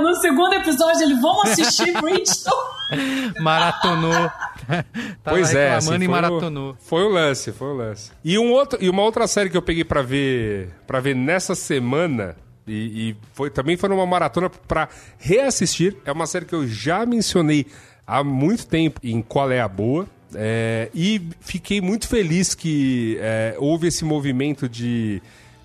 no 0.00 0.14
segundo 0.16 0.54
episódio 0.54 1.02
ele, 1.02 1.14
vamos 1.14 1.50
assistir 1.50 1.92
Bridgerton. 2.00 2.78
Maratonou. 3.40 4.12
Tava 4.68 5.36
pois 5.36 5.54
é, 5.54 5.74
assim, 5.74 5.94
e 5.94 6.08
maratonou. 6.08 6.72
o, 6.72 6.76
foi 6.78 7.02
o 7.02 7.08
lance, 7.08 7.52
foi 7.52 7.68
o 7.68 7.74
lance. 7.74 8.10
E, 8.24 8.38
um 8.38 8.52
outro, 8.52 8.78
e 8.82 8.88
uma 8.88 9.02
outra 9.02 9.26
série 9.26 9.50
que 9.50 9.56
eu 9.56 9.62
peguei 9.62 9.84
pra 9.84 10.02
ver 10.02 10.70
para 10.86 11.00
ver 11.00 11.14
nessa 11.14 11.54
semana 11.54 12.36
e, 12.66 13.10
e 13.10 13.16
foi, 13.32 13.50
também 13.50 13.76
foi 13.76 13.88
numa 13.88 14.06
maratona 14.06 14.50
pra 14.50 14.88
reassistir. 15.18 15.96
É 16.04 16.12
uma 16.12 16.26
série 16.26 16.44
que 16.44 16.54
eu 16.54 16.66
já 16.66 17.04
mencionei 17.06 17.66
há 18.06 18.22
muito 18.22 18.66
tempo 18.66 19.00
em 19.02 19.22
Qual 19.22 19.50
é 19.50 19.60
a 19.60 19.68
Boa. 19.68 20.06
É, 20.34 20.90
e 20.94 21.22
fiquei 21.40 21.80
muito 21.80 22.06
feliz 22.06 22.54
que 22.54 23.16
é, 23.20 23.56
houve 23.58 23.86
esse 23.88 24.04
movimento 24.04 24.68
de 24.68 25.22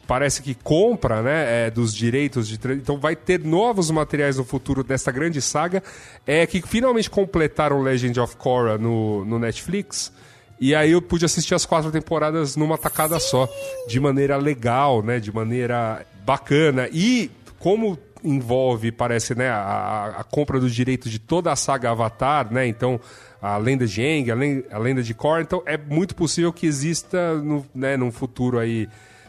parece 0.08 0.42
que 0.42 0.54
compra 0.54 1.22
né, 1.22 1.68
é, 1.68 1.72
dos 1.72 1.94
direitos 1.94 2.48
de 2.48 2.60
então 2.74 2.98
vai 2.98 3.16
ter 3.16 3.40
novos 3.40 3.90
materiais 3.90 4.38
no 4.38 4.44
futuro 4.44 4.84
dessa 4.84 5.12
grande 5.12 5.42
saga. 5.42 5.82
É 6.28 6.46
que 6.46 6.62
finalmente 6.62 7.10
completaram 7.10 7.82
Legend 7.82 8.20
of 8.20 8.36
Korra 8.38 8.78
no, 8.78 9.24
no 9.26 9.40
Netflix 9.40 10.12
e 10.60 10.76
aí 10.76 10.92
eu 10.92 11.02
pude 11.02 11.26
assistir 11.26 11.56
as 11.56 11.66
quatro 11.66 11.92
temporadas 11.92 12.56
numa 12.56 12.78
tacada 12.78 13.20
só 13.20 13.50
de 13.88 14.00
maneira 14.00 14.38
legal 14.38 15.02
né 15.02 15.20
de 15.20 15.34
maneira 15.34 16.06
bacana. 16.26 16.88
E 16.92 17.32
como 17.60 17.98
envolve 18.24 18.92
parece 18.92 19.36
né 19.36 19.50
a, 19.50 20.16
a- 20.20 20.24
compra 20.24 20.60
dos 20.60 20.74
direitos 20.74 21.12
de 21.12 21.20
toda 21.20 21.52
a 21.52 21.56
saga 21.58 21.92
Avatar 21.92 22.52
né 22.54 22.66
então 22.66 22.98
a 23.42 23.58
lenda 23.58 23.86
de 23.86 24.02
Aang, 24.02 24.64
a 24.72 24.78
lenda 24.78 25.04
de 25.04 25.14
Korra, 25.14 25.42
então 25.42 25.62
é 25.66 25.78
muito 25.78 26.16
possível 26.16 26.54
que 26.54 26.66
exista 26.66 27.34
no, 27.36 27.66
né, 27.76 27.98
num 27.98 28.10
futuro 28.10 28.58
aí 28.58 28.88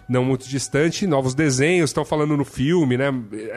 não 0.09 0.25
muito 0.25 0.49
distante, 0.49 1.07
novos 1.07 1.35
desenhos, 1.35 1.91
estão 1.91 2.05
falando 2.05 2.37
no 2.37 2.45
filme, 2.45 2.97
né? 2.97 3.13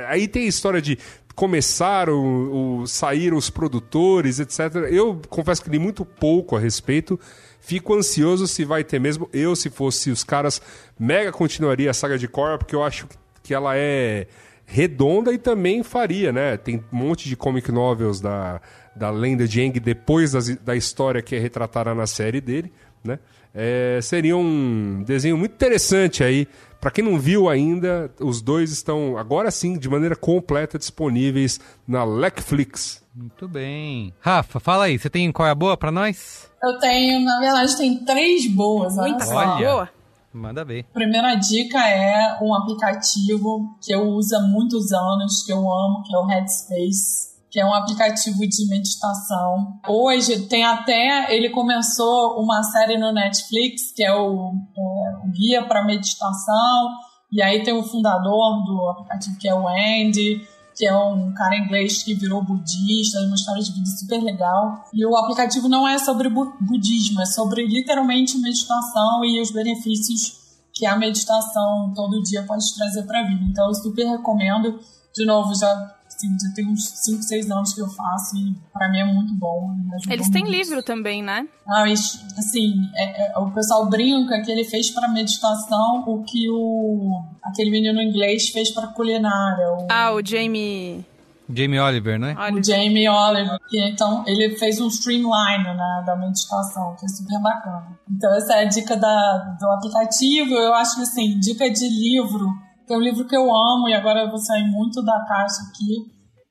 Aí 0.08 0.28
tem 0.28 0.44
a 0.46 0.48
história 0.48 0.82
de 0.82 0.98
começar 1.36 2.10
o, 2.10 2.86
sair 2.88 3.34
os 3.34 3.50
produtores, 3.50 4.40
etc. 4.40 4.76
Eu 4.90 5.22
confesso 5.30 5.64
que 5.64 5.70
li 5.70 5.78
muito 5.80 6.04
pouco 6.04 6.56
a 6.56 6.60
respeito. 6.60 7.20
Fico 7.60 7.94
ansioso 7.96 8.48
se 8.48 8.66
vai 8.66 8.84
ter 8.84 9.00
mesmo. 9.00 9.30
Eu, 9.32 9.56
se 9.56 9.70
fosse 9.70 10.10
os 10.10 10.24
caras, 10.24 10.62
mega 11.00 11.32
continuaria 11.32 11.92
a 11.92 11.94
saga 11.94 12.18
de 12.18 12.28
Korra, 12.28 12.58
porque 12.58 12.76
eu 12.76 12.84
acho 12.84 13.08
que 13.44 13.54
ela 13.54 13.78
é 13.78 14.26
redonda 14.66 15.32
e 15.32 15.38
também 15.38 15.84
faria, 15.84 16.32
né? 16.34 16.58
Tem 16.58 16.78
um 16.92 16.98
monte 16.98 17.30
de 17.30 17.36
comic 17.38 17.72
novels 17.72 18.20
da, 18.20 18.60
da 18.96 19.10
lenda 19.10 19.48
de 19.48 19.62
Aang 19.62 19.80
depois 19.80 20.32
das- 20.34 20.56
da 20.58 20.76
história 20.76 21.22
que 21.22 21.36
é 21.36 21.40
retratada 21.40 21.94
na 21.96 22.06
série 22.08 22.42
dele, 22.42 22.72
né? 23.08 23.20
É, 23.56 24.00
seria 24.04 24.38
um 24.38 25.04
desenho 25.04 25.36
muito 25.36 25.54
interessante 25.54 26.24
aí. 26.24 26.48
Pra 26.80 26.92
quem 26.92 27.04
não 27.04 27.18
viu 27.18 27.50
ainda, 27.50 28.12
os 28.20 28.40
dois 28.40 28.72
estão 28.72 29.18
agora 29.18 29.50
sim, 29.50 29.80
de 29.80 29.90
maneira 29.90 30.16
completa, 30.16 30.78
disponíveis 30.78 31.60
na 31.88 32.06
Netflix. 32.06 33.04
Muito 33.16 33.48
bem. 33.48 34.14
Rafa, 34.20 34.60
fala 34.60 34.84
aí, 34.86 35.00
você 35.00 35.10
tem 35.10 35.32
Qual 35.32 35.48
é 35.48 35.52
a 35.52 35.56
Boa 35.56 35.76
pra 35.76 35.92
nós? 35.92 36.48
Eu 36.62 36.78
tenho, 36.78 37.20
na 37.26 37.40
verdade, 37.40 37.76
tem 37.78 37.98
três 38.06 38.46
boas, 38.48 38.96
olha 38.98 39.10
Muita 39.10 39.26
só. 39.26 39.34
coisa 39.34 39.56
boa. 39.72 39.90
Manda 40.32 40.64
ver. 40.64 40.84
Primeira 40.94 41.34
dica 41.34 41.80
é 41.80 42.38
um 42.44 42.54
aplicativo 42.54 43.76
que 43.82 43.92
eu 43.92 44.04
uso 44.04 44.36
há 44.36 44.42
muitos 44.42 44.92
anos, 44.92 45.44
que 45.44 45.52
eu 45.52 45.58
amo, 45.58 46.04
que 46.04 46.14
é 46.14 46.18
o 46.20 46.26
Headspace 46.26 47.27
que 47.50 47.60
é 47.60 47.66
um 47.66 47.74
aplicativo 47.74 48.40
de 48.40 48.68
meditação. 48.68 49.80
Hoje 49.88 50.48
tem 50.48 50.64
até, 50.64 51.34
ele 51.34 51.50
começou 51.50 52.42
uma 52.42 52.62
série 52.64 52.98
no 52.98 53.12
Netflix, 53.12 53.92
que 53.96 54.04
é 54.04 54.14
o, 54.14 54.54
é, 54.78 55.26
o 55.26 55.32
Guia 55.32 55.64
para 55.66 55.86
Meditação, 55.86 56.90
e 57.32 57.42
aí 57.42 57.64
tem 57.64 57.74
o 57.74 57.84
fundador 57.84 58.64
do 58.66 58.90
aplicativo, 58.90 59.38
que 59.38 59.48
é 59.48 59.54
o 59.54 59.68
Andy, 59.68 60.48
que 60.76 60.86
é 60.86 60.96
um 60.96 61.34
cara 61.34 61.58
inglês 61.58 62.04
que 62.04 62.14
virou 62.14 62.44
budista, 62.44 63.20
uma 63.22 63.36
história 63.36 63.64
de 63.64 63.72
vida 63.72 63.90
super 63.90 64.22
legal. 64.22 64.86
E 64.94 65.06
o 65.06 65.16
aplicativo 65.18 65.68
não 65.68 65.88
é 65.88 65.98
sobre 65.98 66.30
budismo, 66.30 67.22
é 67.22 67.26
sobre 67.26 67.66
literalmente 67.66 68.38
meditação 68.38 69.26
e 69.26 69.42
os 69.42 69.50
benefícios 69.50 70.38
que 70.74 70.86
a 70.86 70.96
meditação 70.96 71.92
todo 71.96 72.22
dia 72.22 72.44
pode 72.44 72.64
trazer 72.76 73.04
para 73.04 73.22
a 73.22 73.24
vida. 73.24 73.44
Então 73.46 73.68
eu 73.68 73.74
super 73.74 74.06
recomendo. 74.06 74.80
De 75.16 75.26
novo, 75.26 75.56
já 75.56 75.97
já 76.26 76.54
tem 76.56 76.68
uns 76.68 76.90
5, 76.90 77.22
6 77.22 77.52
anos 77.52 77.74
que 77.74 77.82
eu 77.82 77.88
faço 77.90 78.36
e 78.38 78.56
pra 78.74 78.90
mim 78.90 79.00
é 79.00 79.06
muito 79.06 79.34
bom. 79.36 79.76
Eles 80.10 80.30
têm 80.30 80.50
livro 80.50 80.82
também, 80.82 81.22
né? 81.22 81.48
Ah, 81.68 81.84
assim, 81.84 82.74
é, 82.96 83.28
é, 83.28 83.38
o 83.38 83.52
pessoal 83.52 83.88
brinca 83.88 84.42
que 84.42 84.52
ele 84.52 84.64
fez 84.64 84.90
pra 84.90 85.08
meditação 85.08 86.04
o 86.08 86.24
que 86.24 86.50
o 86.50 87.22
aquele 87.44 87.70
menino 87.70 88.02
inglês 88.02 88.50
fez 88.50 88.72
pra 88.72 88.88
culinária. 88.88 89.68
O... 89.74 89.88
Ah, 89.90 90.14
o 90.14 90.26
Jamie... 90.26 91.06
Jamie 91.50 91.80
Oliver, 91.80 92.20
né? 92.20 92.36
O 92.52 92.62
Jamie 92.62 93.08
Oliver. 93.08 93.58
Que, 93.70 93.80
então, 93.90 94.24
ele 94.28 94.58
fez 94.58 94.82
um 94.82 94.88
streamline 94.88 95.64
né, 95.64 96.04
da 96.06 96.14
meditação, 96.18 96.94
que 97.00 97.06
é 97.06 97.08
super 97.08 97.40
bacana. 97.42 97.98
Então, 98.12 98.36
essa 98.36 98.54
é 98.56 98.62
a 98.64 98.66
dica 98.66 98.98
da, 98.98 99.56
do 99.58 99.72
aplicativo. 99.72 100.54
Eu 100.54 100.74
acho 100.74 100.98
que, 100.98 101.04
assim, 101.04 101.40
dica 101.40 101.70
de 101.70 101.88
livro 101.88 102.67
tem 102.88 102.98
um 102.98 103.02
livro 103.02 103.28
que 103.28 103.36
eu 103.36 103.44
amo 103.54 103.88
e 103.90 103.94
agora 103.94 104.22
eu 104.22 104.30
vou 104.30 104.40
sair 104.40 104.64
muito 104.64 105.04
da 105.04 105.20
caixa 105.26 105.62
aqui, 105.70 106.06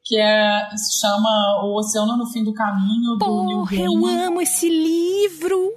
que 0.04 0.18
é 0.20 0.68
se 0.76 1.00
chama 1.00 1.62
O 1.64 1.78
Oceano 1.78 2.16
no 2.16 2.26
Fim 2.26 2.44
do 2.44 2.52
Caminho, 2.54 3.12
do 3.12 3.18
Porra, 3.18 3.46
Neil 3.46 3.64
Gaiman. 3.64 3.84
eu 4.20 4.26
amo 4.28 4.40
esse 4.40 4.68
livro! 4.68 5.72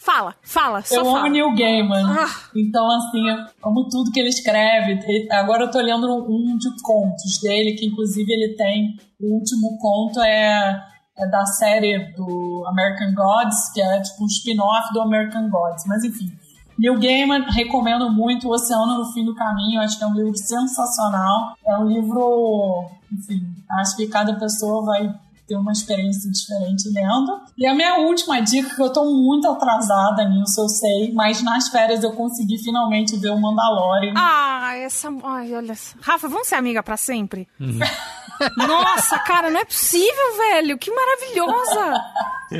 Fala, 0.00 0.34
fala, 0.42 0.80
só 0.82 0.96
Eu 0.96 1.04
fala. 1.04 1.20
amo 1.20 1.28
Neil 1.28 1.54
Gaiman. 1.54 2.04
Ah. 2.06 2.26
Então, 2.56 2.86
assim, 2.96 3.28
eu 3.28 3.36
amo 3.64 3.88
tudo 3.90 4.10
que 4.10 4.18
ele 4.18 4.30
escreve. 4.30 4.98
Agora 5.30 5.64
eu 5.64 5.70
tô 5.70 5.80
lendo 5.80 6.06
um 6.30 6.56
de 6.56 6.70
contos 6.82 7.38
dele, 7.42 7.74
que 7.74 7.86
inclusive 7.86 8.32
ele 8.32 8.54
tem. 8.54 8.96
O 9.20 9.34
último 9.34 9.76
conto 9.78 10.20
é, 10.22 10.82
é 11.18 11.26
da 11.28 11.44
série 11.44 11.98
do 12.14 12.64
American 12.68 13.12
Gods, 13.14 13.70
que 13.74 13.82
é 13.82 14.00
tipo 14.00 14.24
um 14.24 14.26
spin-off 14.28 14.92
do 14.94 15.02
American 15.02 15.50
Gods. 15.50 15.84
Mas 15.86 16.02
enfim. 16.04 16.30
Neil 16.78 16.98
Gaiman, 16.98 17.44
recomendo 17.50 18.10
muito 18.10 18.48
O 18.48 18.52
Oceano 18.52 18.98
no 18.98 19.12
Fim 19.12 19.24
do 19.24 19.34
Caminho, 19.34 19.80
acho 19.80 19.98
que 19.98 20.04
é 20.04 20.06
um 20.06 20.14
livro 20.14 20.36
sensacional. 20.36 21.56
É 21.66 21.76
um 21.76 21.88
livro, 21.88 22.86
enfim, 23.12 23.42
acho 23.80 23.96
que 23.96 24.06
cada 24.06 24.34
pessoa 24.34 24.84
vai 24.84 25.12
ter 25.48 25.56
uma 25.56 25.72
experiência 25.72 26.30
diferente 26.30 26.88
lendo. 26.90 27.40
E 27.56 27.66
a 27.66 27.74
minha 27.74 28.00
última 28.00 28.40
dica, 28.40 28.76
que 28.76 28.82
eu 28.82 28.92
tô 28.92 29.04
muito 29.06 29.48
atrasada 29.50 30.22
nisso, 30.28 30.60
eu 30.60 30.68
sei, 30.68 31.12
mas 31.12 31.42
nas 31.42 31.68
férias 31.68 32.04
eu 32.04 32.12
consegui 32.12 32.58
finalmente 32.58 33.16
ver 33.16 33.30
o 33.30 33.40
Mandalorian. 33.40 34.12
Ah, 34.14 34.74
essa. 34.76 35.08
Ai, 35.24 35.54
olha. 35.54 35.74
só. 35.74 35.96
Rafa, 36.02 36.28
vamos 36.28 36.46
ser 36.46 36.56
amiga 36.56 36.82
pra 36.82 36.96
sempre? 36.98 37.48
Nossa, 38.56 39.18
cara, 39.20 39.50
não 39.50 39.60
é 39.60 39.64
possível, 39.64 40.36
velho. 40.36 40.78
Que 40.78 40.90
maravilhosa. 40.90 42.04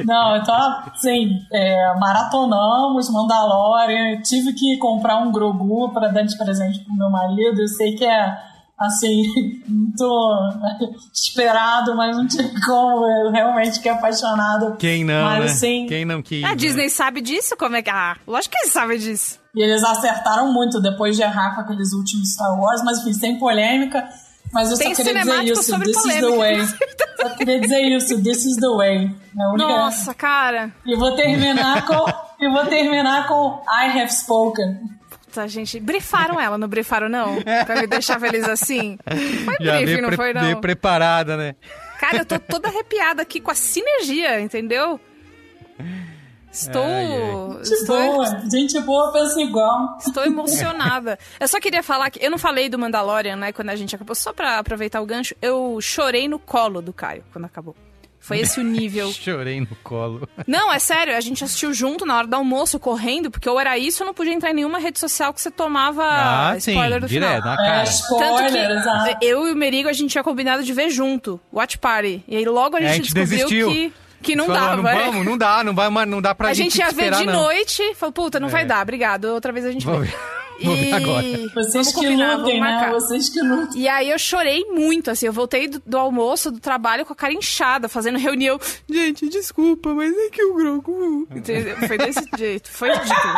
Não, 0.05 0.37
eu 0.37 0.45
tô, 0.45 0.53
assim, 0.53 1.31
é, 1.53 1.95
maratonamos 1.99 3.11
Mandalorian, 3.11 4.21
tive 4.23 4.53
que 4.53 4.77
comprar 4.79 5.17
um 5.17 5.33
Grogu 5.33 5.93
para 5.93 6.09
dar 6.09 6.23
de 6.23 6.37
presente 6.37 6.85
pro 6.85 6.95
meu 6.95 7.09
marido, 7.09 7.61
eu 7.61 7.69
sei 7.69 7.95
que 7.95 8.05
é, 8.05 8.39
assim, 8.79 9.23
muito 9.67 10.39
esperado, 11.13 11.97
mas 11.97 12.17
não 12.17 12.27
tinha 12.27 12.49
como, 12.67 13.07
eu 13.07 13.31
realmente 13.33 13.77
fiquei 13.77 13.91
apaixonado. 13.91 14.77
Quem 14.77 15.05
não, 15.05 15.25
Mas, 15.25 15.39
né? 15.41 15.47
assim, 15.47 15.87
Quem 15.87 16.05
não 16.05 16.21
quis. 16.23 16.45
A 16.45 16.49
né? 16.49 16.55
Disney 16.57 16.91
sabe 16.91 17.21
disso? 17.21 17.57
Como 17.57 17.77
é 17.77 17.83
que. 17.83 17.91
Ah, 17.91 18.17
lógico 18.27 18.55
que 18.55 18.61
eles 18.63 18.73
sabem 18.73 18.99
disso. 18.99 19.39
E 19.55 19.63
eles 19.63 19.83
acertaram 19.83 20.53
muito 20.53 20.81
depois 20.81 21.17
de 21.17 21.23
errar 21.23 21.55
com 21.55 21.63
aqueles 21.63 21.93
últimos 21.93 22.35
Star 22.35 22.61
Wars, 22.61 22.83
mas 22.85 22.99
enfim, 22.99 23.13
sem 23.15 23.39
polêmica. 23.39 24.07
Mas 24.53 24.71
eu 24.71 24.79
Tem 24.79 24.95
só 24.95 25.03
queria 25.03 25.21
dizer 25.21 25.45
isso, 25.45 25.63
sobre 25.63 25.93
this 25.93 25.97
is 25.97 26.15
the 26.15 26.21
polêmica, 26.21 26.39
way. 26.39 26.67
Só 27.21 27.29
queria 27.37 27.61
dizer 27.61 27.81
isso, 27.83 28.23
this 28.23 28.45
is 28.45 28.57
the 28.57 28.69
way. 28.69 28.97
É. 29.07 29.57
Nossa, 29.57 30.15
cara. 30.15 30.73
E 30.87 30.97
vou 30.97 31.15
terminar 31.15 31.87
com. 31.87 32.05
E 32.41 32.49
vou 32.49 32.65
terminar 32.67 33.27
com 33.27 33.63
I 33.69 34.01
have 34.01 34.13
spoken. 34.13 34.79
Puta, 35.11 35.47
gente. 35.49 35.79
Brifaram 35.81 36.41
ela, 36.41 36.57
não 36.57 36.69
brifaram, 36.69 37.09
não? 37.09 37.43
Pra 37.67 37.81
me 37.81 37.87
deixar 37.87 38.19
feliz 38.19 38.49
assim? 38.49 38.99
Foi 39.45 39.57
Já 39.61 39.77
briefing, 39.77 39.85
veio, 39.85 40.03
não 40.03 40.13
foi, 40.13 40.33
não? 40.33 40.61
preparada, 40.61 41.37
né? 41.37 41.55
Cara, 42.01 42.19
eu 42.19 42.25
tô 42.25 42.39
toda 42.39 42.69
arrepiada 42.69 43.21
aqui 43.23 43.41
com 43.41 43.51
a 43.51 43.55
sinergia, 43.55 44.41
entendeu? 44.41 45.01
Estou. 46.61 46.83
Ai, 46.85 47.65
Gente 47.65 47.73
Estou, 47.73 47.97
boa, 47.97 48.41
gente 48.51 48.81
boa 48.81 49.13
pensa 49.13 49.41
igual. 49.41 49.97
estou 50.07 50.25
emocionada. 50.25 51.19
Eu 51.39 51.49
só 51.49 51.61
queria 51.61 51.83
falar 51.83 52.11
que. 52.11 52.25
Eu 52.25 52.31
não 52.31 52.39
falei 52.39 52.69
do 52.69 52.79
Mandalorian, 52.79 53.37
né, 53.37 53.53
quando 53.53 53.71
a 53.71 53.77
gente 53.77 53.95
acabou, 53.95 54.15
só 54.15 54.33
pra 54.33 54.59
aproveitar 54.59 55.01
o 55.01 55.07
gancho. 55.07 55.35
Eu 55.41 55.79
chorei 55.81 56.29
no 56.29 56.39
colo 56.39 56.81
do 56.83 56.93
Caio 56.93 57.25
quando 57.33 57.45
acabou. 57.45 57.75
Foi 58.21 58.41
esse 58.41 58.61
o 58.61 58.65
nível. 58.65 59.11
Chorei 59.15 59.61
no 59.61 59.75
colo. 59.83 60.29
Não, 60.47 60.71
é 60.73 60.79
sério, 60.79 61.17
a 61.17 61.21
gente 61.21 61.43
assistiu 61.45 61.73
junto 61.73 62.05
na 62.05 62.19
hora 62.19 62.27
do 62.27 62.35
almoço, 62.35 62.79
correndo, 62.79 63.31
porque 63.31 63.49
ou 63.49 63.59
era 63.59 63.79
isso 63.79 64.03
ou 64.03 64.07
não 64.09 64.13
podia 64.13 64.35
entrar 64.35 64.51
em 64.51 64.55
nenhuma 64.55 64.79
rede 64.79 64.99
social 64.99 65.33
que 65.33 65.41
você 65.41 65.51
tomava 65.51 66.03
Ah, 66.05 66.57
sim, 66.61 66.73
spoiler 66.73 67.01
do 67.01 67.07
direto, 67.07 67.41
final. 67.43 67.57
na 67.57 67.63
É, 67.63 67.67
cara. 67.67 67.85
Tanto 67.85 67.91
spoiler, 67.91 68.71
exato. 68.73 69.19
que 69.19 69.25
eu 69.25 69.49
e 69.49 69.53
o 69.53 69.57
Merigo, 69.57 69.89
a 69.89 69.93
gente 69.95 70.11
tinha 70.11 70.25
combinado 70.25 70.63
de 70.63 70.73
ver 70.75 70.91
junto, 70.91 71.41
Watch 71.51 71.79
Party. 71.79 72.23
E 72.29 72.37
aí 72.37 72.45
logo 72.45 72.77
a 72.77 72.81
É, 72.81 72.89
gente, 72.89 72.91
a 72.91 72.95
gente 72.97 73.15
descobriu 73.15 73.47
desistiu. 73.49 73.69
que, 73.71 73.93
que 74.23 74.35
não 74.37 74.47
Falou, 74.47 74.61
dava. 74.61 74.83
Não 74.83 74.89
é. 74.89 75.05
vamos, 75.07 75.25
não 75.27 75.39
dá, 75.39 75.65
não 75.65 75.75
vai, 75.75 75.89
mas 75.89 76.09
não 76.09 76.21
dá 76.21 76.35
pra 76.35 76.49
a 76.49 76.55
gente, 76.55 76.73
gente 76.75 76.79
ia 76.79 76.87
ver 76.91 77.13
esperar, 77.13 77.19
de 77.21 77.27
não. 77.27 77.33
noite, 77.45 77.95
falou, 77.95 78.13
puta, 78.13 78.39
não 78.41 78.49
vai 78.49 78.63
É. 78.63 78.67
dar, 78.67 78.83
obrigado, 78.83 79.27
outra 79.27 79.53
vez 79.53 79.65
a 79.67 79.71
gente 79.73 79.87
ver. 79.87 80.15
Vou 80.61 80.75
ver 80.75 80.93
agora. 80.93 81.23
Vocês 81.55 81.93
vamos 81.93 81.93
que 81.93 82.09
lutem, 82.17 82.61
né? 82.61 82.91
Vocês 82.93 83.29
que 83.29 83.41
lutem. 83.41 83.81
E 83.81 83.87
aí 83.89 84.11
eu 84.11 84.19
chorei 84.19 84.65
muito, 84.65 85.09
assim, 85.09 85.27
eu 85.27 85.33
voltei 85.33 85.69
do, 85.69 85.81
do 85.87 85.97
almoço, 85.97 86.51
do 86.51 86.59
trabalho, 86.59 87.07
com 87.07 87.13
a 87.13 87.17
cara 87.17 87.33
inchada, 87.33 87.89
fazendo 87.89 88.19
reunião. 88.19 88.59
Gente, 88.91 89.29
desculpa, 89.29 89.95
mas 89.95 90.13
é 90.13 90.31
que 90.31 90.43
o 90.43 90.55
Grogu... 90.55 91.29
Foi 91.87 91.97
desse 91.97 92.29
jeito, 92.37 92.69
foi 92.73 92.89
ridículo. 92.91 93.35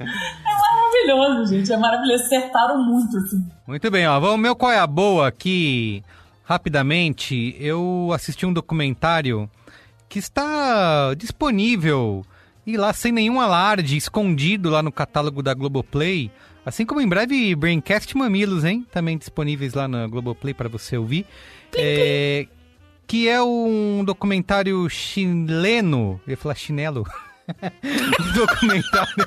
É 0.00 0.04
maravilhoso, 0.04 1.54
gente. 1.54 1.72
É 1.72 1.76
maravilhoso. 1.76 2.24
Acertaram 2.24 2.82
muito, 2.82 3.16
assim. 3.18 3.44
Muito 3.66 3.90
bem, 3.90 4.06
ó. 4.08 4.18
Vamos, 4.18 4.40
meu 4.40 4.56
qual 4.56 4.72
é 4.72 4.78
a 4.78 4.86
boa 4.86 5.28
aqui, 5.28 6.02
rapidamente. 6.46 7.56
Eu 7.58 8.10
assisti 8.14 8.46
um 8.46 8.52
documentário 8.52 9.50
que 10.08 10.18
está 10.20 11.12
disponível 11.14 12.24
e 12.64 12.76
lá 12.76 12.92
sem 12.92 13.12
nenhum 13.12 13.40
alarde, 13.40 13.96
escondido 13.96 14.70
lá 14.70 14.82
no 14.82 14.92
catálogo 14.92 15.42
da 15.42 15.52
Globoplay. 15.52 16.30
Assim 16.64 16.86
como 16.86 17.00
em 17.00 17.08
breve 17.08 17.54
Braincast 17.54 18.16
Mamilos, 18.16 18.64
hein? 18.64 18.86
Também 18.90 19.18
disponíveis 19.18 19.74
lá 19.74 19.86
na 19.86 20.06
Globoplay 20.06 20.54
para 20.54 20.68
você 20.68 20.96
ouvir. 20.96 21.26
É, 21.74 22.46
que 23.06 23.28
é 23.28 23.42
um 23.42 24.04
documentário 24.04 24.88
chileno. 24.88 26.20
Eu 26.26 26.30
ia 26.32 26.36
falar 26.36 26.54
chinelo. 26.54 27.04
um 27.84 28.32
documentário. 28.32 29.26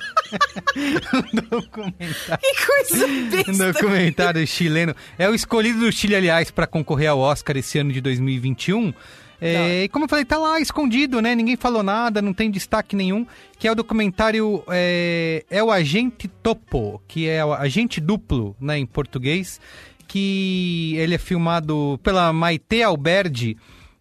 um 1.13 1.49
documentário. 1.49 2.39
Que 2.41 2.65
coisa 2.65 3.07
Um 3.07 3.29
besta. 3.29 3.71
documentário 3.73 4.47
chileno. 4.47 4.95
É 5.17 5.29
o 5.29 5.35
escolhido 5.35 5.79
do 5.79 5.91
Chile, 5.91 6.15
aliás, 6.15 6.51
para 6.51 6.67
concorrer 6.67 7.09
ao 7.09 7.19
Oscar 7.19 7.57
esse 7.57 7.77
ano 7.79 7.91
de 7.91 8.01
2021. 8.01 8.93
É, 9.41 9.83
e 9.85 9.89
como 9.89 10.03
eu 10.03 10.09
falei, 10.09 10.25
tá 10.25 10.37
lá 10.37 10.59
escondido, 10.59 11.21
né? 11.21 11.33
Ninguém 11.33 11.55
falou 11.55 11.81
nada, 11.81 12.21
não 12.21 12.33
tem 12.33 12.51
destaque 12.51 12.95
nenhum. 12.95 13.25
Que 13.57 13.67
é 13.67 13.71
o 13.71 13.75
documentário 13.75 14.63
é, 14.67 15.45
é 15.49 15.63
o 15.63 15.71
Agente 15.71 16.27
Topo, 16.27 17.01
que 17.07 17.27
é 17.27 17.43
o 17.43 17.53
Agente 17.53 18.01
Duplo, 18.01 18.55
né, 18.59 18.77
em 18.77 18.85
português. 18.85 19.59
Que 20.07 20.95
ele 20.97 21.15
é 21.15 21.17
filmado 21.17 21.99
pela 22.03 22.33
Maite 22.33 22.83
Alberdi. 22.83 23.55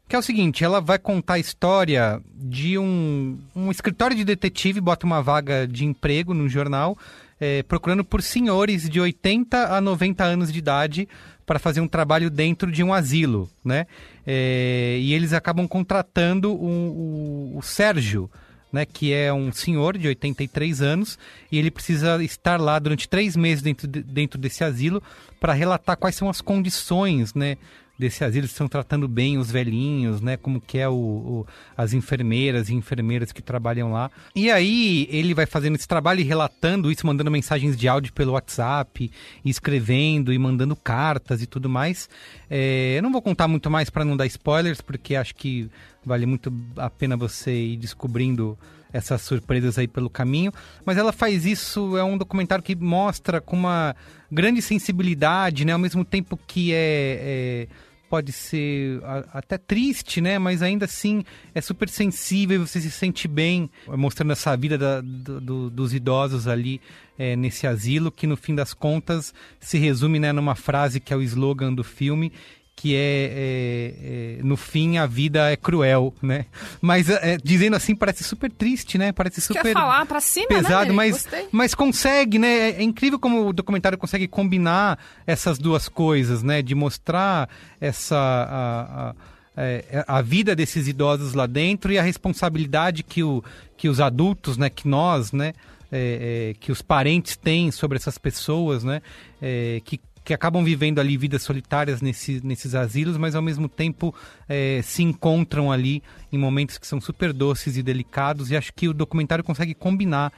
Que 0.08 0.16
é 0.16 0.18
o 0.18 0.22
seguinte, 0.22 0.64
ela 0.64 0.80
vai 0.80 0.98
contar 0.98 1.34
a 1.34 1.38
história 1.38 2.20
de 2.34 2.78
um, 2.78 3.38
um 3.54 3.70
escritório 3.70 4.16
de 4.16 4.24
detetive, 4.24 4.80
bota 4.80 5.04
uma 5.04 5.22
vaga 5.22 5.66
de 5.68 5.84
emprego 5.84 6.32
no 6.32 6.48
jornal, 6.48 6.96
é, 7.38 7.62
procurando 7.62 8.02
por 8.02 8.22
senhores 8.22 8.88
de 8.88 8.98
80 8.98 9.76
a 9.76 9.80
90 9.82 10.24
anos 10.24 10.50
de 10.50 10.58
idade 10.58 11.06
para 11.44 11.58
fazer 11.58 11.80
um 11.82 11.88
trabalho 11.88 12.30
dentro 12.30 12.72
de 12.72 12.82
um 12.82 12.92
asilo, 12.92 13.50
né? 13.62 13.86
É, 14.26 14.98
e 15.00 15.12
eles 15.12 15.32
acabam 15.34 15.68
contratando 15.68 16.52
o, 16.52 17.52
o- 17.54 17.58
o 17.58 17.62
Sérgio, 17.62 18.30
né, 18.72 18.84
que 18.86 19.12
é 19.14 19.32
um 19.32 19.50
senhor 19.52 19.96
de 19.96 20.08
83 20.08 20.82
anos, 20.82 21.18
e 21.50 21.58
ele 21.58 21.70
precisa 21.70 22.22
estar 22.22 22.60
lá 22.60 22.78
durante 22.78 23.08
três 23.08 23.34
meses 23.36 23.62
dentro, 23.62 23.86
de- 23.86 24.02
dentro 24.02 24.38
desse 24.38 24.62
asilo 24.64 25.02
para 25.40 25.52
relatar 25.54 25.96
quais 25.96 26.14
são 26.16 26.28
as 26.28 26.40
condições, 26.42 27.32
né, 27.34 27.56
desse 27.98 28.22
asilo 28.22 28.46
estão 28.46 28.68
tratando 28.68 29.08
bem 29.08 29.38
os 29.38 29.50
velhinhos, 29.50 30.20
né? 30.20 30.36
Como 30.36 30.60
que 30.60 30.78
é 30.78 30.88
o, 30.88 30.94
o, 30.94 31.46
as 31.76 31.92
enfermeiras 31.92 32.68
e 32.68 32.74
enfermeiras 32.74 33.32
que 33.32 33.42
trabalham 33.42 33.90
lá. 33.90 34.10
E 34.36 34.50
aí 34.50 35.08
ele 35.10 35.34
vai 35.34 35.46
fazendo 35.46 35.74
esse 35.74 35.88
trabalho 35.88 36.20
e 36.20 36.22
relatando 36.22 36.92
isso, 36.92 37.06
mandando 37.06 37.30
mensagens 37.30 37.76
de 37.76 37.88
áudio 37.88 38.12
pelo 38.12 38.32
WhatsApp, 38.32 39.10
escrevendo 39.44 40.32
e 40.32 40.38
mandando 40.38 40.76
cartas 40.76 41.42
e 41.42 41.46
tudo 41.46 41.68
mais. 41.68 42.08
É, 42.48 42.94
eu 42.96 43.02
não 43.02 43.10
vou 43.10 43.20
contar 43.20 43.48
muito 43.48 43.68
mais 43.68 43.90
para 43.90 44.04
não 44.04 44.16
dar 44.16 44.26
spoilers, 44.26 44.80
porque 44.80 45.16
acho 45.16 45.34
que 45.34 45.68
vale 46.04 46.24
muito 46.24 46.52
a 46.76 46.88
pena 46.88 47.16
você 47.16 47.52
ir 47.52 47.76
descobrindo 47.76 48.56
essas 48.92 49.22
surpresas 49.22 49.78
aí 49.78 49.88
pelo 49.88 50.08
caminho. 50.08 50.52
Mas 50.84 50.96
ela 50.96 51.12
faz 51.12 51.44
isso, 51.44 51.96
é 51.96 52.04
um 52.04 52.16
documentário 52.16 52.62
que 52.62 52.76
mostra 52.76 53.40
com 53.40 53.56
uma 53.56 53.94
grande 54.30 54.62
sensibilidade, 54.62 55.64
né? 55.64 55.72
Ao 55.72 55.78
mesmo 55.78 56.04
tempo 56.04 56.38
que 56.46 56.72
é, 56.72 56.76
é 57.20 57.68
pode 58.08 58.32
ser 58.32 59.00
até 59.32 59.58
triste, 59.58 60.20
né? 60.20 60.38
Mas 60.38 60.62
ainda 60.62 60.84
assim 60.84 61.24
é 61.54 61.60
super 61.60 61.88
sensível 61.88 62.66
você 62.66 62.80
se 62.80 62.90
sente 62.90 63.28
bem 63.28 63.70
mostrando 63.86 64.32
essa 64.32 64.56
vida 64.56 64.78
da, 64.78 65.00
do, 65.00 65.70
dos 65.70 65.92
idosos 65.92 66.48
ali 66.48 66.80
é, 67.18 67.34
nesse 67.34 67.66
asilo, 67.66 68.12
que 68.12 68.26
no 68.26 68.36
fim 68.36 68.54
das 68.54 68.72
contas 68.72 69.34
se 69.58 69.76
resume 69.76 70.18
né, 70.18 70.32
numa 70.32 70.54
frase 70.54 71.00
que 71.00 71.12
é 71.12 71.16
o 71.16 71.22
slogan 71.22 71.72
do 71.74 71.82
filme, 71.82 72.32
que 72.78 72.94
é, 72.94 72.98
é, 73.00 74.38
é, 74.38 74.42
no 74.44 74.56
fim 74.56 74.98
a 74.98 75.06
vida 75.06 75.50
é 75.50 75.56
cruel, 75.56 76.14
né? 76.22 76.46
Mas 76.80 77.10
é, 77.10 77.36
dizendo 77.36 77.74
assim 77.74 77.92
parece 77.92 78.22
super 78.22 78.52
triste, 78.52 78.96
né? 78.96 79.10
Parece 79.10 79.40
super 79.40 79.62
Quer 79.62 79.72
falar 79.72 80.06
pra 80.06 80.20
cima, 80.20 80.46
né, 80.48 80.62
pesado, 80.62 80.90
né, 80.90 80.92
mas 80.94 81.26
mas 81.50 81.74
consegue, 81.74 82.38
né? 82.38 82.70
É, 82.70 82.70
é 82.76 82.82
incrível 82.84 83.18
como 83.18 83.48
o 83.48 83.52
documentário 83.52 83.98
consegue 83.98 84.28
combinar 84.28 84.96
essas 85.26 85.58
duas 85.58 85.88
coisas, 85.88 86.44
né? 86.44 86.62
De 86.62 86.72
mostrar 86.72 87.48
essa 87.80 88.16
a, 88.16 89.08
a, 89.08 89.14
é, 89.56 90.04
a 90.06 90.22
vida 90.22 90.54
desses 90.54 90.86
idosos 90.86 91.34
lá 91.34 91.46
dentro 91.46 91.90
e 91.90 91.98
a 91.98 92.02
responsabilidade 92.02 93.02
que, 93.02 93.24
o, 93.24 93.42
que 93.76 93.88
os 93.88 94.00
adultos, 94.00 94.56
né? 94.56 94.70
Que 94.70 94.86
nós, 94.86 95.32
né? 95.32 95.52
É, 95.90 96.52
é, 96.52 96.54
que 96.60 96.70
os 96.70 96.80
parentes 96.80 97.36
têm 97.36 97.72
sobre 97.72 97.98
essas 97.98 98.18
pessoas, 98.18 98.84
né? 98.84 99.02
É, 99.42 99.82
que 99.84 99.98
que 100.28 100.34
acabam 100.34 100.62
vivendo 100.62 100.98
ali 100.98 101.16
vidas 101.16 101.40
solitárias 101.40 102.02
nesse, 102.02 102.38
nesses 102.44 102.74
asilos, 102.74 103.16
mas 103.16 103.34
ao 103.34 103.40
mesmo 103.40 103.66
tempo 103.66 104.14
é, 104.46 104.82
se 104.82 105.02
encontram 105.02 105.72
ali 105.72 106.02
em 106.30 106.36
momentos 106.36 106.76
que 106.76 106.86
são 106.86 107.00
super 107.00 107.32
doces 107.32 107.78
e 107.78 107.82
delicados. 107.82 108.50
E 108.50 108.56
acho 108.56 108.70
que 108.74 108.86
o 108.88 108.92
documentário 108.92 109.42
consegue 109.42 109.72
combinar 109.72 110.30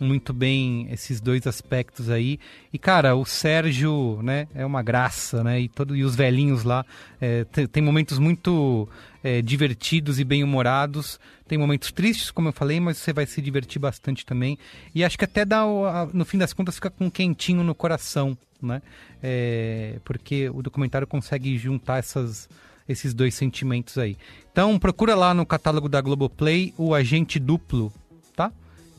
muito 0.00 0.32
bem 0.32 0.86
esses 0.88 1.20
dois 1.20 1.48
aspectos 1.48 2.10
aí. 2.10 2.38
E, 2.72 2.78
cara, 2.78 3.16
o 3.16 3.24
Sérgio, 3.24 4.20
né, 4.22 4.46
é 4.54 4.64
uma 4.64 4.84
graça, 4.84 5.42
né? 5.42 5.62
E, 5.62 5.68
todo, 5.68 5.96
e 5.96 6.04
os 6.04 6.14
velhinhos 6.14 6.62
lá. 6.62 6.86
É, 7.20 7.44
tem, 7.72 7.82
momentos 7.82 8.20
muito 8.20 8.88
é, 9.20 9.42
divertidos 9.42 10.20
e 10.20 10.24
bem-humorados. 10.24 11.18
Tem 11.48 11.58
momentos 11.58 11.90
tristes, 11.90 12.30
como 12.30 12.50
eu 12.50 12.52
falei, 12.52 12.78
mas 12.78 12.98
você 12.98 13.12
vai 13.12 13.26
se 13.26 13.42
divertir 13.42 13.80
bastante 13.80 14.24
também. 14.24 14.56
E 14.94 15.02
acho 15.02 15.18
que 15.18 15.24
até 15.24 15.44
dá, 15.44 15.64
no 16.12 16.24
fim 16.24 16.38
das 16.38 16.52
contas, 16.52 16.76
fica 16.76 16.88
com 16.88 17.06
um 17.06 17.10
quentinho 17.10 17.64
no 17.64 17.74
coração, 17.74 18.38
né? 18.64 18.82
É, 19.22 19.98
porque 20.04 20.48
o 20.48 20.62
documentário 20.62 21.06
consegue 21.06 21.56
juntar 21.58 21.98
essas, 21.98 22.48
esses 22.88 23.14
dois 23.14 23.34
sentimentos 23.34 23.98
aí. 23.98 24.16
Então 24.50 24.78
procura 24.78 25.14
lá 25.14 25.34
no 25.34 25.44
catálogo 25.44 25.88
da 25.88 26.00
Globoplay 26.00 26.74
o 26.76 26.94
Agente 26.94 27.38
Duplo, 27.38 27.92
tá? 28.34 28.52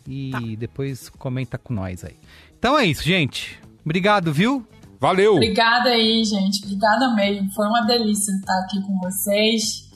E 0.07 0.31
tá. 0.31 0.39
depois 0.57 1.09
comenta 1.09 1.57
com 1.57 1.73
nós 1.73 2.03
aí. 2.03 2.15
Então 2.57 2.77
é 2.77 2.85
isso, 2.85 3.03
gente. 3.03 3.59
Obrigado, 3.83 4.33
viu? 4.33 4.65
Valeu! 4.99 5.35
Obrigada 5.35 5.89
aí, 5.89 6.23
gente. 6.23 6.63
Obrigada 6.63 7.13
mesmo. 7.13 7.51
Foi 7.51 7.67
uma 7.67 7.81
delícia 7.81 8.31
estar 8.31 8.57
aqui 8.61 8.81
com 8.81 8.97
vocês. 8.99 9.89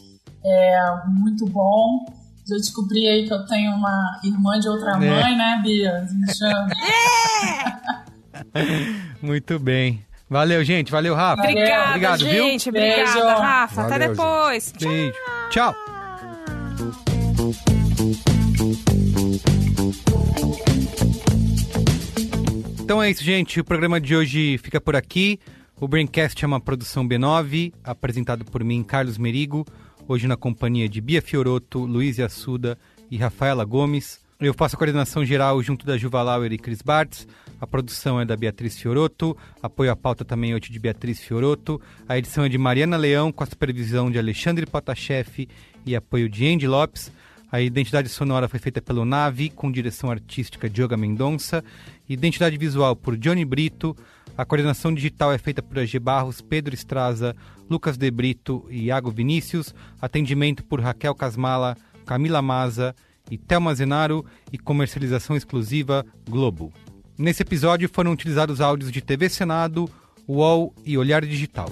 É 0.46 1.02
muito 1.08 1.46
bom. 1.48 2.06
Já 2.48 2.56
descobri 2.56 3.08
aí 3.08 3.28
que 3.28 3.34
eu 3.34 3.46
tenho 3.46 3.72
uma 3.74 4.20
irmã 4.24 4.60
de 4.60 4.68
outra 4.68 4.92
é. 4.92 4.98
mãe, 4.98 5.38
né, 5.38 5.62
Bia? 5.64 6.08
Me 6.12 6.34
chama. 6.34 6.68
Muito 9.22 9.60
bem. 9.60 10.06
Valeu, 10.30 10.64
gente. 10.64 10.92
Valeu, 10.92 11.16
Rafa. 11.16 11.42
Obrigada, 11.42 11.90
Obrigado, 11.90 12.20
gente. 12.20 12.70
Viu? 12.72 12.80
Obrigada, 12.82 13.14
Beijo. 13.14 13.28
Rafa. 13.28 13.82
Valeu, 13.82 13.96
Até 13.96 14.08
depois. 14.10 14.74
Gente. 14.78 14.88
Beijo. 14.88 15.14
Tchau. 15.50 15.76
Então 22.80 23.02
é 23.02 23.10
isso, 23.10 23.24
gente. 23.24 23.60
O 23.60 23.64
programa 23.64 24.00
de 24.00 24.16
hoje 24.16 24.58
fica 24.60 24.80
por 24.80 24.96
aqui. 24.96 25.40
O 25.80 25.88
Braincast 25.88 26.44
é 26.44 26.48
uma 26.48 26.60
produção 26.60 27.08
B9, 27.08 27.74
apresentado 27.84 28.44
por 28.44 28.64
mim, 28.64 28.84
Carlos 28.84 29.18
Merigo, 29.18 29.66
hoje 30.08 30.28
na 30.28 30.36
companhia 30.36 30.90
de 30.90 31.00
Bia 31.00 31.22
Fioroto, 31.22 31.80
Luiz 31.86 32.20
Assuda 32.20 32.78
e 33.10 33.16
Rafaela 33.18 33.64
Gomes. 33.64 34.20
Eu 34.40 34.54
faço 34.54 34.76
a 34.76 34.78
coordenação 34.78 35.24
geral 35.26 35.62
junto 35.64 35.86
da 35.86 35.98
Juva 35.98 36.22
Lauer 36.22 36.52
e 36.52 36.58
Cris 36.58 36.82
Bartz. 36.82 37.28
A 37.60 37.68
produção 37.68 38.20
é 38.20 38.26
da 38.26 38.38
Beatriz 38.38 38.78
Fioroto. 38.78 39.36
Apoio 39.62 39.92
à 39.92 39.96
pauta 39.96 40.24
também 40.24 40.54
hoje 40.56 40.72
de 40.72 40.80
Beatriz 40.80 41.20
Fioroto. 41.20 41.82
A 42.08 42.18
edição 42.18 42.46
é 42.46 42.50
de 42.50 42.58
Mariana 42.58 42.96
Leão, 42.96 43.32
com 43.32 43.44
a 43.44 43.48
supervisão 43.48 44.10
de 44.10 44.18
Alexandre 44.18 44.66
Potashev 44.66 45.48
e 45.86 45.96
apoio 45.96 46.30
de 46.30 46.48
Andy 46.48 46.68
Lopes. 46.68 47.12
A 47.52 47.60
identidade 47.60 48.08
sonora 48.10 48.48
foi 48.48 48.60
feita 48.60 48.80
pelo 48.80 49.04
Navi, 49.04 49.50
com 49.50 49.72
direção 49.72 50.12
artística 50.12 50.70
de 50.70 50.82
Yoga 50.82 50.96
Mendonça. 50.96 51.64
Identidade 52.08 52.58
visual 52.58 52.96
por 52.96 53.18
Johnny 53.18 53.44
Brito. 53.44 53.98
A 54.38 54.46
coordenação 54.46 54.94
digital 54.94 55.34
é 55.34 55.38
feita 55.38 55.62
por 55.62 55.80
AG 55.80 56.00
Barros, 56.00 56.42
Pedro 56.42 56.74
Estraza, 56.74 57.36
Lucas 57.70 57.98
De 57.98 58.10
Brito 58.10 58.66
e 58.70 58.86
Iago 58.86 59.12
Vinícius. 59.12 59.74
Atendimento 60.02 60.64
por 60.64 60.80
Raquel 60.80 61.16
Casmala, 61.16 61.76
Camila 62.06 62.42
Maza 62.42 62.96
e 63.30 63.38
Thelma 63.38 63.74
Zenaro 63.76 64.26
e 64.54 64.58
comercialização 64.58 65.36
exclusiva 65.36 66.06
Globo. 66.30 66.72
Nesse 67.20 67.42
episódio 67.42 67.90
foram 67.92 68.14
utilizados 68.14 68.62
áudios 68.62 68.94
de 68.94 69.02
TV 69.02 69.28
Senado, 69.28 69.90
UOL 70.26 70.74
e 70.86 70.98
Olhar 70.98 71.26
Digital. 71.26 71.68